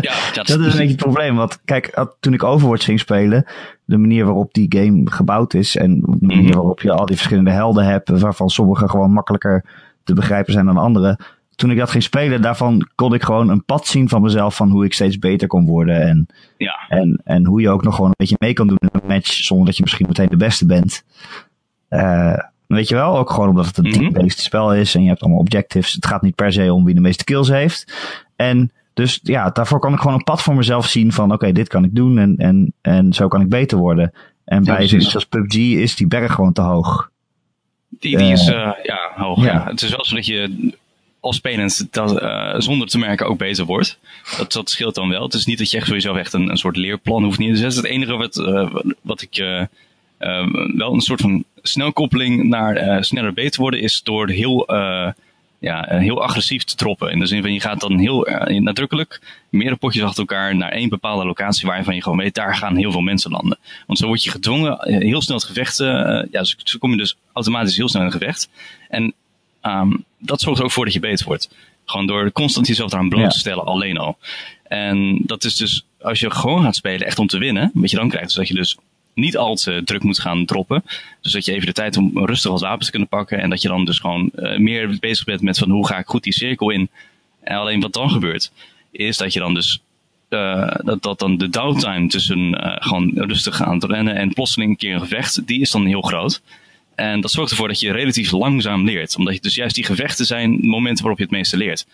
ja, 0.00 0.14
dat, 0.32 0.48
is 0.48 0.54
een 0.54 0.62
beetje 0.62 0.86
het 0.86 0.96
probleem. 0.96 1.36
Want 1.36 1.60
kijk, 1.64 2.06
toen 2.20 2.32
ik 2.32 2.42
Overwatch 2.42 2.84
ging 2.84 3.00
spelen, 3.00 3.46
de 3.84 3.98
manier 3.98 4.24
waarop 4.24 4.54
die 4.54 4.66
game 4.78 5.10
gebouwd 5.10 5.54
is 5.54 5.76
en 5.76 6.00
de 6.00 6.16
manier 6.20 6.44
-hmm. 6.44 6.54
waarop 6.54 6.80
je 6.80 6.92
al 6.92 7.06
die 7.06 7.16
verschillende 7.16 7.50
helden 7.50 7.84
hebt, 7.84 8.08
waarvan 8.08 8.48
sommige 8.48 8.88
gewoon 8.88 9.12
makkelijker 9.12 9.64
te 10.04 10.14
begrijpen 10.14 10.52
zijn 10.52 10.66
dan 10.66 10.76
andere, 10.76 11.18
toen 11.56 11.70
ik 11.70 11.78
dat 11.78 11.90
ging 11.90 12.02
spelen, 12.02 12.42
daarvan 12.42 12.88
kon 12.94 13.14
ik 13.14 13.22
gewoon 13.22 13.48
een 13.48 13.64
pad 13.64 13.86
zien 13.86 14.08
van 14.08 14.22
mezelf 14.22 14.56
van 14.56 14.70
hoe 14.70 14.84
ik 14.84 14.94
steeds 14.94 15.18
beter 15.18 15.48
kon 15.48 15.66
worden. 15.66 16.00
En, 16.00 16.26
ja. 16.56 16.74
en, 16.88 17.20
en 17.24 17.46
hoe 17.46 17.60
je 17.60 17.70
ook 17.70 17.84
nog 17.84 17.94
gewoon 17.94 18.10
een 18.10 18.16
beetje 18.16 18.36
mee 18.38 18.52
kan 18.52 18.66
doen 18.66 18.78
in 18.80 18.88
een 18.92 19.08
match 19.08 19.32
zonder 19.32 19.66
dat 19.66 19.76
je 19.76 19.82
misschien 19.82 20.06
meteen 20.08 20.28
de 20.28 20.36
beste 20.36 20.66
bent. 20.66 21.04
Uh, 21.90 22.38
weet 22.66 22.88
je 22.88 22.94
wel, 22.94 23.18
ook 23.18 23.30
gewoon 23.30 23.48
omdat 23.48 23.66
het 23.66 23.78
een 23.78 23.84
mm-hmm. 23.84 24.00
team-based 24.00 24.38
spel 24.38 24.74
is 24.74 24.94
en 24.94 25.02
je 25.02 25.08
hebt 25.08 25.22
allemaal 25.22 25.40
objectives. 25.40 25.92
Het 25.92 26.06
gaat 26.06 26.22
niet 26.22 26.34
per 26.34 26.52
se 26.52 26.72
om 26.72 26.84
wie 26.84 26.94
de 26.94 27.00
meeste 27.00 27.24
kills 27.24 27.48
heeft. 27.48 27.92
En 28.36 28.72
dus 28.94 29.20
ja, 29.22 29.50
daarvoor 29.50 29.78
kan 29.78 29.92
ik 29.92 29.98
gewoon 29.98 30.14
een 30.14 30.24
pad 30.24 30.42
voor 30.42 30.54
mezelf 30.54 30.86
zien 30.86 31.12
van 31.12 31.24
oké, 31.24 31.34
okay, 31.34 31.52
dit 31.52 31.68
kan 31.68 31.84
ik 31.84 31.94
doen 31.94 32.18
en, 32.18 32.36
en, 32.36 32.72
en 32.80 33.12
zo 33.12 33.28
kan 33.28 33.40
ik 33.40 33.48
beter 33.48 33.78
worden. 33.78 34.12
En 34.44 34.64
bij 34.64 34.88
zoiets 34.88 35.14
als 35.14 35.26
PUBG 35.26 35.56
is 35.56 35.96
die 35.96 36.06
berg 36.06 36.32
gewoon 36.32 36.52
te 36.52 36.60
hoog. 36.60 37.10
Die, 37.88 38.16
die 38.16 38.32
is 38.32 38.48
uh, 38.48 38.72
ja, 38.82 39.10
hoog. 39.14 39.44
Ja. 39.44 39.52
ja. 39.52 39.64
Het 39.64 39.82
is 39.82 39.90
wel 39.90 40.04
zo 40.04 40.14
dat 40.14 40.26
je 40.26 40.72
spelend 41.32 41.86
dat, 41.90 42.22
uh, 42.22 42.54
zonder 42.58 42.88
te 42.88 42.98
merken 42.98 43.26
ook 43.26 43.38
beter 43.38 43.64
wordt. 43.64 43.98
Dat, 44.36 44.52
dat 44.52 44.70
scheelt 44.70 44.94
dan 44.94 45.08
wel. 45.08 45.22
Het 45.22 45.34
is 45.34 45.46
niet 45.46 45.58
dat 45.58 45.70
je 45.70 45.76
echt 45.76 45.86
sowieso 45.86 46.14
echt 46.14 46.32
een, 46.32 46.50
een 46.50 46.56
soort 46.56 46.76
leerplan 46.76 47.24
hoeft 47.24 47.38
niet 47.38 47.50
te 47.50 47.56
zetten. 47.56 47.82
Het 47.82 47.90
enige 47.90 48.16
wat, 48.16 48.36
uh, 48.36 48.74
wat 49.00 49.22
ik 49.22 49.38
uh, 49.38 49.62
wel 50.76 50.92
een 50.92 51.00
soort 51.00 51.20
van 51.20 51.44
snelkoppeling 51.62 52.44
naar 52.44 53.04
sneller 53.04 53.32
beter 53.32 53.60
worden 53.60 53.80
is 53.80 54.02
door 54.02 54.28
heel, 54.28 54.64
ja, 55.58 55.86
heel 55.88 56.22
agressief 56.22 56.64
te 56.64 56.74
troppen. 56.74 57.10
In 57.10 57.18
de 57.18 57.26
zin 57.26 57.42
van 57.42 57.52
je 57.52 57.60
gaat 57.60 57.80
dan 57.80 57.98
heel 57.98 58.28
nadrukkelijk 58.48 59.20
meerdere 59.48 59.76
potjes 59.76 60.02
achter 60.02 60.18
elkaar 60.18 60.56
naar 60.56 60.70
één 60.70 60.88
bepaalde 60.88 61.24
locatie 61.24 61.68
waarvan 61.68 61.94
je 61.94 62.02
gewoon 62.02 62.18
weet, 62.18 62.34
daar 62.34 62.56
gaan 62.56 62.76
heel 62.76 62.92
veel 62.92 63.00
mensen 63.00 63.30
landen. 63.30 63.58
Want 63.86 63.98
zo 63.98 64.06
word 64.06 64.24
je 64.24 64.30
gedwongen 64.30 64.78
heel 64.82 65.22
snel 65.22 65.36
het 65.36 65.46
gevecht, 65.46 65.78
ja, 66.30 66.44
zo 66.44 66.78
kom 66.78 66.90
je 66.90 66.96
dus 66.96 67.16
automatisch 67.32 67.76
heel 67.76 67.88
snel 67.88 68.00
in 68.00 68.06
een 68.06 68.12
gevecht. 68.12 68.48
En 68.88 69.14
Um, 69.66 70.04
dat 70.18 70.40
zorgt 70.40 70.58
er 70.58 70.64
ook 70.64 70.72
voor 70.72 70.84
dat 70.84 70.94
je 70.94 71.00
beter 71.00 71.26
wordt. 71.26 71.48
Gewoon 71.84 72.06
door 72.06 72.32
constant 72.32 72.66
jezelf 72.66 72.92
eraan 72.92 73.08
bloot 73.08 73.30
te 73.30 73.38
stellen, 73.38 73.64
alleen 73.64 73.96
al. 73.96 74.18
En 74.62 75.20
dat 75.22 75.44
is 75.44 75.56
dus, 75.56 75.84
als 76.00 76.20
je 76.20 76.30
gewoon 76.30 76.62
gaat 76.62 76.76
spelen 76.76 77.06
echt 77.06 77.18
om 77.18 77.26
te 77.26 77.38
winnen, 77.38 77.70
wat 77.74 77.90
je 77.90 77.96
dan 77.96 78.08
krijgt, 78.08 78.28
is 78.28 78.34
dat 78.34 78.48
je 78.48 78.54
dus 78.54 78.76
niet 79.14 79.36
al 79.36 79.54
te 79.54 79.82
druk 79.84 80.02
moet 80.02 80.20
gaan 80.20 80.44
droppen. 80.44 80.84
Dus 81.20 81.32
dat 81.32 81.44
je 81.44 81.52
even 81.52 81.66
de 81.66 81.72
tijd 81.72 81.96
om 81.96 82.10
rustig 82.26 82.50
als 82.50 82.62
wapen 82.62 82.84
te 82.84 82.90
kunnen 82.90 83.08
pakken. 83.08 83.40
En 83.40 83.50
dat 83.50 83.62
je 83.62 83.68
dan 83.68 83.84
dus 83.84 83.98
gewoon 83.98 84.30
uh, 84.36 84.58
meer 84.58 84.96
bezig 85.00 85.24
bent 85.24 85.40
met 85.40 85.58
van 85.58 85.70
hoe 85.70 85.86
ga 85.86 85.98
ik 85.98 86.06
goed 86.06 86.22
die 86.22 86.32
cirkel 86.32 86.70
in. 86.70 86.88
En 87.40 87.56
alleen 87.56 87.80
wat 87.80 87.92
dan 87.92 88.10
gebeurt, 88.10 88.52
is 88.90 89.16
dat 89.16 89.32
je 89.32 89.38
dan 89.38 89.54
dus 89.54 89.80
uh, 90.30 90.74
dat, 90.84 91.02
dat 91.02 91.18
dan 91.18 91.36
de 91.36 91.48
downtime 91.48 92.08
tussen 92.08 92.38
uh, 92.38 92.76
gewoon 92.78 93.12
rustig 93.14 93.62
aan 93.62 93.78
te 93.78 93.86
rennen 93.86 94.14
en 94.16 94.32
plotseling 94.32 94.70
een 94.70 94.76
keer 94.76 94.94
een 94.94 95.00
gevecht, 95.00 95.46
die 95.46 95.60
is 95.60 95.70
dan 95.70 95.86
heel 95.86 96.02
groot. 96.02 96.42
En 96.94 97.20
dat 97.20 97.30
zorgt 97.30 97.50
ervoor 97.50 97.68
dat 97.68 97.80
je 97.80 97.92
relatief 97.92 98.30
langzaam 98.30 98.84
leert. 98.84 99.16
Omdat 99.16 99.34
je 99.34 99.40
dus 99.40 99.54
juist 99.54 99.74
die 99.74 99.84
gevechten 99.84 100.26
zijn 100.26 100.66
momenten 100.66 101.02
waarop 101.02 101.18
je 101.18 101.24
het 101.24 101.34
meeste 101.34 101.56
leert. 101.56 101.86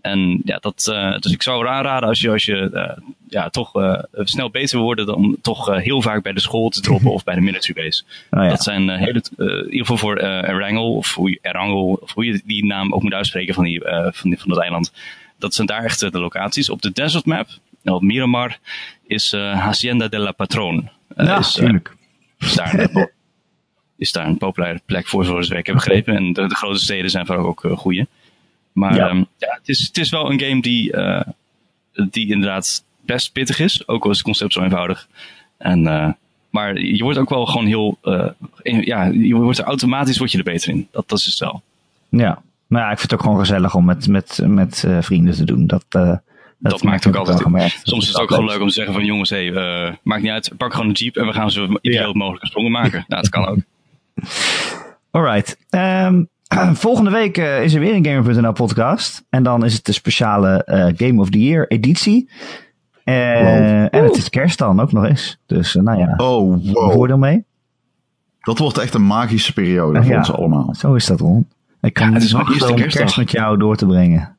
En 0.00 0.40
ja, 0.44 0.58
dat, 0.58 0.86
uh, 0.90 1.18
dus 1.18 1.32
ik 1.32 1.42
zou 1.42 1.68
aanraden 1.68 2.08
als 2.08 2.20
je, 2.20 2.30
als 2.30 2.44
je 2.44 2.70
uh, 2.72 3.06
ja, 3.28 3.48
toch 3.48 3.76
uh, 3.76 3.98
snel 4.12 4.50
beter 4.50 4.76
wil 4.76 4.84
worden, 4.84 5.06
dan 5.06 5.36
toch 5.42 5.76
heel 5.76 6.02
vaak 6.02 6.22
bij 6.22 6.32
de 6.32 6.40
school 6.40 6.68
te 6.68 6.80
droppen 6.80 7.12
of 7.12 7.24
bij 7.24 7.34
de 7.34 7.40
military 7.40 7.84
base. 7.84 8.02
Oh, 8.30 8.42
ja. 8.44 8.48
Dat 8.48 8.62
zijn 8.62 8.88
hele, 8.90 9.22
in 9.36 9.64
ieder 9.64 9.78
geval 9.78 9.96
voor 9.96 10.18
Erangel, 10.18 10.94
of 10.94 11.14
hoe 11.14 11.30
je, 11.30 11.38
Erangel, 11.42 11.98
of 12.00 12.12
hoe 12.12 12.24
je 12.24 12.42
die 12.44 12.64
naam 12.64 12.92
ook 12.92 13.02
moet 13.02 13.14
uitspreken 13.14 13.54
van, 13.54 13.64
die, 13.64 13.80
van, 14.10 14.30
die, 14.30 14.38
van 14.38 14.48
dat 14.48 14.60
eiland. 14.60 14.92
Dat 15.38 15.54
zijn 15.54 15.66
daar 15.66 15.84
echt 15.84 16.00
de 16.00 16.18
locaties. 16.18 16.70
Op 16.70 16.82
de 16.82 16.92
desert 16.92 17.24
map, 17.24 17.48
op 17.84 18.02
Miramar, 18.02 18.58
is 19.06 19.32
Hacienda 19.32 20.08
de 20.08 20.18
la 20.18 20.32
Patron. 20.32 20.88
ja, 21.16 21.38
is, 21.38 21.52
tuurlijk. 21.52 21.96
Is 22.38 22.54
daar 22.54 22.88
is 24.00 24.12
daar 24.12 24.26
een 24.26 24.38
populaire 24.38 24.80
plek 24.86 25.08
voor, 25.08 25.24
zoals 25.24 25.50
ik 25.50 25.66
heb 25.66 25.74
begrepen. 25.74 26.16
En 26.16 26.32
de, 26.32 26.46
de 26.46 26.54
grote 26.54 26.78
steden 26.78 27.10
zijn 27.10 27.26
vaak 27.26 27.38
ook 27.38 27.64
uh, 27.64 27.76
goede. 27.76 28.06
Maar 28.72 28.94
ja. 28.94 29.10
Um, 29.10 29.26
ja, 29.36 29.54
het, 29.58 29.68
is, 29.68 29.86
het 29.86 29.98
is 29.98 30.10
wel 30.10 30.30
een 30.30 30.40
game 30.40 30.62
die, 30.62 30.96
uh, 30.96 31.20
die 31.92 32.30
inderdaad 32.30 32.84
best 33.00 33.32
pittig 33.32 33.58
is. 33.58 33.88
Ook 33.88 34.04
al 34.04 34.10
is 34.10 34.16
het 34.16 34.26
concept 34.26 34.52
zo 34.52 34.62
eenvoudig. 34.62 35.08
En, 35.56 35.84
uh, 35.84 36.08
maar 36.50 36.78
je 36.80 37.02
wordt 37.02 37.18
ook 37.18 37.28
wel 37.28 37.46
gewoon 37.46 37.66
heel. 37.66 37.98
ja, 38.62 39.04
je 39.04 39.34
wordt 39.34 39.58
er 39.58 39.64
automatisch 39.64 40.18
word 40.18 40.32
je 40.32 40.38
er 40.38 40.44
beter 40.44 40.70
in. 40.70 40.88
Dat, 40.90 41.08
dat 41.08 41.18
is 41.18 41.24
het 41.24 41.38
wel. 41.38 41.62
Ja, 42.08 42.42
maar 42.66 42.82
ja, 42.82 42.90
ik 42.90 42.98
vind 42.98 43.10
het 43.10 43.20
ook 43.20 43.26
gewoon 43.26 43.38
gezellig 43.38 43.74
om 43.74 43.84
met, 43.84 44.08
met, 44.08 44.40
met 44.46 44.86
vrienden 45.00 45.34
te 45.34 45.44
doen. 45.44 45.66
Dat, 45.66 45.84
dat, 45.88 46.22
dat, 46.58 46.82
maakt 46.82 47.06
ook 47.06 47.16
altijd. 47.16 47.42
Gemerkt. 47.42 47.80
Soms 47.82 48.02
is 48.02 48.08
het 48.08 48.22
ook 48.22 48.30
gewoon 48.30 48.44
leuk 48.44 48.60
om 48.60 48.68
te 48.68 48.74
zeggen 48.74 48.94
van 48.94 49.04
jongens, 49.04 49.30
hé, 49.30 49.48
hey, 49.48 49.98
maakt 50.02 50.22
niet 50.22 50.30
uit, 50.32 50.52
pak 50.56 50.72
gewoon 50.72 50.88
een 50.88 50.94
jeep 50.94 51.16
en 51.16 51.26
we 51.26 51.32
gaan 51.32 51.50
zo 51.50 51.78
ideaal 51.80 52.12
mogelijke 52.12 52.46
sprongen 52.46 52.72
maken. 52.72 53.04
nou, 53.08 53.22
dat 53.22 53.30
kan 53.30 53.46
ook. 53.46 53.58
Alright. 55.10 55.56
Um, 55.70 56.28
volgende 56.74 57.10
week 57.10 57.38
uh, 57.38 57.62
is 57.62 57.74
er 57.74 57.80
weer 57.80 57.94
een 57.94 58.04
Gamer.nl 58.04 58.52
podcast. 58.52 59.24
En 59.28 59.42
dan 59.42 59.64
is 59.64 59.74
het 59.74 59.84
de 59.84 59.92
speciale 59.92 60.66
uh, 60.66 61.08
Game 61.08 61.20
of 61.20 61.30
the 61.30 61.38
Year 61.38 61.68
editie. 61.68 62.30
Uh, 63.04 63.14
wow. 63.14 63.88
En 63.90 64.04
het 64.04 64.16
is 64.16 64.28
kerst 64.28 64.58
dan 64.58 64.80
ook 64.80 64.92
nog 64.92 65.04
eens. 65.04 65.38
Dus 65.46 65.74
nou 65.74 65.98
ja, 65.98 66.14
oh, 66.16 66.72
wow. 66.72 66.92
voordeel 66.92 67.18
mee. 67.18 67.44
Dat 68.40 68.58
wordt 68.58 68.78
echt 68.78 68.94
een 68.94 69.06
magische 69.06 69.52
periode 69.52 70.02
voor 70.02 70.10
ja, 70.10 70.18
ons 70.18 70.32
allemaal. 70.32 70.74
Zo 70.74 70.94
is 70.94 71.06
dat, 71.06 71.20
Ron. 71.20 71.48
Ik 71.80 71.92
kan 71.92 72.10
ja, 72.10 72.18
niet 72.18 72.30
wachten 72.30 72.70
om 72.70 72.76
kerst 72.76 73.16
met 73.16 73.30
jou 73.30 73.58
door 73.58 73.76
te 73.76 73.86
brengen. 73.86 74.36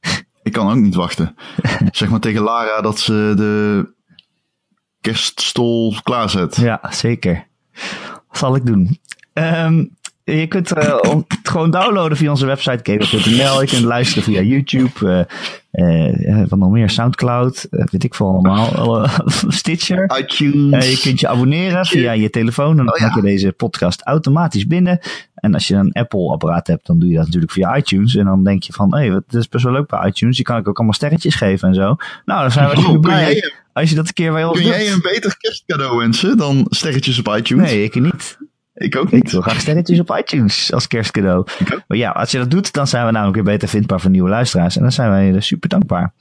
Ik 0.42 0.52
kan 0.52 0.70
ook 0.70 0.76
niet 0.76 0.94
wachten. 0.94 1.34
zeg 1.90 2.10
maar 2.10 2.20
tegen 2.20 2.42
Lara 2.42 2.80
dat 2.80 2.98
ze 2.98 3.32
de 3.36 3.92
kerststol 5.00 5.94
klaarzet. 6.02 6.56
Ja, 6.56 6.80
zeker 6.90 7.46
zal 8.36 8.56
ik 8.56 8.66
doen. 8.66 8.98
Um, 9.34 9.96
je 10.24 10.46
kunt 10.46 10.76
uh, 10.76 11.00
het 11.28 11.48
gewoon 11.48 11.70
downloaden 11.70 12.16
via 12.16 12.30
onze 12.30 12.46
website 12.46 12.80
gamer.nl. 12.82 13.60
Je 13.60 13.66
kunt 13.66 13.82
luisteren 13.82 14.22
via 14.22 14.40
YouTube. 14.40 15.26
Uh, 15.72 16.38
uh, 16.38 16.48
wat 16.48 16.58
nog 16.58 16.70
meer? 16.70 16.90
Soundcloud. 16.90 17.66
weet 17.70 18.04
ik 18.04 18.14
veel 18.14 18.26
allemaal. 18.26 19.08
Stitcher. 19.48 20.18
iTunes. 20.18 20.90
je 20.90 20.98
kunt 21.00 21.20
je 21.20 21.28
abonneren 21.28 21.86
via 21.86 22.12
je 22.12 22.30
telefoon. 22.30 22.78
En 22.78 22.84
dan 22.84 22.94
oh, 22.94 23.00
ja. 23.00 23.12
je 23.14 23.22
deze 23.22 23.52
podcast 23.52 24.02
automatisch 24.02 24.66
binnen. 24.66 24.98
En 25.34 25.54
als 25.54 25.68
je 25.68 25.74
een 25.74 25.92
Apple-apparaat 25.92 26.66
hebt, 26.66 26.86
dan 26.86 26.98
doe 26.98 27.08
je 27.08 27.16
dat 27.16 27.24
natuurlijk 27.24 27.52
via 27.52 27.76
iTunes. 27.76 28.16
En 28.16 28.24
dan 28.24 28.44
denk 28.44 28.62
je 28.62 28.72
van, 28.72 28.94
hé, 28.94 29.00
hey, 29.00 29.10
dat 29.10 29.34
is 29.34 29.48
best 29.48 29.64
wel 29.64 29.72
leuk 29.72 29.86
bij 29.86 30.08
iTunes. 30.08 30.36
Je 30.36 30.42
kan 30.42 30.58
ook 30.58 30.76
allemaal 30.76 30.94
sterretjes 30.94 31.34
geven 31.34 31.68
en 31.68 31.74
zo. 31.74 31.96
Nou, 32.24 32.40
dan 32.40 32.50
zijn 32.50 32.68
we 32.68 32.76
super 32.80 33.00
blij. 33.00 33.52
Als 33.72 33.90
je 33.90 33.94
dat 33.96 34.06
een 34.06 34.14
keer 34.14 34.32
bij 34.32 34.44
ons 34.44 34.58
Kun 34.58 34.66
doet. 34.66 34.74
jij 34.74 34.92
een 34.92 35.00
beter 35.02 35.36
kerstcadeau 35.38 35.96
wensen 35.98 36.36
dan 36.36 36.66
sterretjes 36.68 37.18
op 37.18 37.36
iTunes? 37.36 37.70
Nee, 37.70 37.84
ik 37.84 37.94
niet. 37.94 38.38
Ik 38.74 38.96
ook 38.96 39.10
niet. 39.10 39.24
Ik 39.24 39.30
wil 39.30 39.40
graag 39.40 39.60
sterretjes 39.60 40.00
op 40.00 40.16
iTunes 40.18 40.72
als 40.72 40.86
kerstcadeau. 40.86 41.46
Maar 41.86 41.98
ja, 41.98 42.10
als 42.10 42.30
je 42.30 42.38
dat 42.38 42.50
doet, 42.50 42.72
dan 42.72 42.86
zijn 42.86 43.06
we 43.06 43.12
namelijk 43.12 43.36
weer 43.36 43.44
beter 43.44 43.68
vindbaar 43.68 44.00
voor 44.00 44.10
nieuwe 44.10 44.28
luisteraars. 44.28 44.76
En 44.76 44.82
dan 44.82 44.92
zijn 44.92 45.10
wij 45.10 45.40
super 45.40 45.68
dankbaar. 45.68 46.12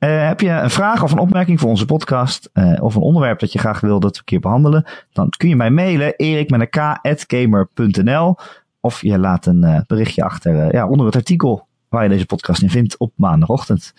Uh, 0.00 0.26
heb 0.26 0.40
je 0.40 0.48
een 0.48 0.70
vraag 0.70 1.02
of 1.02 1.12
een 1.12 1.18
opmerking 1.18 1.60
voor 1.60 1.68
onze 1.68 1.84
podcast, 1.84 2.50
uh, 2.54 2.82
of 2.82 2.94
een 2.94 3.02
onderwerp 3.02 3.38
dat 3.38 3.52
je 3.52 3.58
graag 3.58 3.80
wil 3.80 4.00
dat 4.00 4.12
we 4.12 4.18
een 4.18 4.24
keer 4.24 4.40
behandelen, 4.40 4.84
dan 5.12 5.28
kun 5.36 5.48
je 5.48 5.56
mij 5.56 5.70
mailen, 5.70 6.16
erik 6.16 6.50
met 6.50 6.60
een 6.60 6.68
k, 6.68 7.26
gamer.nl. 7.26 8.36
of 8.80 9.02
je 9.02 9.18
laat 9.18 9.46
een 9.46 9.64
uh, 9.64 9.80
berichtje 9.86 10.24
achter 10.24 10.54
uh, 10.54 10.70
ja, 10.70 10.88
onder 10.88 11.06
het 11.06 11.16
artikel 11.16 11.66
waar 11.88 12.02
je 12.02 12.08
deze 12.08 12.26
podcast 12.26 12.62
in 12.62 12.70
vindt 12.70 12.96
op 12.96 13.12
maandagochtend. 13.16 13.94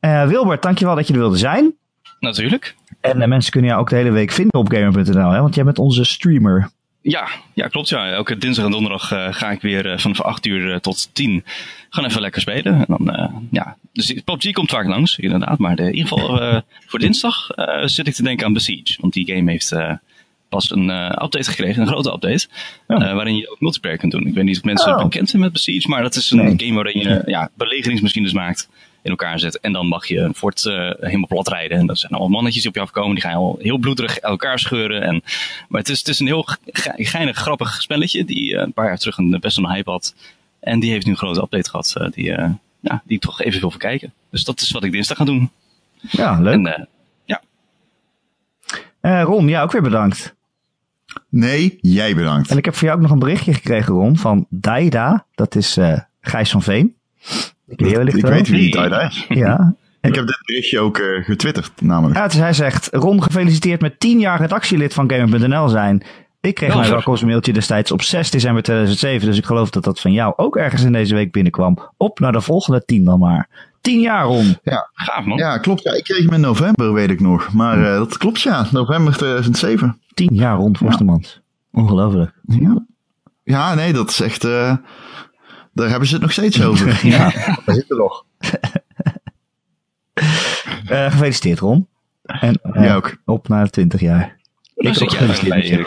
Uh, 0.00 0.26
Wilbert, 0.26 0.62
dankjewel 0.62 0.94
dat 0.94 1.06
je 1.06 1.12
er 1.12 1.18
wilde 1.18 1.36
zijn. 1.36 1.74
Natuurlijk. 2.20 2.74
En 3.00 3.28
mensen 3.28 3.52
kunnen 3.52 3.70
jou 3.70 3.82
ook 3.82 3.90
de 3.90 3.96
hele 3.96 4.10
week 4.10 4.30
vinden 4.30 4.60
op 4.60 4.72
gamer.nl, 4.72 5.40
want 5.40 5.54
jij 5.54 5.64
bent 5.64 5.78
onze 5.78 6.04
streamer. 6.04 6.70
Ja, 7.06 7.28
ja, 7.52 7.68
klopt. 7.68 7.88
Ja. 7.88 8.10
Elke 8.10 8.36
dinsdag 8.36 8.64
en 8.64 8.70
donderdag 8.70 9.12
uh, 9.12 9.26
ga 9.30 9.50
ik 9.50 9.60
weer 9.60 9.86
uh, 9.86 9.98
vanaf 9.98 10.20
8 10.20 10.46
uur 10.46 10.70
uh, 10.70 10.76
tot 10.76 11.14
10 11.14 11.44
gaan 11.90 12.04
even 12.04 12.20
lekker 12.20 12.40
spelen. 12.40 12.74
En 12.74 12.84
dan, 12.88 13.46
ja, 13.50 13.76
dus 13.92 14.14
PUBG 14.24 14.52
komt 14.52 14.70
vaak 14.70 14.86
langs, 14.86 15.18
inderdaad. 15.18 15.58
Maar 15.58 15.76
de, 15.76 15.82
in 15.82 15.94
ieder 15.94 16.08
geval 16.08 16.62
voor 16.88 16.98
dinsdag 16.98 17.48
zit 17.84 18.06
ik 18.06 18.14
te 18.14 18.22
denken 18.22 18.46
aan 18.46 18.52
Besiege. 18.52 18.96
Want 19.00 19.12
die 19.12 19.26
game 19.26 19.50
heeft 19.50 19.74
pas 20.48 20.70
een 20.70 20.88
update 21.24 21.44
gekregen, 21.50 21.82
een 21.82 21.88
grote 21.88 22.12
update. 22.12 22.48
Oh. 22.86 22.98
waarin 22.98 23.36
je 23.36 23.50
ook 23.50 23.60
multiplayer 23.60 23.98
kunt 23.98 24.12
doen. 24.12 24.26
Ik 24.26 24.34
weet 24.34 24.44
niet 24.44 24.56
of 24.56 24.64
mensen 24.64 24.96
oh. 24.96 25.02
bekend 25.02 25.28
zijn 25.28 25.42
met 25.42 25.52
Besiege, 25.52 25.88
maar 25.88 26.02
dat 26.02 26.14
is 26.14 26.30
een 26.30 26.44
nee. 26.44 26.54
game 26.56 26.74
waarin 26.74 27.00
je 27.00 27.22
ja, 27.26 27.50
belegeringsmachines 27.56 28.32
maakt 28.32 28.68
in 29.04 29.10
elkaar 29.10 29.38
zet. 29.38 29.60
En 29.60 29.72
dan 29.72 29.86
mag 29.86 30.06
je 30.06 30.18
een 30.18 30.34
fort 30.34 30.64
uh, 30.64 30.90
helemaal 31.00 31.26
plat 31.26 31.48
rijden. 31.48 31.78
En 31.78 31.86
dat 31.86 31.98
zijn 31.98 32.12
allemaal 32.12 32.30
mannetjes 32.30 32.62
die 32.62 32.70
op 32.70 32.76
je 32.76 32.82
afkomen. 32.82 33.14
Die 33.14 33.24
gaan 33.24 33.34
al 33.34 33.58
heel 33.60 33.78
bloederig 33.78 34.18
elkaar 34.18 34.58
scheuren. 34.58 35.02
En, 35.02 35.22
maar 35.68 35.80
het 35.80 35.90
is, 35.90 35.98
het 35.98 36.08
is 36.08 36.20
een 36.20 36.26
heel 36.26 36.46
geinig, 36.96 37.36
grappig 37.36 37.82
spelletje. 37.82 38.24
Die 38.24 38.52
uh, 38.52 38.60
een 38.60 38.72
paar 38.72 38.86
jaar 38.86 38.98
terug 38.98 39.16
een, 39.16 39.38
best 39.40 39.56
wel 39.56 39.64
een 39.64 39.74
hype 39.74 39.90
had. 39.90 40.14
En 40.60 40.80
die 40.80 40.90
heeft 40.90 41.06
nu 41.06 41.12
een 41.12 41.18
grote 41.18 41.42
update 41.42 41.70
gehad. 41.70 41.94
Uh, 41.98 42.08
die, 42.10 42.24
ja, 42.80 43.02
die 43.04 43.16
ik 43.16 43.20
toch 43.20 43.42
even 43.42 43.60
wil 43.60 43.70
verkijken. 43.70 44.12
Dus 44.30 44.44
dat 44.44 44.60
is 44.60 44.70
wat 44.70 44.84
ik 44.84 44.92
dinsdag 44.92 45.16
ga 45.16 45.24
doen. 45.24 45.50
Ja, 46.00 46.40
leuk. 46.40 46.66
En, 46.66 46.88
ja. 47.24 49.22
Ron, 49.22 49.48
ja, 49.48 49.62
ook 49.62 49.72
weer 49.72 49.82
bedankt. 49.82 50.34
Nee, 51.28 51.78
jij 51.80 52.14
bedankt. 52.14 52.50
En 52.50 52.56
ik 52.56 52.64
heb 52.64 52.74
voor 52.74 52.84
jou 52.84 52.96
ook 52.96 53.02
nog 53.02 53.12
een 53.12 53.18
berichtje 53.18 53.54
gekregen, 53.54 53.94
Ron, 53.94 54.16
van 54.16 54.46
Daida. 54.48 55.26
Dat 55.34 55.54
is 55.54 55.78
Gijs 56.20 56.50
van 56.50 56.62
Veen. 56.62 56.94
Ik, 57.66 57.80
ik 57.80 58.26
weet 58.26 58.48
wie 58.48 58.70
Daida 58.70 59.00
is. 59.00 59.26
Ja. 59.28 59.74
Ik 60.00 60.14
heb 60.14 60.26
dit 60.26 60.42
berichtje 60.46 60.80
ook 60.80 60.98
uh, 60.98 61.24
getwitterd, 61.24 61.72
namelijk. 61.80 62.16
Ja, 62.18 62.26
dus 62.26 62.36
hij 62.36 62.52
zegt, 62.52 62.88
Ron 62.92 63.22
gefeliciteerd 63.22 63.80
met 63.80 64.00
10 64.00 64.18
jaar 64.18 64.40
redactielid 64.40 64.94
van 64.94 65.10
Gamer.nl 65.10 65.68
zijn. 65.68 66.02
Ik 66.40 66.54
kreeg 66.54 66.74
mijn 66.74 66.90
welkomstmailtje 66.90 67.52
destijds 67.52 67.92
op 67.92 68.02
6 68.02 68.30
december 68.30 68.62
2007, 68.62 69.28
dus 69.28 69.38
ik 69.38 69.44
geloof 69.44 69.70
dat 69.70 69.84
dat 69.84 70.00
van 70.00 70.12
jou 70.12 70.32
ook 70.36 70.56
ergens 70.56 70.82
in 70.82 70.92
deze 70.92 71.14
week 71.14 71.32
binnenkwam. 71.32 71.78
Op 71.96 72.18
naar 72.18 72.32
de 72.32 72.40
volgende 72.40 72.84
10 72.84 73.04
dan 73.04 73.18
maar. 73.18 73.48
10 73.80 74.00
jaar, 74.00 74.24
Ron. 74.24 74.58
Ja, 74.62 74.90
gaaf 74.94 75.24
man. 75.24 75.38
Ja, 75.38 75.58
klopt. 75.58 75.82
Ja, 75.82 75.92
ik 75.92 76.04
kreeg 76.04 76.24
hem 76.24 76.32
in 76.32 76.40
november, 76.40 76.92
weet 76.92 77.10
ik 77.10 77.20
nog. 77.20 77.52
Maar 77.52 77.78
uh, 77.78 77.84
dat 77.84 78.18
klopt, 78.18 78.40
ja. 78.40 78.66
November 78.70 79.16
2007. 79.16 80.00
10 80.14 80.34
jaar, 80.34 80.56
Ron 80.56 80.76
Forstemans. 80.76 81.40
Ja. 81.72 81.80
Ongelooflijk. 81.80 82.32
Ja. 82.46 82.86
ja, 83.42 83.74
nee, 83.74 83.92
dat 83.92 84.10
is 84.10 84.20
echt... 84.20 84.44
Uh, 84.44 84.76
daar 85.74 85.88
hebben 85.88 86.08
ze 86.08 86.14
het 86.14 86.22
nog 86.22 86.32
steeds 86.32 86.62
over. 86.64 87.00
ja, 87.06 87.30
daar 87.64 87.74
zit 87.74 87.90
er 87.90 87.96
nog. 87.96 88.24
uh, 90.90 91.10
gefeliciteerd, 91.10 91.58
Ron. 91.58 91.88
En 92.22 92.60
uh, 92.62 92.82
Jij 92.82 92.96
ook. 92.96 93.16
op 93.24 93.48
naar 93.48 93.70
20 93.70 94.00
jaar. 94.00 94.36
Ik 94.74 94.94
zit 94.94 95.12
jij 95.12 95.86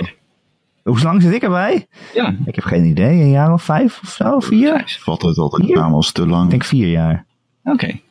Hoe 0.84 1.02
lang 1.02 1.22
zit 1.22 1.34
ik 1.34 1.44
erbij? 1.44 1.88
Ja. 2.14 2.36
Ik 2.46 2.56
heb 2.56 2.64
geen 2.64 2.86
idee. 2.86 3.22
Een 3.22 3.30
jaar 3.30 3.54
of 3.54 3.64
vijf 3.64 4.00
of 4.04 4.10
zo? 4.10 4.40
Vier? 4.40 4.98
Valt 5.00 5.22
het 5.22 5.38
altijd 5.38 5.76
namens 5.76 6.12
te 6.12 6.28
lang. 6.28 6.44
Ik 6.44 6.50
denk 6.50 6.64
vier 6.64 6.88
jaar. 6.88 7.26
Oké. 7.64 7.74
Okay. 7.74 8.02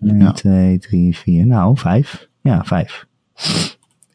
1, 0.00 0.18
ja. 0.18 0.32
2, 0.32 0.78
3, 0.78 1.16
4. 1.16 1.46
Nou, 1.46 1.78
vijf. 1.78 2.28
Ja, 2.40 2.64
vijf. 2.64 3.06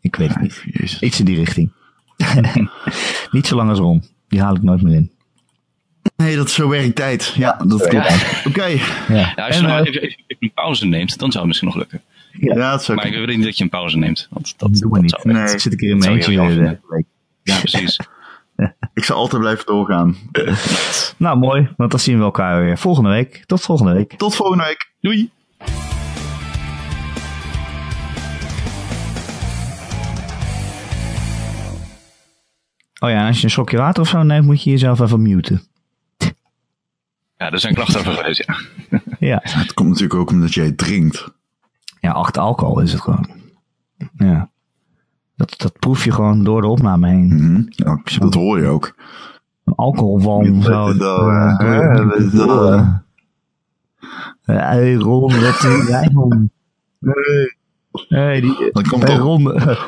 Ik 0.01 0.15
weet 0.15 0.29
het 0.29 0.41
niet. 0.41 0.63
Jezus. 0.65 1.01
Iets 1.01 1.19
in 1.19 1.25
die 1.25 1.35
richting. 1.35 1.71
niet 3.31 3.47
zo 3.47 3.55
lang 3.55 3.69
als 3.69 3.79
Ron. 3.79 4.03
Die 4.27 4.41
haal 4.41 4.55
ik 4.55 4.61
nooit 4.61 4.81
meer 4.81 4.95
in. 4.95 5.11
Nee, 6.19 6.35
dat 6.35 6.47
is 6.47 6.53
zo 6.53 6.69
werkt 6.69 6.95
tijd. 6.95 7.33
Ja, 7.37 7.61
dat 7.67 7.87
klopt. 7.87 8.37
Oké. 8.37 8.47
Okay. 8.47 8.81
Ja. 9.07 9.33
ja. 9.35 9.45
als 9.45 9.57
je 9.57 9.63
en, 9.63 9.69
nog 9.69 9.87
even, 9.87 10.01
even, 10.01 10.17
een 10.39 10.51
pauze 10.53 10.85
neemt, 10.85 11.19
dan 11.19 11.31
zou 11.31 11.37
het 11.37 11.45
misschien 11.47 11.67
nog 11.67 11.77
lukken. 11.77 12.01
Ja, 12.31 12.55
ja 12.55 12.71
dat 12.71 12.83
zou 12.83 12.97
Maar 12.97 13.07
ik 13.07 13.13
wil 13.13 13.25
niet 13.25 13.43
dat 13.43 13.57
je 13.57 13.63
een 13.63 13.69
pauze 13.69 13.97
neemt. 13.97 14.27
Want 14.29 14.53
dat, 14.57 14.73
doen 14.73 14.91
we 14.91 14.99
niet. 14.99 15.23
Nee, 15.23 15.51
ik 15.51 15.59
zit 15.59 15.71
een 15.71 15.77
keer 15.77 15.89
in 15.89 15.97
mijn 15.97 16.11
eentje. 16.11 16.79
Ja, 17.43 17.59
precies. 17.59 17.99
ik 18.93 19.03
zal 19.03 19.15
altijd 19.15 19.41
blijven 19.41 19.65
doorgaan. 19.65 20.15
nou, 21.17 21.37
mooi. 21.37 21.69
Want 21.77 21.91
dan 21.91 21.99
zien 21.99 22.17
we 22.17 22.23
elkaar 22.23 22.63
weer 22.63 22.77
volgende 22.77 23.09
week. 23.09 23.43
Tot 23.45 23.61
volgende 23.61 23.93
week. 23.93 24.13
Tot 24.13 24.35
volgende 24.35 24.63
week. 24.63 24.91
Doei. 25.01 25.29
Oh 32.99 33.09
ja, 33.09 33.27
als 33.27 33.37
je 33.37 33.43
een 33.43 33.49
slokje 33.49 33.77
water 33.77 34.01
of 34.01 34.09
zo 34.09 34.23
neemt, 34.23 34.45
moet 34.45 34.63
je 34.63 34.69
jezelf 34.69 34.99
even 34.99 35.21
muten. 35.21 35.67
Ja, 37.39 37.51
er 37.51 37.59
zijn 37.59 37.73
klachten 37.73 37.99
over 37.99 38.13
geweest, 38.13 38.45
ja. 38.45 38.57
ja. 39.19 39.39
Het 39.43 39.73
komt 39.73 39.89
natuurlijk 39.89 40.19
ook 40.19 40.29
omdat 40.29 40.53
jij 40.53 40.71
drinkt. 40.71 41.27
Ja, 41.99 42.11
achter 42.11 42.41
alcohol 42.41 42.79
is 42.79 42.91
het 42.91 43.01
gewoon. 43.01 43.29
Ja. 44.17 44.49
Dat, 45.35 45.53
dat 45.57 45.79
proef 45.79 46.03
je 46.03 46.11
gewoon 46.11 46.43
door 46.43 46.61
de 46.61 46.67
opname 46.67 47.07
heen. 47.07 47.25
Mm 47.25 47.39
-hmm. 47.39 47.65
ja, 47.69 48.01
dat 48.19 48.33
hoor 48.33 48.59
je 48.59 48.67
ook. 48.67 48.95
Een 49.63 49.75
alcoholwalm 49.75 50.61
zo. 50.61 50.93
Hey 54.41 54.93
Ron, 54.93 55.41
wat 55.41 55.59
doe 55.61 55.85
jij 55.87 56.09
man? 56.13 56.49
Nee. 56.99 57.57
Nee, 58.07 58.41
die, 58.41 58.69
dan 58.71 58.83
komt 58.83 59.07
dan, 59.07 59.43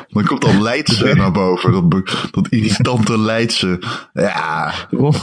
dan 0.08 0.24
komt 0.24 0.42
dan 0.42 0.62
Leidse 0.62 1.14
naar 1.14 1.32
boven. 1.32 1.72
Dat, 1.72 2.28
dat 2.30 2.48
irritante 2.48 3.18
Leidse. 3.18 3.82
Ja. 4.12 4.72
Ron. 4.90 5.14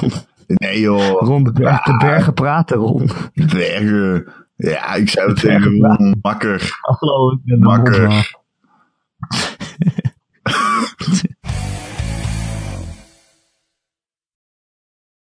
Nee 0.58 0.80
joh. 0.80 1.22
Rond 1.22 1.46
de, 1.46 1.80
de 1.84 1.98
bergen 1.98 2.34
praten, 2.34 2.78
Ron. 2.78 3.10
Bergen. 3.34 4.34
Ja, 4.56 4.94
ik 4.94 5.10
zou 5.10 5.30
het 5.30 5.40
zeggen, 5.40 5.80
Ron, 5.80 6.18
makker. 6.22 6.78
Hallo, 6.82 7.40
ik 7.46 7.60
makker. 7.60 8.10